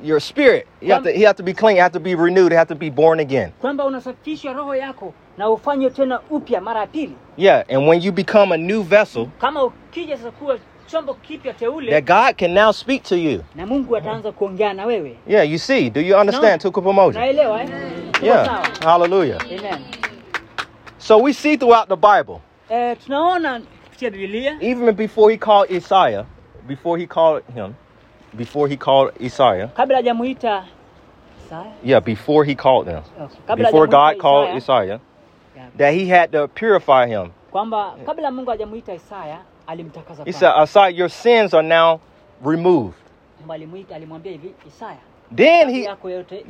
your 0.03 0.22
spirit. 0.22 0.65
You 0.82 0.93
have 0.93 1.11
to, 1.11 1.20
he 1.20 1.26
have 1.26 1.38
to 1.38 1.43
be 1.43 1.53
clean. 1.53 1.76
You 1.76 1.82
have 1.84 1.93
to 1.93 1.99
be 1.99 2.15
renewed. 2.15 2.51
You 2.51 2.57
have 2.57 2.70
to 2.74 2.76
be 2.76 2.89
born 2.89 3.20
again. 3.20 3.51
kwamba 3.61 3.86
unasafisha 3.86 4.53
roho 4.53 4.76
yako 4.76 5.13
na 5.38 5.49
ufanye 5.49 5.89
tena 5.89 6.20
upya 6.30 6.61
mara 6.61 6.80
ya 6.80 6.88
pili 6.88 7.13
Yeah, 7.38 7.63
and 7.70 7.88
when 7.88 8.01
you 8.01 8.11
become 8.11 8.53
a 8.55 8.57
new 8.57 8.84
vessel, 8.84 9.28
kama 9.41 9.63
ukija 9.63 10.17
sasa 10.17 10.32
kuwa 10.32 10.57
chombo 10.88 11.13
kipya 11.13 11.53
teule 11.53 11.91
that 11.91 12.05
God 12.05 12.38
can 12.38 12.53
now 12.53 12.72
speak 12.72 13.03
to 13.03 13.15
you. 13.15 13.43
na 13.55 13.65
mungu 13.65 13.97
ataanza 13.97 14.32
kuongea 14.32 14.74
na 14.74 14.86
wewe 14.86 15.15
Yeah, 15.28 15.51
you 15.51 15.57
see. 15.57 15.89
Do 15.89 16.01
you 16.01 16.15
understand? 16.17 16.63
No. 16.63 16.70
Tukupamoja. 16.72 17.20
naelewa 17.20 17.61
eh? 17.63 17.70
Tuko 18.11 18.26
Yeah. 18.26 18.63
Hallelujah. 18.84 19.38
Amen. 19.41 19.86
So 20.97 21.17
we 21.17 21.34
see 21.34 21.57
throughout 21.57 21.88
the 21.89 21.95
Bible, 21.95 22.41
Eh, 22.70 22.97
tunaona 23.05 23.61
bibilia 24.01 24.57
even 24.61 24.95
before 24.95 25.32
he 25.32 25.38
called 25.38 25.72
Isaiah, 25.72 26.26
before 26.67 26.97
he 26.97 27.07
called 27.07 27.43
him, 27.53 27.76
before 28.38 28.67
he 28.67 28.78
called 28.78 29.11
Isaiah, 29.22 29.72
kabla 29.76 29.95
hajamuita 29.97 30.65
Isaya, 31.45 31.74
yeah, 31.84 31.99
before 31.99 32.45
he 32.45 32.55
called 32.55 32.86
them, 32.86 33.03
okay, 33.20 33.36
kabla 33.47 33.65
before 33.65 33.88
hajamuita 33.88 33.89
God 33.91 34.17
called 34.20 34.49
Isaiah, 34.55 35.01
yeah, 35.55 35.70
that 35.78 35.93
he 35.93 36.07
had 36.07 36.32
to 36.32 36.47
purify 36.47 37.07
him. 37.07 37.32
kwamba 37.51 37.97
kabla 38.05 38.32
mungu 38.32 38.51
hajamuita 38.51 38.93
isaya 38.93 39.39
alimtakaza 39.67 40.24
He 40.26 40.32
said, 40.32 40.53
Isaiah, 40.61 40.89
your 40.89 41.09
sins 41.09 41.53
are 41.53 41.67
now 41.67 41.99
removed. 42.41 42.97
Kwamba 43.38 43.53
alimuita 43.53 43.95
alimwambia 43.95 44.32
hivi 44.32 44.53
isaya 44.67 44.99
Then 45.32 45.70
he, 45.70 45.88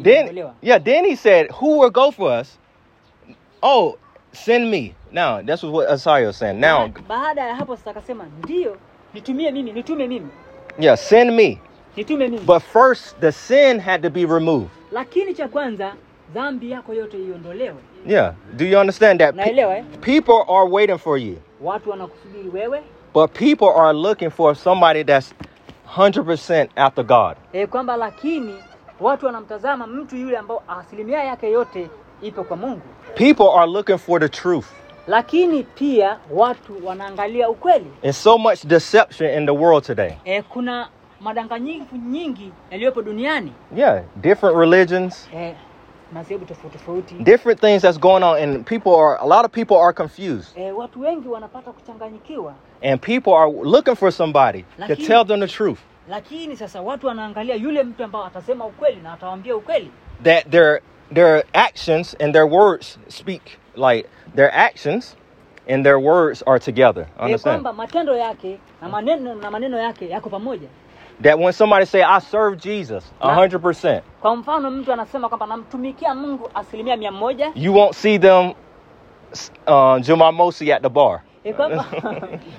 then, 0.02 0.54
yeah, 0.62 0.78
then 0.78 1.04
he 1.06 1.16
said, 1.16 1.52
who 1.52 1.80
will 1.80 1.90
go 1.90 2.12
for 2.12 2.32
us? 2.32 2.58
Oh, 3.62 3.98
send 4.32 4.72
me. 4.72 4.96
Now, 5.12 5.42
that's 5.42 5.64
what 5.64 5.90
Isaiah 5.90 6.28
was 6.28 6.38
saying. 6.38 6.60
Now, 6.60 6.88
Ba- 6.88 7.02
baada 7.08 7.42
ya 7.48 7.56
hapo 7.56 7.76
sasa 7.76 7.92
akasema 7.92 8.26
ndio 8.44 8.78
nitumie 9.14 9.52
mimi 9.52 9.72
nitume 9.72 10.08
mimi 10.08 10.28
yeah, 10.80 10.98
send 10.98 11.32
me. 11.32 11.60
nitume 11.98 12.28
mimi 12.28 12.44
But 12.46 12.62
first, 12.62 13.20
the 13.20 13.32
sin 13.32 13.80
had 13.80 14.02
to 14.04 14.10
be 14.10 14.26
removed. 14.26 14.70
lakini 14.92 15.34
cha 15.34 15.48
kwanza 15.48 15.94
dhambi 16.34 16.72
yako 16.72 16.94
yote 16.94 17.18
iondolewe 17.18 17.76
Yeah. 18.08 18.34
Do 18.54 18.66
you 18.66 18.80
understand 18.80 19.20
that? 19.20 19.36
Naelewa 19.36 19.78
eh? 19.78 19.84
people 20.02 20.44
are 20.54 20.70
waiting 20.70 20.98
for 20.98 21.18
you, 21.18 21.38
watu 21.62 21.90
wanakusubiri 21.90 22.50
wewe 22.50 22.82
but 23.14 23.32
people 23.34 23.70
are 23.82 23.94
looking 23.94 24.30
for 24.30 24.56
somebody 24.56 25.04
that's 25.04 25.34
100% 25.98 26.68
after 26.76 27.04
God. 27.04 27.36
e, 27.54 27.68
kwamba 27.68 27.96
lakini 27.98 28.56
watu 29.00 29.26
wanamtazama 29.26 29.88
mtu 29.88 30.16
yule 30.16 30.38
ambao 30.38 30.64
asilimia 30.68 31.24
yake 31.24 31.52
yote 31.52 31.90
ipo 32.22 32.44
kwa 32.44 32.58
mungu 32.58 32.82
People 33.16 33.50
are 33.60 33.72
looking 33.72 33.98
for 33.98 34.22
the 34.22 34.30
truth. 34.30 34.66
Lakini 35.10 35.64
pia 35.64 36.18
watu 36.32 36.86
wanaangalia 36.88 37.50
ukweli 37.50 37.86
There's 38.02 38.24
so 38.24 38.38
much 38.38 38.66
deception 38.66 39.34
in 39.38 39.46
the 39.46 39.52
world 39.52 39.84
today. 39.86 40.12
e, 40.26 40.42
kuna 40.42 40.88
madanganyifu 41.22 41.96
nyingi 41.98 42.52
yaliyopo 42.72 43.02
duniani 43.02 43.54
Yeah, 43.76 44.02
different 44.16 44.58
religions, 44.58 45.30
eh, 45.34 45.42
e, 45.42 45.56
madhehebu 46.14 46.46
tofauti 46.46 46.78
tofauti 46.78 47.16
different 47.16 47.62
things 47.62 47.82
that's 47.82 48.00
going 48.00 48.24
on, 48.24 48.44
and 48.44 48.66
people 48.66 48.90
are, 48.96 49.18
a 49.22 49.26
lot 49.28 49.46
of 49.46 49.52
people 49.52 49.76
are 49.78 49.94
confused. 49.94 50.58
e, 50.58 50.72
watu 50.72 51.02
wengi 51.02 51.28
wanapata 51.28 51.72
kuchanganyikiwa 51.72 52.54
And 52.84 53.02
people 53.02 53.34
are 53.34 53.52
looking 53.64 53.96
for 53.96 54.12
somebody 54.12 54.66
to 54.88 54.96
tell 54.96 55.26
them 55.26 55.40
the 55.40 55.48
truth. 55.48 55.80
lakini 56.10 56.58
sasa 56.58 56.82
watu 56.82 57.08
wanaangalia 57.08 57.56
yule 57.56 57.84
mtu 57.84 58.04
ambao 58.04 58.26
atasema 58.26 58.66
ukweli 58.66 59.02
na 59.02 59.14
atawaambia 59.14 59.56
ukweli 59.56 59.92
That 60.24 60.50
their 60.50 60.82
their 61.14 61.44
actions 61.54 62.16
and 62.22 62.34
their 62.34 62.46
words 62.46 63.00
speak 63.08 63.42
like 63.76 64.10
their 64.40 64.56
actions 64.56 65.16
and 65.68 65.86
their 65.86 66.00
words 66.00 66.42
are 66.48 66.60
together. 66.60 67.02
e, 67.02 67.24
Understand? 67.24 67.62
kwamba 67.64 67.74
matendo 67.74 68.16
yake 68.18 68.60
na 68.82 68.90
maneno 68.90 69.36
na 69.36 69.52
maneno 69.52 69.78
yake 69.78 70.10
yako 70.10 70.30
pamoja 70.30 70.68
That 71.22 71.38
when 71.40 71.52
somebody 71.54 71.86
say 71.86 72.02
I 72.02 72.20
serve 72.20 72.58
Jesus 72.58 73.04
a 73.22 73.36
hundred 73.36 73.62
percent, 73.62 74.04
kwa 74.22 74.36
mfano 74.36 74.72
mtu 74.72 74.94
anasema 74.94 75.30
kwamba 75.30 75.46
namtumikia 75.48 76.16
mungu 76.16 76.50
asilimia 76.56 76.98
mia 76.98 77.12
moja 77.12 77.52
you 77.56 77.74
won't 77.76 77.94
see 77.96 78.20
them 78.20 78.54
uh, 79.68 80.00
Jumamosi 80.02 80.72
at 80.74 80.82
the 80.82 80.90
bar. 80.90 81.22
E, 81.44 81.54
kwamba 81.54 81.86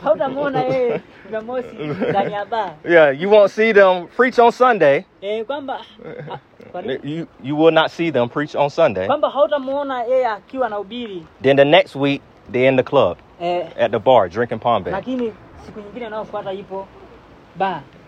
hautamwona 0.05 0.63
yeye 0.73 1.01
jumamosi 1.27 1.77
ndani 2.11 2.33
ya 2.33 2.45
baa 2.45 2.71
Yeah, 2.85 3.21
you 3.23 3.31
won't 3.31 3.51
see 3.51 3.73
them 3.73 4.07
preach 4.07 4.39
on 4.39 4.51
Sunday. 4.53 5.05
e, 5.23 5.45
ah, 5.49 6.83
nini? 6.83 7.17
You 7.17 7.27
you 7.43 7.59
will 7.59 7.75
not 7.75 7.91
see 7.91 8.13
them 8.13 8.29
preach 8.29 8.55
on 8.55 8.71
Sunday. 8.71 9.07
kwamba 9.07 9.31
hautamuona 9.31 10.03
yeye 10.03 10.27
akiwa 10.27 10.69
na 10.69 10.79
ubiri 10.79 11.27
Then 11.43 11.57
the 11.57 11.65
next 11.65 11.97
week 11.97 12.23
they're 12.53 12.69
in 12.69 12.77
the 12.77 12.83
club 12.83 13.19
eh, 13.41 13.67
at 13.79 13.91
the 13.91 13.99
bar 13.99 14.29
drinking 14.29 14.59
Pombe. 14.59 14.91
lakini 14.91 15.33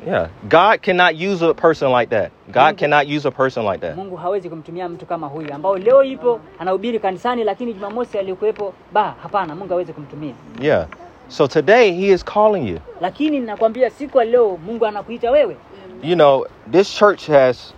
siku 0.04 0.10
nyingine 0.10 0.10
inayofuata 0.10 0.10
ipo 0.10 0.10
baa 0.10 0.12
Yeah, 0.12 0.28
God 0.48 0.80
cannot 0.82 1.14
use 1.32 1.42
a 1.46 1.54
person 1.54 1.92
like 2.00 2.10
that. 2.10 2.30
God 2.52 2.62
Mungu- 2.62 2.78
cannot 2.78 3.06
use 3.16 3.28
a 3.28 3.30
person 3.30 3.64
like 3.64 3.78
that. 3.78 3.96
mungu 3.96 4.16
hawezi 4.16 4.48
kumtumia 4.50 4.88
mtu 4.88 5.06
kama 5.06 5.26
huyu 5.26 5.54
ambao 5.54 5.78
leo 5.78 6.04
ipo 6.04 6.40
anahubiri 6.58 6.98
kanisani 6.98 7.44
lakini 7.44 7.74
jumamosi 7.74 8.18
alikuwepo 8.18 8.72
baa 8.92 9.14
hapana 9.22 9.54
mungu 9.54 9.68
hawezi 9.70 9.92
kumtumia 9.92 10.34
Yeah. 10.60 10.86
So 11.28 11.46
today 11.46 11.92
he 11.92 12.12
is 12.12 12.24
calling 12.24 12.68
you. 12.68 12.78
lakini 13.00 13.40
nakwambia 13.40 13.90
siku 13.90 14.18
ya 14.18 14.24
leo 14.24 14.58
mungu 14.66 14.86
anakuita 14.86 15.30
wewe 15.30 15.56
You 16.02 16.14
know, 16.14 16.46
this 16.72 16.94
church 16.94 17.28
has, 17.28 17.74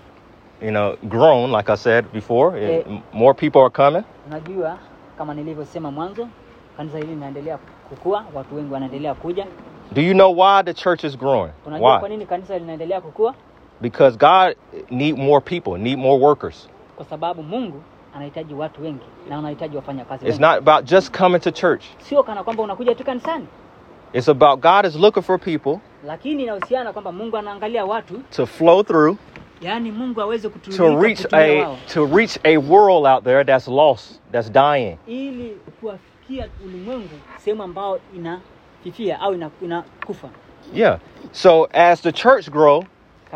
you 0.62 0.70
know, 0.70 0.96
grown 1.02 1.51
like 1.52 1.72
I 1.72 1.76
said 1.76 2.05
before. 2.12 2.56
Eh. 2.64 2.84
More 3.12 3.34
people 3.34 3.59
are 3.60 3.70
coming. 3.70 4.05
unajua 4.26 4.78
kama 5.18 5.34
nilivyosema 5.34 5.90
mwanzo 5.90 6.28
kanisa 6.76 6.98
hili 6.98 7.10
linaendelea 7.10 7.59
kukua 7.88 8.24
watu 8.34 8.56
wengi 8.56 8.72
wanaendelea 8.72 9.14
kuja 9.14 9.46
Do 9.95 10.01
you 10.03 10.15
know 10.15 10.31
why 10.31 10.62
the 10.62 10.75
church 10.75 11.05
is 11.05 11.16
growing? 11.19 11.53
unajua 11.66 11.99
kwa 11.99 12.09
Why? 12.09 12.15
nini 12.16 12.27
kanisa 12.27 12.59
linaendelea 12.59 13.01
kukua 13.01 13.35
Because 13.81 14.16
God 14.19 14.57
need 14.91 15.19
more 15.19 15.41
people, 15.41 15.79
need 15.79 15.99
more 15.99 16.25
workers. 16.25 16.69
kwa 16.97 17.05
sababu 17.05 17.43
mungu 17.43 17.83
anahitaji 18.16 18.55
watu 18.55 18.83
wengi 18.83 19.05
na 19.29 19.39
anahitaji 19.39 19.77
wafanya 19.77 20.05
kazi 20.05 20.29
It's 20.29 20.41
not 20.41 20.59
about 20.59 20.85
just 20.85 21.19
coming 21.19 21.39
to 21.41 21.51
church. 21.51 21.85
sio 21.99 22.23
kana 22.23 22.45
kwamba 22.45 22.62
unakuja 22.62 22.95
tu 22.95 23.05
kanisani 23.05 23.47
It's 24.12 24.29
about 24.29 24.61
God 24.61 24.85
is 24.87 24.97
looking 24.97 25.23
for 25.23 25.39
people 25.41 25.79
lakini 26.07 26.43
inahusiana 26.43 26.93
kwamba 26.93 27.12
mungu 27.12 27.37
anaangalia 27.37 27.85
watu 27.85 28.15
to 28.37 28.47
flow 28.47 28.83
through 28.83 29.16
yaani 29.61 29.93
mungu 29.93 30.21
aweze 30.23 30.49
to 30.77 31.01
reach 31.01 31.27
a 31.33 31.62
wao 31.62 31.77
to 31.95 32.07
reach 32.16 32.39
a 32.45 32.57
world 32.59 33.07
out 33.07 33.25
there 33.25 33.45
that's 33.45 33.69
lost, 33.69 34.21
that's 34.33 34.53
dying. 34.53 34.97
ili 35.07 35.57
kuwafikia 35.81 36.49
ulimwengu 36.65 37.09
sehemu 37.39 37.62
ambao 37.62 37.99
inafifia 38.85 39.20
au 39.20 39.35
inakufa 39.62 40.28
Yeah. 40.74 40.98
So 41.32 41.69
as 41.73 42.01
the 42.01 42.12
church 42.12 42.51
grow, 42.51 42.85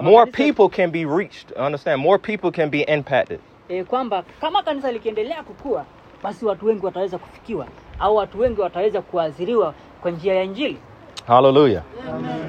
more 0.01 0.27
people 0.27 0.69
can 0.69 0.91
be 0.91 1.05
reached. 1.05 1.53
Understand? 1.53 2.01
More 2.03 2.19
people 2.19 2.51
can 2.51 2.70
be 2.70 2.83
impacted. 2.83 3.41
e, 3.69 3.85
kwamba 3.85 4.25
kama 4.41 4.62
kanisa 4.62 4.93
likiendelea 4.93 5.43
kukua 5.43 5.85
basi 6.23 6.45
watu 6.45 6.66
wengi 6.66 6.87
wataweza 6.87 7.19
kufikiwa 7.19 7.66
au 7.99 8.16
watu 8.16 8.41
wengi 8.41 8.61
wataweza 8.61 9.03
kuadhiriwa 9.03 9.75
kwa 10.01 10.11
njia 10.11 10.35
ya 10.35 10.43
injili 10.43 10.79
Hallelujah. 11.27 11.83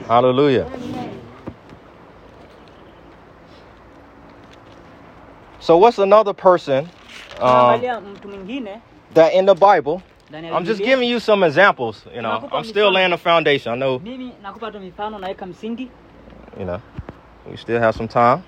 Hallelujah. 0.07 0.65
So 5.59 5.79
what's 5.79 5.99
another 5.99 6.33
person 6.35 6.77
um, 6.79 6.87
Tunaangalia 7.37 8.01
mtu 8.01 8.27
mwingine 8.27 8.79
that 9.13 9.33
in 9.33 9.45
the 9.45 9.55
Bible? 9.55 9.99
I'm 10.31 10.65
just 10.65 10.81
giving 10.81 11.09
you 11.09 11.19
some 11.19 11.43
examples. 11.43 12.05
You 12.13 12.21
know, 12.21 12.47
I'm 12.51 12.63
still 12.63 12.91
laying 12.91 13.11
the 13.11 13.17
foundation. 13.17 13.73
I 13.73 13.75
know, 13.75 13.99
mimi 13.99 14.33
nakupa 14.43 14.71
mifano 14.71 15.19
naweka 15.19 15.45
msingi 15.45 15.89
you 16.59 16.65
know, 16.65 16.81
we 17.49 17.57
still 17.57 17.79
have 17.79 17.95
some 17.97 18.07
time. 18.07 18.43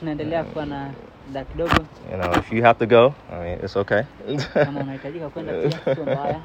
tunaendelea 0.00 0.42
mm. 0.42 0.50
kuwa 0.50 0.66
na 0.66 0.90
muda 1.28 1.44
kidogo 1.44 1.74
You 2.12 2.18
know, 2.18 2.32
if 2.38 2.52
you 2.52 2.62
have 2.62 2.78
to 2.78 2.86
go, 2.86 3.14
I 3.32 3.38
mean, 3.44 3.58
it's 3.64 3.76
okay. 3.76 4.02
kama 4.54 4.80
unahitajika 4.80 5.28
kwenda 5.28 5.52
pia 5.52 5.94
sio 5.94 6.02
mbaya 6.14 6.40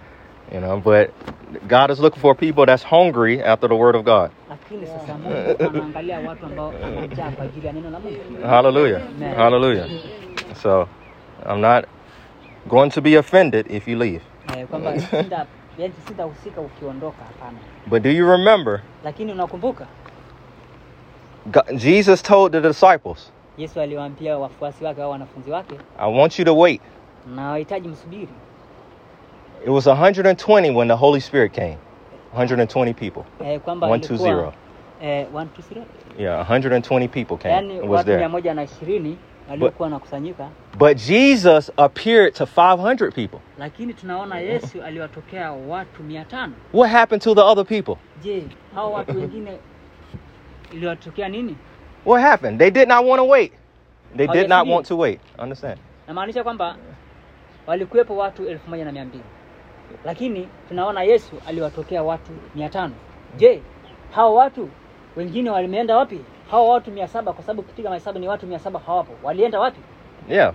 you 0.51 0.59
know, 0.59 0.79
but 0.79 1.11
God 1.67 1.91
is 1.91 1.99
looking 1.99 2.21
for 2.21 2.35
people 2.35 2.65
that's 2.65 2.83
hungry 2.83 3.43
after 3.43 3.69
the 3.69 3.75
Word 3.75 3.95
of 3.95 4.03
God. 4.05 4.31
lakini 4.49 4.87
sasa 4.87 5.13
mungu 5.13 5.55
anaangalia 5.69 6.19
watu 6.19 6.45
ambao 6.45 6.73
wanajaa 6.83 7.31
kwa 7.31 7.45
ajili 7.45 7.67
ya 7.67 7.73
neno 7.73 7.89
la 7.89 7.99
mungu 7.99 8.47
Hallelujah. 8.47 9.01
Hallelujah. 9.35 9.87
So, 10.61 10.87
I'm 11.49 11.61
not 11.61 11.85
going 12.69 12.89
to 12.89 13.01
be 13.01 13.17
offended 13.17 13.71
if 13.71 13.87
you 13.87 13.97
leave. 13.97 14.21
Eh, 14.57 14.67
kwamba 14.67 14.99
sita 14.99 15.45
yani 15.77 15.93
sitahusika 16.07 16.61
ukiondoka 16.61 17.23
hapana 17.23 17.57
But 17.87 18.03
do 18.03 18.09
you 18.09 18.31
remember, 18.31 18.81
lakini 19.03 19.31
unakumbuka 19.31 19.87
God, 21.45 21.77
Jesus 21.77 22.21
told 22.23 22.51
the 22.51 22.61
disciples, 22.61 23.31
yesu 23.57 23.81
aliwaambia 23.81 24.37
wafuasi 24.37 24.83
wake 24.85 25.01
au 25.03 25.11
wanafunzi 25.11 25.51
wake 25.51 25.75
I 25.99 26.17
want 26.19 26.39
you 26.39 26.45
to 26.45 26.57
wait. 26.57 26.81
na 27.35 27.49
wahitaji 27.49 27.87
msubiri 27.87 28.27
It 29.63 29.69
was 29.69 29.87
120 29.87 30.75
when 30.75 30.87
the 30.87 30.93
Holy 30.95 31.21
Spirit 31.21 31.51
came. 31.53 31.77
120 32.37 32.93
people. 32.93 33.23
eh, 33.45 33.59
kwamba 33.59 33.87
One, 33.87 33.99
two, 33.99 34.13
ilikuwa, 34.15 34.29
zero. 34.35 34.53
eh, 35.01 35.27
one, 35.35 35.49
two, 35.55 35.61
zero. 35.73 35.85
Yeah, 36.17 36.49
120 36.51 37.07
people 37.07 37.37
came. 37.37 37.53
yani 37.55 37.79
was 37.81 38.05
there. 38.05 38.27
moja 38.27 38.53
na 38.53 38.63
ishirini 38.63 39.17
waliokuwa 39.49 39.85
wanakusanyika 39.85 40.49
But 40.77 40.97
Jesus 41.07 41.71
appeared 41.77 42.33
to 42.33 42.43
500 42.43 43.11
people. 43.11 43.39
lakini 43.59 43.93
tunaona 43.93 44.39
yesu 44.39 44.81
aliwatokea 44.83 45.51
watu 45.51 46.03
mia 46.03 46.25
tano 46.25 46.53
What 46.73 46.91
happened 46.91 47.21
to 47.23 47.35
the 47.35 47.41
other 47.41 47.65
people? 47.65 47.95
je 48.23 48.43
hao 48.75 48.93
watu 48.93 49.17
wengine 49.17 49.57
iliwatokea 50.73 51.29
nini 51.29 51.55
What 52.05 52.23
happened? 52.23 52.59
They 52.59 52.71
did 52.71 52.87
not 52.87 53.05
want 53.05 53.21
to 53.21 53.27
wait. 53.27 53.51
They 54.17 54.27
did 54.27 54.49
not 54.49 54.67
want 54.67 54.87
to 54.87 54.97
wait. 54.97 55.19
Understand? 55.39 55.77
namaanisha 56.07 56.43
kwamba 56.43 56.75
walikuwepo 57.67 58.17
watu 58.17 58.47
elfu 58.47 58.69
moja 58.69 58.85
na 58.85 58.91
mia 58.91 59.05
mbili 59.05 59.23
lakini 60.05 60.47
tunaona 60.67 61.03
yesu 61.03 61.31
aliwatokea 61.47 62.03
watu 62.03 62.31
mia 62.55 62.69
tano 62.69 62.93
je 63.37 63.61
hao 64.15 64.35
watu 64.35 64.69
wengine 65.15 65.49
walimeenda 65.49 65.97
wapi 65.97 66.19
hao 66.51 66.67
watu 66.69 66.91
mia 66.91 67.07
saba 67.07 67.33
kwa 67.33 67.43
sababu 67.43 67.61
kupiga 67.63 67.89
mahesabu 67.89 68.19
ni 68.19 68.27
watu 68.27 68.47
mia 68.47 68.59
saba 68.59 68.79
hawapo 68.87 69.13
walienda 69.23 69.59
wapi 69.59 69.79
Yeah. 70.29 70.53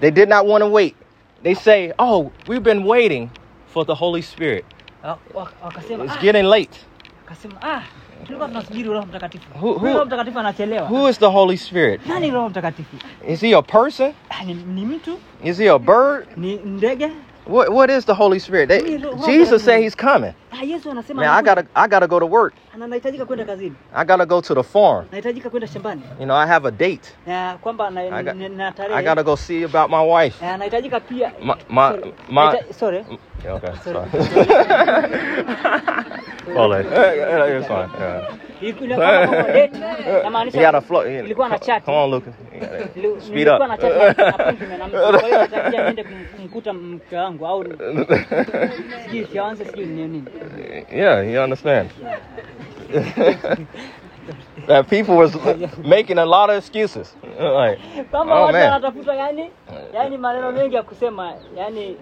They 0.00 0.10
did 0.10 0.28
not 0.28 0.46
want 0.46 0.62
to 0.64 0.72
wait. 0.72 0.94
They 1.42 1.54
say, 1.54 1.92
"Oh, 1.98 2.30
we've 2.48 2.64
been 2.64 2.86
waiting 2.86 3.28
for 3.72 3.86
the 3.86 3.94
Holy 3.94 4.22
Spirit. 4.22 4.64
Wa- 5.04 5.18
wa- 5.34 5.48
wakasema 5.64 6.04
It's 6.04 6.16
ah, 6.16 6.20
getting 6.20 6.42
late." 6.42 6.80
akasema 7.26 7.54
ah, 7.62 7.82
tulikuwa 8.24 8.48
tunasubiri 8.48 8.88
roho 8.88 9.06
mtakatifu 9.06 9.44
Who- 9.60 9.72
who- 9.78 9.92
roho 9.92 10.04
mtakatifu 10.04 10.38
anachelewa 10.38 10.88
Who 10.88 11.08
is 11.10 11.18
the 11.18 11.26
Holy 11.26 11.56
Spirit? 11.58 12.06
nani 12.06 12.30
roho 12.30 12.48
mtakatifu 12.48 12.96
Is 13.28 13.40
he 13.40 13.54
a 13.56 13.62
person? 13.62 14.12
ah, 14.30 14.44
ni, 14.44 14.54
ni 14.54 14.84
mtu 14.84 15.18
Is 15.44 15.58
he 15.58 15.70
a 15.70 15.78
bird? 15.78 16.26
ni 16.36 16.54
ndege 16.56 17.10
What 17.46 17.68
what 17.68 17.90
is 17.90 18.06
the 18.06 18.12
Holy 18.14 18.40
Spirit? 18.40 18.68
They, 18.68 18.80
Who 18.80 18.86
is 18.96 19.00
the 19.00 19.08
Holy 19.08 19.38
Jesus 19.38 19.64
said 19.64 19.82
he's 19.82 19.96
coming. 19.96 20.32
Ah, 20.60 20.64
yesu 20.64 20.90
anasema 20.90 21.22
Man, 21.22 21.38
I 21.38 21.42
gotta 21.42 21.64
I 21.74 21.88
gotta 21.88 22.06
go 22.06 22.20
to 22.20 22.26
work. 22.26 22.54
Kwenda 23.26 23.44
kazini 23.44 23.74
I 23.94 24.04
gotta 24.04 24.26
go 24.26 24.40
to 24.40 24.54
the 24.54 24.62
farm. 24.62 25.06
nahitajika 25.10 25.50
kwenda 25.50 25.66
shambani 25.66 26.02
You 26.20 26.24
know, 26.26 26.36
I 26.36 26.46
have 26.46 26.68
a 26.68 26.70
date. 26.70 27.12
na 27.26 27.58
kwamba 27.60 27.90
na, 27.90 28.00
I 28.00 28.10
got- 28.22 28.34
na, 28.34 28.48
na 28.48 28.96
I 28.96 29.02
gotta 29.04 29.22
go 29.22 29.36
see 29.36 29.64
about 29.64 29.90
my 29.90 30.02
wife. 30.24 30.44
Pia 31.08 31.32
My- 31.40 31.54
my- 31.68 31.90
sorry, 31.90 32.14
my- 32.28 32.72
sorry. 32.72 33.04
Okay. 33.48 33.70
Sorry. 33.84 33.98
On. 36.56 36.72
It's 37.58 37.66
fine. 37.68 37.90
Yeah. 38.00 38.34
Ilikuwa 38.60 38.96
kama 38.98 39.42
kwa 39.42 39.52
date, 39.52 39.78
namaanisha 40.24 40.58
He 40.58 40.64
got 40.66 40.74
a 40.74 40.80
flow. 40.80 41.02
ilikuwa 41.06 41.48
na 41.48 41.58
chat. 41.58 41.84
Come 41.84 41.96
on, 41.98 42.10
Lucas. 42.10 42.34
Speed 43.26 43.48
up. 43.48 43.58
na 43.68 43.76
chat 43.78 44.18
na 44.18 44.26
appointment 44.34 44.78
na 44.78 44.86
mtu. 44.86 44.96
Kwa 45.18 45.28
hiyo 45.28 45.38
natarajia 45.38 45.82
niende 45.82 46.02
kum- 46.04 46.26
kumkuta 46.36 46.72
mke 46.72 47.16
wangu 47.16 47.46
au 47.46 47.64
sijui 49.04 49.24
fiance 49.24 49.64
sijui 49.64 49.86
ni 49.86 50.02
nini. 50.02 50.24
Yeah, 50.92 51.22
you 51.22 51.40
understand. 51.40 51.90
that 54.66 54.88
people 54.88 55.16
was 55.16 55.34
making 55.78 56.18
a 56.18 56.26
lot 56.26 56.50
of 56.50 56.56
excuses. 56.56 57.14
Like, 57.38 57.78
oh 58.12 58.24
man. 58.24 58.54
wanatafuta 58.54 59.14
yani 59.14 59.50
yani 59.94 60.18
maneno 60.18 60.52
mengi 60.52 60.74
ya 60.74 60.82
kusema 60.82 61.34
yani 61.56 61.96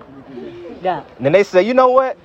da. 0.82 1.02
Then 1.22 1.32
they 1.32 1.44
say, 1.44 1.62
you 1.62 1.74
know 1.74 1.94
what? 1.94 2.16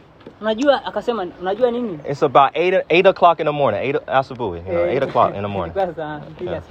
Unajua 0.41 0.85
akasema 0.85 1.27
unajua 1.41 1.71
nini? 1.71 1.99
It's 2.09 2.23
about 2.23 2.51
eight 2.53 2.85
eight 2.89 3.05
o'clock 3.07 3.39
in 3.39 3.45
the 3.45 3.51
morning. 3.51 3.81
Eight 3.81 3.95
asubuhi. 4.07 4.57
You 4.59 4.63
know, 4.65 4.85
Eh, 4.85 4.93
eight 4.95 5.03
o'clock 5.03 5.35
in 5.35 5.41
the 5.41 5.47
morning. 5.47 5.75
ilikuwa 5.75 5.95
saa 5.95 6.21
mbili 6.29 6.51
Yeah. 6.51 6.63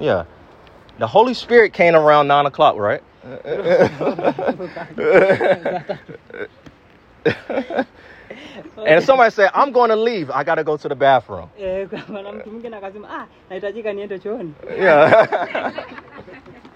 Yeah. 0.00 0.24
The 0.98 1.06
Holy 1.06 1.34
Spirit 1.34 1.72
came 1.72 1.94
around 1.98 2.28
nine 2.28 2.46
o'clock, 2.46 2.76
right? 2.78 3.02
and 8.86 9.04
somebody 9.04 9.30
said, 9.30 9.50
I'm 9.54 9.72
going 9.72 9.90
to 9.90 9.96
leave. 9.96 10.30
I 10.30 10.44
got 10.44 10.56
to 10.56 10.64
go 10.64 10.76
to 10.76 10.88
the 10.88 10.94
bathroom. 10.94 11.48
Eh, 11.60 11.88
kwa 11.88 12.22
na 12.22 12.32
mtu 12.32 12.50
mwingine 12.50 12.76
akasema 12.76 13.08
ah, 13.10 13.26
nahitajika 13.50 13.92
niende 13.92 14.18
chooni. 14.18 14.54
Yeah. 14.78 15.72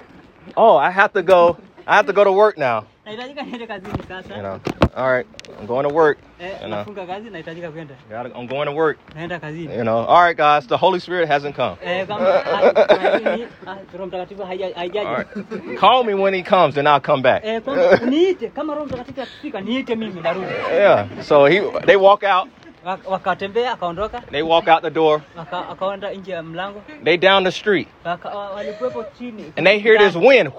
oh, 0.57 0.77
I 0.79 0.91
have 0.91 1.13
to 1.13 1.23
go. 1.23 1.57
I 1.87 1.97
have 1.97 2.07
to 2.07 2.13
go 2.13 2.25
to 2.25 2.33
work 2.33 2.59
now. 2.59 2.85
Nahitajika 3.07 3.43
niende 3.43 3.67
kazini 3.67 3.99
sasa. 4.09 4.35
You 4.35 4.41
know. 4.43 4.61
All 4.97 5.11
right. 5.13 5.27
I'm 5.61 5.67
going 5.67 5.89
to 5.89 5.95
work. 5.95 6.19
Eh, 6.41 6.51
You 6.63 6.69
know. 6.69 6.79
nafunga 6.79 7.07
kazi 7.07 7.31
nahitajika 7.31 7.71
kwenda. 7.71 7.95
Gotta, 8.11 8.39
I'm 8.39 8.47
going 8.47 8.67
to 8.67 8.73
work. 8.73 8.99
Naenda 9.15 9.39
kazini. 9.41 9.75
You 9.77 9.83
know. 9.85 9.99
All 10.07 10.23
right, 10.25 10.37
guys. 10.37 10.67
The 10.67 10.77
Holy 10.77 11.01
Spirit 11.01 11.29
hasn't 11.29 11.55
come. 11.57 11.77
Eh, 11.85 12.07
kama 12.07 12.29
ah, 12.29 12.73
ah, 13.67 13.77
Roho 13.99 14.07
Mtakatifu 14.07 14.43
haijaja. 14.45 15.01
All 15.09 15.17
right. 15.17 15.79
Call 15.81 16.05
me 16.05 16.15
when 16.15 16.35
he 16.35 16.43
comes, 16.43 16.77
and 16.79 16.89
I'll 16.89 17.01
come 17.01 17.23
back. 17.23 17.43
Eh, 17.45 17.61
niite 18.09 18.49
kama 18.49 18.75
Roho 18.75 18.87
Mtakatifu 18.87 19.23
akifika 19.23 19.61
niite 19.61 19.95
mimi 19.97 20.21
narudi. 20.21 20.47
Yeah. 20.75 21.07
So 21.23 21.47
he, 21.47 21.61
they 21.87 21.97
walk 21.97 22.23
out. 22.25 22.49
Wakatembea 23.07 23.73
akaondoka, 23.73 24.21
They 24.31 24.43
walk 24.43 24.69
out 24.69 24.83
the 24.83 24.91
door. 24.91 25.21
akaenda 25.71 26.11
nje 26.13 26.33
ya 26.33 26.43
mlango, 26.43 26.83
They 27.05 27.17
down 27.17 27.45
the 27.45 27.51
street, 27.53 27.89
walikuwepo 28.55 29.05
chini. 29.19 29.53
and 29.57 29.67
they 29.67 29.79
hear 29.79 29.99
this 29.99 30.15
wind. 30.15 30.51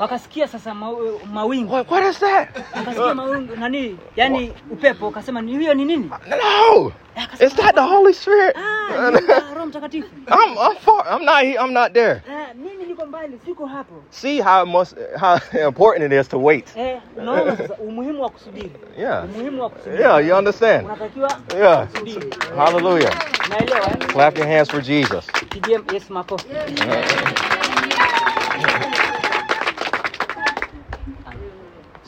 Wakasikia 0.00 0.48
sasa 0.48 0.74
ma- 0.74 0.90
mawingu. 1.32 1.72
What? 1.72 1.90
What 1.90 2.04
is 2.04 2.18
that? 2.18 2.48
Wakasikia 2.76 3.14
mawingu 3.14 3.56
nani? 3.56 3.98
Yaani 4.16 4.52
upepo, 4.70 5.08
akasema 5.08 5.40
ni 5.42 5.58
hiyo 5.58 5.74
ni 5.74 5.84
nini? 5.84 6.10
No. 6.28 6.92
Akasema, 7.16 7.46
Is 7.50 7.54
that 7.56 7.74
the 7.74 7.80
Holy 7.82 8.12
Spirit? 8.14 8.56
Ah, 8.56 9.10
ni 9.10 9.20
Roho 9.54 9.66
Mtakatifu. 9.66 10.08
I'm 10.26 10.58
I'm 10.58 10.76
far. 10.76 11.04
I'm 11.08 11.24
not. 11.24 11.42
he- 11.44 11.56
I'm 11.58 11.72
not 11.72 11.92
there. 11.92 12.22
Mimi 12.54 12.84
niko 12.84 13.06
mbali, 13.06 13.38
siko 13.44 13.66
hapo. 13.66 13.94
See 14.10 14.40
how 14.40 14.64
much 14.64 14.88
how 15.20 15.38
important 15.66 16.12
it 16.12 16.20
is 16.20 16.28
to 16.28 16.38
wait. 16.38 16.66
Eh, 16.76 17.00
unaona 17.16 17.56
sasa 17.58 17.74
umuhimu 17.74 18.22
wa 18.22 18.30
kusubiri. 18.30 18.72
Yeah. 18.98 19.24
Umuhimu 19.24 19.62
wa 19.62 19.70
kusubiri. 19.70 20.02
Yeah. 20.02 20.26
You 20.26 20.34
understand? 20.36 20.84
Unatakiwa 20.86 21.30
Yeah. 21.58 21.86
kusubiri. 21.88 22.34
Hallelujah. 22.56 23.12
Naelewa 23.50 23.86
eh? 23.90 23.96
Clap 24.06 24.38
your 24.38 24.46
hands 24.48 24.70
for 24.70 24.80
Jesus. 24.82 25.26
Pigie 25.50 25.80
Yesu 25.92 26.12
makofi. 26.12 26.46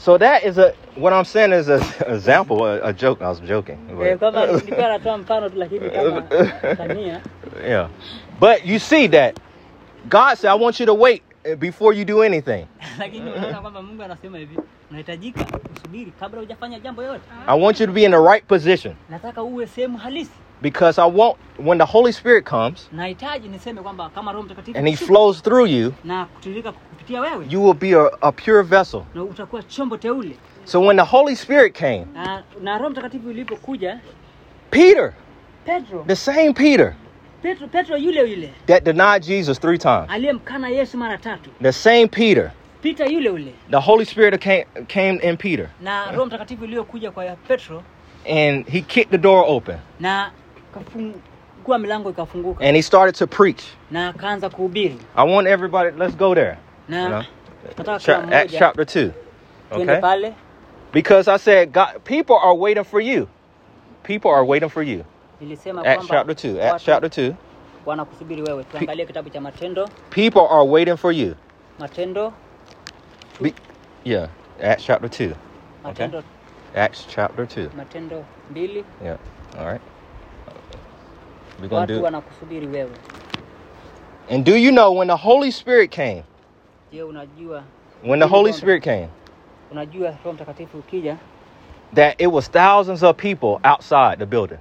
So 0.07 0.16
that 0.19 0.45
is 0.45 0.57
a 0.57 0.70
what 0.95 1.12
I'm 1.12 1.24
saying 1.24 1.51
is 1.53 1.69
a 1.69 1.83
example, 2.07 2.65
a, 2.65 2.81
a 2.81 2.93
joke. 2.93 3.20
I 3.23 3.28
was 3.28 3.41
joking. 3.41 3.77
Eh, 3.91 3.95
but- 3.95 4.19
kwamba 4.19 4.47
nilikuwa 4.47 4.89
natoa 4.89 5.19
mfano 5.19 5.49
tu 5.49 5.59
lakini 5.59 5.91
kama 5.91 6.23
tania. 6.77 7.20
yeah. 7.69 7.89
But 8.41 8.65
you 8.65 8.78
see 8.78 9.09
that 9.09 9.35
God 10.09 10.39
said, 10.39 10.51
I 10.51 10.55
want 10.55 10.78
you 10.81 10.87
to 10.87 10.95
wait 10.95 11.23
uh, 11.45 11.57
before 11.57 11.93
you 11.97 12.05
do 12.05 12.23
anything. 12.23 12.66
Lakini 12.99 13.31
unaona 13.31 13.61
kwamba 13.61 13.83
Mungu 13.83 14.03
anasema 14.03 14.39
hivi, 14.39 14.59
unahitajika 14.91 15.47
usubiri 15.77 16.12
kabla 16.20 16.41
hujafanya 16.41 16.78
jambo 16.81 17.03
yote. 17.03 17.24
I 17.47 17.61
want 17.62 17.81
you 17.81 17.87
to 17.87 17.93
be 17.93 18.05
in 18.05 18.11
the 18.11 18.20
right 18.20 18.47
position 18.47 18.95
Nataka 20.62 20.85
uwe 20.85 20.93
sehemu 20.93 20.97
halisi. 20.97 20.97
because 20.97 20.99
I 20.99 21.07
want 21.07 21.37
when 21.59 21.78
the 21.78 21.85
Holy 21.85 22.12
Spirit 22.12 22.45
comes 22.45 22.89
Nahitaji 22.93 23.49
niseme 23.49 23.83
kwamba 23.83 24.11
kama 24.11 24.33
Roho 24.33 24.43
Mtakatifu 24.43 24.78
and 24.78 24.89
He 24.89 24.97
flows 24.97 25.43
through 25.43 25.66
you, 25.66 25.95
na 26.05 26.24
kutiririka 26.24 26.73
kupitia 26.73 27.20
wewe 27.20 27.47
you 27.51 27.65
will 27.65 27.74
be 27.74 27.93
a, 27.93 28.11
a 28.23 28.33
pure 28.33 28.62
vessel. 28.62 29.03
na 29.15 29.23
utakuwa 29.23 29.62
chombo 29.62 29.97
teule. 29.97 30.37
So 30.65 30.81
when 30.81 30.97
the 30.97 31.05
Holy 31.05 31.37
Spirit 31.37 31.74
came, 31.74 32.07
Na, 32.15 32.43
na 32.61 32.78
Roho 32.78 32.91
Mtakatifu 32.91 33.31
ilipokuja, 33.31 34.01
Peter, 34.70 35.15
Petro, 35.65 36.05
the 36.07 36.16
same 36.16 36.53
Peter 36.55 36.95
Petro, 37.43 37.69
Petro 37.69 37.97
yule 37.97 38.31
yule 38.31 38.53
that 38.66 38.85
denied 38.85 39.23
Jesus 39.23 39.59
three 39.59 39.78
times, 39.78 40.11
aliyemkana 40.11 40.69
Yesu 40.69 40.97
mara 40.97 41.19
tatu, 41.19 41.51
the 41.62 41.73
same 41.73 42.09
Peter 42.09 42.53
Peter 42.83 43.12
yule 43.12 43.31
ule 43.31 43.53
the 43.70 43.81
Holy 43.81 44.05
Spirit 44.05 44.41
came, 44.41 44.65
came 44.89 45.20
in 45.23 45.37
Peter 45.37 45.70
na 45.81 46.11
Roho 46.12 46.27
Mtakatifu 46.27 47.12
kwa 47.12 47.37
Petro 47.49 47.83
and 48.27 48.69
he 48.69 48.83
kicked 48.83 49.11
the 49.11 49.19
door 49.19 49.45
open 49.47 49.78
na 51.69 51.78
milango 51.78 52.11
ikafunguka 52.11 52.65
and 52.65 52.77
he 52.77 52.82
started 52.82 53.15
to 53.15 53.27
preach. 53.27 53.65
na 53.90 54.09
akaanza 54.09 54.51
kuhubiri 54.51 54.98
I 55.16 55.24
want 55.35 55.48
everybody, 55.48 55.97
let's 55.97 56.16
go 56.16 56.35
there. 56.35 56.59
na 56.89 57.03
You 57.03 57.09
know? 57.09 57.23
nataka 57.69 57.98
kila 57.98 57.98
Cha- 57.98 58.32
Acts 58.32 58.53
chapter 58.53 58.85
2. 58.85 59.12
Okay? 59.73 60.01
pale 60.01 60.35
Because 60.93 61.28
I 61.28 61.36
said, 61.39 61.73
God, 61.73 62.05
people 62.05 62.36
are 62.36 62.55
waiting 62.55 62.85
for 62.85 63.01
you. 63.01 63.28
People 64.03 64.31
are 64.31 64.44
waiting 64.44 64.69
for 64.69 64.82
you. 64.82 65.05
Acts 65.85 66.07
chapter 66.09 66.35
2. 66.35 66.61
Acts 66.61 66.85
chapter 66.85 67.09
2. 67.09 67.35
wanakusubiri 67.86 68.43
wewe 68.43 68.65
tuangalie 68.65 69.07
kitabu 69.07 69.31
cha 69.31 69.40
matendo 69.40 69.89
People 70.11 70.47
are 70.51 70.65
waiting 70.65 70.97
for 70.97 71.12
you. 71.12 71.35
matendo 71.78 72.32
Be- 73.40 73.55
yeah. 74.05 74.28
Acts 74.62 74.85
chapter 74.85 75.09
2. 75.11 75.35
matendo 75.85 76.23
Acts 76.74 77.07
chapter 77.09 77.47
2. 77.47 77.69
matendo 77.77 78.24
mbili 78.51 78.85
Yeah. 79.05 79.19
All 79.59 79.66
right. 79.66 79.82
We're 81.61 81.74
watu 81.77 81.95
do 81.95 82.03
wanakusubiri 82.03 82.66
wewe 82.66 82.91
And 84.31 84.45
do 84.45 84.57
you 84.57 84.70
know 84.73 84.99
when 84.99 85.09
the 85.09 85.16
Holy 85.16 85.53
Spirit 85.53 85.91
came? 85.91 86.23
je 86.93 87.03
unajua 87.03 87.62
When 88.05 88.20
the 88.20 88.27
Holy 88.27 88.53
Spirit 88.53 88.83
came, 88.85 89.09
unajua 89.70 90.09
roho 90.11 90.33
mtakatifu 90.33 90.78
ukija 90.78 91.16
that 91.95 92.20
it 92.20 92.27
was 92.33 92.51
thousands 92.51 93.03
of 93.03 93.16
people 93.16 93.59
outside 93.70 94.16
the 94.19 94.27
building. 94.27 94.59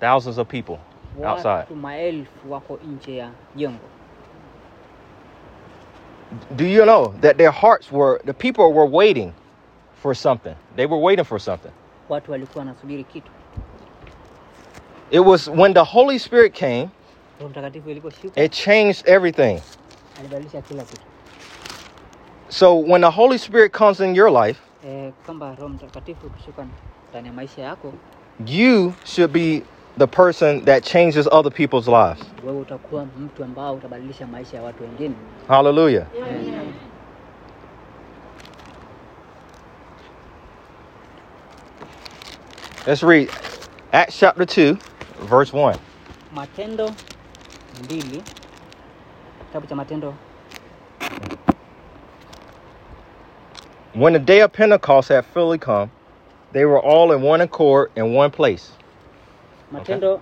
Thousands 0.00 0.38
of 0.38 0.48
people 0.48 0.78
outside. 1.24 1.48
watu 1.48 1.76
maelfu 1.76 2.52
wako 2.52 2.78
nje 2.88 3.16
ya 3.16 3.30
jengo 3.56 3.84
Do 6.56 6.64
you 6.64 6.82
know 6.84 7.14
that 7.20 7.36
their 7.36 7.50
hearts 7.52 7.92
were, 7.92 8.18
the 8.24 8.32
people 8.34 8.72
were 8.72 8.86
waiting 8.86 9.32
for 10.02 10.14
something? 10.14 10.54
They 10.76 10.86
were 10.86 11.00
waiting 11.02 11.24
for 11.24 11.40
something. 11.40 11.72
watu 12.08 12.32
walikuwa 12.32 12.64
wanasubiri 12.64 13.04
kitu 13.04 13.30
It 15.10 15.20
was 15.20 15.48
when 15.48 15.72
the 15.74 15.84
Holy 15.84 16.18
Spirit 16.18 16.52
came, 16.54 16.90
roho 17.40 17.48
mtakatifu 17.50 17.90
iliposhuka 17.90 18.42
it 18.44 18.52
changed 18.52 19.08
everything. 19.08 19.60
alibadilisha 20.18 20.62
kila 20.62 20.82
kitu 20.82 21.02
So 22.48 22.76
when 22.76 23.00
the 23.02 23.10
Holy 23.10 23.38
Spirit 23.38 23.72
comes 23.72 24.00
in 24.00 24.14
your 24.14 24.30
life, 24.30 24.60
e, 24.86 25.12
kwamba 25.26 25.54
roho 25.54 25.68
mtakatifu 25.68 26.26
ukishuka 26.26 26.66
ndani 27.10 27.26
ya 27.26 27.32
maisha 27.32 27.62
yako 27.62 27.92
you 28.46 28.94
should 29.04 29.32
be 29.32 29.62
the 29.98 30.06
person 30.06 30.64
that 30.64 30.84
changes 30.84 31.26
other 31.32 31.52
people's 31.52 31.88
lives. 31.88 32.22
wewe 32.46 32.58
utakuwa 32.60 33.04
mtu 33.04 33.44
ambao 33.44 33.74
utabadilisha 33.74 34.26
maisha 34.26 34.56
ya 34.56 34.62
watu 34.62 34.82
wengine 34.82 35.14
Hallelujah. 35.48 36.06
Let's 42.86 43.02
read 43.02 43.30
Acts 43.92 44.18
chapter 44.18 44.44
2, 44.46 44.78
verse 45.22 45.56
1. 45.56 45.76
matendo 46.34 46.90
mbili 47.84 48.22
kitabu 49.46 49.66
cha 49.66 49.76
matendo 49.76 50.14
When 53.94 54.12
the 54.12 54.18
day 54.18 54.42
of 54.42 54.52
Pentecost 54.52 55.08
had 55.08 55.24
fully 55.24 55.58
come, 55.58 55.90
they 56.52 56.64
were 56.64 56.78
all 56.78 57.10
in 57.12 57.22
one 57.22 57.40
accord 57.42 57.90
in 57.96 58.14
one 58.16 58.30
place. 58.30 58.70
matendo 59.72 60.20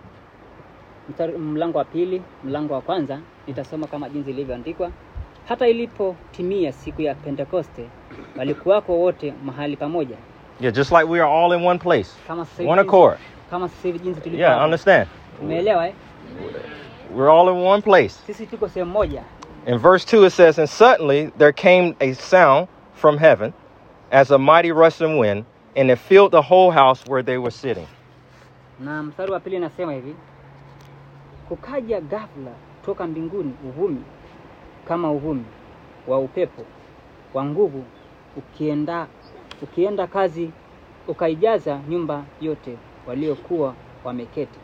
mstari- 1.10 1.38
mlango 1.38 1.78
wa 1.78 1.84
pili 1.84 2.22
mlango 2.44 2.74
wa 2.74 2.80
kwanza 2.80 3.18
nitasoma 3.46 3.86
kama 3.86 4.08
jinsi 4.08 4.30
ilivyoandikwa 4.30 4.90
hata 5.48 5.68
ilipotimia 5.68 6.72
siku 6.72 7.02
ya 7.02 7.14
pentekoste 7.14 7.88
walikuwako 8.38 8.92
wote 8.98 9.34
mahali 9.44 9.76
pamoja 9.76 10.16
Yeah, 10.60 10.74
just 10.74 10.90
like 10.92 11.04
we 11.04 11.20
are 11.20 11.30
all 11.32 11.52
in 11.60 11.66
one 11.66 11.78
place, 11.78 12.10
kama 12.28 12.44
sasa 12.44 12.62
hivi 12.62 12.72
one 12.72 12.80
accord. 12.82 13.18
Kama 13.50 13.68
sasa 13.68 13.88
hivi 13.88 13.98
jinsi 13.98 14.20
tulivyo 14.20 14.40
Yeah, 14.40 14.52
hapa. 14.54 14.64
understand. 14.64 15.08
umeelewa 15.42 15.86
eh? 15.88 15.94
We're 17.16 17.30
all 17.32 17.48
in 17.48 17.66
one 17.66 17.82
place. 17.82 18.14
sisi 18.26 18.46
tuko 18.46 18.68
sehemu 18.68 18.92
moja 18.92 19.22
In 19.66 19.78
verse 19.78 20.04
2, 20.16 20.26
it 20.26 20.32
says, 20.32 20.58
And 20.58 20.68
suddenly 20.68 21.30
there 21.38 21.52
came 21.52 21.96
a 22.00 22.12
sound 22.14 22.68
from 22.94 23.18
heaven 23.18 23.52
as 24.12 24.30
a 24.30 24.38
mighty 24.38 24.70
rushing 24.72 25.18
wind, 25.18 25.44
and 25.76 25.90
it 25.90 25.98
filled 25.98 26.30
the 26.30 26.42
whole 26.42 26.70
house 26.70 27.02
where 27.08 27.22
they 27.22 27.36
were 27.38 27.50
sitting. 27.50 27.86
na 28.80 29.02
mstari 29.02 29.32
wa 29.32 29.40
pili 29.40 29.58
nasema 29.58 29.92
hivi 29.92 30.14
kukaja 31.48 32.00
ghafla 32.00 32.52
toka 32.84 33.06
mbinguni 33.06 33.54
uvumi 33.68 34.02
kama 34.88 35.10
uvumi 35.12 35.44
wa 36.06 36.18
upepo 36.18 36.62
wa 37.34 37.44
nguvu 37.44 37.84
ukienda 38.36 39.06
ukienda 39.62 40.06
kazi 40.06 40.50
ukaijaza 41.08 41.80
nyumba 41.88 42.22
yote 42.40 42.76
waliokuwa 43.08 43.74
wameketi 44.04 44.58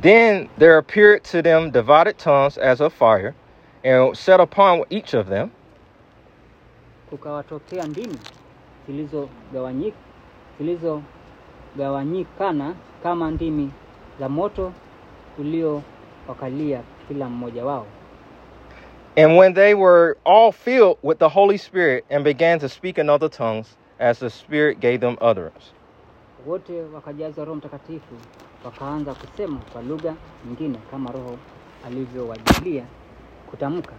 Then 0.00 0.48
there 0.58 0.76
appeared 0.76 1.22
to 1.22 1.42
them 1.42 1.70
divided 1.70 2.16
tongues 2.18 2.58
as 2.58 2.80
of 2.80 2.92
fire, 2.92 3.34
and 3.84 4.16
set 4.16 4.40
upon 4.40 4.82
each 4.90 5.14
of 5.14 5.28
them. 5.28 5.50
kukawatokea 7.10 7.86
ndimi 7.86 8.18
zilizogawanyika 8.86 9.96
zilizogawanyikana 10.58 12.74
kama 13.02 13.30
ndimi 13.30 13.70
za 14.20 14.28
moto 14.28 14.72
uliowakalia 15.38 16.82
kila 17.08 17.28
mmoja 17.28 17.64
wao 17.64 17.86
And 19.16 19.38
when 19.38 19.54
they 19.54 19.74
were 19.74 20.16
all 20.24 20.52
filled 20.52 20.96
with 21.02 21.18
the 21.18 21.28
Holy 21.28 21.58
Spirit 21.58 22.04
and 22.10 22.24
began 22.24 22.58
to 22.58 22.68
speak 22.68 22.98
in 22.98 23.08
other 23.08 23.30
tongues, 23.30 23.76
as 24.00 24.18
the 24.18 24.28
Spirit 24.30 24.80
gave 24.80 24.98
them 24.98 25.16
utterance. 25.20 25.72
Wote 26.46 26.82
wakajazwa 26.94 27.44
roho 27.44 27.56
mtakatifu 27.56 28.14
wakaanza 28.64 29.14
kusema 29.14 29.58
kwa 29.72 29.82
lugha 29.82 30.14
nyingine 30.46 30.78
kama 30.90 31.12
roho 31.12 31.36
alivyowajilia 31.86 32.84
kutamka 33.50 33.92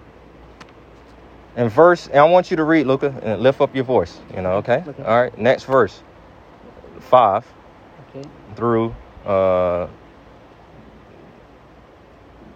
And 1.57 1.69
verse, 1.71 2.09
and 2.11 2.19
I 2.19 2.33
want 2.33 2.51
you 2.51 2.57
to 2.57 2.65
read, 2.65 2.85
Luca, 2.85 3.13
and 3.23 3.41
lift 3.41 3.61
up 3.61 3.73
your 3.75 3.85
voice, 3.85 4.19
you 4.35 4.41
know, 4.41 4.57
okay? 4.57 4.83
Okay. 4.89 5.03
All 5.05 5.21
right, 5.23 5.37
next 5.37 5.63
verse, 5.67 6.03
5 7.09 7.43
okay? 8.09 8.27
through 8.57 8.93
uh, 9.25 9.87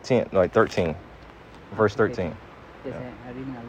10, 0.03 0.27
like 0.33 0.51
13, 0.51 0.95
verse 1.77 1.95
13. 1.95 2.35
Yes, 2.85 2.93
I- 2.95 3.29
I 3.29 3.31
read 3.31 3.47
now. 3.47 3.61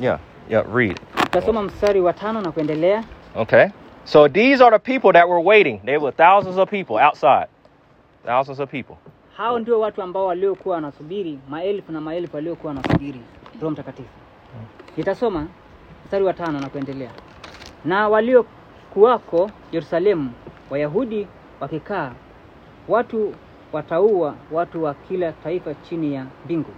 Yeah, 0.00 0.18
yeah, 0.48 0.62
read. 0.74 0.98
Tutasoma 1.16 1.62
mstari 1.62 2.00
wa 2.00 2.12
tano 2.12 2.40
na 2.40 2.52
kuendelea. 2.52 3.04
Okay? 3.36 3.66
So 4.08 4.26
these 4.26 4.62
are 4.62 4.70
the 4.70 4.78
people 4.78 5.12
that 5.12 5.28
were 5.28 5.38
waiting. 5.40 5.82
There 5.84 6.00
were 6.00 6.12
thousands 6.12 6.56
of 6.56 6.70
people 6.70 6.96
outside. 6.96 7.48
Thousands 8.24 8.58
of 8.58 8.70
people. 8.70 8.96
Hao 9.36 9.58
ndio 9.58 9.80
watu 9.80 10.02
ambao 10.02 10.26
waliokuwa 10.26 10.74
wanasubiri, 10.74 11.38
maelfu 11.48 11.92
na 11.92 12.00
maelfu 12.00 12.36
waliokuwa 12.36 12.68
wanasubiri 12.74 13.20
Roho 13.60 13.70
Mtakatifu. 13.70 14.08
Nitasoma 14.96 15.46
mstari 16.04 16.24
wa 16.24 16.32
tano 16.32 16.60
na 16.60 16.68
kuendelea. 16.68 17.10
Na 17.84 18.08
waliokuwako 18.08 19.50
Yerusalemu, 19.72 20.32
Wayahudi 20.70 21.26
wakikaa, 21.60 22.12
watu 22.88 23.34
wataua 23.72 24.34
watu 24.52 24.82
wa 24.84 24.94
kila 24.94 25.32
taifa 25.32 25.74
chini 25.74 26.14
ya 26.14 26.26
mbingu. 26.44 26.70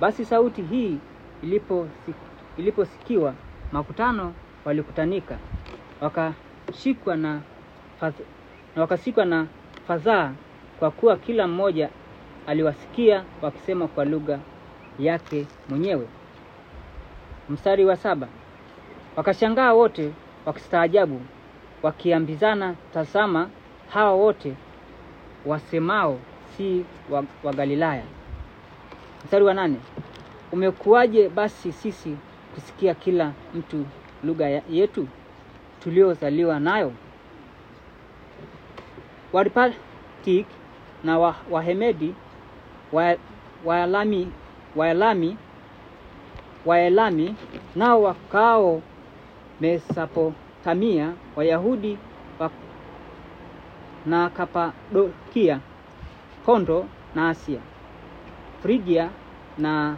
Basi 0.00 0.24
sauti 0.24 0.62
hii 0.62 0.98
ilipo 1.42 1.86
iliposikiwa, 2.58 3.34
makutano 3.72 4.32
walikutanika, 4.64 5.38
wakashikwa 6.66 7.16
na 7.16 7.40
faz... 8.00 8.14
na 8.76 8.82
wakashikwa 8.82 9.24
na 9.24 9.46
fadhaa, 9.88 10.32
kwa 10.78 10.90
kuwa 10.90 11.16
kila 11.16 11.46
mmoja 11.48 11.88
aliwasikia 12.46 13.24
wakisema 13.42 13.88
kwa 13.88 14.04
lugha 14.04 14.38
yake 14.98 15.46
mwenyewe. 15.68 16.06
Mstari 17.48 17.84
wa 17.84 17.96
saba, 17.96 18.28
wakashangaa 19.16 19.72
wote 19.72 20.12
wakistaajabu, 20.46 21.20
wakiambizana, 21.82 22.74
tazama, 22.94 23.48
hawa 23.90 24.12
wote 24.14 24.54
wasemao 25.46 26.18
si 26.56 26.84
wa, 27.10 27.24
wa 27.42 27.52
Galilaya. 27.52 28.02
Mstari 29.24 29.44
wa 29.44 29.54
nane, 29.54 29.76
umekuwaje 30.52 31.28
basi 31.28 31.72
sisi 31.72 32.16
kusikia 32.54 32.94
kila 32.94 33.32
mtu 33.54 33.86
lugha 34.24 34.46
yetu 34.70 35.08
tuliozaliwa 35.84 36.60
nayo? 36.60 36.92
Waripatik 39.32 40.46
na 41.04 41.18
wa, 41.18 41.34
Wahemedi 41.50 42.14
wa, 42.92 43.16
Waelami, 43.64 44.28
Waalami, 44.76 45.36
Waelami 46.66 47.34
nao 47.76 48.02
wakao 48.02 48.82
Mesopotamia, 49.60 51.12
Wayahudi 51.36 51.98
wa, 52.38 52.50
na 54.06 54.30
Kapadokia, 54.30 55.60
Ponto 56.46 56.86
na 57.14 57.28
Asia, 57.28 57.60
Frigia 58.62 59.10
na 59.58 59.96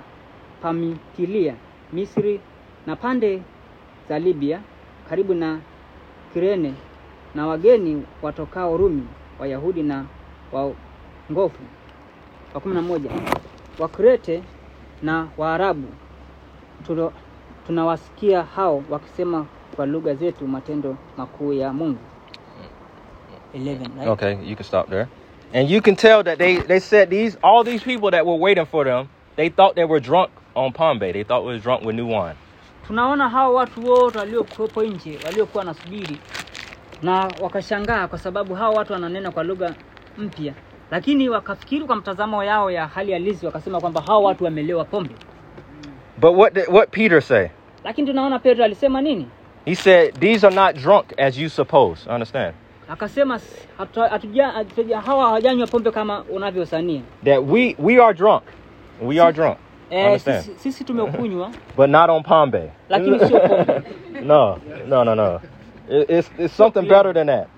Pamitilia, 0.62 1.54
Misri 1.92 2.40
na 2.86 2.96
pande 2.96 3.42
za 4.08 4.18
Libya 4.18 4.60
karibu 5.08 5.34
na 5.34 5.60
Kirene 6.36 6.74
na 7.34 7.46
wageni 7.46 8.02
watokao 8.22 8.76
Rumi, 8.76 9.02
Wayahudi 9.38 9.82
na 9.82 10.04
Wangofu. 10.52 11.62
wa 12.54 12.60
kumi 12.60 12.74
na 12.74 12.82
moja 12.82 13.10
Wakrete 13.78 14.42
na 15.02 15.28
Waarabu 15.36 15.88
tunawasikia 17.66 18.42
hao 18.42 18.82
wakisema 18.90 19.46
kwa 19.76 19.86
lugha 19.86 20.14
zetu 20.14 20.46
matendo 20.48 20.96
makuu 21.16 21.52
ya 21.52 21.72
Mungu. 21.72 21.98
11, 23.54 23.78
right? 23.96 24.08
Okay, 24.08 24.36
you 24.44 24.56
can 24.56 24.64
stop 24.64 24.90
there. 24.90 25.06
And 25.54 25.70
you 25.70 25.80
can 25.82 25.96
tell 25.96 26.22
that 26.24 26.38
they, 26.38 26.56
they 26.56 26.80
said 26.80 27.10
these 27.10 27.38
all 27.42 27.64
these 27.64 27.84
people 27.84 28.10
that 28.10 28.26
were 28.26 28.38
waiting 28.38 28.66
for 28.66 28.84
them, 28.84 29.08
they 29.36 29.48
thought 29.48 29.74
they 29.74 29.86
were 29.86 30.00
drunk 30.00 30.30
on 30.54 30.72
Pombe. 30.72 31.12
They 31.12 31.24
thought 31.24 31.44
was 31.44 31.62
drunk 31.62 31.84
with 31.84 31.96
new 31.96 32.06
wine. 32.06 32.36
Tunaona 32.86 33.28
hao 33.28 33.54
watu 33.54 33.90
wote 33.90 34.18
waliokuwepo 34.18 34.82
nje 34.82 35.18
waliokuwa 35.24 35.58
wanasubiri 35.64 36.16
na 37.02 37.30
wakashangaa 37.40 38.08
kwa 38.08 38.18
sababu 38.18 38.54
hao 38.54 38.72
watu 38.74 38.92
wananena 38.92 39.30
kwa 39.30 39.44
lugha 39.44 39.74
mpya, 40.18 40.52
lakini 40.90 41.28
wakafikiri 41.28 41.84
kwa 41.84 41.96
mtazamo 41.96 42.44
yao 42.44 42.70
ya 42.70 42.86
hali 42.86 43.12
halisi, 43.12 43.46
wakasema 43.46 43.80
kwamba 43.80 44.00
hao 44.00 44.22
watu 44.22 44.44
wamelewa 44.44 44.84
pombe. 44.84 45.14
But 46.18 46.36
what 46.36 46.54
did, 46.54 46.64
what 46.68 46.90
Peter 46.90 47.22
say? 47.22 47.48
Lakini 47.84 48.06
tunaona 48.08 48.38
Petro 48.38 48.64
alisema 48.64 49.00
nini? 49.00 49.28
He 49.64 49.74
said 49.74 50.14
these 50.20 50.46
are 50.46 50.56
not 50.56 50.76
drunk 50.76 51.04
as 51.20 51.38
you 51.38 51.48
suppose. 51.50 52.10
Understand? 52.10 52.54
Akasema 52.88 53.34
"S- 53.36 53.68
hatu- 53.78 54.00
hatuja- 54.00 54.50
hatuja- 54.50 55.00
hawa 55.00 55.24
hawajanywa 55.26 55.66
pombe 55.66 55.90
kama 55.90 56.22
unavyosania. 56.22 57.00
That 57.24 57.38
we 57.48 57.76
we 57.78 58.02
are 58.04 58.14
drunk. 58.14 58.42
We 59.02 59.20
are 59.20 59.32
drunk. 59.32 59.56
E, 59.90 60.04
Understand? 60.06 60.44
sisi, 60.44 60.58
sisi 60.58 60.84
tumekunywa 60.84 61.50
But 61.76 61.90
not 61.90 62.10
on 62.10 62.22
Pombe. 62.22 62.70
lakini 62.88 63.18
sio 63.18 63.40
pombe. 63.40 63.82
no, 64.24 64.58
no, 64.88 65.04
no, 65.04 65.14
no. 65.14 65.40
It, 65.88 66.10
it's 66.10 66.30
it's 66.38 66.56
something 66.56 66.82
better 66.88 67.12
than 67.14 67.26
that. 67.26 67.48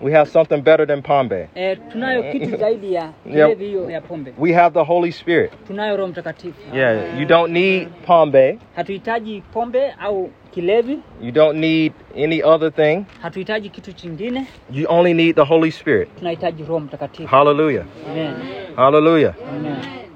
We 0.00 0.12
have 0.12 0.30
something 0.30 0.62
better 0.62 0.86
than 0.86 1.02
Pombe. 1.02 1.48
E, 1.54 1.62
eh, 1.64 1.78
tunayo 1.92 2.22
kitu 2.32 2.56
zaidi 2.56 2.94
ya 2.94 3.12
kilevi 3.24 3.66
hiyo 3.66 3.90
ya 3.90 4.00
pombe. 4.00 4.34
We 4.38 4.52
have 4.52 4.74
the 4.74 4.84
Holy 4.84 5.12
Spirit. 5.12 5.52
Tunayo 5.66 5.96
Roho 5.96 6.08
Mtakatifu. 6.08 6.76
Yeah, 6.76 7.20
you 7.20 7.26
don't 7.26 7.52
need 7.52 7.88
Pombe. 8.06 8.58
Hatuhitaji 8.76 9.42
pombe 9.52 9.92
au 10.00 10.30
kilevi, 10.50 10.98
You 11.22 11.32
don't 11.32 11.58
need 11.58 11.92
any 12.16 12.42
other 12.42 12.72
thing. 12.72 13.04
hatuhitaji 13.22 13.70
kitu 13.70 13.92
chingine, 13.92 14.46
You 14.72 14.86
only 14.88 15.14
need 15.14 15.36
the 15.36 15.44
Holy 15.44 15.70
Spirit. 15.70 16.08
tunahitaji 16.18 16.62
Roho 16.64 16.80
Mtakatifu. 16.80 17.28
Hallelujah. 17.28 17.84
Amen. 18.10 18.34
Hallelujah. 18.76 19.34
Amen. 19.48 20.07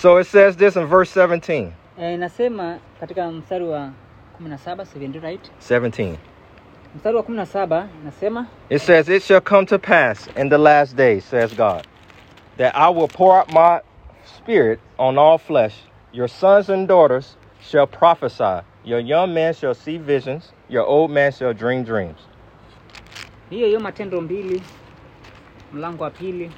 So 0.00 0.16
it 0.18 0.26
says 0.28 0.56
this 0.56 0.76
in 0.76 0.86
verse 0.86 1.10
17. 1.10 1.74
Eh, 1.98 2.14
e, 2.14 2.16
nasema 2.16 2.78
katika 3.00 3.30
mstari 3.30 3.64
wa 3.64 3.90
17, 4.42 4.84
17 4.84 5.20
right? 5.22 5.50
17. 5.60 6.16
Mstari 6.96 7.16
wa 7.16 7.22
17 7.22 7.86
nasema 8.04 8.46
It 8.70 8.82
says, 8.82 9.08
It 9.08 9.22
shall 9.22 9.40
come 9.40 9.66
to 9.66 9.78
pass 9.78 10.28
in 10.36 10.48
the 10.48 10.58
last 10.58 10.96
days, 10.96 11.24
says 11.24 11.52
God, 11.54 11.84
that 12.56 12.76
I 12.76 12.90
will 12.90 13.08
pour 13.08 13.38
out 13.40 13.48
my 13.48 13.80
spirit 14.24 14.78
on 14.98 15.18
all 15.18 15.38
flesh. 15.38 15.74
Your 16.12 16.28
sons 16.28 16.70
and 16.70 16.88
daughters 16.88 17.36
shall 17.60 17.86
prophesy. 17.86 18.62
Your 18.84 19.00
young 19.00 19.34
men 19.34 19.54
shall 19.54 19.74
see 19.74 19.98
visions. 19.98 20.52
Your 20.68 20.86
old 20.86 21.10
men 21.10 21.32
shall 21.32 21.54
dream 21.54 21.84
dreams. 21.84 22.18
hiyo 23.50 23.66
hiyo 23.66 23.80
Matendo 23.80 24.20
mbili 24.20 24.62
mlango 25.72 26.04
wa 26.04 26.10
pili, 26.10 26.50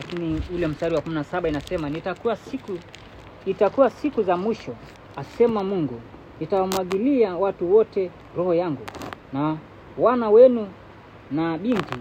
lakini 0.00 0.42
ule 0.54 0.66
mstari 0.66 0.94
wa 0.94 1.00
17 1.00 1.48
inasema 1.48 1.90
nitakuwa 1.90 2.36
siku 2.36 2.78
itakuwa 3.46 3.90
siku 3.90 4.22
za 4.22 4.36
mwisho, 4.36 4.74
asema 5.16 5.64
Mungu, 5.64 6.00
nitawamwagilia 6.40 7.36
watu 7.36 7.74
wote 7.74 8.10
roho 8.36 8.54
yangu, 8.54 8.82
na 9.32 9.56
wana 9.98 10.30
wenu 10.30 10.68
na 11.30 11.58
binti 11.58 11.98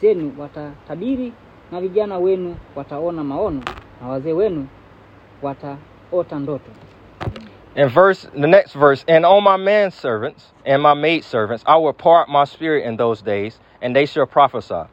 zenu 0.00 0.32
watatabiri, 0.38 1.32
na 1.72 1.80
vijana 1.80 2.18
wenu 2.18 2.56
wataona 2.76 3.24
maono, 3.24 3.62
na 4.02 4.08
wazee 4.08 4.32
wenu 4.32 4.66
wataota 5.42 6.38
ndoto. 6.38 6.70
And 7.76 7.90
verse 7.90 8.28
the 8.40 8.46
next 8.46 8.74
verse, 8.78 9.04
and 9.08 9.24
on 9.26 9.42
my 9.44 9.56
manservants 9.56 10.52
and 10.66 10.82
my 10.82 10.94
maidservants 10.94 11.64
I 11.66 11.76
will 11.78 11.92
pour 11.94 12.20
out 12.20 12.28
my 12.28 12.44
spirit 12.44 12.84
in 12.86 12.96
those 12.96 13.22
days, 13.24 13.60
and 13.82 13.96
they 13.96 14.06
shall 14.06 14.26
prophesy. 14.26 14.84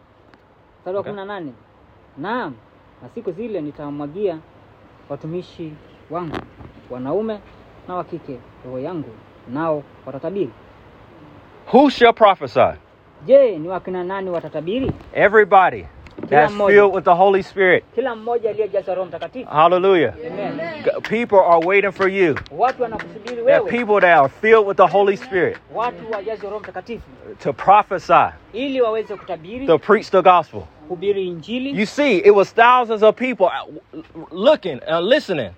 Okay. 0.88 1.12
Naam, 2.20 2.54
na 3.02 3.10
siku 3.10 3.32
zile 3.32 3.62
nitamwagia 3.62 4.38
watumishi 5.10 5.74
wangu 6.10 6.38
wanaume 6.90 7.40
na 7.88 7.96
wa 7.96 8.04
kike 8.04 8.40
roho 8.66 8.80
yangu, 8.80 9.10
nao 9.54 9.84
watatabiri. 10.06 10.50
Who 11.74 11.90
shall 11.90 12.14
prophesy? 12.14 12.72
Je, 13.26 13.58
ni 13.60 13.68
wakina 13.68 14.04
nani 14.04 14.30
watatabiri? 14.30 14.92
Everybody 15.14 15.86
that's 16.30 16.54
filled 16.56 16.94
with 16.96 17.04
the 17.04 17.16
Holy 17.16 17.44
Spirit. 17.44 17.84
Kila 17.96 18.16
mmoja 18.16 18.50
aliyejazwa 18.50 18.96
Roho 18.96 19.06
Mtakatifu. 19.08 19.50
Hallelujah. 19.50 20.14
Amen. 20.28 21.02
People 21.02 21.40
are 21.40 21.68
waiting 21.68 21.92
for 21.92 22.10
you. 22.10 22.34
That 23.46 23.66
people 23.70 24.00
that 24.02 24.18
are 24.20 24.30
filled 24.30 24.68
with 24.68 24.78
the 24.78 24.88
Holy 24.88 25.18
Spirit 25.18 25.58
watu 25.74 26.12
wajazwe 26.12 26.50
Roho 26.50 26.60
Mtakatifu 26.60 27.10
to 27.44 27.54
prophesy, 27.54 28.34
ili 28.54 28.82
waweze 28.82 29.16
kutabiri, 29.16 29.68
to 29.68 29.80
preach 29.80 30.10
the 30.10 30.22
gospel. 30.22 30.62
You 31.52 31.86
see, 31.86 32.18
it 32.18 32.36
was 32.36 32.52
thousands 32.54 33.04
of 33.04 33.16
people 33.16 33.46
uh, 33.46 34.02
looking 34.32 34.80
and 34.88 35.06
listening. 35.06 35.52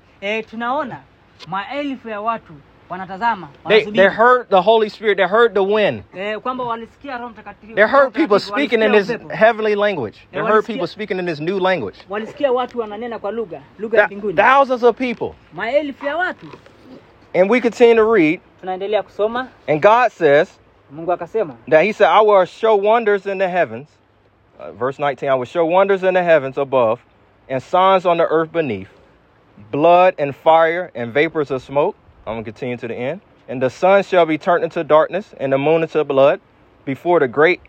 Tunaona 2.92 3.08
maelfu 3.08 3.22
ya 3.22 3.30
watu 3.32 3.48
wanatazama, 3.48 3.48
They, 3.68 4.10
heard 4.10 4.50
the 4.50 4.62
Holy 4.62 4.90
Spirit, 4.90 5.18
they 5.18 5.28
heard 5.28 5.54
the 5.54 5.60
wind, 5.64 6.04
e, 6.16 6.40
kwamba 6.40 6.64
walisikia 6.64 7.18
Roho 7.18 7.30
Mtakatifu. 7.30 7.76
they 7.76 7.88
heard 7.88 8.14
people 8.14 8.40
speaking 8.40 8.82
in 8.82 8.92
this 8.92 9.08
heavenly 9.30 9.76
language, 9.76 10.18
they 10.32 10.42
heard 10.42 10.66
people 10.66 10.88
speaking 10.88 11.20
in 11.20 11.26
this 11.26 11.40
new 11.40 11.60
language. 11.60 11.98
walisikia 12.10 12.52
watu 12.52 12.80
wananena 12.80 13.20
kwa 13.20 13.32
lugha 13.32 13.62
lugha 13.80 13.98
ya 13.98 14.08
Th- 14.08 14.36
thousands 14.36 14.84
of 14.84 14.98
people. 14.98 15.34
maelfu 15.54 16.06
ya 16.06 16.18
watu. 16.18 16.48
And 17.34 17.50
we 17.50 17.62
continue 17.62 17.96
to 17.96 18.04
read, 18.14 18.42
and 19.68 19.82
God 19.82 20.12
says 20.12 20.60
that 21.70 21.84
He 21.86 21.94
said, 21.94 22.08
I 22.08 22.22
will 22.22 22.46
show 22.46 22.76
wonders 22.76 23.26
in 23.26 23.38
the 23.38 23.48
heavens. 23.48 23.88
Uh, 24.60 24.72
verse 24.74 25.00
19, 25.00 25.30
I 25.30 25.36
will 25.36 25.46
show 25.46 25.66
wonders 25.66 26.04
in 26.04 26.14
the 26.14 26.24
heavens 26.24 26.58
above, 26.58 27.00
and 27.50 27.64
signs 27.64 28.06
on 28.06 28.18
the 28.18 28.28
earth 28.28 28.52
beneath, 28.52 28.90
blood 29.72 30.16
and 30.20 30.36
fire 30.36 30.92
and 30.94 31.14
vapors 31.14 31.52
of 31.52 31.62
smoke. 31.64 31.96
I'm 32.32 32.38
going 32.38 32.46
to 32.46 32.52
continue 32.52 32.78
to 32.78 32.88
the 32.88 32.96
end. 32.96 33.22
And 33.48 33.62
the 33.62 33.70
sun 33.70 34.04
shall 34.04 34.26
be 34.26 34.38
turned 34.38 34.64
into 34.64 34.84
darkness, 34.84 35.34
and 35.38 35.52
the 35.52 35.58
moon 35.58 35.84
into 35.84 36.04
blood, 36.06 36.40
before 36.86 37.20
the 37.20 37.28
great 37.28 37.60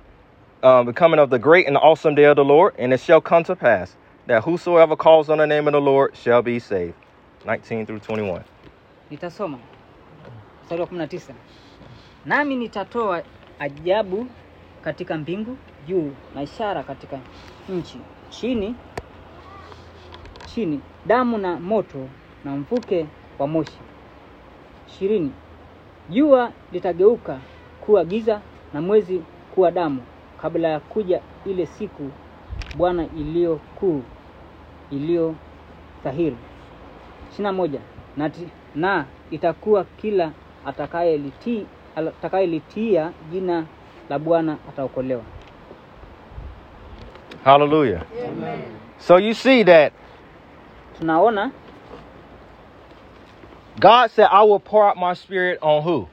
uh, 0.63 0.85
coming 0.93 1.19
of 1.19 1.31
the 1.31 1.39
great 1.39 1.67
and 1.67 1.77
awesome 1.77 2.15
day 2.15 2.25
of 2.25 2.37
the 2.37 2.45
Lord. 2.45 2.75
And 2.79 2.93
it 2.93 3.01
shall 3.01 3.21
come 3.21 3.43
to 3.45 3.57
pass 3.57 3.97
that 4.29 4.45
whosoever 4.45 4.95
calls 4.97 5.29
on 5.29 5.39
the 5.39 5.47
name 5.47 5.67
of 5.67 5.73
the 5.73 5.81
Lord 5.81 6.17
shall 6.17 6.43
be 6.43 6.59
saved. 6.61 6.95
19 7.45 7.87
through 7.87 7.99
21. 7.99 8.45
nitasoma 9.11 9.59
mstari 10.63 10.81
wa 10.81 10.87
19, 10.87 11.35
nami 12.25 12.57
nitatoa 12.57 13.23
ajabu 13.59 14.27
katika 14.85 15.17
mbingu 15.19 15.57
juu 15.87 16.13
na 16.35 16.43
ishara 16.43 16.83
katika 16.83 17.19
nchi 17.69 17.99
chini 18.31 18.75
chini, 20.55 20.81
damu 21.07 21.39
na 21.39 21.57
moto 21.57 22.09
na 22.45 22.51
mvuke 22.57 23.07
wa 23.39 23.47
moshi. 23.47 23.79
Ishirini, 24.93 25.31
jua 26.11 26.51
litageuka 26.73 27.39
kuwa 27.87 28.05
giza 28.05 28.41
na 28.75 28.81
mwezi 28.83 29.23
kuwa 29.55 29.71
damu 29.71 30.03
kabla 30.43 30.69
ya 30.69 30.81
kuja 30.81 31.21
ile 31.47 31.67
siku 31.67 32.11
Bwana 32.75 33.07
iliyo 33.19 33.61
kuu 33.81 34.03
iliyo 34.91 35.35
dhahiri. 36.05 36.37
ishirini 37.29 37.43
na 37.43 37.53
moja 37.53 37.79
na, 38.17 38.31
na 38.75 39.05
itakuwa 39.31 39.85
kila 39.85 40.31
atakayelitii 40.67 41.67
atakayelitia 41.97 43.13
jina 43.33 43.65
la 44.11 44.19
Bwana 44.19 44.57
ataokolewa. 44.69 45.23
Hallelujah. 47.45 48.03
So 48.99 49.19
you 49.19 49.35
see 49.35 49.65
that 49.65 49.93
Tunaona 50.99 51.51
God 53.81 54.11
said, 54.11 54.29
I 54.31 54.43
will 54.43 54.61
pour 54.61 54.89
out 54.89 54.97
my 54.97 55.15
spirit 55.15 55.59
on 55.63 55.83
who? 55.83 56.09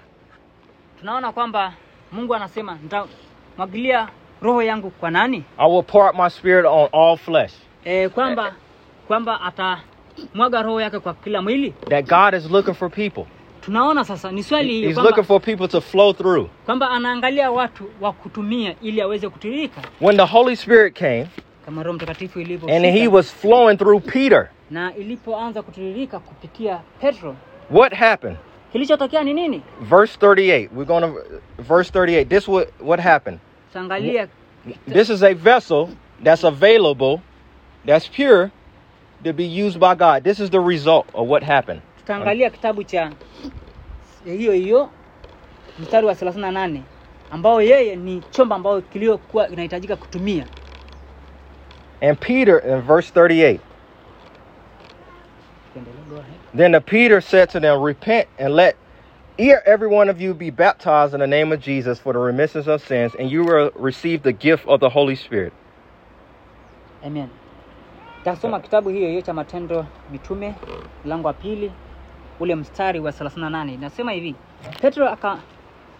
tunaona 0.99 1.31
kwamba 1.31 1.73
Mungu 2.11 2.35
anasema 2.35 2.77
nitamwagilia 2.83 4.07
roho 4.41 4.63
yangu 4.63 4.89
kwa 4.89 5.11
nani? 5.11 5.43
I 5.57 5.71
will 5.71 5.83
pour 5.83 6.05
out 6.05 6.15
my 6.15 6.29
spirit 6.29 6.65
on 6.65 6.89
all 6.93 7.17
flesh. 7.17 7.53
E, 7.85 8.09
kwamba 8.09 8.55
kwamba 9.07 9.41
atamwaga 9.41 10.61
roho 10.61 10.81
yake 10.81 10.99
kwa 10.99 11.13
kila 11.13 11.41
mwili. 11.41 11.73
That 11.89 12.05
God 12.07 12.33
is 12.33 12.51
looking 12.51 12.73
for 12.73 12.89
people. 12.91 13.25
Tunaona 13.61 14.03
sasa 14.05 14.31
ni 14.31 14.43
swali 14.43 14.73
hiyo 14.73 15.01
looking 15.03 15.23
for 15.23 15.41
people 15.41 15.67
to 15.67 15.81
flow 15.81 16.13
through. 16.13 16.47
kwamba 16.65 16.89
anaangalia 16.89 17.51
watu 17.51 17.83
wa 18.01 18.13
kutumia 18.13 18.75
ili 18.81 19.01
aweze 19.01 19.29
kutiririka 19.29 19.81
When 20.01 20.17
the 20.17 20.25
Holy 20.25 20.55
Spirit 20.55 20.99
came 20.99 21.27
kama 21.65 21.83
Roho 21.83 21.93
Mtakatifu 21.93 22.39
and 22.39 22.85
he 22.85 23.07
was 23.07 23.31
flowing 23.31 23.77
through 23.77 24.01
Peter, 24.03 24.49
na 24.71 24.95
ilipoanza 24.95 25.61
kutiririka 25.61 26.19
kupitia 26.19 26.79
Petro, 27.01 27.35
what 27.69 27.93
happened? 27.93 28.37
ni 28.73 29.33
nini 29.33 29.63
Verse 29.81 30.15
38. 30.15 30.71
We're 30.71 30.85
going 30.85 31.01
to 31.01 31.41
verse 31.57 31.89
38. 31.89 32.29
This 32.29 32.47
what 32.47 32.69
what 32.79 32.99
happened. 32.99 33.39
This 34.87 35.09
is 35.09 35.23
a 35.23 35.33
vessel 35.33 35.89
that's 36.23 36.43
available, 36.43 37.21
that's 37.85 38.07
pure, 38.07 38.51
to 39.23 39.33
be 39.33 39.45
used 39.45 39.79
by 39.79 39.95
God. 39.95 40.23
This 40.23 40.39
is 40.39 40.49
the 40.49 40.59
result 40.59 41.07
of 41.13 41.27
what 41.27 41.43
happened. 41.43 41.81
tutaangalia 42.05 42.49
kitabu 42.49 42.83
cha 42.83 43.11
hiyo 44.25 44.53
hiyo 44.53 44.89
mstari 45.79 46.07
wa 46.07 46.13
38 46.13 46.79
ambao 47.31 47.61
yeye 47.61 47.95
ni 47.95 48.21
chombo 48.31 48.55
ambao 48.55 48.81
kiliokuwa 48.81 49.49
inahitajika 49.49 49.95
kutumia 49.95 50.45
And 52.01 52.17
Peter 52.19 52.61
in 52.67 52.81
verse 52.81 53.11
38. 53.19 53.59
Tuendelee, 56.55 56.57
go 56.57 56.57
ahead. 56.57 56.57
Then 56.57 56.71
the 56.71 56.81
Peter 56.81 57.21
said 57.21 57.49
to 57.51 57.59
them, 57.59 57.81
Repent 57.81 58.27
and 58.39 58.55
let 58.55 58.75
every 59.65 59.87
one 59.87 60.09
of 60.09 60.21
you 60.21 60.33
be 60.33 60.49
baptized 60.51 61.13
in 61.13 61.19
the 61.19 61.27
name 61.27 61.51
of 61.53 61.61
Jesus 61.61 61.99
for 61.99 62.13
the 62.13 62.19
remission 62.19 62.69
of 62.69 62.81
sins, 62.81 63.15
and 63.19 63.31
you 63.31 63.43
will 63.43 63.71
receive 63.75 64.23
the 64.23 64.33
gift 64.33 64.67
of 64.67 64.79
the 64.79 64.89
Holy 64.89 65.15
Spirit. 65.15 65.53
Amen. 67.03 67.29
Tasoma 68.23 68.59
kitabu 68.59 68.89
hiyo 68.89 69.09
hiyo 69.09 69.21
cha 69.21 69.33
Matendo 69.33 69.85
Mitume 70.11 70.55
mlango 71.05 71.27
wa 71.27 71.33
pili 71.33 71.71
ule 72.39 72.55
mstari 72.55 72.99
wa 72.99 73.11
38 73.11 73.79
nasema 73.79 74.11
hivi, 74.11 74.35
Petro 74.81 75.09
aka 75.09 75.37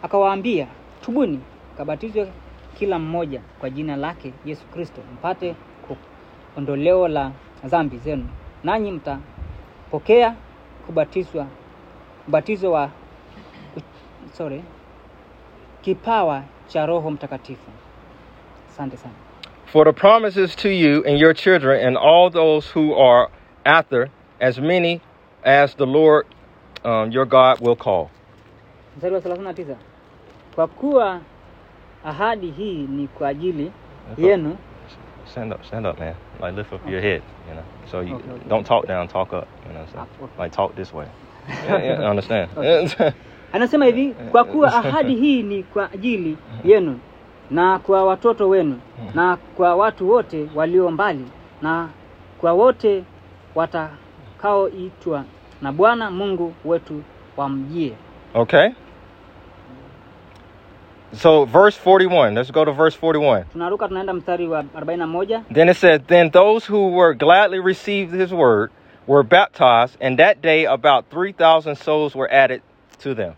akawaambia, 0.03 0.67
tubuni 1.01 1.39
kabatizwe 1.77 2.31
kila 2.79 2.99
mmoja 2.99 3.41
kwa 3.59 3.69
jina 3.69 3.95
lake 3.95 4.33
Yesu 4.45 4.65
Kristo 4.65 5.01
mpate 5.13 5.55
ondoleo 6.57 7.07
la 7.07 7.31
dhambi 7.65 7.97
zenu, 7.97 8.27
nanyi 8.63 8.91
mtapokea 9.89 10.35
kubatizwa 10.85 11.47
ubatizo 12.27 12.71
wa 12.71 12.89
sorry, 14.33 14.63
kipawa 15.81 16.43
cha 16.67 16.85
Roho 16.85 17.11
Mtakatifu. 17.11 17.71
Asante 18.69 18.97
sana. 18.97 19.13
For 19.65 19.85
the 19.85 19.93
promises 19.93 20.55
to 20.55 20.69
you 20.69 21.03
and 21.07 21.19
your 21.19 21.33
children 21.33 21.87
and 21.87 21.97
all 21.97 22.31
those 22.31 22.71
who 22.79 22.95
are 22.95 23.29
after, 23.65 24.09
as 24.39 24.59
many 24.59 25.01
as 25.43 25.75
the 25.75 25.85
Lord 25.85 26.25
um, 26.85 27.11
your 27.11 27.25
God 27.25 27.59
will 27.61 27.75
call. 27.75 28.09
mstari 28.97 29.13
wa 29.15 29.21
39 29.21 29.75
kwa 30.55 30.67
kuwa 30.67 31.21
ahadi 32.05 32.51
hii 32.51 32.77
ni 32.87 33.07
kwa 33.07 33.27
ajili 33.27 33.71
yenu 34.17 34.57
Stand 35.31 35.53
up, 35.53 35.65
stand 35.65 35.85
up, 35.85 35.99
man. 35.99 36.15
Like 36.41 36.55
lift 36.55 36.73
up 36.73 36.89
your 36.89 37.01
head, 37.01 37.21
you 37.47 37.53
know. 37.55 37.63
So 37.91 37.99
you 38.01 38.15
Okay, 38.15 38.31
okay. 38.31 38.49
don't 38.49 38.65
talk 38.65 38.87
down, 38.87 39.07
talk 39.07 39.33
up, 39.33 39.47
you 39.67 39.73
know. 39.73 39.85
So, 39.93 39.99
okay. 40.23 40.33
like 40.39 40.51
talk 40.51 40.75
this 40.75 40.93
way. 40.93 41.07
yeah, 41.49 41.83
yeah, 41.83 42.09
understand? 42.09 42.49
anasema 43.53 43.85
hivi 43.85 44.13
kwa 44.31 44.43
kuwa 44.43 44.73
ahadi 44.73 45.15
hii 45.15 45.43
ni 45.43 45.63
kwa 45.63 45.91
ajili 45.91 46.37
yenu 46.63 46.99
na 47.51 47.79
kwa 47.79 48.03
watoto 48.05 48.49
wenu 48.49 48.79
na 49.15 49.37
kwa 49.57 49.75
watu 49.75 50.09
wote 50.09 50.47
walio 50.55 50.91
mbali 50.91 51.25
na 51.61 51.89
kwa 52.41 52.53
wote 52.53 53.03
watakaoitwa 53.55 55.23
na 55.61 55.71
bwana 55.71 56.11
mungu 56.11 56.53
wetu 56.65 57.01
wamjie 57.37 57.93
okay. 58.33 58.69
So 61.13 61.45
verse 61.45 61.75
41. 61.77 62.35
Let's 62.35 62.51
go 62.51 62.65
to 62.65 62.71
verse 62.71 62.95
41. 62.95 63.43
tunaruka 63.53 63.87
tunaenda 63.87 64.13
mstari 64.13 64.47
wa 64.47 64.63
41 64.63 65.43
Then 65.53 65.69
it 65.69 65.77
says, 65.77 66.01
Then 66.07 66.31
those 66.31 66.65
who 66.73 66.87
were 66.89 67.13
gladly 67.13 67.59
received 67.59 68.13
his 68.13 68.31
word 68.31 68.71
were 69.07 69.23
baptized, 69.23 69.97
and 70.01 70.17
that 70.19 70.41
day 70.41 70.65
about 70.65 71.05
3,000 71.11 71.75
souls 71.75 72.15
were 72.15 72.33
added 72.33 72.61
to 73.03 73.15
them. 73.15 73.33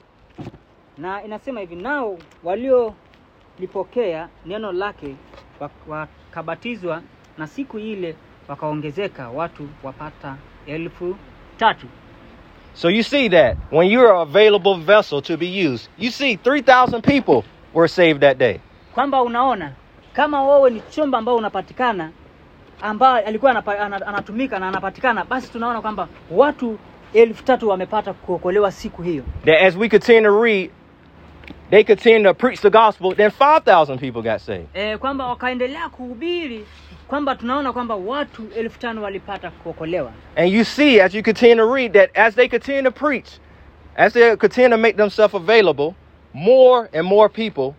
na 0.97 1.23
inasema 1.23 1.59
hivi 1.59 1.75
nao 1.75 2.17
waliolipokea 2.43 4.27
neno 4.45 4.71
lake 4.71 5.15
wakabatizwa 5.87 7.01
na 7.37 7.47
siku 7.47 7.79
ile 7.79 8.15
wakaongezeka 8.47 9.29
watu 9.29 9.67
wapata 9.83 10.35
elfu 10.67 11.15
tatu 11.57 11.87
So 12.73 12.89
you 12.89 13.03
see 13.03 13.29
that 13.29 13.57
when 13.71 13.91
you're 13.91 14.11
an 14.15 14.21
available 14.21 14.75
vessel 14.75 15.21
to 15.21 15.37
be 15.37 15.67
used, 15.67 15.89
you 15.97 16.09
see 16.11 16.35
3,000 16.37 17.01
people 17.01 17.43
were 17.73 17.87
saved 17.87 18.21
that 18.21 18.37
day. 18.37 18.59
kwamba 18.93 19.21
unaona 19.21 19.71
kama 20.13 20.43
wewe 20.43 20.69
ni 20.69 20.81
chombo 20.89 21.17
ambao 21.17 21.35
unapatikana 21.35 22.11
ambaye 22.81 23.25
alikuwa 23.25 23.51
anapa, 23.51 23.79
anatumika 23.79 24.59
na 24.59 24.67
anapatikana 24.67 25.25
basi 25.25 25.51
tunaona 25.51 25.81
kwamba 25.81 26.07
watu 26.31 26.77
elfu 27.13 27.43
tatu 27.43 27.69
wamepata 27.69 28.13
kuokolewa 28.13 28.71
siku 28.71 29.01
hiyo 29.01 29.23
That 29.45 29.61
as 29.61 29.75
we 29.75 29.89
continue 29.89 30.21
to 30.21 30.41
read, 30.43 30.69
they 31.69 31.83
continue 31.83 32.23
to 32.23 32.33
preach 32.33 32.59
the 32.61 32.69
gospel, 32.69 33.15
then 33.15 33.29
5,000 33.31 33.97
people 33.99 34.21
got 34.31 34.39
saved. 34.41 34.67
e, 34.73 34.97
kwamba 34.97 35.27
wakaendelea 35.27 35.89
kuhubiri 35.89 36.65
kwamba 37.07 37.35
tunaona 37.35 37.73
kwamba 37.73 37.95
watu 37.95 38.43
elfu 38.57 38.79
tano 38.79 39.01
walipata 39.01 39.51
kuokolewa 39.51 40.11
And 40.35 40.49
you 40.53 40.63
see, 40.65 41.01
as 41.01 41.13
you 41.15 41.23
continue 41.23 41.55
to 41.55 41.73
read, 41.75 41.93
that 41.93 42.17
as 42.17 42.35
they 42.35 42.47
continue 42.49 42.83
to 42.83 42.91
preach, 42.91 43.27
as 43.97 44.13
they 44.13 44.35
continue 44.35 44.69
to 44.69 44.77
make 44.77 44.97
themselves 44.97 45.35
available, 45.35 45.93
more 46.33 46.89
and 46.93 47.07
more 47.07 47.29
people 47.29 47.73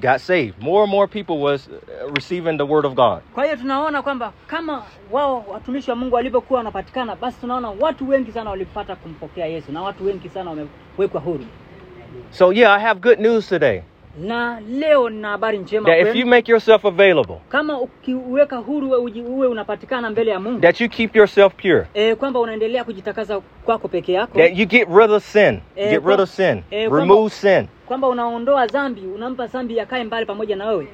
got 0.00 0.20
saved. 0.20 0.58
More 0.62 0.82
and 0.82 0.90
more 0.90 1.06
people 1.06 1.38
was 1.40 1.68
uh, 1.68 2.10
receiving 2.16 2.56
the 2.56 2.66
word 2.66 2.84
of 2.84 2.94
God. 2.94 3.22
Kwa 3.34 3.44
hiyo 3.44 3.56
tunaona 3.56 4.02
kwamba 4.02 4.32
kama 4.46 4.82
wao 5.10 5.44
watumishi 5.48 5.90
wa 5.90 5.96
Mungu 5.96 6.14
walivyokuwa 6.14 6.58
wanapatikana, 6.58 7.16
basi 7.16 7.40
tunaona 7.40 7.70
watu 7.80 8.08
wengi 8.08 8.32
sana 8.32 8.50
walipata 8.50 8.96
kumpokea 8.96 9.46
Yesu 9.46 9.72
na 9.72 9.82
watu 9.82 10.04
wengi 10.06 10.28
sana 10.28 10.50
wamewekwa 10.50 11.20
huru. 11.20 11.44
So 12.30 12.52
yeah, 12.52 12.72
I 12.76 12.80
have 12.80 13.00
good 13.00 13.18
news 13.20 13.48
today. 13.48 13.82
Na 14.20 14.60
leo 14.60 15.10
nina 15.10 15.28
habari 15.28 15.58
njema 15.58 15.88
That 15.88 16.08
if 16.08 16.14
you 16.14 16.26
make 16.26 16.50
yourself 16.52 16.84
available, 16.84 17.36
kama 17.48 17.80
ukiweka 17.80 18.56
huru 18.56 18.90
uwe, 19.26 19.46
unapatikana 19.46 20.10
mbele 20.10 20.30
ya 20.30 20.40
Mungu 20.40 20.60
that 20.60 20.80
you 20.80 20.88
keep 20.88 21.16
yourself 21.16 21.54
pure, 21.54 21.86
e, 21.94 22.14
kwamba 22.14 22.40
unaendelea 22.40 22.84
kujitakasa 22.84 23.40
kwako 23.40 23.88
peke 23.88 24.12
yako 24.12 24.38
that 24.38 24.58
you 24.58 24.66
get 24.66 24.88
rid 24.88 25.10
of 25.10 25.24
sin, 25.24 25.60
Eh, 25.76 25.90
get 25.90 26.06
rid 26.06 26.20
of 26.20 26.28
sin, 26.30 26.62
eh, 26.70 26.92
remove 26.92 27.30
sin, 27.30 27.66
kwamba 27.92 28.08
unaondoa 28.08 28.66
dhambi, 28.66 29.00
unampa 29.00 29.46
dhambi 29.46 29.76
yakae 29.76 30.04
mbali 30.04 30.26
pamoja 30.26 30.56
na 30.56 30.66
wewe, 30.66 30.88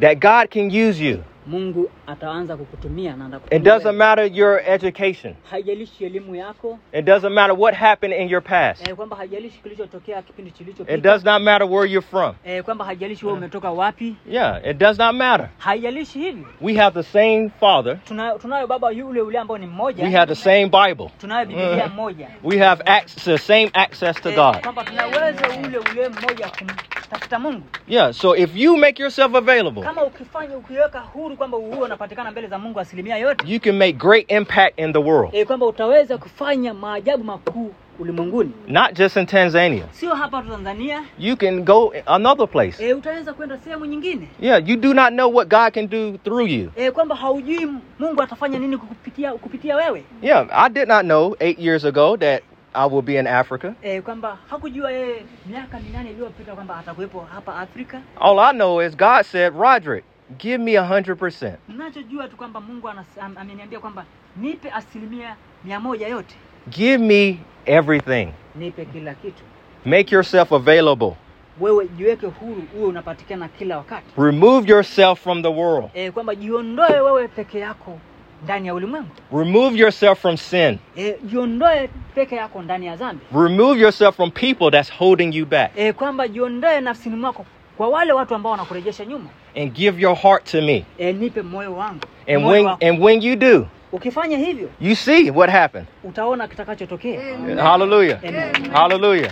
that 0.00 0.18
God 0.18 0.48
can 0.50 0.88
use 0.88 1.04
you. 1.04 1.18
Mungu 1.46 1.90
ataanza 2.10 2.56
kukutumia 2.56 3.16
na 3.16 3.40
It 3.50 3.62
doesn't 3.62 3.96
matter 3.96 4.30
your 4.32 4.60
education. 4.66 5.34
Haijalishi 5.50 6.04
elimu 6.04 6.34
yako 6.34 6.78
It 6.92 7.04
doesn't 7.04 7.32
matter 7.32 7.56
what 7.58 7.74
happened 7.74 8.14
in 8.20 8.28
your 8.28 8.42
past. 8.42 8.88
e, 8.88 8.94
kwamba 8.94 9.16
haijalishi 9.16 9.58
kilichotokea 9.62 10.22
kipindi 10.22 10.52
It 10.88 11.00
does 11.02 11.24
not 11.24 11.42
matter 11.42 11.66
where 11.68 11.90
you're 11.92 12.06
from. 12.10 12.34
e, 12.44 12.62
kwamba 12.62 12.84
haijalishi 12.84 13.26
wewe 13.26 13.38
umetoka 13.38 13.70
wapi, 13.70 14.16
Yeah, 14.30 14.66
it 14.70 14.76
does 14.78 14.98
not 14.98 15.14
matter. 15.14 15.48
haijalishi 15.58 16.18
hivyo. 16.18 16.46
We 16.60 16.74
have 16.74 17.02
the 17.02 17.08
same 17.12 17.50
Father. 17.60 17.98
Tunayo, 18.04 18.38
tunayo 18.38 18.66
baba 18.66 18.90
yule 18.90 19.18
yule 19.20 19.38
ambao 19.38 19.58
ni 19.58 19.66
mmoja, 19.66 20.04
We 20.04 20.10
have 20.10 20.34
the 20.34 20.40
same 20.42 20.66
Bible. 20.66 21.10
tunayo 21.20 21.46
Biblia 21.46 21.86
mm. 21.88 21.94
moja 21.94 22.28
We 22.44 22.58
have 22.58 22.82
access, 22.86 23.24
the 23.24 23.38
same 23.38 23.70
access 23.72 24.20
to 24.20 24.28
Eh, 24.30 24.36
God. 24.36 24.60
kwamba 24.62 24.84
tuna 24.84 25.06
uwezo 25.06 25.44
ule 25.66 25.78
ule 25.78 26.08
mmoja 26.08 26.48
kumtafuta 26.58 27.38
Mungu. 27.38 27.62
Yeah, 27.88 28.12
so 28.12 28.36
if 28.36 28.56
you 28.56 28.76
make 28.76 29.02
yourself 29.02 29.34
available, 29.34 29.82
Kama 29.82 30.02
ukifanya 30.04 30.56
ukiweka 30.56 31.00
huru 31.00 31.36
kwamba 31.36 31.56
uwe 31.56 31.78
unapatikana 32.00 32.30
mbele 32.30 32.46
za 32.48 32.58
Mungu 32.58 32.80
asilimia 32.80 33.16
yote 33.16 33.44
you 33.52 33.60
can 33.60 33.76
make 33.76 33.92
great 33.92 34.30
impact 34.32 34.78
in 34.78 34.92
the 34.92 34.98
world. 34.98 35.34
e, 35.34 35.44
kwamba 35.44 35.66
utaweza 35.66 36.18
kufanya 36.18 36.74
maajabu 36.74 37.24
makuu 37.24 37.72
ulimwenguni, 37.98 38.50
Not 38.68 38.92
just 38.94 39.16
in 39.16 39.26
Tanzania. 39.26 39.84
sio 39.90 40.14
hapa 40.14 40.42
tu 40.42 40.48
Tanzania. 40.48 41.02
You 41.18 41.36
can 41.36 41.62
go 41.64 41.94
another 42.06 42.48
place. 42.48 42.88
E, 42.88 42.94
utaweza 42.94 43.32
kwenda 43.34 43.58
sehemu 43.58 43.84
nyingine 43.86 44.28
Yeah, 44.40 44.68
you 44.68 44.76
do 44.76 44.94
not 44.94 45.08
know 45.12 45.34
what 45.34 45.48
God 45.48 45.72
can 45.74 45.88
do 45.88 46.18
through 46.24 46.48
you. 46.48 46.70
e, 46.76 46.90
kwamba 46.90 47.14
haujui 47.16 47.68
Mungu 47.98 48.22
atafanya 48.22 48.58
nini 48.58 48.76
kupitia 48.76 49.32
kupitia 49.32 49.76
wewe 49.76 50.04
Yeah, 50.22 50.46
I 50.52 50.68
did 50.70 50.88
not 50.88 51.02
know 51.04 51.36
eight 51.40 51.58
years 51.58 51.84
ago 51.84 52.16
that 52.16 52.42
I 52.74 52.86
will 52.88 53.02
be 53.02 53.16
in 53.18 53.26
Africa. 53.26 53.72
kwamba 54.04 54.38
hakujua 54.50 54.92
yeye 54.92 55.22
miaka 55.46 55.80
minane 55.80 56.10
iliyopita 56.10 56.54
kwamba 56.54 56.76
atakuwepo 56.76 57.20
hapa 57.34 57.56
Afrika. 57.56 58.00
All 58.20 58.38
I 58.38 58.52
know 58.52 58.82
is 58.82 58.96
God 58.96 59.22
said, 59.22 59.52
Rodrick, 59.58 60.04
give 60.38 60.58
me 60.58 60.76
a 60.76 60.84
hundred 60.84 61.18
percent. 61.18 61.56
Mnachojua 61.68 62.28
tu 62.28 62.36
kwamba 62.36 62.60
Mungu 62.60 62.90
ameniambia 63.36 63.80
kwamba 63.80 64.04
nipe 64.36 64.70
asilimia 64.70 65.36
mia 65.64 65.80
moja 65.80 66.08
yote, 66.08 66.34
Give 66.70 66.98
me 66.98 67.38
everything. 67.66 68.28
nipe 68.54 68.84
kila 68.84 69.14
kitu. 69.14 69.42
Make 69.84 70.14
yourself 70.14 70.52
available. 70.52 71.12
Wewe 71.60 71.88
jiweke 71.88 72.26
huru, 72.26 72.62
uwe 72.76 72.86
unapatikana 72.88 73.48
kila 73.48 73.76
wakati 73.78 74.06
Remove 74.20 74.70
yourself 74.72 75.20
from 75.22 75.42
the 75.42 75.48
world. 75.48 75.90
e, 75.94 76.10
kwamba 76.10 76.34
jiondoe 76.34 77.00
wewe 77.00 77.28
peke 77.28 77.58
yako 77.58 77.98
ndani 78.44 78.66
ya 78.66 78.74
ulimwengu 78.74 79.08
Remove 79.32 79.78
yourself 79.78 80.20
from 80.20 80.36
sin. 80.36 80.78
e, 80.96 81.16
jiondoe 81.24 81.88
peke 82.14 82.36
yako 82.36 82.62
ndani 82.62 82.86
ya 82.86 82.96
dhambi 82.96 83.24
Remove 83.34 83.80
yourself 83.80 84.16
from 84.16 84.30
people 84.30 84.70
that's 84.70 84.92
holding 84.98 85.34
you 85.36 85.46
back. 85.46 85.70
e, 85.76 85.92
kwamba 85.92 86.28
jiondoe 86.28 86.80
nafsini 86.80 87.16
mwako 87.16 87.46
kwa 87.76 87.88
wale 87.88 88.12
watu 88.12 88.34
ambao 88.34 88.52
wanakurejesha 88.52 89.04
nyuma 89.04 89.28
And 89.56 89.72
give 89.74 90.00
your 90.02 90.16
heart 90.16 90.44
to 90.52 90.60
me. 90.62 90.84
e, 90.98 91.12
nipe 91.12 91.42
moyo 91.42 91.74
wangu 91.76 92.00
And 92.28 92.42
moyo 92.42 92.50
when 92.52 92.64
wako. 92.64 92.86
and 92.86 93.02
when 93.02 93.22
you 93.22 93.36
do, 93.36 93.66
ukifanya 93.92 94.38
hivyo 94.38 94.68
you 94.80 94.94
see 94.94 95.30
what 95.30 95.50
happened. 95.50 95.86
utaona 96.04 96.48
kitakachotokea 96.48 97.20
Hallelujah. 97.62 98.18
Amen. 98.28 98.70
Hallelujah. 98.72 99.30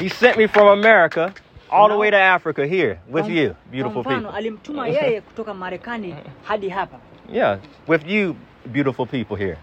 He 0.00 0.08
sent 0.08 0.36
me 0.36 0.48
from 0.48 0.68
America 0.68 1.32
all 1.70 1.88
the 1.88 1.96
way 1.96 2.10
to 2.10 2.16
Africa 2.16 2.66
here 2.66 2.98
with 3.10 3.24
Kwa- 3.24 3.34
you, 3.34 3.54
beautiful 3.70 4.00
mfano 4.00 4.20
people. 4.20 4.36
alimtuma 4.38 4.88
yeye 4.88 5.20
kutoka 5.20 5.54
marekani 5.54 6.14
hadi 6.44 6.68
hapa 6.68 6.98
Yeah, 7.32 7.58
with 7.88 8.06
you, 8.08 8.36
beautiful 8.66 9.06
people 9.06 9.36
here. 9.36 9.56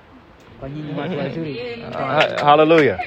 kwa 0.60 0.70
nyinyi 0.70 1.00
watu 1.00 1.18
wazuri 1.18 1.60
Uh, 1.92 2.42
hallelujah. 2.46 3.00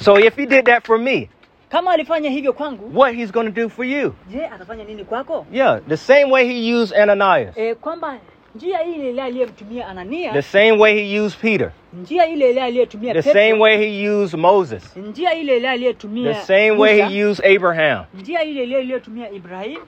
So 0.00 0.18
if 0.18 0.36
he 0.36 0.46
did 0.46 0.64
that 0.64 0.86
for 0.86 0.98
me, 0.98 1.28
kama 1.68 1.90
alifanya 1.92 2.30
hivyo 2.30 2.52
kwangu 2.52 2.98
what 3.00 3.14
he's 3.16 3.32
going 3.32 3.44
to 3.44 3.50
do 3.62 3.68
for 3.68 3.84
you? 3.84 4.14
je 4.30 4.46
atafanya 4.46 4.84
nini 4.84 5.04
kwako? 5.04 5.46
Yeah, 5.52 5.80
the 5.88 5.96
same 5.96 6.24
way 6.24 6.46
he 6.46 6.74
used 6.74 6.96
Ananias, 6.98 7.56
e, 7.58 7.74
kwamba 7.74 8.18
njia 8.54 8.82
ile 8.84 9.10
ile 9.10 9.22
aliyemtumia 9.22 9.88
anania 9.88 10.32
the 10.32 10.42
same 10.42 10.72
way 10.72 10.94
he 11.08 11.20
used 11.20 11.40
Peter, 11.40 11.70
njia 12.02 12.26
ile 12.26 12.50
ile 12.50 12.62
aliyetumia 12.62 13.14
the 13.14 13.22
same 13.22 13.52
way 13.52 13.76
he 13.76 14.10
used 14.10 14.40
Moses, 14.40 14.96
njia 14.96 15.34
ile 15.34 15.56
ile 15.56 15.68
aliyetumia 15.70 16.34
the 16.34 16.40
same 16.40 16.70
way 16.70 17.02
he 17.02 17.24
used 17.24 17.56
Abraham, 17.56 18.04
njia 18.20 18.42
ile 18.44 18.62
ile 18.64 18.76
aliyotumia 18.76 19.30
Ibrahim. 19.30 19.78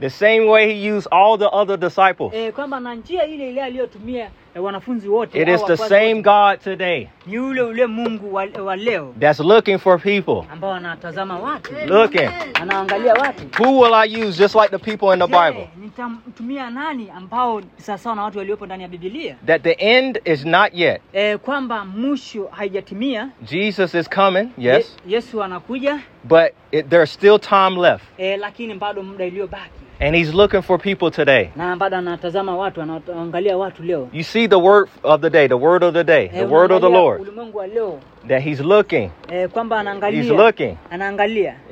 The 0.00 0.10
same 0.10 0.40
way 0.40 0.66
he 0.74 0.92
used 0.92 1.08
all 1.12 1.38
the 1.38 1.48
other 1.52 1.76
disciples. 1.76 2.32
e, 2.34 2.52
kwamba 2.52 2.80
na 2.80 2.94
njia 2.94 3.26
ile 3.26 3.50
ile 3.50 3.62
aliyotumia 3.62 4.30
Eh, 4.56 4.62
wanafunzi 4.64 5.08
wote 5.08 5.42
It 5.42 5.48
the 5.66 5.76
same 5.76 6.22
God 6.22 6.60
today 6.64 7.08
ni 7.26 7.38
ule 7.38 7.62
ule 7.62 7.86
Mungu 7.86 8.34
wa, 8.34 8.46
wa 8.64 8.76
leo 8.76 9.14
that's 9.20 9.40
looking 9.40 9.78
for 9.78 10.00
people. 10.00 10.42
ambao 10.52 10.72
anatazama 10.74 11.38
watu 11.38 11.72
Looking. 11.86 12.30
anaangalia 12.54 13.14
watu 13.14 13.62
Who 13.62 13.80
will 13.80 13.94
I 13.94 14.22
use 14.24 14.38
just 14.38 14.54
like 14.54 14.68
the 14.68 14.78
people 14.78 15.12
in 15.12 15.18
the 15.18 15.26
Bible? 15.26 15.68
nitamtumia 15.80 16.70
nani 16.70 17.10
ambao 17.10 17.62
sawasawa 17.76 18.16
na 18.16 18.22
watu 18.22 18.38
waliopo 18.38 18.66
ndani 18.66 18.82
ya 18.82 18.88
Biblia 18.88 19.36
That 19.46 19.62
the 19.62 19.72
end 19.72 20.20
is 20.24 20.44
not 20.44 20.70
yet. 20.74 21.00
e, 21.12 21.36
kwamba 21.36 21.84
mwisho 21.84 22.48
haijatimia 22.50 23.28
Jesus 23.42 23.94
is 23.94 24.10
coming, 24.10 24.48
yes, 24.58 24.96
Ye, 25.06 25.14
Yesu 25.14 25.42
anakuja 25.42 26.00
but 26.24 26.44
it, 26.72 26.88
there's 26.88 27.12
still 27.14 27.38
time 27.38 27.80
left. 27.80 28.04
e, 28.18 28.36
lakini 28.36 28.74
bado 28.74 29.02
muda 29.02 29.24
iliyobaki 29.24 29.83
And 30.00 30.16
he's 30.16 30.34
looking 30.34 30.62
for 30.62 30.78
people 30.78 31.10
today. 31.10 31.50
na 31.56 31.76
bado 31.76 31.96
anatazama 31.96 32.56
watu 32.56 32.82
anaangalia 32.82 33.56
watu 33.56 33.82
leo. 33.82 34.08
You 34.12 34.22
see 34.24 34.48
the 34.48 34.56
word 34.58 34.88
of 35.02 35.20
the 35.20 35.30
day, 35.30 35.48
the 35.48 35.54
word 35.54 35.84
of 35.84 35.94
the 35.94 36.04
day, 36.04 36.28
the 36.28 36.38
Eh, 36.38 36.52
word 36.52 36.72
of 36.72 36.80
the 36.82 36.88
Lord. 36.88 37.20
ulimwengu 37.20 37.58
wa 37.58 37.66
leo. 37.66 38.00
That 38.28 38.42
he's 38.42 38.60
looking, 38.60 39.10
eh, 39.28 39.48
e, 40.10 40.10
he's 40.10 40.30
looking, 40.30 40.76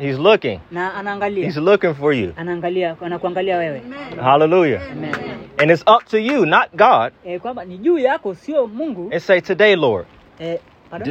he's 0.01 0.19
looking, 0.19 0.61
na 0.71 0.95
anaangalia. 0.95 1.45
He's 1.45 1.57
looking 1.57 1.95
for 1.95 2.15
you. 2.15 2.33
anaangalia 2.37 2.97
anakuangalia 3.01 3.57
wewe. 3.59 3.83
Hallelujah. 4.23 4.81
Amen. 4.93 5.15
And 5.59 5.71
it's 5.71 5.83
up 5.87 6.05
to 6.11 6.19
you, 6.19 6.47
not 6.47 6.69
God. 6.77 7.13
E, 7.25 7.39
kwamba 7.39 7.65
ni 7.65 7.79
juu 7.79 7.99
yako 7.99 8.35
sio 8.35 8.67
Mungu. 8.67 9.11
And 9.13 9.21
say, 9.23 9.41
today, 9.41 9.77
Lord, 9.77 10.07
eh, 10.41 10.59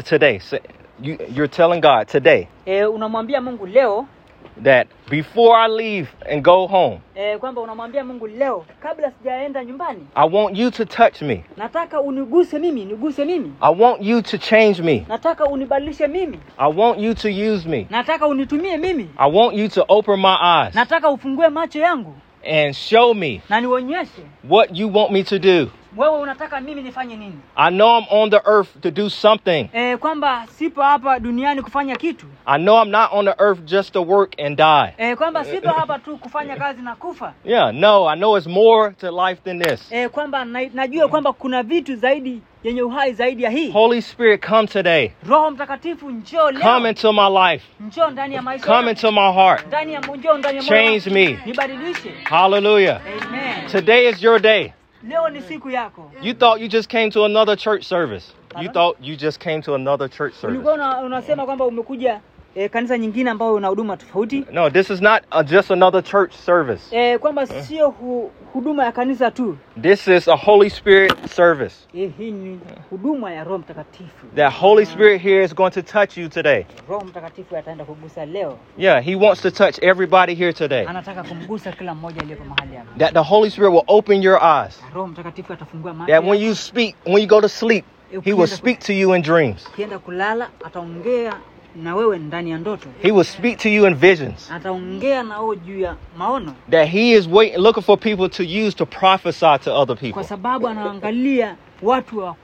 today. 0.03 0.39
Say, 0.39 0.59
you, 1.01 1.17
you're 1.35 1.47
telling 1.47 1.81
God 1.81 2.07
today 2.07 2.47
unamwambia 4.57 4.57
Mungu 4.57 4.57
leo 4.57 4.63
that 4.63 4.87
before 5.09 5.55
I 5.55 5.67
leave 5.67 6.07
and 6.31 6.43
go 6.43 6.67
home, 6.67 6.99
e, 7.15 7.37
kwamba 7.37 7.61
unamwambia 7.61 8.03
Mungu 8.03 8.27
leo 8.27 8.65
kabla 8.81 9.11
sijaenda 9.11 9.65
nyumbani 9.65 10.07
I 10.15 10.29
want 10.29 10.57
you 10.57 10.71
to 10.71 10.85
touch 10.85 11.21
me. 11.21 11.43
nataka 11.57 12.01
uniguse 12.01 12.59
mimi 12.59 12.85
niguse 12.85 13.25
mimi 13.25 13.53
I 13.61 13.75
want 13.79 14.01
you 14.01 14.21
to 14.21 14.37
change 14.37 14.81
me. 14.81 15.05
nataka 15.07 15.45
unibadilishe 15.45 16.07
mimi 16.07 16.39
I 16.57 16.73
want 16.75 16.99
you 16.99 17.13
to 17.13 17.27
use 17.29 17.69
me. 17.69 17.87
nataka 17.89 18.27
unitumie 18.27 18.77
mimi 18.77 19.09
I 19.17 19.31
want 19.31 19.55
you 19.57 19.67
to 19.69 19.85
open 19.87 20.19
my 20.19 20.35
eyes 20.41 20.75
nataka 20.75 21.09
ufungue 21.09 21.49
macho 21.49 21.79
yangu 21.79 22.15
and 22.43 22.73
show 22.75 23.13
me 23.13 23.41
na 23.49 23.61
nionyeshe 23.61 24.21
what 24.49 24.69
you 24.77 24.93
want 24.93 25.11
me 25.11 25.23
to 25.23 25.39
do. 25.39 25.69
Wewe 25.97 26.17
unataka 26.17 26.61
mimi 26.61 26.81
nifanye 26.81 27.15
nini 27.15 27.39
I 27.55 27.71
know 27.71 27.97
I'm 27.99 28.05
on 28.09 28.29
the 28.29 28.41
earth 28.45 28.81
to 28.81 28.91
do 28.91 29.09
something. 29.09 29.69
e, 29.73 29.97
kwamba 29.97 30.45
sipo 30.47 30.81
hapa 30.81 31.19
duniani 31.19 31.61
kufanya 31.61 31.95
kitu 31.95 32.25
I 32.45 32.59
know 32.59 32.81
I'm 32.83 32.89
not 32.91 33.09
on 33.13 33.25
the 33.25 33.35
earth 33.43 33.59
just 33.65 33.93
to 33.93 34.01
work 34.03 34.39
and 34.39 34.57
die. 34.57 34.93
e, 34.97 35.15
kwamba 35.15 35.45
sipo 35.45 35.69
hapa 35.69 35.99
tu 35.99 36.17
kufanya 36.17 36.55
kazi 36.55 36.81
na 36.81 36.95
kufa 36.95 37.33
Yeah, 37.45 37.73
no, 37.73 38.07
I 38.09 38.15
know 38.15 38.37
it's 38.37 38.47
more 38.47 38.91
to 38.99 39.11
life 39.27 39.41
than 39.43 39.59
this. 39.59 39.91
e, 39.91 40.09
kwamba 40.09 40.45
na, 40.45 40.69
najua 40.73 41.07
kwamba 41.07 41.33
kuna 41.33 41.63
vitu 41.63 41.95
zaidi 41.95 42.41
yenye 42.63 42.81
uhai 42.81 43.13
zaidi 43.13 43.43
ya 43.43 43.49
hii 43.49 43.71
Holy 43.71 44.01
Spirit, 44.01 44.47
come 44.47 44.67
today. 44.67 45.11
roho 45.29 45.51
mtakatifu 45.51 46.09
njoo 46.11 46.51
Come 46.61 46.89
into 46.89 47.13
my 47.13 47.29
life. 47.51 47.65
njoo 47.79 48.09
ndani 48.09 48.35
ya 48.35 48.41
maisha 48.41 48.65
Come 48.65 48.89
into 48.89 49.11
my 49.11 49.31
heart. 49.33 49.67
ndani 49.67 49.93
ya 49.93 49.99
njoo 49.99 50.37
ndani 50.37 50.57
ya 50.57 50.63
moyo 50.63 50.99
Change 50.99 51.09
me. 51.09 51.39
nibadilishe 51.45 52.11
Hallelujah. 52.23 53.01
amen 53.27 53.67
Today 53.71 54.09
is 54.09 54.23
your 54.23 54.39
day. 54.41 54.71
Leo 55.03 55.29
ni 55.29 55.41
siku 55.41 55.69
yako 55.69 56.11
You 56.21 56.33
thought 56.33 56.61
you 56.61 56.67
just 56.67 56.89
came 56.89 57.09
to 57.11 57.25
another 57.25 57.57
church 57.57 57.83
service. 57.83 58.33
You 58.61 58.69
thought 58.69 58.97
you 59.01 59.15
just 59.15 59.39
came 59.39 59.61
to 59.61 59.75
another 59.75 60.09
church 60.09 60.33
service. 60.33 60.47
ulikuwa 60.47 60.99
unasema 61.03 61.45
kwamba 61.45 61.65
umekuja 61.65 62.19
e, 62.55 62.69
kanisa 62.69 62.97
nyingine 62.97 63.29
ambayo 63.29 63.53
una 63.53 63.67
huduma 63.67 63.97
tofauti 63.97 64.45
No, 64.51 64.69
this 64.69 64.89
is 64.89 65.01
not 65.01 65.23
uh, 65.31 65.43
just 65.43 65.71
another 65.71 66.03
church 66.03 66.33
service. 66.33 66.95
e, 66.97 67.17
kwamba 67.17 67.47
sio 67.47 67.89
hu, 67.89 68.31
huduma 68.53 68.85
ya 68.85 68.91
kanisa 68.91 69.31
tu 69.31 69.57
This 69.81 70.07
is 70.07 70.27
a 70.27 70.35
Holy 70.35 70.69
Spirit 70.69 71.27
service. 71.29 71.75
e, 71.93 72.07
hii 72.17 72.31
ni 72.31 72.59
huduma 72.89 73.31
ya 73.33 73.43
roho 73.43 73.57
mtakatifu 73.57 74.27
That 74.35 74.53
Holy 74.53 74.85
Spirit 74.85 75.21
here 75.21 75.43
is 75.43 75.55
going 75.55 75.71
to 75.71 75.81
touch 75.81 76.17
you 76.17 76.29
today. 76.29 76.65
roho 76.89 77.05
mtakatifu 77.05 77.57
ataenda 77.57 77.85
kugusa 77.85 78.25
leo 78.25 78.57
Yeah, 78.77 79.03
He 79.03 79.15
wants 79.15 79.41
to 79.41 79.51
touch 79.51 79.77
everybody 79.83 80.35
here 80.35 80.53
today. 80.53 80.85
anataka 80.87 81.23
kumgusa 81.23 81.71
kila 81.71 81.95
mmoja 81.95 82.21
aliyepo 82.21 82.43
mahali 82.43 82.75
hapa 82.77 82.97
That 82.99 83.13
the 83.13 83.19
Holy 83.35 83.49
Spirit 83.51 83.71
will 83.73 83.83
open 83.87 84.23
your 84.23 84.39
eyes. 84.43 84.81
roho 84.95 85.07
mtakatifu 85.07 85.53
atafungua 85.53 85.93
macho 85.93 86.11
That 86.13 86.23
when 86.25 86.41
you 86.41 86.55
speak, 86.55 86.95
when 87.05 87.21
you 87.21 87.27
go 87.27 87.41
to 87.41 87.49
sleep, 87.49 87.85
He 88.23 88.33
will 88.33 88.47
speak 88.47 88.79
to 88.79 88.93
you 88.93 89.15
in 89.15 89.21
dreams. 89.21 89.67
ukienda 89.73 89.99
kulala 89.99 90.49
ataongea 90.65 91.33
na 91.75 91.95
wewe 91.95 92.19
ndani 92.19 92.51
ya 92.51 92.57
ndoto 92.57 92.89
He 93.01 93.11
will 93.11 93.23
speak 93.23 93.57
to 93.57 93.69
you 93.69 93.87
in 93.87 93.95
visions. 93.95 94.51
ataongea 94.51 95.23
na 95.23 95.39
wewe 95.41 95.55
juu 95.57 95.79
ya 95.79 95.95
maono 96.17 96.53
That 96.71 96.89
He 96.89 97.11
is 97.11 97.27
waiting, 97.31 97.57
looking 97.57 97.83
for 97.83 97.99
people 97.99 98.29
to 98.29 98.43
use 98.43 98.71
to 98.77 98.85
prophesy 98.85 99.57
to 99.63 99.75
other 99.81 99.95
people. 99.95 100.11
kwa 100.13 100.23
sababu 100.23 100.67
anaangalia 100.67 101.55
watu 101.81 102.19
wa 102.19 102.35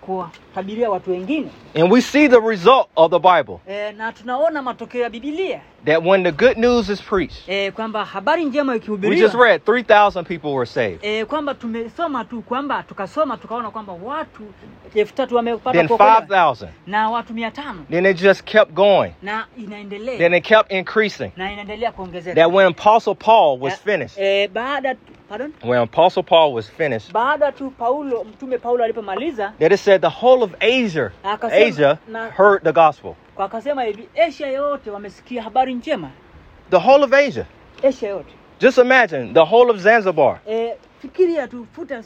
watu 0.89 1.11
wengine 1.11 1.47
And 1.75 1.91
we 1.91 2.01
see 2.01 2.27
the 2.27 2.39
result 2.39 2.87
of 2.95 3.11
the 3.11 3.19
Bible. 3.19 3.59
e, 3.69 3.91
na 3.91 4.11
tunaona 4.11 4.61
matokeo 4.61 5.01
ya 5.01 5.09
bibilia 5.09 5.61
That 5.85 6.03
when 6.05 6.23
the 6.23 6.31
good 6.31 6.57
news 6.57 6.89
is 6.89 7.01
preached, 7.01 7.37
e, 7.47 7.71
kwamba 7.71 8.05
habari 8.05 8.45
njema 8.45 8.73
we 8.73 9.15
just 9.15 9.35
read 9.35 9.61
3,000 9.65 10.23
people 10.23 10.47
were 10.49 10.65
saved. 10.65 10.99
e, 11.01 11.25
kwamba 11.25 11.53
tumesoma 11.53 12.25
tu 12.25 12.41
kwamba 12.41 12.83
tukasoma 12.83 13.37
tukaona 13.37 13.71
kwamba 13.71 13.93
watu 14.03 14.43
elfu 14.95 15.13
tatu 15.13 15.35
wamepata 15.35 15.77
Then 15.77 15.87
kuokolewa 15.87 16.21
5,000. 16.21 16.67
na 16.87 17.09
watu 17.09 17.33
mia 17.33 17.51
tano 17.51 17.85
Then 17.89 18.05
it 18.05 18.17
just 18.21 18.43
kept 18.43 18.71
going. 18.73 19.11
na 19.21 19.45
inaendelea 19.57 20.17
Then 20.17 20.33
it 20.33 20.43
kept 20.43 20.71
increasing. 20.71 21.31
na 21.37 21.51
inaendelea 21.53 21.91
kuongezeka 21.91 22.35
That 22.41 22.53
when 22.53 22.67
Apostle 22.67 23.15
Paul 23.15 23.59
was 23.61 23.73
Eh, 23.73 23.79
finished, 23.83 24.17
eh, 24.23 24.49
baada 24.49 24.95
pardon? 25.29 25.53
When 25.63 25.79
Apostle 25.81 26.23
Paul 26.23 26.53
was 26.53 26.69
finished, 26.69 27.11
baada 27.13 27.51
tu 27.51 27.71
Paulo 27.77 28.23
mtume 28.23 28.57
Paulo 28.57 28.83
alipomaliza 28.83 29.53
that 29.59 29.71
it 29.71 29.79
said 29.79 30.01
the 30.01 30.09
whole 30.09 30.43
of 30.43 30.55
Asia, 30.61 31.11
Akasema- 31.23 31.67
Asia 31.67 31.99
na- 32.07 32.29
heard 32.29 32.63
the 32.63 32.71
gospel. 32.73 33.15
kwa 33.35 33.45
akasema 33.45 33.83
hivi 33.83 34.09
Asia 34.27 34.47
yote 34.47 34.89
wamesikia 34.91 35.43
habari 35.43 35.73
njema. 35.73 36.09
The 36.69 36.77
whole 36.77 37.03
of 37.03 37.13
Asia. 37.13 37.45
Asia 37.83 38.09
yote. 38.09 38.33
Just 38.59 38.77
imagine 38.77 39.33
the 39.33 39.39
whole 39.45 39.71
of 39.71 39.77
Zanzibar, 39.77 40.39
e, 40.49 40.73
fikiria 41.01 41.47
tu 41.47 41.67
futa, 41.75 42.03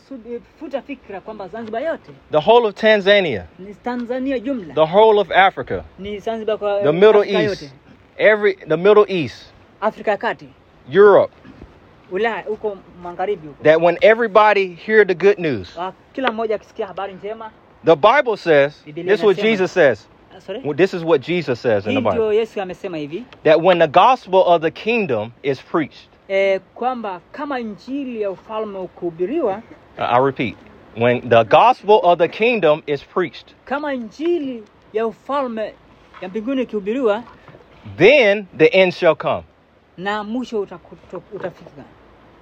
futa 0.59 0.81
fikra 0.81 1.21
kwamba 1.21 1.47
Zanzibar 1.47 1.81
yote. 1.83 2.11
The 2.31 2.37
whole 2.39 2.67
of 2.67 2.75
Tanzania, 2.75 3.45
ni 3.59 3.73
Tanzania 3.73 4.39
jumla. 4.39 4.73
The 4.73 4.85
whole 4.85 5.19
of 5.21 5.31
Africa, 5.31 5.83
ni 5.99 6.19
Zanzibar 6.19 6.57
kwa 6.57 6.81
the 6.81 6.91
Middle 6.91 7.21
Afrika 7.21 7.39
East, 7.41 7.61
yote. 7.61 7.73
Every 8.17 8.53
the 8.55 8.77
Middle 8.77 9.05
East, 9.07 9.45
Afrika 9.81 10.17
kati. 10.17 10.47
Europe. 10.89 11.33
Ulaya 12.11 12.43
huko 12.47 12.77
magharibi 13.03 13.47
huko. 13.47 13.63
That 13.63 13.81
when 13.81 13.97
everybody 14.01 14.75
hear 14.85 15.05
the 15.05 15.15
good 15.15 15.39
news, 15.39 15.77
Ah, 15.77 15.91
kila 16.13 16.31
mmoja 16.31 16.55
akisikia 16.55 16.87
habari 16.87 17.13
njema. 17.13 17.51
The 17.85 17.95
Bible 17.95 18.37
says, 18.37 18.83
this 18.85 19.19
is 19.19 19.23
what 19.23 19.37
Jesus 19.37 19.71
says. 19.71 20.07
Ah, 20.33 20.53
Well, 20.63 20.77
This 20.77 20.93
is 20.93 21.03
what 21.03 21.21
Jesus 21.21 21.59
says 21.59 21.85
in 21.87 21.93
the 21.95 22.01
Bible. 22.01 22.11
ndio 22.11 22.33
Yesu 22.33 22.61
amesema 22.61 22.97
hivi. 22.97 23.23
That 23.43 23.61
when 23.61 23.79
the 23.79 23.87
gospel 23.87 24.43
of 24.45 24.61
the 24.61 24.71
kingdom 24.71 25.31
is 25.43 25.61
preached, 25.61 26.09
e, 26.29 26.59
kwamba 26.75 27.21
kama 27.31 27.59
injili 27.59 28.21
ya 28.21 28.31
ufalme 28.31 28.79
ukuhubiriwa 28.79 29.61
Uh, 29.97 30.03
I 30.03 30.19
repeat, 30.25 30.55
when 30.97 31.29
the 31.29 31.43
gospel 31.43 31.99
of 32.03 32.17
the 32.19 32.27
kingdom 32.27 32.81
is 32.87 33.03
preached, 33.03 33.55
kama 33.65 33.93
injili 33.93 34.63
ya 34.93 35.07
ufalme 35.07 35.73
ya 36.21 36.29
mbinguni 36.29 36.61
ikihubiriwa 36.61 37.23
then 37.97 38.47
the 38.57 38.65
end 38.65 38.93
shall 38.93 39.15
come. 39.15 39.43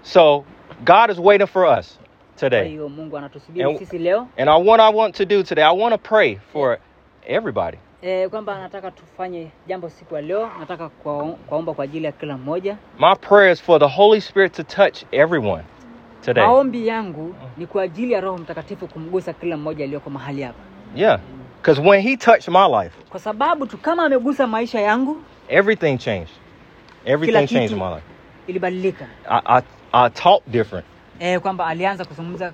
Na 0.06 0.22
mwisho 0.22 0.38
utakuto- 0.38 0.40
utafika 0.40 0.44
So 0.44 0.44
God 0.86 1.10
is 1.12 1.20
waiting 1.20 1.48
for 1.48 1.66
us 1.80 2.00
today. 2.36 2.68
hiyo 2.70 2.90
mungu 2.90 3.18
anatusubiri 3.18 3.66
And- 3.66 4.30
And 4.38 4.50
I, 4.50 4.64
what 4.64 4.80
I 4.80 4.94
want 4.94 5.16
to 5.16 5.26
do 5.26 5.44
today, 5.44 5.64
I 5.64 5.78
want 5.78 5.92
to 6.04 6.10
pray 6.10 6.36
for 6.54 6.78
everybody. 7.28 7.78
e, 8.02 8.28
kwamba 8.30 8.60
nataka 8.60 8.92
tufanye 8.92 9.52
jambo 9.68 9.90
siku 9.90 10.16
ya 10.16 10.22
leo 10.22 10.50
nataka 10.60 10.90
kwa- 10.90 11.74
kwa 11.74 11.84
ajili 11.84 12.06
ya 12.06 12.12
kila 12.12 12.38
mmoja 12.38 12.78
My 13.00 13.16
prayer 13.16 13.52
is 13.54 13.62
for 13.62 13.80
the 13.80 13.88
Holy 13.88 14.22
Spirit 14.22 14.54
to 14.54 14.64
touch 14.64 15.04
everyone. 15.12 15.64
today. 16.26 16.44
maombi 16.44 16.88
yangu 16.88 17.36
ni 17.58 17.68
kwa 17.68 17.84
ajili 17.84 18.14
ya 18.14 18.22
roho 18.22 18.38
mtakatifu 18.38 18.88
kumgusa 18.88 19.34
kila 19.34 19.58
mmoja 19.58 19.84
aliyoko 19.86 20.10
mahali 20.10 20.42
hapa 20.42 20.60
Yeah. 20.96 21.20
Because 21.62 21.82
when 21.82 22.02
he 22.02 22.18
touched 22.18 22.48
my 22.48 22.68
life, 22.84 22.96
kwa 23.10 23.20
sababu 23.20 23.68
tu 23.68 23.78
kama 23.78 24.04
amegusa 24.06 24.48
maisha 24.48 24.82
yangu 24.82 25.18
everything 25.50 25.98
changed. 25.98 26.34
Everything 27.06 27.48
changed 27.48 27.72
in 27.72 27.78
my 27.84 27.90
life. 27.90 28.04
ilibadilika 28.48 29.06
I, 29.30 29.42
I, 29.46 29.62
I 29.94 30.10
talk 30.10 30.44
different. 30.48 30.86
e, 31.20 31.40
kwamba 31.40 31.68
alianza 31.68 32.06
kuzungumza 32.06 32.54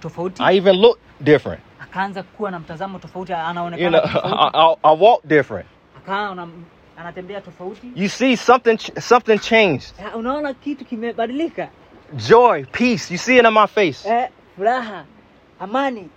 tofauti 0.00 0.42
I 0.42 0.56
even 0.56 0.76
look 0.76 0.98
different. 1.20 1.60
akaanza 1.80 2.22
kuwa 2.22 2.50
na 2.50 2.58
mtazamo 2.58 2.98
tofauti 2.98 3.32
You 3.32 3.38
anaonekana 3.38 4.00
know, 4.00 4.10
I, 4.10 4.12
tofauti 4.12 4.56
I, 4.56 4.76
I 4.82 4.96
walk 5.00 5.20
different. 5.24 5.66
akawa 5.96 6.48
anatembea 6.96 7.40
tofauti 7.40 7.92
You 7.96 8.08
see 8.08 8.36
something 8.36 8.78
something 9.00 9.38
changed. 9.38 9.94
Eh, 9.98 10.16
unaona 10.16 10.54
kitu 10.54 10.84
kimebadilika 10.84 11.68
Joy, 12.28 12.64
peace. 12.64 13.10
You 13.10 13.18
see 13.18 13.38
it 13.38 13.44
in 13.46 13.52
my 13.54 13.66
face. 13.66 14.08
eh, 14.08 14.28
furaha 14.56 15.04
amani 15.60 16.08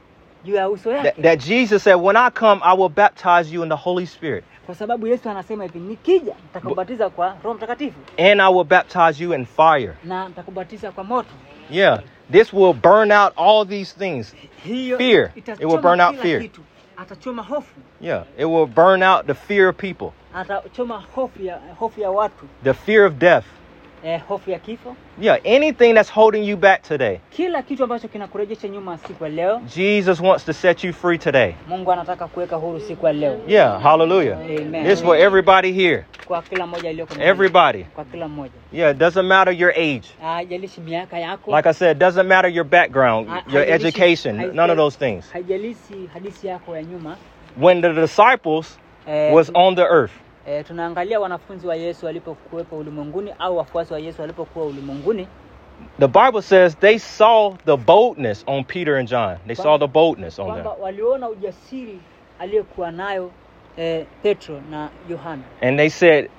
juu 0.43 0.55
ya 0.55 0.69
uso 0.69 0.91
That, 0.91 1.21
that 1.21 1.39
Jesus 1.39 1.83
said, 1.83 1.95
when 1.95 2.17
I 2.17 2.29
come, 2.29 2.61
I 2.63 2.73
will 2.73 2.89
baptize 2.89 3.51
you 3.53 3.63
in 3.63 3.69
the 3.69 3.75
Holy 3.75 4.05
Spirit. 4.05 4.43
Kwa 4.65 4.75
sababu 4.75 5.07
yesu 5.07 5.29
anasema 5.29 5.63
hivi 5.63 5.79
nikija 5.79 6.33
nitakubatiza 6.43 7.09
kwa 7.09 7.27
roho 7.43 7.53
mtakatifu 7.53 7.99
And 8.17 8.41
I 8.41 8.53
will 8.53 8.63
baptize 8.63 9.23
you 9.23 9.33
in 9.33 9.45
fire. 9.45 9.93
na 10.03 10.27
nitakubatiza 10.27 10.91
kwa 10.91 11.03
moto 11.03 11.29
Yeah. 11.71 11.99
This 12.31 12.53
will 12.53 12.73
burn 12.73 13.11
out 13.11 13.33
all 13.37 13.67
these 13.67 13.95
things. 13.99 14.35
Fear. 14.97 15.31
It 15.35 15.59
will 15.65 15.77
burn 15.81 16.01
out 16.01 16.15
fear. 16.17 16.43
atachoma 16.97 17.43
hofu 17.43 17.75
Yeah. 18.01 18.23
It 18.37 18.45
will 18.45 18.65
burn 18.65 19.03
out 19.03 19.25
the 19.25 19.33
fear 19.33 19.67
of 19.69 19.75
people, 19.77 20.11
atachoma 20.35 21.03
hofu 21.15 21.43
ya 21.43 21.59
hofu 21.79 22.01
ya 22.01 22.11
watu 22.11 22.45
the 22.63 22.73
fear 22.73 23.05
of 23.05 23.13
death. 23.13 23.45
Eh, 24.03 24.21
hofu 24.27 24.51
ya 24.51 24.59
kifo 24.59 24.95
Yeah. 25.21 25.39
Anything 25.45 25.93
that's 25.93 26.09
holding 26.13 26.43
you 26.49 26.57
back 26.57 26.81
today. 26.81 27.19
kila 27.29 27.61
kitu 27.61 27.83
ambacho 27.83 28.07
kinakurejesha 28.07 28.67
nyuma 28.67 28.97
siku 28.97 29.23
ya 29.23 29.29
leo 29.29 29.61
Jesus 29.75 30.19
wants 30.19 30.45
to 30.45 30.53
set 30.53 30.83
you 30.83 30.93
free 30.93 31.17
today. 31.17 31.53
mungu 31.67 31.91
anataka 31.91 32.27
kuweka 32.27 32.55
huru 32.55 32.79
siku 32.79 33.05
ya 33.05 33.13
leo 33.13 33.39
Yeah. 33.47 33.81
Hallelujah. 33.81 34.37
Amen. 34.39 34.83
This 34.85 35.01
for 35.03 35.17
everybody 35.17 35.71
here. 35.71 36.05
kwa 36.27 36.41
kila 36.41 36.67
mmoja 36.67 36.89
aliyoko. 36.89 37.13
Everybody. 37.21 37.83
kwa 37.83 38.05
kila 38.05 38.27
mmoja 38.27 38.51
Yeah. 38.73 38.91
It 38.91 38.97
doesn't 38.97 39.25
matter 39.27 39.53
your 39.53 39.71
age. 39.71 40.03
haijalishi 40.21 40.81
miaka 40.81 41.19
yako 41.19 41.55
Like 41.57 41.69
I 41.69 41.73
said, 41.73 41.91
it 41.97 42.01
doesn't 42.01 42.27
matter 42.27 42.51
your 42.51 42.65
background, 42.65 43.29
your 43.53 43.63
education, 43.69 44.35
none 44.55 44.71
of 44.71 44.77
those 44.77 44.97
things. 44.97 45.31
haijalishi 45.33 46.09
hadisi 46.13 46.47
yako 46.47 46.75
ya 46.75 46.83
nyuma 46.83 47.17
When 47.61 47.81
the 47.81 47.93
disciples 47.93 48.79
eh, 49.07 49.33
was 49.33 49.51
on 49.53 49.75
the 49.75 49.81
earth, 49.83 50.11
eh, 50.47 50.65
tunaangalia 50.65 51.19
wanafunzi 51.19 51.67
wa 51.67 51.75
yesu 51.75 52.05
walipokuwepo 52.05 52.77
ulimwenguni 52.77 53.33
au 53.39 53.57
wafuasi 53.57 53.93
wa 53.93 53.99
yesu 53.99 54.21
walipokuwa 54.21 54.65
ulimwenguni 54.65 55.27
the 55.99 56.07
Bible 56.07 56.41
says 56.41 56.75
they 56.79 56.97
saw 56.99 57.55
the 57.65 57.77
boldness 57.77 58.43
on 58.47 58.63
Peter 58.63 58.95
and 58.95 59.07
John. 59.07 59.37
They 59.47 59.55
saw 59.55 59.77
the 59.77 59.87
boldness 59.87 60.39
on 60.39 60.55
them. 60.55 60.67
waliona 60.81 61.29
ujasiri 61.29 61.99
aliyokuwa 62.39 62.91
nayo 62.91 63.31
eh, 63.77 64.05
petro 64.23 64.61
na 64.71 64.89
yohana 65.09 65.43
And 65.61 65.79
they 65.79 65.89
said, 65.89 66.29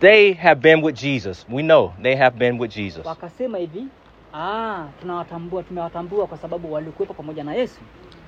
they 0.00 0.32
have 0.32 0.60
been 0.60 0.82
with 0.82 0.96
Jesus. 0.96 1.46
We 1.48 1.62
know 1.62 1.92
they 2.02 2.16
have 2.16 2.38
been 2.38 2.58
with 2.58 2.70
Jesus. 2.70 3.06
wakasema 3.06 3.58
hivi 3.58 3.86
ah, 4.34 4.86
tunawatambua 5.00 5.62
tumewatambua 5.62 6.26
kwa 6.26 6.38
sababu 6.38 6.72
walikuwepo 6.72 7.14
pamoja 7.14 7.44
na 7.44 7.54
yesu 7.54 7.80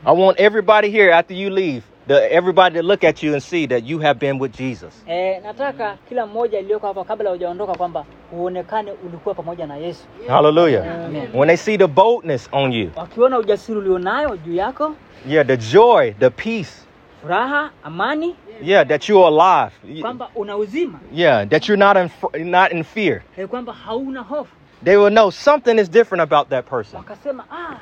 I 0.05 0.17
want 0.23 0.41
everybody 0.41 0.91
here 0.91 1.15
after 1.15 1.37
you 1.37 1.51
leave, 1.51 1.83
the, 2.09 2.33
everybody 2.33 2.77
to 2.77 2.83
look 2.83 3.05
at 3.05 3.23
you 3.23 3.33
and 3.33 3.43
see 3.43 3.67
that 3.67 3.85
you 3.85 3.99
have 4.01 4.19
been 4.19 4.39
with 4.39 4.53
Jesus. 4.57 4.95
eh, 5.07 5.43
nataka 5.43 5.97
kila 6.09 6.27
mmoja 6.27 6.59
aliyoko 6.59 6.87
hapa 6.87 7.05
kabla 7.05 7.31
hujaondoka 7.31 7.75
kwamba 7.75 8.05
uonekane 8.33 8.93
ulikuwa 9.07 9.35
pamoja 9.35 9.67
na 9.67 9.77
yesu 9.77 10.05
Hallelujah. 10.29 11.05
Amen. 11.05 11.29
When 11.35 11.49
they 11.49 11.57
see 11.57 11.77
the 11.79 11.87
boldness 11.87 12.49
on 12.53 12.73
you, 12.73 12.91
wakiona 12.97 13.39
ujasiri 13.39 13.79
ulionayo 13.79 14.37
juu 14.37 14.55
yako 14.55 14.95
yeah, 15.29 15.47
the 15.47 15.57
joy, 15.57 16.13
the 16.13 16.31
peace, 16.31 16.87
furaha 17.21 17.71
amani 17.83 18.37
yeah, 18.63 18.89
that 18.89 19.09
you're 19.09 19.27
alive. 19.29 20.01
Kwamba 20.01 20.29
una 20.35 20.57
uzima 20.57 21.01
Yeah, 21.13 21.49
that 21.49 21.69
you're 21.69 21.85
not 21.85 21.97
in 22.35 22.51
not 22.51 22.73
in 22.73 22.85
fear. 22.85 23.23
eh, 23.37 23.49
kwamba 23.49 23.73
hauna 23.73 24.21
hofu 24.21 24.55
They 24.85 24.97
will 24.97 25.11
know 25.11 25.31
something 25.31 25.79
is 25.79 25.89
different 25.91 26.23
about 26.23 26.49
that 26.49 26.67
person. 26.67 26.97
wakasema 26.99 27.45
ah, 27.51 27.77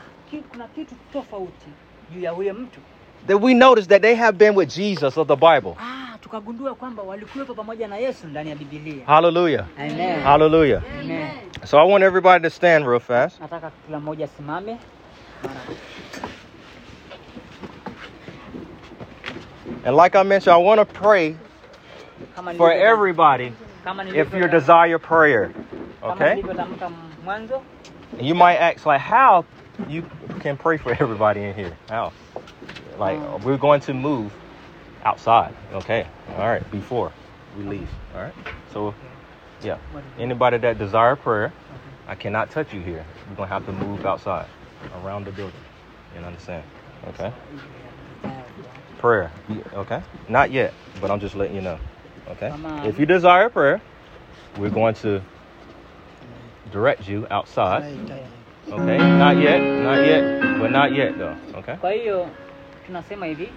kuna 0.52 0.68
kitu 0.68 0.94
tofauti 1.12 1.66
juu 2.14 2.20
ya 2.20 2.30
huyo 2.30 2.54
mtu 2.54 2.80
That 3.26 3.38
we 3.38 3.54
notice 3.54 3.86
that 3.88 4.02
they 4.02 4.14
have 4.14 4.38
been 4.38 4.54
with 4.54 4.70
Jesus 4.70 5.16
of 5.16 5.28
the 5.28 5.36
Bible. 5.36 5.76
ah, 5.80 6.18
tukagundua 6.20 6.74
kwamba 6.74 7.02
walikuwepo 7.02 7.54
pamoja 7.54 7.88
na 7.88 7.96
yesu 7.96 8.26
ndani 8.26 8.50
ya 8.50 8.56
bibilia 8.56 9.06
Hallelujah. 9.06 9.66
Amen. 9.78 10.20
Hallelujah. 10.20 10.82
Amen. 11.00 11.30
So 11.64 11.78
I 11.78 11.84
want 11.84 12.04
everybody 12.04 12.42
to 12.44 12.50
stand 12.50 12.86
real 12.86 13.00
fast. 13.00 13.40
nataka 13.40 13.70
kila 13.86 14.00
mmoja 14.00 14.24
asimame 14.24 14.78
And 19.84 19.96
like 19.96 20.14
I 20.14 20.22
mentioned, 20.22 20.54
I 20.54 20.58
want 20.58 20.78
to 20.78 20.84
pray 20.84 21.36
for 22.56 22.70
everybody 22.70 23.52
if 24.12 24.34
you 24.34 24.46
desire 24.48 24.98
prayer. 24.98 25.52
Okay? 26.02 26.42
And 28.18 28.26
you 28.26 28.34
might 28.34 28.56
ask, 28.56 28.84
like, 28.84 29.00
how 29.00 29.46
you 29.88 30.04
can 30.40 30.56
pray 30.58 30.76
for 30.76 30.92
everybody 30.92 31.40
in 31.40 31.54
here? 31.54 31.76
How? 31.88 32.12
Like, 33.00 33.18
mm. 33.18 33.42
we're 33.42 33.56
going 33.56 33.80
to 33.80 33.94
move 33.94 34.30
outside. 35.04 35.54
Okay. 35.72 36.06
All 36.36 36.46
right. 36.46 36.70
Before 36.70 37.10
we 37.56 37.64
leave. 37.64 37.88
All 38.14 38.20
right. 38.20 38.34
So, 38.74 38.94
yeah. 39.62 39.78
Anybody 40.18 40.58
that 40.58 40.78
desire 40.78 41.16
prayer, 41.16 41.50
I 42.06 42.14
cannot 42.14 42.50
touch 42.50 42.74
you 42.74 42.80
here. 42.80 43.04
We're 43.30 43.36
going 43.36 43.48
to 43.48 43.54
have 43.54 43.64
to 43.66 43.72
move 43.72 44.04
outside 44.04 44.46
around 45.02 45.24
the 45.24 45.32
building. 45.32 45.54
You 46.14 46.20
understand? 46.20 46.62
Okay. 47.08 47.32
Prayer. 48.98 49.32
Okay. 49.72 50.02
Not 50.28 50.50
yet, 50.50 50.74
but 51.00 51.10
I'm 51.10 51.20
just 51.20 51.34
letting 51.34 51.56
you 51.56 51.62
know. 51.62 51.78
Okay. 52.28 52.52
If 52.86 52.98
you 52.98 53.06
desire 53.06 53.48
prayer, 53.48 53.80
we're 54.58 54.68
going 54.68 54.94
to 54.96 55.22
direct 56.70 57.08
you 57.08 57.26
outside. 57.30 57.84
Okay. 58.68 58.98
Not 58.98 59.38
yet. 59.38 59.58
Not 59.58 60.04
yet. 60.04 60.58
But 60.60 60.70
not 60.70 60.92
yet, 60.92 61.16
though. 61.16 61.36
Okay. 61.54 61.78
Kwa 62.90 62.98
hiyo 62.98 63.02
tunasema 63.02 63.26
hivi 63.26 63.48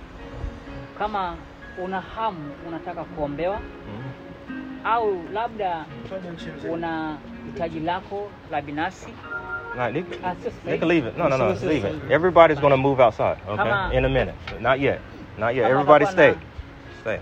kama 0.99 1.35
una 1.83 2.01
hamu 2.01 2.51
unataka 2.67 3.03
kuombewa 3.03 3.55
Mhm. 3.59 4.85
au 4.85 5.17
labda 5.33 5.85
una 6.71 7.17
hitaji 7.45 7.79
lako 7.79 8.29
la 8.51 8.61
binafsi 8.61 9.13
Not, 9.77 9.93
they, 9.93 10.03
ah, 10.23 10.35
sio 10.35 10.51
they 10.65 10.77
can 10.77 10.87
leave 10.87 11.09
it. 11.09 11.17
No, 11.17 11.29
no, 11.29 11.37
no. 11.37 11.45
Sio- 11.45 11.55
sio 11.59 11.69
Leave 11.69 11.89
it. 11.89 12.11
Everybody's 12.11 12.59
going 12.59 12.71
to 12.71 12.77
move 12.77 13.01
outside. 13.03 13.37
Okay. 13.49 13.97
In 13.97 14.05
a 14.05 14.09
minute. 14.09 14.33
Not 14.61 14.79
yet. 14.79 14.99
Not 15.39 15.55
yet. 15.55 15.65
Everybody 15.71 16.05
stay. 16.05 16.33
Stay. 17.01 17.17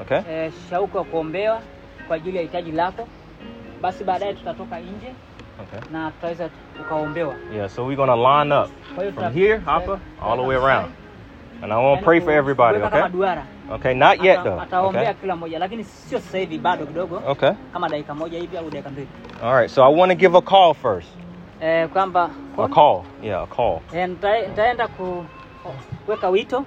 Okay. 0.00 0.20
eh, 0.30 0.52
shauku 0.70 0.98
ya 0.98 1.04
kuombewa 1.04 1.60
kwa 2.06 2.16
ajili 2.16 2.36
ya 2.36 2.42
hitaji 2.42 2.72
lako 2.72 3.08
basi 3.82 4.04
baadaye 4.04 4.34
tutatoka 4.34 4.78
nje 4.78 5.12
Okay. 5.62 5.92
na 5.92 6.10
tutaweza 6.10 6.48
ukaombewa 6.80 7.34
Yeah. 7.54 7.68
So 7.68 7.84
we're 7.84 7.96
going 7.96 8.08
to 8.08 8.16
line 8.16 8.54
up 8.54 8.70
from 9.14 9.32
here, 9.32 9.58
Hopper, 9.58 9.98
all 10.22 10.36
the 10.38 10.46
way 10.46 10.56
around. 10.56 10.92
And 11.62 11.72
I 11.72 11.76
want 11.76 12.00
to 12.00 12.04
pray 12.04 12.20
for 12.20 12.32
everybody. 12.32 12.78
Okay. 12.78 13.42
Okay. 13.70 13.94
Not 13.94 14.24
yet 14.24 14.44
though. 14.44 14.60
Okay. 14.88 15.14
kila 15.20 15.36
mmoja 15.36 15.58
lakini 15.58 15.84
sio 15.84 16.18
sasa 16.20 16.38
hivi 16.38 16.58
bado 16.58 16.86
kidogo 16.86 17.22
Okay. 17.26 17.50
kama 17.72 17.88
dakika 17.88 18.14
moja 18.14 18.38
hivi 18.38 18.56
au 18.56 18.70
dakika 18.70 18.90
mbili 18.90 19.08
All 19.42 19.54
right. 19.54 19.70
So 19.70 19.82
I 19.84 19.94
want 19.94 20.10
to 20.12 20.16
give 20.16 20.38
a 20.38 20.42
call 20.42 20.74
first. 20.74 21.08
eh, 21.60 21.88
A 22.58 22.68
call. 22.68 23.04
Yeah, 23.22 23.42
a 23.42 23.46
call. 23.46 23.80
eh, 23.92 24.08
nita- 24.08 24.48
nitaenda 24.48 24.88
ku, 24.88 25.24
kuweka 26.06 26.64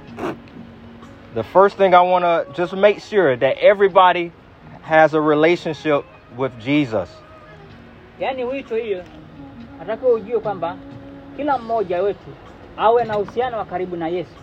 The 1.33 1.43
first 1.43 1.77
thing 1.77 1.93
I 1.95 2.01
want 2.11 2.23
to 2.25 2.45
just 2.61 2.73
make 2.73 2.99
sure 2.99 3.35
that 3.37 3.57
everybody 3.57 4.31
has 4.81 5.13
a 5.13 5.21
relationship 5.21 6.05
with 6.37 6.51
Jesus. 6.59 7.09
yaani 8.19 8.43
wito 8.43 8.75
hiyo 8.75 9.03
nataka 9.79 10.07
ujue 10.07 10.39
kwamba 10.39 10.75
kila 11.37 11.57
mmoja 11.57 12.01
wetu 12.01 12.29
awe 12.77 13.03
na 13.03 13.17
uhusiano 13.17 13.57
wa 13.57 13.65
karibu 13.65 13.95
na 13.95 14.07
yesu 14.07 14.42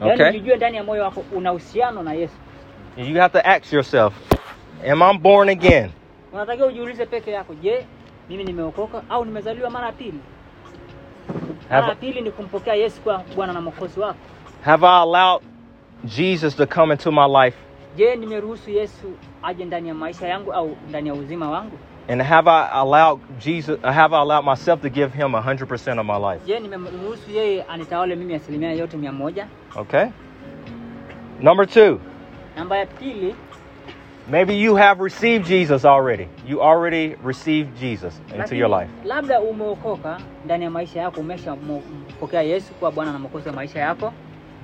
yaani 0.00 0.12
Okay. 0.12 0.28
ujijue 0.28 0.56
ndani 0.56 0.76
ya 0.76 0.84
moyo 0.84 1.02
wako 1.02 1.24
una 1.32 1.50
uhusiano 1.52 2.02
na 2.02 2.12
yesu 2.12 2.34
You 2.96 3.20
have 3.20 3.42
to 3.42 3.48
ask 3.48 3.72
yourself, 3.72 4.14
am 4.92 5.02
I 5.02 5.18
born 5.18 5.48
again? 5.48 5.90
unatakiwa 6.32 6.68
ujiulize 6.68 7.06
peke 7.06 7.30
yako 7.30 7.54
je 7.54 7.86
mimi 8.28 8.44
nimeokoka 8.44 9.02
au 9.08 9.24
nimezaliwa 9.24 9.70
mara 9.70 9.92
pili 9.92 10.20
Have, 11.68 11.80
mara 11.80 11.88
ya 11.88 11.94
pili 11.94 12.20
ni 12.20 12.30
kumpokea 12.30 12.74
yesu 12.74 13.00
kwa 13.00 13.22
bwana 13.36 13.52
na 13.52 13.60
mwokozi 13.60 14.00
wako 14.00 14.18
have 14.64 14.86
I 14.86 15.02
allowed 15.02 15.42
Jesus 16.04 16.56
to 16.56 16.66
come 16.66 16.92
into 16.92 17.12
my 17.12 17.44
life? 17.44 17.56
je 17.96 18.16
nimeruhusu 18.16 18.70
yesu 18.70 19.12
aje 19.42 19.64
ndani 19.64 19.88
ya 19.88 19.94
maisha 19.94 20.28
yangu 20.28 20.52
au 20.52 20.76
ndani 20.88 21.08
ya 21.08 21.14
uzima 21.14 21.50
wangu 21.50 21.78
And 22.08 22.22
have 22.22 22.48
I 22.48 22.70
allowed 22.72 23.20
Jesus, 23.38 23.78
have 23.84 24.14
I 24.14 24.22
allowed 24.22 24.44
myself 24.44 24.80
to 24.82 24.88
give 24.88 25.12
him 25.12 25.32
100% 25.32 25.98
of 26.00 26.06
my 26.06 26.16
life? 26.16 26.40
je 26.46 26.60
nimemruhusu 26.60 27.30
yeye 27.30 27.62
anitawale 27.62 28.16
mimi 28.16 28.34
asilimia 28.34 28.72
yote 28.72 28.96
mia 28.96 29.12
moja 29.12 29.46
Okay? 29.76 30.06
Number 31.40 31.66
two, 31.66 32.00
namba 32.56 32.78
ya 32.78 32.86
pili 32.86 33.34
Maybe 34.30 34.54
you 34.54 34.76
have 34.76 35.00
received 35.04 35.46
Jesus 35.46 35.84
already. 35.86 36.28
You 36.46 36.60
already 36.60 37.16
received 37.24 37.78
Jesus 37.80 38.20
into 38.34 38.56
your 38.56 38.68
life. 38.80 38.90
labda 39.04 39.40
umeokoka 39.40 40.20
ndani 40.44 40.64
ya 40.64 40.70
maisha 40.70 41.00
yako, 41.00 41.20
umeshampokea 41.20 42.42
Yesu 42.42 42.72
kuwa 42.72 42.90
Bwana 42.92 43.12
na 43.12 43.18
Mwokozi 43.18 43.48
wa 43.48 43.54
maisha 43.54 43.80
yako, 43.80 44.12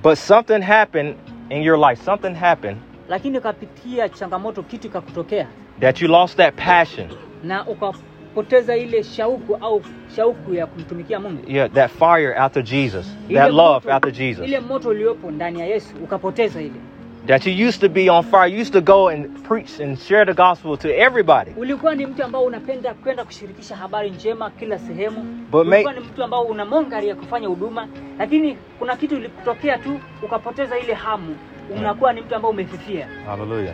But 0.03 0.15
something 0.17 0.61
happened 0.61 1.15
in 1.49 1.61
your 1.63 1.89
life. 1.89 2.03
Something 2.03 2.33
happened 2.33 2.77
lakini 3.09 3.37
ukapitia 3.37 4.09
changamoto, 4.09 4.63
kitu 4.63 4.87
ikakutokea 4.87 5.47
that 5.79 6.01
you 6.01 6.07
lost 6.07 6.37
that 6.37 6.55
passion. 6.55 7.09
Na 7.47 7.65
ukapoteza 7.67 8.77
ile 8.77 9.03
shauku 9.03 9.55
au 9.55 9.81
shauku 10.15 10.53
ya 10.53 10.67
kumtumikia 10.67 11.19
Mungu, 11.19 11.43
Yeah, 11.47 11.71
that 11.71 11.91
fire 11.91 12.35
after 12.37 12.63
Jesus. 12.63 13.05
Ile 13.29 13.39
That 13.39 13.51
love 13.53 13.73
moto- 13.87 13.93
after 13.95 14.11
Jesus. 14.11 14.47
ile 14.47 14.59
moto 14.59 14.89
uliopo 14.89 15.31
ndani 15.31 15.59
ya 15.59 15.65
Yesu 15.65 15.95
ukapoteza 16.03 16.61
ile. 16.61 16.79
That 17.27 17.47
you 17.47 17.67
used 17.67 17.81
to 17.81 17.89
be 17.89 18.09
on 18.09 18.23
fire. 18.23 18.47
You 18.51 18.61
used 18.61 18.73
to 18.73 18.81
go 18.81 19.09
and 19.09 19.39
preach 19.47 19.79
and 19.81 19.97
share 19.97 20.25
the 20.25 20.33
gospel 20.33 20.77
to 20.77 20.89
everybody. 20.89 21.51
Ulikuwa 21.57 21.95
ni 21.95 22.05
mtu 22.05 22.23
ambao 22.23 22.43
unapenda 22.43 22.93
kwenda 22.93 23.25
kushirikisha 23.25 23.75
habari 23.75 24.09
njema 24.11 24.49
kila 24.49 24.79
sehemu. 24.79 25.45
But 25.51 25.67
Ulikuwa 25.67 25.93
ni 25.93 25.99
mtu 25.99 26.23
ambao 26.23 26.43
una 26.43 26.65
mongari 26.65 27.07
ya 27.07 27.15
kufanya 27.15 27.47
huduma, 27.47 27.87
lakini 28.19 28.57
kuna 28.79 28.95
kitu 28.95 29.15
ilikutokea 29.15 29.77
tu 29.77 29.99
ukapoteza 30.23 30.79
ile 30.79 30.93
hamu. 30.93 31.35
Unakuwa 31.77 32.13
ni 32.13 32.21
mtu 32.21 32.35
ambao 32.35 32.51
umefifia. 32.51 33.07
Hallelujah. 33.25 33.73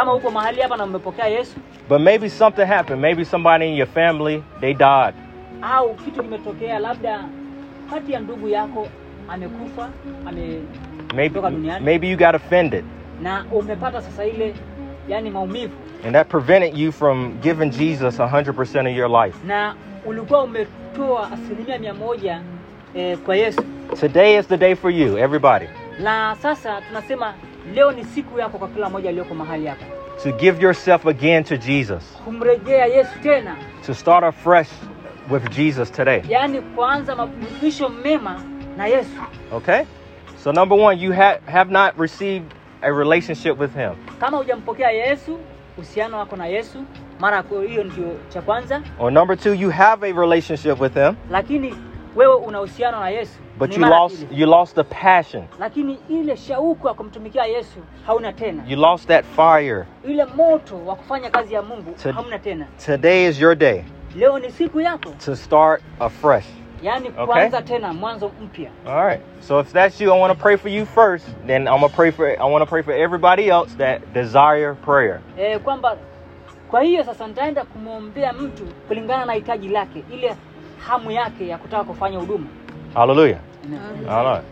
Kama 0.00 0.14
uko 0.14 0.30
mahali 0.30 0.60
hapa 0.62 0.76
na 0.76 0.84
umepokea 0.84 1.26
Yesu 1.26 1.56
But 1.88 2.00
maybe 2.00 2.30
something 2.30 2.64
happened. 2.66 3.00
Maybe 3.02 3.24
somebody 3.24 3.66
in 3.68 3.74
your 3.74 3.86
family, 3.88 4.42
they 4.60 4.74
died. 4.74 5.14
au 5.62 5.94
kitu 5.94 6.22
kimetokea, 6.22 6.78
labda 6.78 7.24
kati 7.90 8.12
ya 8.12 8.20
ndugu 8.20 8.48
yako 8.48 8.88
amekufa 9.28 9.88
ame 10.28 10.60
Maybe, 11.14 11.40
duniani. 11.40 11.84
maybe 11.84 12.10
you 12.10 12.16
got 12.16 12.34
offended. 12.34 12.84
na 13.22 13.44
umepata 13.52 14.02
sasa 14.02 14.24
ile 14.24 14.54
yani 15.08 15.30
maumivu, 15.30 15.72
And 16.06 16.14
that 16.14 16.28
prevented 16.28 16.78
you 16.78 16.92
from 16.92 17.32
giving 17.42 17.70
Jesus 17.70 18.18
100% 18.18 18.90
of 18.90 18.96
your 18.96 19.24
life. 19.24 19.36
na 19.46 19.74
ulikuwa 20.06 20.42
umetoa 20.42 21.30
asilimia 21.32 21.78
mia 21.78 21.94
moja 21.94 22.40
eh, 22.94 23.18
kwa 23.18 23.36
Yesu, 23.36 23.62
Today 24.00 24.38
is 24.38 24.46
the 24.48 24.56
day 24.56 24.74
for 24.74 24.90
you, 24.90 25.18
everybody, 25.18 25.66
na 26.02 26.36
sasa 26.42 26.80
tunasema 26.88 27.34
leo 27.74 27.92
ni 27.92 28.04
siku 28.04 28.38
yako 28.38 28.58
kwa 28.58 28.68
kila 28.68 28.88
mmoja 28.88 29.08
aliyoko 29.08 29.34
mahali 29.34 29.66
hapa 29.66 29.84
to 30.22 30.32
give 30.32 30.62
yourself 30.62 31.06
again 31.06 31.44
to 31.44 31.56
Jesus, 31.56 32.16
kumrejea 32.24 32.86
Yesu 32.86 33.18
tena, 33.22 33.56
to 33.86 33.94
start 33.94 34.24
afresh 34.24 34.68
with 35.30 35.50
Jesus 35.50 35.92
today. 35.92 36.22
yaani 36.28 36.60
kuanza 36.60 37.16
mafundisho 37.16 37.88
mema 37.88 38.42
na 38.76 38.86
Yesu. 38.86 39.20
Okay? 39.52 39.82
So, 40.44 40.52
number 40.52 40.78
one, 40.78 41.00
you 41.00 41.12
ha- 41.12 41.38
have 41.46 41.70
not 41.72 41.98
received 41.98 42.54
a 42.82 42.92
relationship 42.92 43.58
with 43.58 43.74
Him. 43.74 43.90
Kama 44.20 44.36
hujampokea 44.36 44.90
Yesu, 44.90 45.38
uhusiano 45.76 46.18
wako 46.18 46.36
na 46.36 46.46
Yesu, 46.46 46.78
mara 47.20 47.44
hiyo 47.68 47.84
ndio 47.84 48.16
cha 48.28 48.42
kwanza, 48.42 48.82
Or 48.98 49.12
number 49.12 49.38
two, 49.38 49.54
you 49.54 49.70
have 49.70 50.10
a 50.10 50.12
relationship 50.20 50.80
with 50.80 50.94
Him, 50.94 51.14
lakini 51.30 51.74
wewe 52.16 52.34
una 52.34 52.58
uhusiano 52.60 53.00
na 53.00 53.10
Yesu 53.10 53.38
but 53.60 53.76
you 53.76 53.86
lost 53.86 54.26
you 54.30 54.46
lost 54.46 54.74
the 54.74 54.84
passion. 54.84 55.44
lakini 55.58 55.98
ile 56.08 56.36
shauku 56.36 56.88
ya 56.88 56.94
kumtumikia 56.94 57.44
Yesu 57.46 57.78
hauna 58.06 58.32
tena, 58.32 58.62
You 58.66 58.76
lost 58.76 59.08
that 59.08 59.24
fire. 59.24 59.84
ile 60.04 60.24
moto 60.24 60.86
wa 60.86 60.96
kufanya 60.96 61.30
kazi 61.30 61.54
ya 61.54 61.62
Mungu 61.62 61.94
To- 62.02 62.12
hamna 62.12 62.38
tena. 62.38 62.66
Today 62.86 63.26
is 63.26 63.40
your 63.40 63.54
day 63.54 63.84
Leo 64.16 64.38
ni 64.38 64.50
siku 64.50 64.80
yako, 64.80 65.10
to 65.24 65.36
start 65.36 65.82
afresh. 66.00 66.46
Okay. 67.18 67.62
tena 67.64 67.92
mwanzo 67.92 68.30
mpya. 68.44 68.70
All 68.86 69.04
right. 69.06 69.20
So 69.40 69.60
if 69.60 69.72
that's 69.72 70.00
you, 70.00 70.14
I 70.14 70.20
want 70.20 70.32
to 70.34 70.42
pray 70.42 70.56
for 70.56 70.70
you 70.70 70.86
first. 70.86 71.26
Then 71.46 71.68
I'm 71.68 71.80
gonna 71.80 71.88
pray 71.88 72.10
for 72.10 72.26
I 72.26 72.44
want 72.50 72.62
to 72.62 72.66
pray 72.66 72.82
for 72.82 72.92
everybody 72.94 73.50
else 73.50 73.74
that 73.76 74.00
desire 74.14 74.74
prayer. 74.74 75.20
E, 75.38 75.58
kwamba 75.58 75.96
kwa 76.70 76.82
hiyo 76.82 77.04
sasa 77.04 77.26
nitaenda 77.26 77.64
kumwombea 77.64 78.32
mtu 78.32 78.62
kulingana 78.88 79.24
na 79.24 79.32
hitaji 79.32 79.68
lake, 79.68 80.04
ile 80.12 80.36
hamu 80.86 81.10
yake 81.10 81.48
ya 81.48 81.58
kutaka 81.58 81.84
kufanya 81.84 82.18
huduma. 82.18 82.46
Hallelujah. 82.94 83.38
Amen. 83.64 84.06
All 84.08 84.24
right. 84.24 84.44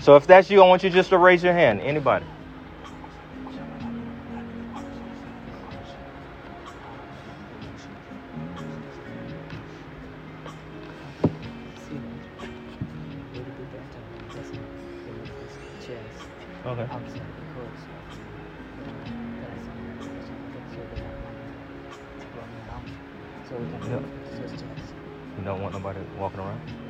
So 0.00 0.16
if 0.16 0.26
that's 0.26 0.50
you, 0.50 0.62
I 0.62 0.68
want 0.68 0.82
you 0.82 0.90
just 0.90 1.10
to 1.10 1.18
raise 1.18 1.42
your 1.42 1.52
hand. 1.52 1.80
Anybody? 1.80 2.26
Okay. 16.66 16.88
You 25.36 25.44
don't 25.44 25.60
want 25.60 25.74
nobody 25.74 26.00
walking 26.16 26.40
around. 26.40 26.83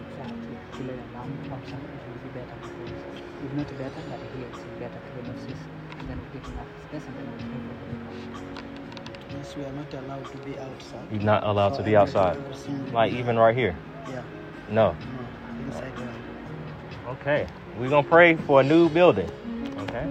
Yes, 9.33 9.57
we 9.57 9.65
are 9.65 9.73
not 9.73 9.95
allowed 9.95 10.27
to 10.33 10.39
be 10.39 10.59
outside. 10.59 11.07
You're 11.13 11.23
not 11.23 11.45
allowed 11.45 11.75
to 11.75 11.83
be 11.83 11.97
outside. 11.97 12.37
Mm, 12.37 12.93
Like 12.93 13.13
even 13.13 13.39
right 13.39 13.55
here. 13.55 13.77
Yeah, 14.09 14.23
No. 14.71 14.97
no, 14.97 15.67
inside. 15.67 15.93
yeah. 15.99 17.13
Okay. 17.13 17.47
We're 17.79 17.91
gonna 17.91 18.09
pray 18.09 18.35
for 18.37 18.61
a 18.61 18.65
new 18.65 18.89
building. 18.89 19.31
Okay. 19.79 20.07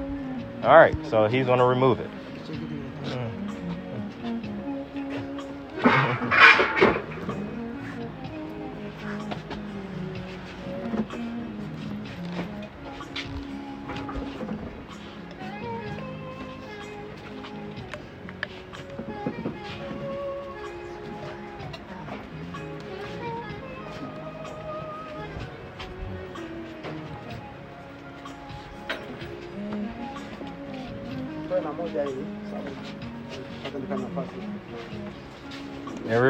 All 0.63 0.77
right. 0.77 0.95
So 1.09 1.27
he's 1.27 1.45
gonna 1.45 1.65
remove 1.65 1.99
it. 1.99 2.09
Check 2.47 2.57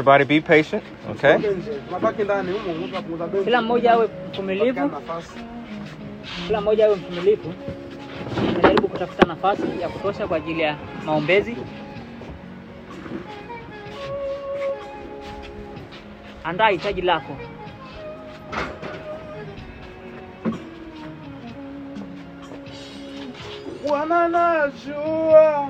Everybody 0.03 0.25
be 0.25 0.41
patient. 0.41 0.84
Okay. 1.11 1.38
Kila 3.43 3.61
mmoja 3.61 3.91
awe 3.91 4.09
mvumilivu, 4.34 4.91
kila 6.47 6.61
mmoja 6.61 6.85
awe 6.85 6.95
mvumilivu. 6.95 7.53
Najaribu 8.53 8.88
kutafuta 8.88 9.27
nafasi 9.27 9.61
ya 9.81 9.89
kutosha 9.89 10.27
kwa 10.27 10.38
ajili 10.38 10.61
ya 10.61 10.77
maombezi. 11.05 11.57
Andaa 16.43 16.69
hitaji 16.69 17.01
lako. 17.01 17.38
Bwana 23.88 24.27
najua 24.27 25.69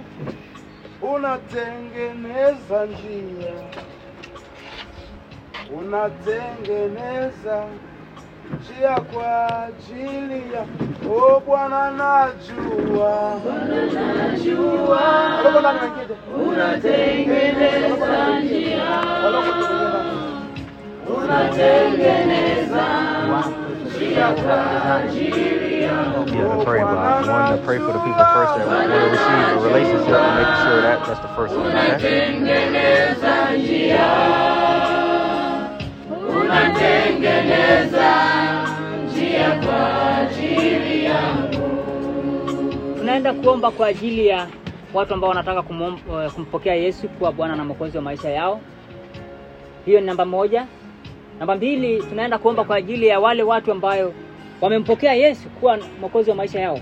unatengeneza 1.01 2.85
njia, 2.85 3.53
unatengeneza 5.79 7.63
njia 8.59 8.99
kwa 9.13 9.63
ajili 9.65 10.53
ya 10.53 10.61
oh, 11.11 11.39
Bwana 11.45 11.91
najua, 11.91 13.09
Wadogo 15.37 15.59
ndani 15.59 15.79
wengine. 15.79 16.15
Wadogo 19.23 19.51
tuko 19.51 19.65
ndani. 19.65 20.13
Yeah, 24.13 24.33
to 26.13 26.63
pray 26.65 26.81
about. 26.81 27.27
One 27.27 27.57
to 27.57 27.65
pray 27.65 27.77
for 27.77 27.93
the 27.93 27.99
people 27.99 28.25
first 28.33 28.55
that 28.57 28.67
want 28.67 28.89
to 28.91 28.97
receive 29.09 29.47
a 29.49 29.59
relationship 29.61 30.15
and 30.15 30.35
making 30.39 30.59
sure 30.63 30.81
that 30.81 31.05
that's 31.05 31.19
the 31.19 31.27
first 31.35 31.55
one. 31.55 31.67
Okay? 31.95 32.23
Tunaenda 42.97 43.33
kuomba 43.33 43.71
kwa 43.71 43.87
ajili 43.87 44.27
ya 44.27 44.47
watu 44.93 45.13
ambao 45.13 45.29
wanataka 45.29 45.59
eh, 46.23 46.31
kumpokea 46.35 46.75
Yesu 46.75 47.09
kuwa 47.09 47.31
Bwana 47.31 47.55
na 47.55 47.65
Mwokozi 47.65 47.97
wa 47.97 48.03
maisha 48.03 48.29
yao. 48.29 48.59
Hiyo 49.85 49.99
ni 49.99 50.05
namba 50.05 50.25
moja. 50.25 50.65
Namba 51.39 51.55
mbili, 51.55 52.03
tunaenda 52.03 52.37
kuomba 52.37 52.63
kwa 52.63 52.75
ajili 52.75 53.07
ya 53.07 53.19
wale 53.19 53.43
watu 53.43 53.71
ambayo 53.71 54.13
wamempokea 54.61 55.13
Yesu 55.13 55.49
kuwa 55.49 55.77
Mwokozi 55.99 56.29
wa 56.29 56.35
maisha 56.35 56.59
yao, 56.59 56.79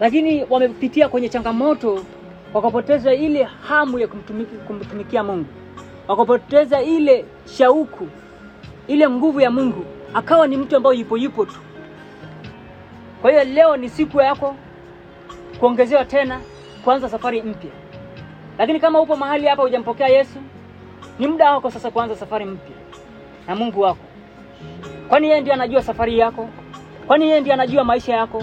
lakini 0.00 0.46
wamepitia 0.50 1.08
kwenye 1.08 1.28
changamoto 1.28 2.04
wakapoteza 2.54 3.14
ile 3.14 3.42
hamu 3.42 3.98
ya 3.98 4.08
kumtumikia 4.66 5.22
Mungu, 5.24 5.46
wakapoteza 6.08 6.82
ile 6.82 7.24
shauku, 7.58 8.06
ile 8.88 9.08
nguvu 9.10 9.40
ya 9.40 9.50
Mungu, 9.50 9.84
akawa 10.14 10.46
ni 10.46 10.56
mtu 10.56 10.76
ambaye 10.76 10.98
yupo 10.98 11.16
yupo 11.18 11.44
tu. 11.46 11.58
Kwa 13.22 13.30
hiyo 13.30 13.44
leo 13.44 13.76
ni 13.76 13.88
siku 13.88 14.20
yako 14.20 14.54
kuongezewa 15.60 16.04
tena, 16.04 16.40
kuanza 16.84 17.08
safari 17.08 17.42
mpya. 17.42 17.70
Lakini 18.58 18.80
kama 18.80 19.00
upo 19.00 19.16
mahali 19.16 19.46
hapa 19.46 19.62
hujampokea 19.62 20.08
Yesu, 20.08 20.38
ni 21.18 21.26
muda 21.28 21.52
wako 21.52 21.70
sasa 21.70 21.90
kuanza 21.90 22.16
safari 22.16 22.44
mpya 22.44 22.76
na 23.48 23.54
Mungu 23.56 23.80
wako, 23.80 24.04
kwani 25.08 25.28
yeye 25.28 25.40
ndiye 25.40 25.54
anajua 25.54 25.82
safari 25.82 26.18
yako, 26.18 26.48
kwani 27.06 27.24
yeye 27.28 27.40
ndiye 27.40 27.54
anajua 27.54 27.84
maisha 27.84 28.16
yako. 28.16 28.42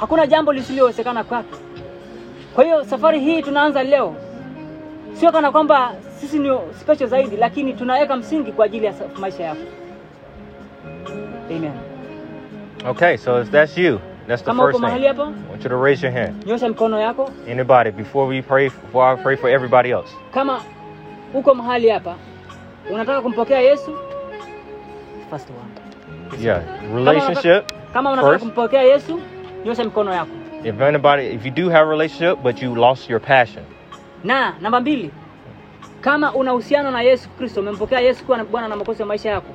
Hakuna 0.00 0.26
jambo 0.26 0.52
lisilowezekana 0.52 1.24
kwake. 1.24 1.54
Kwa 2.54 2.64
hiyo 2.64 2.84
safari 2.84 3.20
hii 3.20 3.42
tunaanza 3.42 3.82
leo, 3.82 4.14
sio 5.12 5.32
kana 5.32 5.52
kwamba 5.52 5.94
sisi 6.20 6.38
ni 6.38 6.58
special 6.80 7.06
zaidi, 7.08 7.36
lakini 7.36 7.72
tunaweka 7.72 8.16
msingi 8.16 8.52
kwa 8.52 8.64
ajili 8.64 8.86
ya 8.86 8.94
maisha 9.20 9.44
yako. 9.44 9.60
Amen. 11.50 11.72
Okay, 12.88 13.16
so 13.16 13.40
if 13.40 13.50
that's 13.50 13.78
you, 13.78 14.00
that's 14.28 14.42
the 14.42 14.46
Kama 14.46 14.62
first 14.64 14.78
thing. 14.80 14.86
I 14.86 15.12
want 15.50 15.62
you 15.62 15.68
to 15.68 15.76
raise 15.76 16.02
your 16.06 16.12
hand. 16.12 16.46
nyosha 16.46 16.68
mkono 16.68 17.00
yako. 17.00 17.30
Anybody, 17.50 17.90
before 17.90 18.26
we 18.28 18.42
pray, 18.42 18.68
before 18.68 19.12
I 19.12 19.16
pray 19.22 19.36
for 19.36 19.50
everybody 19.50 19.90
else. 19.90 20.08
Kama 20.34 20.60
uko 21.34 21.54
mahali 21.54 21.88
hapa 21.88 22.14
unataka 22.90 23.20
kumpokea 23.20 23.60
Yesu, 23.60 23.98
first 25.30 25.48
one. 25.50 26.42
Yeah, 26.44 26.62
relationship. 26.94 27.72
Kama 27.92 28.10
unataka 28.12 28.32
first. 28.32 28.44
kumpokea 28.44 28.82
Yesu, 28.82 29.20
nyosha 29.64 29.84
mikono 29.84 30.14
yako. 30.14 30.30
If 30.64 30.80
anybody, 30.80 31.22
if 31.26 31.44
you 31.46 31.50
do 31.52 31.68
have 31.70 31.86
a 31.86 31.90
relationship, 31.90 32.42
but 32.42 32.62
you 32.62 32.74
lost 32.74 33.10
your 33.10 33.20
passion. 33.20 33.64
Na 34.24 34.54
namba 34.60 34.80
mbili, 34.80 35.10
kama 36.06 36.32
una 36.34 36.52
uhusiano 36.54 36.90
na 36.90 37.02
Yesu 37.02 37.28
Kristo, 37.28 37.60
umempokea 37.60 38.00
Yesu 38.00 38.24
kuwa 38.24 38.44
Bwana 38.44 38.68
na 38.68 38.76
Mwokozi 38.76 39.02
wa 39.02 39.08
maisha 39.08 39.30
yako, 39.30 39.48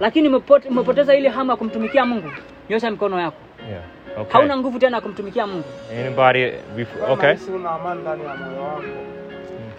lakini 0.00 0.28
umepoteza 0.68 1.14
ile 1.16 1.28
hamu 1.28 1.50
ya 1.50 1.56
kumtumikia 1.56 2.06
Mungu, 2.06 2.30
nyosha 2.70 2.90
mikono 2.90 3.20
yako. 3.20 3.36
Yeah. 3.70 3.82
Okay. 4.20 4.32
Hauna 4.32 4.56
nguvu 4.56 4.78
tena 4.78 4.96
ya 4.96 5.00
kumtumikia 5.00 5.46
Mungu, 5.46 5.64
Anybody 6.00 6.52
before? 6.76 7.12
Okay. 7.12 7.34
una 7.54 7.70
amani 7.70 8.00
ndani 8.02 8.24
ya 8.24 8.34
moyo 8.36 8.62
wako. 8.62 8.82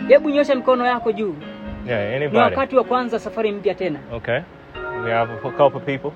hebu 0.08 0.30
nyosha 0.30 0.56
mikono 0.56 0.86
yako 0.86 1.12
juu. 1.12 1.36
Yeah. 1.88 2.32
Ni 2.32 2.38
wakati 2.38 2.76
wa 2.76 2.84
kuanza 2.84 3.20
safari 3.20 3.52
mpya 3.52 3.76
tena. 3.76 4.00
Okay. 4.14 4.40
We 5.04 5.12
have 5.12 5.32
a 5.48 5.52
couple 5.52 5.80
people. 5.80 6.12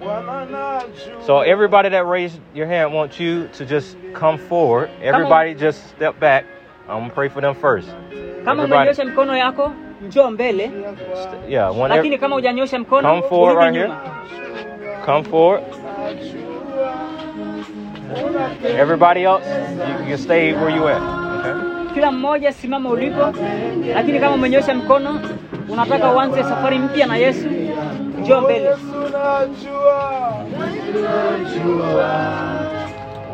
So 1.25 1.41
everybody 1.41 1.89
that 1.89 2.05
raised 2.05 2.41
your 2.55 2.67
hand 2.67 2.93
wants 2.95 3.19
you 3.19 3.47
to 3.57 3.65
just 3.65 3.97
come 4.13 4.37
forward. 4.37 4.89
Everybody 5.01 5.53
just 5.55 5.87
step 5.89 6.19
back. 6.19 6.45
I'm 6.89 6.99
gonna 6.99 7.13
pray 7.13 7.29
for 7.29 7.41
them 7.41 7.55
first. 7.55 7.87
Kama 8.45 8.63
Everybody. 8.63 8.73
umenyosha 8.73 9.05
mikono 9.05 9.37
yako, 9.37 9.71
njoo 10.07 10.29
mbele, 10.31 10.71
Yeah, 11.49 11.79
one 11.79 11.95
lakini 11.95 12.17
kama 12.17 12.35
hujanyosha 12.35 12.79
mkono, 12.79 13.09
Come 13.09 13.21
forward 13.21 13.57
right 13.57 13.75
here. 13.75 13.91
come 15.05 15.23
forward. 15.23 15.63
Everybody 18.79 19.23
else, 19.23 19.45
you, 20.03 20.09
you 20.11 20.17
stay 20.17 20.53
where 20.53 20.69
you 20.75 20.87
at. 20.87 21.01
Okay. 21.01 21.93
Kila 21.93 22.11
mmoja 22.11 22.51
simama 22.53 22.89
ulipo, 22.89 23.33
lakini 23.93 24.19
kama 24.19 24.35
mkono, 24.75 25.19
unataka 25.69 26.11
uanze 26.11 26.43
safari 26.43 26.79
mpya 26.79 27.07
na 27.07 27.15
Yesu, 27.17 27.47
njoo 28.21 28.41
mbele. 28.41 28.69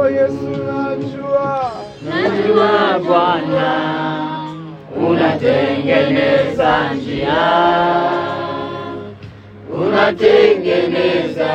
Oh 0.00 0.08
Yesu 0.08 0.50
najua. 0.50 1.70
Najua 2.02 2.98
Bwana 2.98 3.72
unatengeneza 5.08 6.94
njia, 6.94 7.42
unatengeneza 9.74 11.52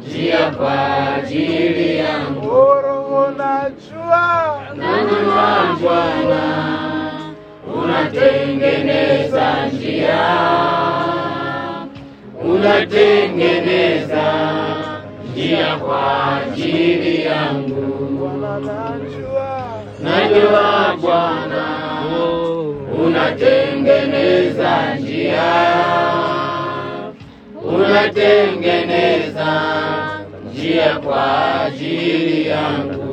njia 0.00 0.50
kwa 0.50 1.14
ajili 1.14 1.96
yangu. 1.96 2.50
Oh 2.50 2.80
Roho 2.82 3.30
najua. 3.30 4.60
Najua 4.76 5.76
Bwana 5.82 6.87
unatengeneza 7.84 9.66
njia, 9.72 10.18
unatengeneza 12.44 14.24
njia 15.32 15.76
kwa 15.76 16.36
ajili 16.36 17.24
yangu. 17.24 17.84
Najua 20.02 20.96
Bwana 21.00 21.66
unatengeneza 23.06 24.94
njia, 24.94 25.52
unatengeneza 27.76 29.62
njia 30.52 30.98
kwa 30.98 31.60
ajili 31.62 32.46
yangu. 32.48 33.08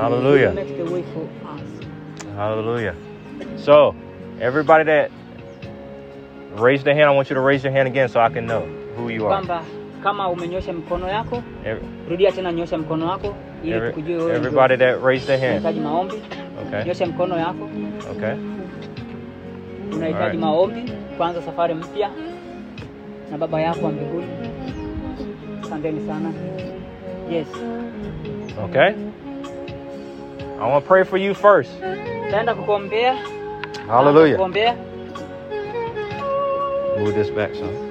Hallelujah. 0.00 0.52
Hallelujah. 2.36 2.94
So, 3.56 3.94
everybody 4.40 4.84
that 4.84 5.10
raised 6.56 6.84
their 6.84 6.94
hand, 6.94 7.08
I 7.08 7.12
want 7.12 7.30
you 7.30 7.34
to 7.34 7.40
raise 7.40 7.64
your 7.64 7.72
hand 7.72 7.88
again 7.88 8.08
so 8.08 8.20
I 8.20 8.28
can 8.28 8.46
know 8.46 8.60
who 8.96 9.08
you 9.08 9.26
are. 9.26 9.30
Kwamba 9.42 9.62
kama 10.02 10.28
umenyosha 10.28 10.72
mikono 10.72 11.08
yako, 11.08 11.42
Every, 11.64 11.82
rudia 12.10 12.32
tena 12.32 12.52
nyosha 12.52 12.78
mkono 12.78 13.06
wako 13.06 13.34
ili 13.64 13.80
tukujue 13.80 14.16
wewe 14.16 14.36
everybody 14.36 14.76
that 14.76 15.02
raised 15.02 15.26
their 15.26 15.38
hand. 15.40 15.50
unahitaji 15.58 15.80
maombi. 15.80 16.14
Okay. 16.66 16.84
Nyosha 16.84 17.06
mkono 17.06 17.38
yako, 17.38 17.68
Okay. 18.10 18.34
unahitaji 19.96 20.38
maombi 20.38 20.92
kuanza 21.16 21.42
safari 21.42 21.74
mpya 21.74 22.10
na 23.30 23.38
baba 23.38 23.60
yako 23.60 23.84
wa 23.86 23.92
mbinguni. 23.92 24.26
Asanteni 25.62 26.06
sana. 26.06 26.32
Yes, 27.30 27.46
Okay. 28.64 28.94
I 30.58 30.70
want 30.70 30.84
to 30.84 30.88
pray 30.88 31.04
for 31.04 31.18
you 31.18 31.34
first. 31.34 31.70
Taenda 32.30 32.54
kukuombea. 32.54 33.16
Hallelujah. 33.88 34.36
Kukuombea. 34.36 34.74
Move 36.98 37.12
this 37.14 37.30
back 37.30 37.54
some. 37.54 37.86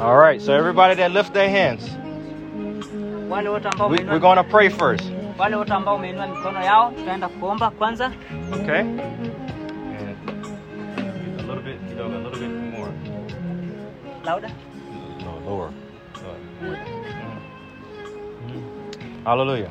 All 0.00 0.16
right, 0.16 0.40
so 0.40 0.52
everybody 0.54 0.94
that 0.96 1.10
lift 1.10 1.34
their 1.34 1.48
hands, 1.50 1.90
Wale 3.28 3.48
wote 3.50 3.66
ambao 3.66 3.88
we, 3.90 3.98
we're 4.04 4.20
going 4.20 4.36
to 4.36 4.44
pray 4.44 4.68
first. 4.68 5.04
wale 5.38 5.56
wote 5.56 5.72
ambao 5.72 5.96
umeinua 5.96 6.26
mikono 6.26 6.62
yao, 6.62 6.90
tutaenda 6.92 7.28
kuomba 7.28 7.70
kwanza. 7.70 8.12
Okay? 8.52 8.80
And 8.80 9.00
a 11.38 11.42
little 11.42 11.62
bit, 11.62 11.76
you 11.88 11.94
know, 11.96 12.06
a 12.06 12.18
little 12.18 12.38
bit 12.40 12.50
more. 12.78 12.90
Lauda. 14.24 14.48
No. 15.20 15.40
Lower. 15.46 15.70
Hallelujah. 19.24 19.70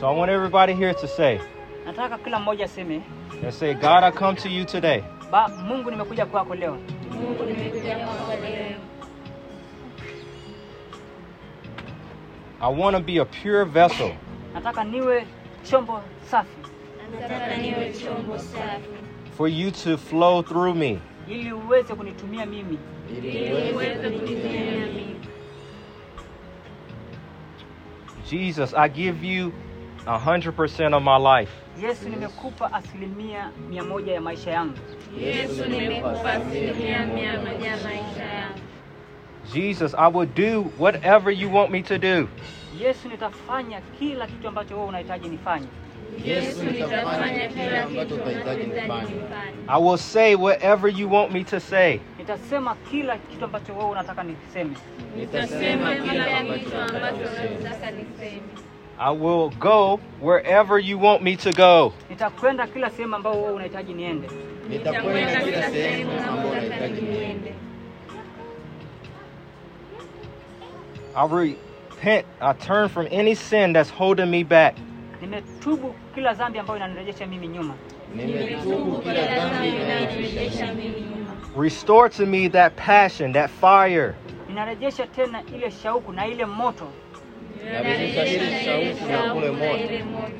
So 0.00 0.06
I 0.08 0.10
want 0.12 0.30
everybody 0.30 0.72
here 0.74 0.94
to 0.94 1.08
say, 1.08 1.40
Nataka 1.86 2.18
kila 2.18 2.38
mmoja 2.40 2.64
aseme, 2.64 3.02
and 3.42 3.54
say, 3.54 3.74
God, 3.74 4.04
I 4.04 4.10
come 4.10 4.36
to 4.36 4.48
you 4.48 4.64
today. 4.64 5.04
ba, 5.30 5.48
Mungu 5.48 5.90
nimekuja 5.90 6.26
kwako 6.26 6.54
leo. 6.54 6.78
I 12.60 12.68
want 12.68 12.96
to 12.96 13.02
be 13.02 13.18
a 13.18 13.24
pure 13.24 13.64
vessel 13.64 14.12
Nataka 14.54 14.84
niwe 14.84 15.26
chombo 15.70 16.00
safi 16.30 16.48
Nataka 17.20 17.56
niwe 17.56 17.92
chombo 17.92 18.38
safi 18.38 18.88
for 19.36 19.48
you 19.48 19.70
to 19.70 19.96
flow 19.96 20.42
through 20.42 20.74
me. 20.74 20.98
ili 21.28 21.52
uweze 21.52 21.94
kunitumia 21.94 22.46
mimi. 22.46 22.78
ili 23.18 23.72
uweze 23.72 24.10
kunitumia 24.10 24.86
mimi. 24.86 25.16
Jesus, 28.32 28.72
I 28.72 28.88
give 28.88 29.22
you 29.22 29.52
100% 30.06 30.94
of 30.96 31.02
my 31.02 31.16
life. 31.18 31.50
Yesu, 31.80 32.08
nimekupa 32.08 32.72
asilimia 32.72 33.50
mia 33.70 33.84
moja 33.84 34.12
ya 34.12 34.20
maisha 34.20 34.50
yangu. 34.50 34.78
Yesu, 35.20 35.64
nimekupa 35.68 36.32
asilimia 36.32 37.06
mia 37.06 37.40
moja 37.40 37.66
ya 37.68 37.76
maisha 37.76 38.24
yangu. 38.24 38.58
Jesus, 39.52 39.94
I 39.94 40.08
will 40.08 40.28
do 40.34 40.72
whatever 40.78 41.30
you 41.30 41.54
want 41.54 41.70
me 41.70 41.82
to 41.82 41.98
do. 41.98 42.28
Yesu, 42.80 43.08
nitafanya 43.08 43.80
kila 43.98 44.26
kitu 44.26 44.48
ambacho 44.48 44.74
wewe 44.74 44.88
unahitaji 44.88 45.28
nifanye. 45.28 45.66
Yesu, 46.24 46.64
nitafanya 46.64 47.48
kila 47.48 47.86
kitu 47.86 48.14
unachotaka 48.14 48.54
nifanye. 48.54 49.14
I 49.68 49.82
will 49.82 49.98
say 49.98 50.34
whatever 50.34 50.88
you 50.90 51.12
want 51.12 51.32
me 51.32 51.44
to 51.44 51.60
say. 51.60 52.00
Nitasema 52.22 52.76
kila 52.90 53.18
kitu 53.18 53.44
ambacho 53.44 53.72
wewe 53.76 53.90
unataka 53.90 54.22
niseme. 54.22 54.76
Nitasema 55.16 55.94
kila 55.94 56.24
kitu 56.58 56.76
ambacho 56.76 57.16
unataka 57.60 57.90
niseme. 57.90 58.42
I 58.98 59.16
will 59.16 59.50
go 59.58 60.00
wherever 60.20 60.78
you 60.78 61.02
want 61.02 61.22
me 61.22 61.36
to 61.36 61.52
go. 61.52 61.92
nitakwenda 62.10 62.66
kila 62.66 62.90
sehemu 62.90 63.16
ambayo 63.16 63.36
wewe 63.42 63.52
unahitaji 63.52 63.92
niende 63.94 64.28
Nitakwenda 64.68 65.40
kila 65.40 65.70
sehemu 65.70 66.10
ambayo 66.28 66.50
unahitaji 66.50 67.00
niende. 67.00 67.54
I 71.14 71.26
repent. 71.28 72.26
I 72.40 72.52
turn 72.54 72.88
from 72.88 73.06
any 73.10 73.34
sin 73.34 73.72
that's 73.72 73.90
holding 73.90 74.30
me 74.30 74.44
back. 74.44 74.74
nimetubu 75.20 75.94
kila 76.14 76.34
dhambi 76.34 76.58
ambayo 76.58 76.76
inanirejesha 76.76 77.26
mimi 77.26 77.48
nyuma 77.48 77.74
Nimetubu 78.14 78.98
kila 78.98 79.22
dhambi 79.26 79.68
inayorejesha 79.68 80.66
mimi 80.74 81.00
nyuma. 81.00 81.21
Restore 81.54 82.08
to 82.10 82.26
me 82.26 82.48
that 82.48 82.76
passion, 82.76 83.32
that 83.32 83.50
fire, 83.50 84.14
ninarejesha 84.48 85.06
tena 85.06 85.42
ile 85.54 85.70
shauku 85.70 86.12
na 86.12 86.26
ile 86.26 86.44
moto 86.46 86.88
Narejesha 87.72 88.26
ile 88.26 88.64
shauku 88.64 89.10
na 89.10 89.34
ule 89.34 90.02
moto. 90.04 90.32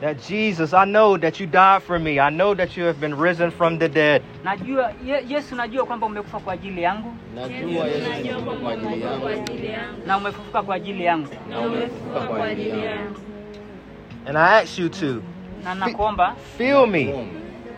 that 0.00 0.16
Jesus, 0.22 0.72
I 0.72 0.84
know 0.84 1.16
that 1.16 1.40
you 1.40 1.46
died 1.48 1.82
for 1.82 1.98
me. 1.98 2.20
I 2.20 2.30
know 2.30 2.54
that 2.54 2.76
you 2.76 2.84
have 2.84 3.00
been 3.00 3.16
risen 3.16 3.50
from 3.50 3.78
the 3.78 3.88
dead. 3.88 4.22
najua 4.44 4.92
yesu 5.28 5.54
najua 5.56 5.84
kwamba 5.86 6.06
umekufa 6.06 6.40
kwa 6.40 6.52
ajili 6.52 6.82
yangu 6.82 7.14
Najua 7.34 7.86
Yesu 7.86 8.42
kwa 8.62 8.72
ajili 8.72 9.66
yangu 9.66 10.06
na 10.06 10.16
umefufuka 10.18 10.62
kwa 10.62 10.74
ajili 10.74 11.04
yangu 11.04 11.28
na 11.50 11.60
umefufuka 11.60 12.20
kwa 12.20 12.44
ajili 12.46 12.84
yangu. 12.84 13.20
And 14.26 14.36
I 14.38 14.62
ask 14.62 14.78
you 14.78 14.88
to 14.88 15.22
na 15.64 15.74
nakuomba 15.74 16.34
fill 16.58 16.86
me, 16.86 17.28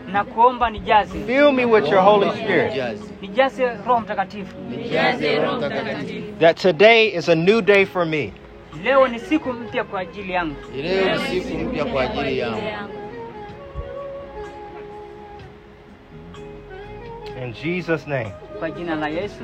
nakuomba 0.07 0.69
nijaze 0.69 1.19
fill 1.25 1.51
me 1.51 1.65
with 1.65 1.87
your 1.91 2.01
Holy 2.01 2.29
Spirit. 2.31 2.71
Nijaze. 2.71 3.03
nijaze 3.21 3.65
roho 3.67 3.99
mtakatifu 3.99 4.55
Nijaze 4.69 5.39
Roho 5.39 5.57
Mtakatifu. 5.57 6.39
That 6.39 6.57
today 6.61 7.07
is 7.15 7.29
a 7.29 7.35
new 7.35 7.61
day 7.61 7.85
for 7.85 8.05
me. 8.05 8.33
leo 8.83 9.07
ni 9.07 9.19
siku 9.19 9.53
mpya 9.53 9.83
kwa 9.83 9.99
ajili 9.99 10.33
yangu 10.33 10.55
Leo 10.75 11.15
ni 11.15 11.41
siku 11.41 11.57
mpya 11.57 11.85
kwa 11.85 12.03
ajili 12.03 12.39
yangu. 12.39 12.61
In 17.43 17.53
Jesus' 17.53 18.07
name, 18.07 18.31
kwa 18.59 18.71
jina 18.71 18.95
la 18.95 19.07
yesu 19.07 19.43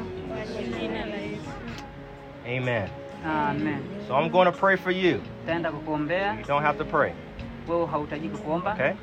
amen. 2.45 2.89
amen 3.25 3.79
So 4.07 4.15
I'm 4.15 4.29
going 4.31 4.45
to 4.45 4.51
pray 4.51 4.75
for 4.77 4.91
you. 4.91 5.21
taenda 5.45 5.71
kukuombea 5.71 6.33
You 6.39 6.45
don't 6.45 6.63
have 6.63 6.77
to 6.77 6.85
pray, 6.85 7.11
wewe 7.67 7.85
hauhitajiki 7.85 8.37
kuomba 8.37 8.71
okay? 8.73 8.85
Ah. 8.91 8.95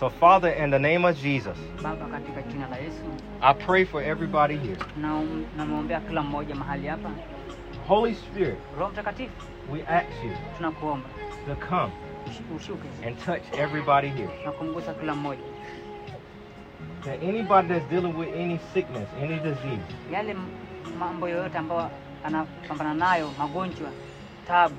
So, 0.00 0.08
Father, 0.08 0.48
in 0.48 0.70
the 0.70 0.78
name 0.78 1.04
of 1.04 1.16
Jesus, 1.18 1.58
baba 1.82 2.06
katika 2.06 2.42
jina 2.42 2.68
la 2.68 2.76
yesu 2.76 3.04
I 3.42 3.52
pray 3.52 3.84
for 3.84 4.02
everybody 4.02 4.56
here. 4.56 4.76
namwombea 5.56 6.00
kila 6.00 6.22
mmoja 6.22 6.54
mahali 6.54 6.86
hapa 6.86 7.10
Holy 7.88 8.14
Spirit, 8.14 8.58
roho 8.78 8.90
mtakatifu 8.92 9.32
we 9.72 9.82
ask 9.82 10.06
you 10.24 10.30
tunakuomba 10.56 11.08
to 11.46 11.54
come 11.66 11.92
ushuke 12.56 12.88
and 13.06 13.18
touch 13.24 13.42
everybody 13.58 14.08
here. 14.08 14.28
na 14.44 14.52
kumgusa 14.52 14.94
kila 14.94 15.14
mmoja 15.14 15.40
That 17.04 17.22
anybody 17.22 17.68
that's 17.68 17.88
dealing 17.90 18.14
with 18.18 18.28
any 18.34 18.58
sickness, 18.74 19.08
any 19.22 19.38
disease, 19.40 19.82
yale 20.12 20.36
mambo 20.98 21.28
yoyote 21.28 21.58
ambayo 21.58 21.90
anapambana 22.24 22.94
nayo 22.94 23.30
magonjwa 23.38 23.90
tabu 24.46 24.74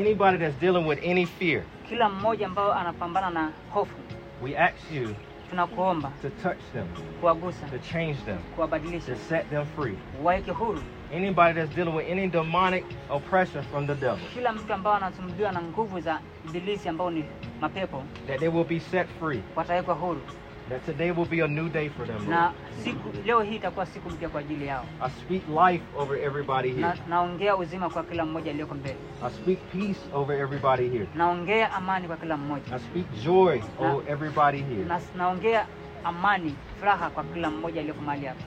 anybody 0.00 0.38
that's 0.38 0.60
dealing 0.60 0.86
with 0.88 0.98
any 1.04 1.26
fear, 1.26 1.62
kila 1.88 2.08
mmoja 2.08 2.46
ambayo 2.46 2.74
anapambana 2.74 3.30
na 3.30 3.50
hofu 3.70 3.94
we 4.42 4.56
ask 4.56 4.76
you 4.92 5.14
tunakuomba 5.50 6.12
to 6.22 6.28
touch 6.30 6.58
them, 6.72 6.86
kuwagusa 7.20 7.66
to 7.70 7.78
change 7.78 8.16
them, 8.24 8.38
kuwabadilisha 8.56 9.12
to 9.14 9.18
set 9.28 9.50
them 9.50 9.66
free. 9.76 9.94
waeke 10.22 10.50
huru 10.50 10.82
Anybody 11.14 11.52
that's 11.54 11.74
dealing 11.74 11.94
with 11.94 12.06
any 12.10 12.28
demonic 12.28 12.84
oppression 13.10 13.62
from 13.64 13.86
the 13.86 13.94
devil, 13.94 14.18
kila 14.34 14.52
mtu 14.52 14.72
ambao 14.72 14.94
anasumbuliwa 14.94 15.52
na 15.52 15.62
nguvu 15.62 16.00
za 16.00 16.20
ibilisi 16.48 16.88
ambao 16.88 17.10
ni 17.10 17.24
mapepo 17.60 18.02
that 18.26 18.38
they 18.40 18.48
will 18.48 18.64
be 18.64 18.80
set 18.80 19.06
free. 19.20 19.40
watawekwa 19.56 19.94
huru 19.94 20.20
That 20.68 20.84
today 20.84 21.10
will 21.12 21.24
be 21.24 21.40
a 21.40 21.48
new 21.48 21.68
day 21.70 21.88
for 21.88 22.04
them. 22.06 22.28
Na 22.30 22.52
siku 22.84 23.08
leo 23.26 23.40
hii 23.42 23.56
itakuwa 23.56 23.86
siku 23.86 24.10
mpya 24.10 24.28
kwa 24.28 24.40
ajili 24.40 24.66
yao 24.66 24.84
I 25.00 25.10
speak 25.10 25.42
life 25.48 25.84
over 25.98 26.18
everybody 26.24 26.68
here. 26.68 26.80
na, 26.80 26.96
naongea 27.08 27.56
uzima 27.56 27.90
kwa 27.90 28.02
kila 28.04 28.24
mmoja 28.24 28.50
aliyoko 28.50 28.74
mbele 28.74 28.96
I 29.26 29.30
speak 29.30 29.58
peace 29.72 30.00
over 30.14 30.36
everybody 30.40 30.88
here. 30.88 31.06
naongea 31.14 31.72
amani 31.72 32.06
kwa 32.06 32.16
kila 32.16 32.36
mmoja 32.36 32.62
I 32.76 32.78
speak 32.78 33.06
joy 33.24 33.60
over 33.78 34.10
everybody 34.12 34.58
here. 34.58 34.84
na, 34.84 35.00
naongea 35.16 35.66
amani 36.04 36.54
furaha 36.78 37.10
kwa 37.10 37.24
kila 37.24 37.50
mmoja 37.50 37.80
aliyoko 37.80 38.00
mahali 38.02 38.26
hapa 38.26 38.44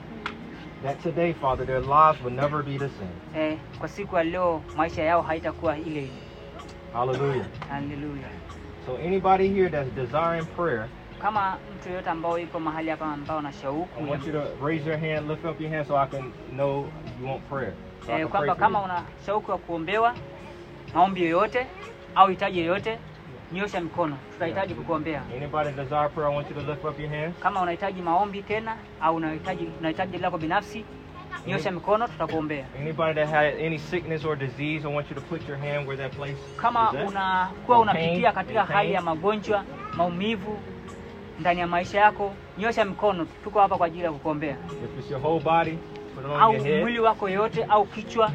That 0.83 1.03
today, 1.03 1.33
Father, 1.33 1.65
their 1.65 1.81
lives 1.81 2.23
will 2.25 2.33
never 2.33 2.63
be 2.63 2.77
the 2.77 2.89
same. 2.89 3.45
eh, 3.45 3.57
kwa 3.79 3.87
siku 3.89 4.15
ya 4.15 4.23
leo 4.23 4.61
maisha 4.77 5.03
yao 5.03 5.21
haitakuwa 5.21 5.77
ile 5.77 5.99
ile 6.01 6.11
Hallelujah. 6.93 7.45
haleluya 7.69 8.27
So 8.85 8.97
anybody 8.97 9.47
here 9.47 9.69
that's 9.69 9.91
desiring 9.95 10.45
prayer, 10.55 10.87
kama 11.21 11.57
mtu 11.75 11.89
yoyote 11.89 12.09
ambao 12.09 12.39
iko 12.39 12.59
mahali 12.59 12.89
hapa 12.89 13.05
ambao 13.05 13.41
na 13.41 13.53
shauku 13.53 14.03
I 14.03 14.09
want 14.09 14.27
you 14.27 14.31
to 14.33 14.65
raise 14.65 14.89
your 14.89 14.99
hand, 14.99 15.29
lift 15.29 15.45
up 15.45 15.61
your 15.61 15.71
hand 15.71 15.87
so 15.87 15.97
I 15.97 16.07
can 16.07 16.31
know 16.51 16.85
you 17.21 17.27
want 17.27 17.49
prayer. 17.49 17.73
So 18.05 18.13
I 18.13 18.15
eh, 18.15 18.19
can 18.21 18.27
pray 18.29 18.29
kwamba 18.29 18.53
for 18.55 18.59
kama 18.59 18.79
you. 18.79 18.85
una 18.85 19.03
shauku 19.25 19.51
ya 19.51 19.57
kuombewa 19.57 20.13
maombi 20.95 21.21
yoyote 21.23 21.67
au 22.15 22.27
hitaji 22.27 22.59
yoyote 22.59 22.97
nyosha 23.53 23.81
mikono 23.81 24.17
tutahitaji 24.33 24.73
kukuombea 24.73 25.21
Anybody 25.37 25.69
desire 25.71 26.09
prayer, 26.09 26.31
I 26.31 26.35
want 26.35 26.49
you 26.49 26.55
to 26.55 26.61
lift 26.71 26.85
up 26.85 26.99
your 26.99 27.09
hand. 27.09 27.33
kama 27.39 27.61
unahitaji 27.61 28.01
maombi 28.01 28.41
tena 28.43 28.75
au 29.01 29.15
unahitaji 29.15 29.69
unahitaji 29.79 30.17
lako 30.17 30.37
binafsi 30.37 30.85
nyosha 31.47 31.71
mikono 31.71 32.07
tutakuombea 32.07 32.65
Anybody 32.81 33.13
that 33.13 33.29
had 33.29 33.65
any 33.65 33.77
sickness 33.79 34.25
or 34.25 34.35
disease, 34.37 34.87
I 34.87 34.93
want 34.95 35.09
you 35.09 35.15
to 35.15 35.21
put 35.21 35.47
your 35.49 35.57
hand 35.57 35.87
where 35.87 35.97
that 36.03 36.15
place 36.17 36.37
kama 36.57 36.89
is 36.93 36.99
at. 36.99 37.07
unakuwa 37.09 37.77
Pain, 37.77 37.81
unapitia 37.89 38.31
katika 38.31 38.63
pain. 38.63 38.77
hali 38.77 38.93
ya 38.93 39.01
magonjwa 39.01 39.63
maumivu 39.97 40.59
ndani 41.41 41.59
ya 41.59 41.67
maisha 41.67 41.99
yako 41.99 42.31
nyosha 42.57 42.85
mikono 42.85 43.25
tuko 43.43 43.59
hapa 43.59 43.77
kwa 43.77 43.87
ajili 43.87 44.03
ya 44.03 44.11
kukuombea 44.11 44.55
If 44.83 44.99
it's 44.99 45.11
your 45.11 45.21
whole 45.21 45.39
body, 45.43 45.71
put 46.15 46.25
it 46.25 46.31
on 46.31 46.39
au 46.41 46.53
your 46.53 46.63
head. 46.63 46.81
mwili 46.81 46.99
wako 46.99 47.29
yote 47.29 47.63
au 47.63 47.85
kichwa 47.85 48.31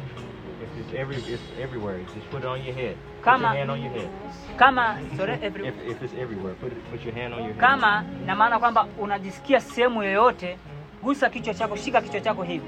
If 0.63 0.79
it's 0.85 0.93
every, 0.99 1.17
it's 1.17 1.59
everywhere. 1.61 1.99
Just 2.15 2.27
put 2.31 2.39
it 2.39 2.45
on 2.45 2.65
your 2.65 2.75
head. 2.75 2.95
Put 2.95 3.23
Kama- 3.25 3.47
your 3.47 3.57
hand 3.57 3.71
on 3.71 3.79
your 3.81 3.91
head. 3.93 4.09
kama 4.57 4.97
sorry, 5.17 5.33
every, 5.41 5.67
If, 5.67 5.73
if 5.87 6.01
it's 6.01 6.13
everywhere, 6.13 6.55
put 6.55 6.71
it, 6.71 6.77
put 6.91 7.05
your 7.05 7.13
hand 7.15 7.33
on 7.33 7.39
your 7.39 7.47
head. 7.49 7.59
kama 7.59 8.03
na 8.25 8.35
maana 8.35 8.59
kwamba 8.59 8.87
unajisikia 8.99 9.59
sehemu 9.61 10.03
yoyote 10.03 10.57
gusa 11.03 11.29
kichwa 11.29 11.53
chako 11.53 11.75
shika 11.75 12.01
kichwa 12.01 12.21
chako 12.21 12.43
hivi 12.43 12.65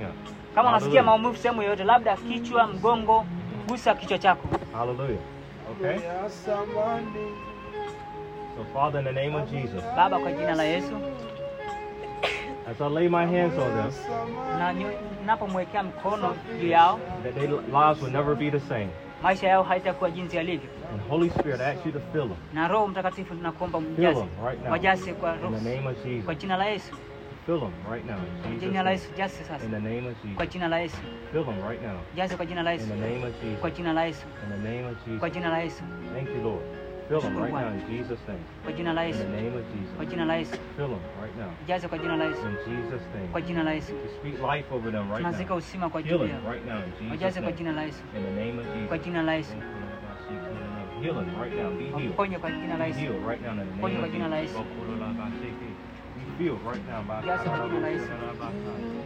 Yeah. 0.00 0.12
kama 0.54 0.68
unasikia 0.68 1.02
maumivu 1.02 1.36
sehemu 1.36 1.62
yoyote 1.62 1.84
labda 1.84 2.16
kichwa 2.16 2.66
mgongo 2.66 3.24
gusa 3.68 3.94
kichwa 3.94 4.18
chako 4.18 4.48
Hallelujah. 4.72 5.18
Okay. 5.70 5.98
So 8.56 8.64
Father, 8.74 8.98
in 8.98 9.04
the 9.04 9.12
name 9.12 9.34
of 9.34 9.50
Jesus, 9.50 9.82
baba 9.96 10.18
kwa 10.18 10.32
jina 10.32 10.54
la 10.54 10.62
yesu. 10.62 10.94
As 12.66 12.80
I 12.80 12.86
lay 12.86 13.08
my 13.08 13.26
hands 13.26 13.58
on 13.58 13.70
them, 13.76 13.92
na 14.58 14.72
nyo- 14.72 14.98
napomwekea 15.26 15.82
mkono 15.82 16.34
juu 16.60 16.68
yao 16.68 17.00
that 17.22 17.34
their 17.34 17.50
lives 17.50 18.02
will 18.02 18.12
never 18.12 18.34
be 18.36 18.50
the 18.50 18.60
same. 18.60 18.88
maisha 19.22 19.48
yao 19.48 19.62
haitakuwa 19.62 20.10
jinsi 20.10 20.36
yalivyo. 20.36 20.68
And 20.92 21.00
Holy 21.08 21.30
Spirit, 21.30 21.60
I 21.60 21.70
ask 21.72 21.86
you 21.86 21.92
to 21.92 22.00
fill 22.12 22.22
them. 22.28 22.36
na 22.54 22.68
roho 22.68 22.88
mtakatifu 22.88 23.34
tunakuomba 23.34 23.80
mjaze. 23.80 24.20
them 24.20 24.28
right 24.46 24.62
now. 24.62 24.72
wajaze 24.72 25.12
kwa 25.12 25.34
In 25.34 25.54
the 25.64 25.74
name 25.76 25.88
of 25.88 26.24
kwa 26.24 26.34
jina 26.34 26.56
la 26.56 26.66
yesu. 26.66 26.92
Fill 27.46 27.60
them 27.60 27.72
right 27.90 28.06
now. 28.06 28.18
In 28.52 28.60
jina 28.60 28.82
la 28.82 28.90
yesu 28.90 29.10
jaze 29.16 29.44
sasa. 29.44 29.64
In 29.64 29.70
the 29.70 29.80
name 29.80 30.08
of 30.08 30.36
kwa 30.36 30.46
jina 30.46 30.68
la 30.68 30.78
yesu. 30.78 30.96
Fill 31.32 31.44
them 31.44 31.68
right 31.68 31.82
now. 31.82 31.98
jaze 32.16 32.36
kwa 32.36 32.46
jina 32.46 32.62
la 32.62 32.72
In 32.74 32.78
the 32.78 32.94
name 32.94 33.24
of 33.26 33.60
kwa 33.60 33.70
jina 33.70 33.92
la 33.92 34.04
yesu. 34.04 34.26
In 34.44 34.62
the 34.62 34.68
name 34.68 34.88
of 34.88 35.18
kwa 35.18 35.30
jina 35.30 35.48
la 35.48 35.58
yesu. 35.58 35.82
Thank 36.14 36.28
you, 36.28 36.42
Lord. 36.42 36.62
Fill 37.08 37.20
them 37.20 37.36
right 37.38 37.52
now 37.52 37.68
in 37.68 37.80
Jesus' 37.90 38.20
name. 38.28 38.40
kwa 38.64 38.72
jina 38.72 38.92
la 38.92 39.04
In 39.04 39.12
the 39.12 39.24
name 39.24 39.54
of 39.56 39.64
kwa 39.96 40.04
Jesus. 40.04 40.10
jina 40.10 40.24
la 40.24 40.34
yesu 40.34 40.56
Fill 40.76 40.88
them 40.88 41.00
right 41.22 41.36
now. 41.38 41.50
jaze 41.66 41.88
kwa 41.88 41.98
jina 41.98 42.16
la 42.16 42.24
yesu 42.24 42.40
In 42.46 42.56
Jesus' 42.66 43.02
kwa 43.32 43.40
name. 43.40 43.46
jina 43.48 43.62
la 43.62 43.72
yesu 43.72 43.92
We 43.92 44.08
speak 44.18 44.36
life 44.54 44.66
over 44.74 44.90
them 44.92 45.10
right 45.10 45.16
tunazika 45.22 45.54
now. 45.54 45.90
kwa 45.90 46.02
juu 46.02 46.18
them 46.18 46.46
right 46.46 46.64
now 46.66 46.78
in 46.78 46.92
Jesus' 46.92 47.10
wajaze 47.10 47.40
kwa 47.40 47.50
name. 47.50 47.58
jina 47.58 47.72
la 47.72 47.82
yesu 47.82 48.02
In 48.16 48.22
the 48.24 48.30
name 48.44 48.58
of 48.60 48.66
kwa 48.88 48.98
Jesus. 48.98 49.04
jina 49.04 49.22
la 49.22 49.34
yesu 49.34 49.54
Heal 51.02 51.14
them 51.14 51.34
right 51.40 51.52
now. 51.56 51.70
Be 51.70 51.84
healed. 51.84 52.10
waponye 52.10 52.38
kwa 52.38 52.50
jina 52.50 52.76
la 52.78 52.84
Be 52.84 52.90
yesu 52.90 53.00
healed 53.00 53.26
right 53.26 53.42
now 53.42 53.50
in 53.52 53.58
the 53.58 53.64
name 53.64 53.80
kwa 53.98 54.06
of 54.06 54.12
jina 54.12 54.28
la 54.28 54.40
Jesus. 54.42 54.56
Yesu. 54.56 55.71
Be 56.38 56.44
healed 56.44 56.62
right 56.64 56.84
now 56.88 57.02
by 57.02 57.22
Jaza 57.22 57.44
kwa 57.50 57.68
jina 57.68 57.80
la 57.80 57.88
Yesu. 57.88 58.08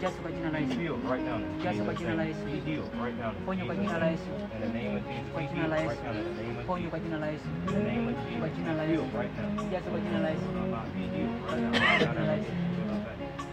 jaze 0.02 0.18
kwa 0.22 0.30
jina 0.32 0.50
la 0.50 0.58
Be 0.58 0.64
yesu 0.64 0.78
healed 0.80 1.04
right 1.10 1.24
now 1.24 1.38
Jaza 1.62 1.84
kwa 1.84 1.94
jina 1.94 2.14
la 2.14 2.24
name. 2.24 2.28
Yesu. 2.30 2.44
Be 2.46 2.60
healed 2.70 2.90
right 3.02 3.16
now 3.18 3.30
in 3.30 3.36
ponye 3.46 3.64
kwa 3.64 3.74
jina 3.76 3.98
la 3.98 4.06
yesu 4.06 4.30
In 4.54 4.60
the 4.60 4.68
name 4.78 4.96
of 4.96 5.02
Jesus. 5.06 5.32
kwa 5.32 5.40
Be 5.42 5.48
jina 5.52 5.66
la 5.68 5.76
healed 5.76 5.90
yesu 5.90 5.96
right 5.96 6.04
now 6.06 6.12
in 6.12 6.24
the 6.24 6.42
name 6.42 6.58
of 6.58 6.66
ponye 6.66 6.88
kwa 6.90 6.98
Jesus. 6.98 7.04
jina 7.06 7.18
la 7.18 7.26
yesu 7.32 7.48
In 7.48 7.52
the 7.66 7.82
name 7.90 8.08
of 8.08 8.14
kwa 8.14 8.48
Jesus. 8.48 8.56
jina 8.56 8.72
la 8.76 8.82
Be 8.86 8.90
yesu 8.92 9.02
healed 9.02 9.14
right 9.20 9.34
now. 9.36 9.48
jaze 9.72 9.88
kwa 9.90 10.00
jina 10.04 10.18
la 10.24 10.28
yesu 10.34 10.46
Be 10.46 10.60
healed 11.14 11.34
right 11.46 11.62
now. 11.62 11.72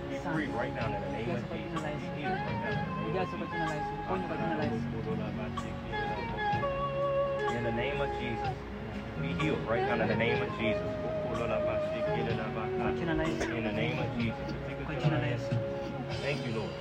Be 0.10 0.18
free 0.34 0.50
right 0.60 0.74
now 0.76 0.88
in 0.88 1.02
the 1.04 1.12
name 1.18 1.30
of 1.34 1.42
Jaza 1.44 1.48
kwa 1.48 1.58
jina 1.58 1.80
la 1.84 1.90
Jesus. 1.94 2.14
Healed 2.18 2.42
right 2.46 2.60
now. 2.64 3.14
jaze 3.16 3.34
kwa 3.40 3.48
jina 3.52 3.66
la 3.70 3.74
yesu 3.76 3.92
ponye 4.08 4.26
kwa 4.30 4.36
jina 4.38 4.56
la 4.60 4.64
yesu 4.64 4.88
In 7.58 7.64
the 7.64 7.72
name 7.72 8.00
of 8.02 8.10
Jesus. 8.20 8.56
Be 9.22 9.28
healed 9.40 9.62
right 9.70 9.84
now 9.88 9.94
in 10.02 10.08
the 10.08 10.16
name 10.16 10.42
of 10.42 10.50
Jesus. 10.60 10.92
Kwa 11.34 12.92
jina 12.92 13.14
la 13.14 13.24
yesu 13.24 13.58
In 13.58 13.64
the 13.64 13.72
name 13.72 14.00
of 14.00 14.08
Jesus. 14.18 14.54
kwa 14.86 14.96
jina 14.96 15.18
la 15.20 15.28
yesu 15.28 15.56
Thank 16.22 16.46
you, 16.46 16.54
Lord. 16.54 16.72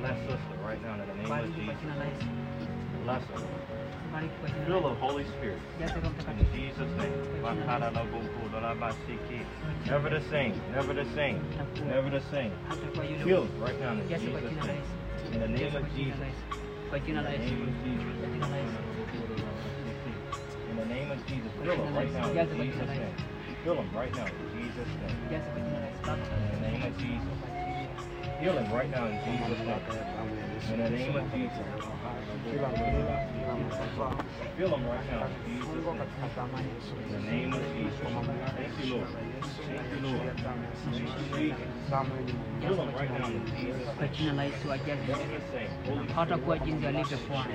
Bless 0.00 0.18
sister 0.26 0.56
right 0.66 0.82
now 0.82 0.94
in 0.94 0.98
the 1.06 1.14
name 1.14 1.32
of 1.32 1.54
Jesus. 1.54 1.76
jina 1.80 1.96
la 1.96 2.04
yesu 2.04 2.26
Bless 3.04 3.22
her. 3.30 3.40
bariki 4.12 4.36
kwa 4.40 4.48
jina 4.50 4.64
full 4.66 4.86
of 4.90 4.98
Holy 4.98 5.24
Spirit. 5.24 5.58
In 5.80 5.86
Jesus' 6.52 6.92
name. 6.98 7.16
Never 9.86 10.10
the 10.10 10.20
same. 10.30 10.54
Never 10.74 10.94
the 10.94 11.06
same. 11.14 11.40
Never 11.86 12.10
the 12.10 12.20
same. 12.30 12.52
Healed 13.24 13.48
right 13.60 13.78
now 13.80 13.92
in 13.92 14.08
Jesus' 14.08 14.66
name. 14.66 14.82
In 15.32 15.40
the 15.40 15.48
name 15.48 15.76
of 15.76 15.82
kwa 15.82 15.90
jina 15.90 16.14
la 16.18 16.20
Jesus. 16.20 16.20
Yesu. 16.26 16.42
Kwa 16.90 16.98
jina 16.98 17.22
la 17.22 17.30
In 17.30 17.38
the 17.38 17.54
name 17.54 17.96
of 17.96 18.10
Jesus. 18.10 18.26
Kwa 18.28 18.38
jina 18.38 18.48
la 18.50 18.58
Yesu. 18.58 18.82
In 20.70 20.76
the 20.78 20.84
name 20.94 21.10
of 21.12 21.26
Jesus. 21.26 21.52
Fill 21.62 21.76
right 21.94 22.12
now 22.12 22.28
in 22.30 22.48
Jesus' 22.56 22.88
name. 22.88 23.31
Fill 23.64 23.76
them 23.76 23.88
right 23.94 24.12
now 24.16 24.26
in 24.26 24.32
Jesus' 24.58 24.88
name. 24.98 25.16
Jaze 25.30 25.50
kwa 25.52 25.60
jina 25.60 25.78
la 25.80 25.86
Yesu. 25.86 26.02
Baba. 26.02 26.18
In 26.52 26.62
the 26.62 26.68
name 26.68 26.82
of 26.82 26.96
Jesus. 26.98 27.38
Heal 28.40 28.54
them 28.54 28.72
right 28.74 28.90
now 28.90 29.06
in 29.06 29.18
Jesus' 29.22 29.58
name. 29.62 29.80
In 30.72 30.78
the 30.82 30.90
name 30.90 31.16
of 31.16 31.32
Jesus. 31.32 31.66
Fill 34.56 34.70
them 34.70 34.84
right 34.84 35.06
now 35.10 35.26
in 35.26 35.34
Jesus' 35.46 35.84
name. 35.94 36.10
In 37.06 37.12
the 37.12 37.20
name 37.30 37.52
of 37.52 37.62
Jesus. 37.74 38.02
Thank 38.56 38.74
you, 38.82 38.86
Lord. 38.90 39.08
Thank 39.70 39.86
you, 39.92 40.00
Lord. 40.02 40.26
Thank 40.90 41.06
you, 41.06 41.38
Jesus. 41.38 41.70
Fill 42.60 42.76
them 42.76 42.90
right 42.94 43.12
now 43.18 43.28
in 43.28 43.46
Jesus' 43.46 43.94
Kwa 43.96 44.08
jina 44.08 44.32
la 44.32 44.42
Yesu 44.44 44.68
wajaze. 44.68 45.06
Never 45.06 45.26
the 45.26 45.40
same. 45.52 45.70
Holy 45.86 46.12
Hawatakuwa 46.12 46.58
jinsi 46.58 46.86
walivyokuwa. 46.86 47.46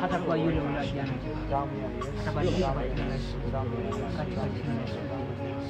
Hatakuwa 0.00 0.36
yule 0.38 0.60
ule 0.60 0.92
jana. 0.92 1.12
Atabadilika 2.20 2.72
kwa 2.72 2.84
jina 2.84 3.06
la 3.06 3.14
Yesu. 3.14 3.36
Katika 4.16 4.48
jina 4.48 4.74
Yesu. 4.80 4.98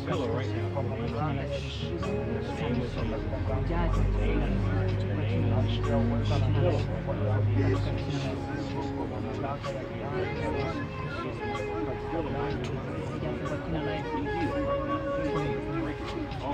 Fill 0.07 0.19
them 0.19 0.37
right 0.37 0.51
now 0.57 0.81
in 0.81 0.89
the 0.89 1.09
name 1.23 1.39
of 1.39 1.51
Jesus. 1.51 1.93
In 1.93 2.75
the 2.75 2.89
name 5.27 5.53
of 5.53 5.67
Jesus. 5.67 5.97
Jaze 13.23 13.47
kwa 13.49 13.57
jina 13.57 13.83
la 13.83 13.91
Yesu. 13.91 14.26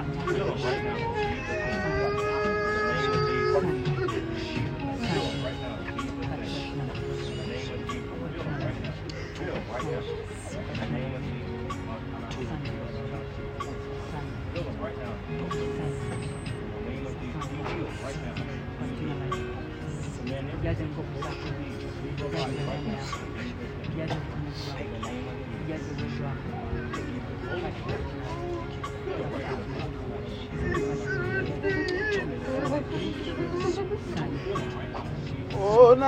Tazama. 0.00 1.00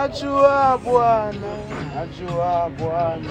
Najua 0.02 0.78
Bwana, 0.84 1.52
najua 1.94 2.70
Bwana, 2.78 3.30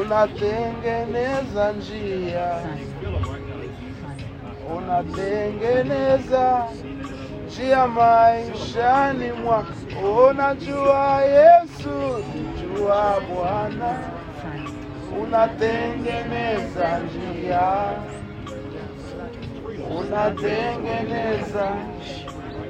unatengeneza 0.00 1.72
njia, 1.72 2.54
unatengeneza 4.76 6.64
njia 7.46 7.86
maishani 7.86 9.32
mwako. 9.32 9.72
Unajua 10.30 10.32
najua 10.32 11.20
Yesu, 11.22 12.22
najua 12.34 13.20
Bwana, 13.34 13.98
unatengeneza 15.22 16.98
njia, 16.98 17.72
unatengeneza 19.98 21.76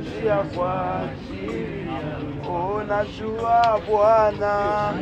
njia 0.00 0.36
kwa 0.36 1.00
ajili. 1.00 1.85
Oh, 2.48 2.80
Bwana, 3.88 4.94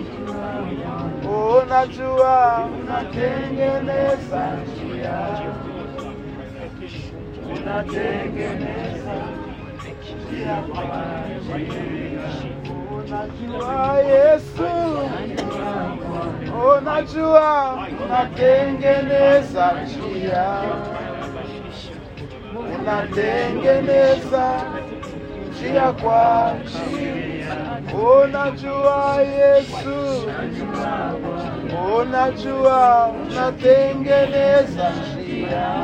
oh, 1.29 1.62
najua 1.69 2.69
unatengeneza 2.81 4.57
njia, 4.57 5.19
unatengeneza 7.53 9.16
njia 10.31 10.57
kwa 10.73 10.85
ajili. 11.55 12.19
Oh, 13.62 13.99
Yesu, 13.99 14.71
unajua 16.79 17.79
unatengeneza 18.05 19.73
njia, 19.83 20.62
unatengeneza 22.81 24.62
njia 25.65 25.93
kwa 25.93 26.51
ajili 26.53 27.41
yangu. 27.41 28.07
Oh, 28.07 28.27
najua 28.27 29.16
Yesu, 29.23 30.28
oh, 31.97 32.05
najua 32.05 33.07
unatengeneza 33.31 34.91
njia, 34.91 35.74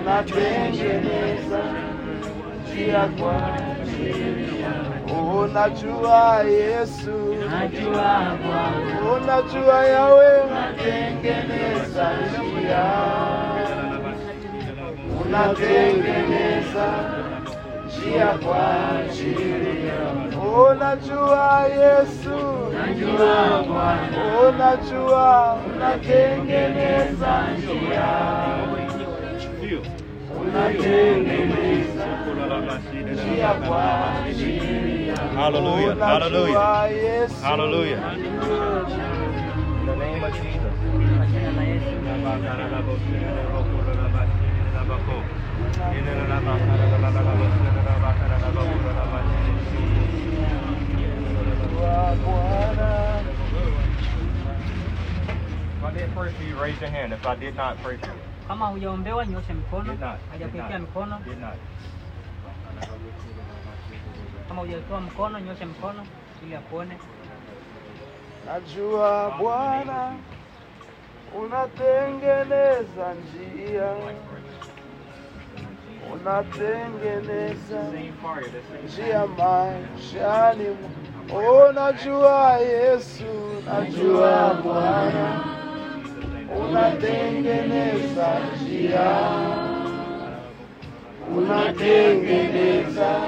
unatengeneza 0.00 1.60
njia 2.62 3.08
kwa 3.20 3.54
ajili 3.54 4.62
yangu. 4.62 5.40
Oh, 5.40 5.46
najua 5.46 6.42
Yesu, 6.42 7.10
Najua 7.50 8.36
Bwana. 8.42 9.12
unajua 9.22 9.84
yawe 9.86 10.40
unatengeneza 10.40 12.10
njia, 12.22 12.84
unatengeneza 15.26 16.86
Unajua 20.70 21.66
Yesu, 21.66 22.38
unajua 24.48 25.56
unatengeneza 25.76 27.42
njia, 27.58 28.08
unatengeneza 30.40 32.06
njia 33.12 33.48
kwa 33.68 33.84
ajili 34.24 35.08
yangu. 35.08 35.36
Hallelujah. 35.36 35.96
Unajua 35.96 36.06
Hallelujah. 36.06 37.28
Hallelujah. 37.42 38.00
In 39.80 39.86
the 39.86 39.96
name 45.78 46.48
of 46.48 46.60
Jesus. 46.60 47.00
Kwa 47.00 48.72
jina 48.72 49.02
la 49.02 49.22
Yesu. 49.42 49.78
unajua 51.40 52.16
Bwana. 52.16 53.20
If 55.78 55.84
I 55.84 55.92
didn't 55.92 56.14
pray 56.14 56.30
for 56.32 56.44
you, 56.44 56.56
raise 56.62 56.80
your 56.80 56.90
hand. 56.90 57.12
If 57.12 57.26
I 57.26 57.34
did 57.36 57.56
not 57.56 57.76
pray 57.82 57.96
for 57.96 58.06
you. 58.10 58.20
Kama 58.48 58.66
hujaombewa 58.66 59.26
nyosha 59.26 59.54
mikono. 59.54 59.84
Did 59.92 60.00
not. 60.00 60.18
Did 60.20 60.30
Hajakuwekea 60.32 60.78
not. 60.78 60.88
mikono. 60.88 61.18
Did 61.24 61.40
not. 61.40 61.54
Kama 64.48 64.60
hujatoa 64.62 65.00
mkono, 65.00 65.40
nyosha 65.40 65.66
mkono 65.66 66.06
ili 66.42 66.54
akuone. 66.56 66.96
Najua 68.46 69.30
Bwana 69.38 70.12
unatengeneza 71.38 73.14
njia, 73.14 73.92
unatengeneza 76.14 77.80
njia 78.84 79.26
maishani 79.26 80.64
mwangu. 80.64 80.90
Oh, 81.34 81.72
najua 81.72 82.52
Yesu, 82.58 83.24
najua 83.66 84.54
Bwana, 84.64 85.40
unatengeneza 86.68 88.28
njia, 88.56 89.10
unatengeneza 91.36 93.20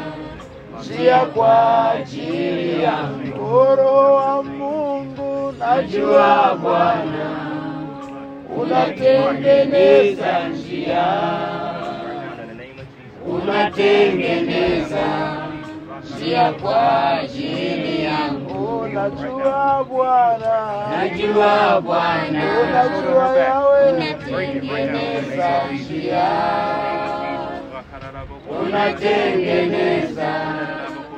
njia 0.81 1.19
kwa 1.27 1.90
ajili 1.90 2.82
ya 2.82 3.03
mkoro 3.03 4.15
wa 4.15 4.43
Mungu, 4.43 5.53
najua 5.59 6.55
Bwana, 6.62 7.51
unatengeneza 8.57 10.49
njia, 10.49 11.05
unatengeneza. 13.27 15.05
Njia 16.16 16.53
kwa 16.53 17.11
ajili 17.19 18.05
yangu. 18.05 18.78
Unajua 18.78 19.85
Bwana, 19.85 20.86
najua 20.97 21.81
Bwana, 21.81 22.43
unajua 22.62 23.36
yawe, 23.39 23.93
unatengeneza. 23.93 25.51
Njia, 25.73 26.28
unatengeneza. 28.62 30.32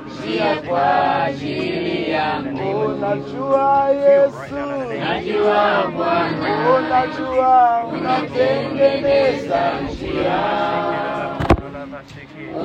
Njia 0.06 0.56
kwa 0.68 1.22
ajili 1.24 2.10
yangu. 2.10 2.80
Unajua 2.84 3.88
Yesu, 3.88 4.54
najua 5.00 5.84
Bwana, 5.96 6.74
unajua. 6.78 7.84
Unatengeneza. 7.92 9.60
Njia, 9.82 10.38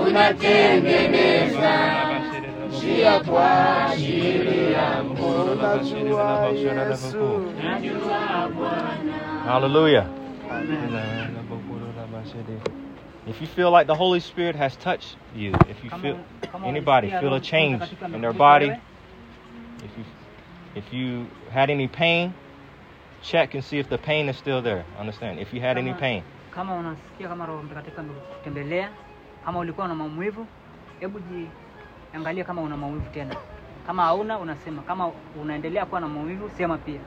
unatengeneza 0.08 1.74
njia 2.70 3.20
kwa 3.20 3.86
ajili 3.90 4.76
Yesu, 6.90 7.46
Hallelujah. 9.46 10.06
If 13.28 13.42
you 13.42 13.48
feel 13.48 13.72
like 13.72 13.86
the 13.88 13.96
Holy 13.96 14.20
Spirit 14.20 14.56
has 14.56 14.78
touched 14.78 15.18
you, 15.36 15.54
if 15.70 15.84
you 15.84 15.90
feel 16.02 16.18
anybody 16.66 17.10
feel 17.12 17.34
a 17.36 17.40
change 17.40 17.84
in 18.14 18.22
their 18.22 18.34
body, 18.34 18.66
if 19.86 19.98
you 19.98 20.04
if 20.76 20.94
you 20.94 21.26
had 21.54 21.70
any 21.70 21.88
pain, 21.88 22.34
check 23.22 23.54
and 23.54 23.64
see 23.64 23.80
if 23.80 23.90
the 23.90 23.98
pain 23.98 24.30
is 24.30 24.38
still 24.38 24.62
there. 24.62 24.84
Understand? 25.00 25.40
If 25.40 25.54
you 25.54 25.62
had 25.62 25.78
any 25.78 25.94
pain. 25.94 26.24
Kama 29.46 29.60
unasikia 29.60 29.88
kama 29.88 30.04
Roho 30.04 30.08
Mtakatifu 30.10 30.38
amekutembelea, 30.40 30.40
kama 30.40 30.40
ulikuwa 30.40 30.40
maumivu, 30.40 30.48
hebu 31.00 31.20
jiangalie 32.12 32.44
kama 32.44 32.62
una 32.62 32.78
maumivu 32.78 33.10
tena. 33.14 33.36
Kama 33.88 34.04
hauna 34.04 34.38
unasema, 34.40 34.82
kama 34.82 35.12
unaendelea 35.42 35.86
kuwa 35.86 36.02
na 36.02 36.08
maumivu 36.08 36.50
sema 36.50 36.78
pia. 36.78 37.00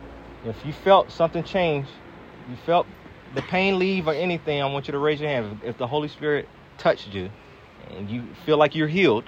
If 0.50 0.66
you 0.66 0.72
felt 0.72 1.08
something 1.08 1.42
change, 1.42 1.86
you 2.50 2.56
felt 2.66 2.86
the 3.34 3.42
pain 3.42 3.78
leave 3.78 4.10
or 4.10 4.16
anything, 4.16 4.60
I 4.60 4.74
want 4.74 4.88
you 4.88 4.92
to 4.92 5.04
raise 5.04 5.24
your 5.24 5.32
hand. 5.34 5.58
If 5.64 5.76
the 5.76 5.86
Holy 5.86 6.08
Spirit 6.08 6.48
touched 6.78 7.14
you 7.14 7.28
and 7.98 8.10
you 8.10 8.22
feel 8.46 8.58
like 8.62 8.78
you're 8.78 8.92
healed, 8.92 9.24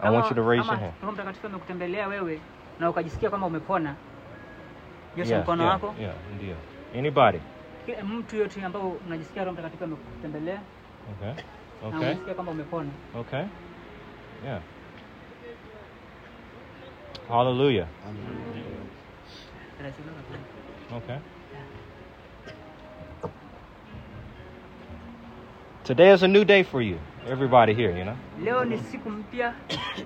I 0.00 0.02
Kama, 0.02 0.14
want 0.14 0.30
you 0.30 0.34
to 0.36 0.42
raise 0.42 0.66
your 0.66 0.76
hand. 0.76 0.92
Roho 1.02 1.12
Mtakatifu 1.12 1.46
amekutembelea 1.46 2.08
wewe 2.08 2.40
na 2.80 2.90
ukajisikia 2.90 3.30
kama 3.30 3.46
umepona, 3.46 3.94
Yeah, 5.16 5.42
mkono 5.42 5.62
yeah, 5.62 5.74
wako. 5.82 5.94
yeah, 6.00 6.14
ndio. 6.36 6.56
Anybody? 6.98 7.38
Mtu 8.04 8.36
yote 8.36 8.64
ambao 8.64 8.88
unajisikia 9.06 9.44
Roho 9.44 9.52
Mtakatifu 9.54 9.84
amekutembelea 9.84 10.60
Okay. 11.10 11.44
Na 11.82 11.88
Okay. 11.88 11.98
unajisikia 11.98 12.34
kwamba 12.34 12.52
umepona. 12.52 12.90
Okay. 13.20 13.44
Yeah. 14.44 14.60
Hallelujah. 17.28 17.86
Okay. 20.96 21.16
Today 25.84 26.12
is 26.12 26.22
a 26.22 26.28
new 26.28 26.44
day 26.44 26.62
for 26.62 26.82
you, 26.82 26.98
everybody 27.26 27.74
here, 27.74 27.96
you 27.98 28.04
know. 28.04 28.16
Leo 28.44 28.64
ni 28.64 28.78
siku 28.78 29.10
mpya 29.10 29.54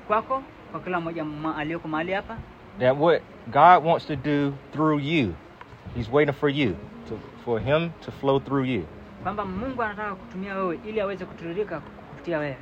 kwako, 0.06 0.42
kwa 0.70 0.80
kila 0.80 1.00
mmoja 1.00 1.24
aliyoko 1.56 1.88
mahali 1.88 2.12
hapa. 2.12 2.36
That 2.78 2.96
what 2.96 3.22
God 3.52 3.84
wants 3.84 4.06
to 4.06 4.16
do 4.16 4.52
through 4.72 4.98
you, 5.00 5.34
He's 5.94 6.08
waiting 6.12 6.34
for 6.34 6.48
you, 6.48 6.76
to, 7.08 7.18
for 7.44 7.60
Him 7.60 7.90
to 8.04 8.10
flow 8.12 8.40
through 8.40 8.64
you. 8.64 8.86
Kwamba 9.24 9.44
Mungu 9.44 9.82
anataka 9.82 10.14
kutumia 10.14 10.54
wewe 10.54 10.78
ili 10.86 11.00
aweze 11.00 11.24
kutiririka 11.24 11.80
kupitia 11.80 12.38
wewe. 12.38 12.56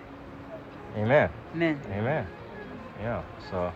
Amen. 1.03 1.29
Amen. 1.55 1.79
Amen. 1.99 2.25
Yeah. 3.03 3.23
So, 3.51 3.63
um, 3.67 3.73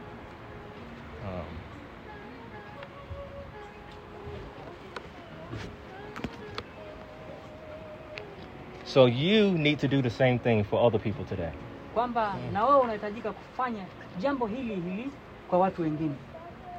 so 8.85 9.07
you 9.09 9.51
need 9.59 9.79
to 9.81 9.89
do 9.89 10.01
the 10.03 10.11
same 10.11 10.39
thing 10.39 10.65
for 10.65 10.79
other 10.87 10.99
people 10.99 11.25
today. 11.25 11.51
Kwamba 11.95 12.35
na 12.53 12.65
wewe 12.67 12.81
unahitajika 12.81 13.33
kufanya 13.33 13.85
jambo 14.19 14.47
hili 14.47 14.75
hili 14.75 15.11
kwa 15.49 15.59
watu 15.59 15.83
wengine 15.83 16.15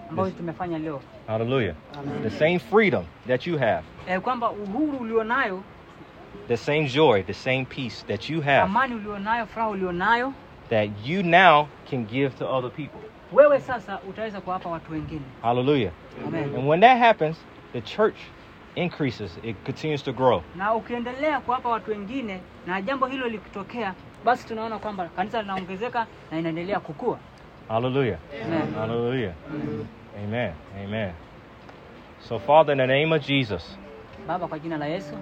ambao 0.09 0.29
tumefanya 0.31 0.77
leo. 0.79 1.01
Hallelujah. 1.27 1.75
The 2.23 2.29
same 2.29 2.59
freedom 2.59 3.03
that 3.27 3.47
you 3.47 3.57
have, 3.57 3.83
E, 4.09 4.19
kwamba 4.19 4.49
uhuru 4.51 4.97
ulionayo, 4.97 5.63
the 6.47 6.57
same 6.57 6.87
joy, 6.87 7.23
the 7.23 7.33
same 7.33 7.65
peace 7.65 8.03
that 8.07 8.29
you 8.29 8.41
have, 8.41 8.63
amani 8.63 8.95
ulionayo, 8.95 9.45
furaha 9.45 9.69
ulionayo, 9.69 10.33
that 10.69 10.89
you 11.05 11.23
now 11.23 11.67
can 11.89 12.05
give 12.05 12.29
to 12.37 12.45
other 12.47 12.69
people. 12.71 12.99
wewe 13.31 13.59
sasa 13.59 13.99
utaweza 14.09 14.41
kuwapa 14.41 14.69
watu 14.69 14.91
wengine. 14.91 15.21
Hallelujah. 15.41 15.91
Amen. 16.27 16.55
And 16.55 16.67
when 16.67 16.79
that 16.79 16.97
happens, 16.97 17.37
the 17.73 17.81
church 17.81 18.15
increases, 18.75 19.31
it 19.43 19.55
continues 19.65 20.03
to 20.03 20.13
grow. 20.13 20.43
Na 20.55 20.73
ukiendelea 20.75 21.39
kuwapa 21.39 21.69
watu 21.69 21.91
wengine 21.91 22.39
na 22.67 22.81
jambo 22.81 23.07
hilo 23.07 23.27
likitokea, 23.27 23.93
basi 24.25 24.47
tunaona 24.47 24.79
kwamba 24.79 25.07
kanisa 25.15 25.41
linaongezeka 25.41 26.07
na 26.31 26.39
inaendelea 26.39 26.79
kukua. 26.79 27.19
Hallelujah. 27.67 28.17
Amen. 28.45 28.73
Hallelujah. 28.73 29.33
Amen. 30.23 30.51
Amen. 30.85 31.11
So, 32.19 32.39
Father, 32.39 32.71
in 32.71 32.77
the 32.77 32.87
name 32.87 33.15
of 33.15 33.21
Jesus, 33.27 33.77
Baba, 34.27 34.47
kwa 34.47 34.59
jina 34.59 34.77
la 34.77 34.85
Yesu 34.85 35.13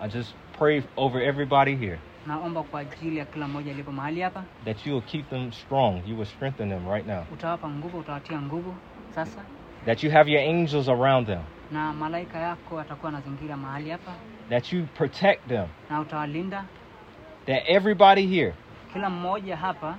I 0.00 0.08
just 0.08 0.34
pray 0.58 0.82
over 0.96 1.22
everybody 1.22 1.76
here 1.76 1.98
naomba 2.26 2.62
kwa 2.62 2.80
ajili 2.80 3.16
ya 3.16 3.24
kila 3.24 3.48
mmoja 3.48 3.70
aliyepo 3.70 3.92
mahali 3.92 4.20
hapa, 4.20 4.44
that 4.64 4.86
you 4.86 4.92
will 4.94 5.02
keep 5.02 5.30
them 5.30 5.52
strong. 5.52 6.02
You 6.06 6.16
will 6.16 6.26
strengthen 6.26 6.68
them 6.68 6.88
right 6.88 7.06
now. 7.06 7.24
utawapa 7.32 7.68
nguvu, 7.68 7.98
utawatia 7.98 8.42
nguvu 8.42 8.74
sasa, 9.14 9.40
That 9.86 10.04
you 10.04 10.10
have 10.10 10.30
your 10.30 10.42
angels 10.42 10.88
around 10.88 11.26
them. 11.26 11.40
na 11.72 11.92
malaika 11.92 12.38
yako 12.38 12.80
atakuwa 12.80 13.12
anazingira 13.12 13.56
mahali 13.56 13.90
hapa, 13.90 14.12
That 14.50 14.72
you 14.72 14.86
protect 14.94 15.48
them. 15.48 15.66
na 15.90 16.00
utawalinda. 16.00 16.64
That 17.46 17.62
everybody 17.68 18.26
here 18.26 18.52
Kila 18.92 19.10
mmoja 19.10 19.56
hapa 19.56 19.96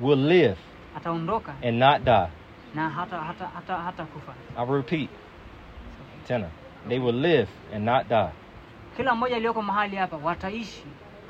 will 0.00 0.18
live 0.28 0.56
ataondoka 0.96 1.54
and 1.62 1.78
not 1.78 2.02
die. 2.04 2.28
na 2.74 2.90
hata 2.90 3.16
hata 3.18 3.46
hata 3.46 3.76
hata 3.76 4.04
kufa. 4.04 4.34
I 4.56 4.64
repeat, 4.76 5.10
tenor. 6.26 6.48
They 6.88 6.98
will 6.98 7.16
live 7.20 7.48
and 7.74 7.84
not 7.84 8.08
die. 8.08 8.30
Kila 9.00 9.14
mmoja 9.14 9.36
aliyoko 9.36 9.62
mahali 9.62 9.96
hapa 9.96 10.16
wataishi, 10.16 10.82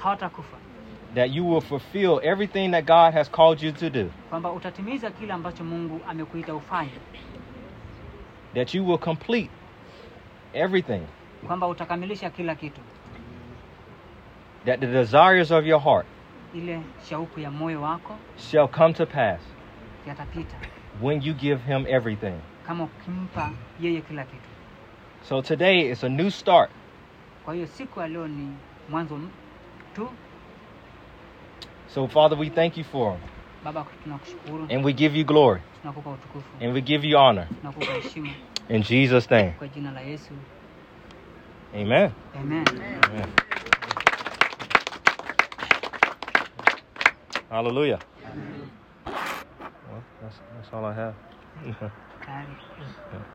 hawatakufa, 0.02 0.56
That 1.14 1.30
you 1.30 1.50
will 1.50 1.60
fulfill 1.60 2.20
everything 2.22 2.70
that 2.70 2.84
God 2.84 3.14
has 3.14 3.30
called 3.30 3.62
you 3.62 3.72
to 3.72 3.90
do. 3.90 4.10
kwamba 4.30 4.52
utatimiza 4.52 5.10
kile 5.10 5.32
ambacho 5.32 5.64
Mungu 5.64 6.00
amekuita 6.08 6.54
ufanye, 6.54 6.90
That 8.54 8.74
you 8.74 8.88
will 8.88 8.98
complete 8.98 9.50
everything. 10.52 11.00
kwamba 11.46 11.66
utakamilisha 11.68 12.30
kila 12.30 12.54
kitu, 12.54 12.80
That 14.66 14.80
the 14.80 14.86
desires 14.86 15.50
of 15.50 15.66
your 15.66 15.80
heart 15.80 16.06
ile 16.54 16.80
shauku 17.08 17.40
ya 17.40 17.50
moyo 17.50 17.82
wako 17.82 18.16
shall 18.50 18.68
come 18.68 18.92
to 18.94 19.06
pass 19.06 19.40
yatapita 20.06 20.56
when 21.02 21.22
you 21.22 21.34
give 21.34 21.62
Him 21.74 21.86
everything. 21.88 22.34
kama 22.66 22.84
ukimpa 22.84 23.50
yeye 23.80 24.00
kila 24.00 24.24
kitu. 24.24 24.48
So 25.22 25.42
today 25.42 25.90
is 25.90 26.04
a 26.04 26.08
new 26.08 26.30
start. 26.30 26.70
Kwa 27.44 27.54
hiyo 27.54 27.66
siku 27.66 28.00
ya 28.00 28.08
leo 28.08 28.28
ni 28.28 28.48
mwanzo 28.90 29.18
tu. 29.94 30.08
So, 31.94 32.08
Father, 32.08 32.38
we 32.38 32.50
thank 32.50 32.76
you 32.78 32.84
for 32.84 33.12
them. 33.12 33.28
Baba, 33.64 33.86
tunakushukuru, 34.04 34.66
And 34.70 34.84
we 34.84 34.92
give 34.92 35.18
you 35.18 35.24
glory. 35.24 35.60
tunakupa 35.80 36.10
utukufu, 36.10 36.64
And 36.64 36.72
we 36.74 36.80
give 36.80 37.08
you 37.08 37.18
honor. 37.18 37.46
tunakupa 37.60 37.92
heshima 37.92 38.28
In 38.68 38.82
Jesus' 38.82 39.30
name. 39.30 39.50
kwa 39.58 39.68
jina 39.68 39.90
la 39.92 40.00
Yesu, 40.00 40.30
Amen. 41.74 42.10
amen. 42.40 42.64
Amen. 43.04 43.26
Hallelujah. 47.50 47.98
Well, 49.06 50.02
that's, 50.22 50.36
that's 50.56 50.72
all 50.72 50.84
I 50.84 50.94
have. 50.94 51.14
Tayari. 52.26 52.56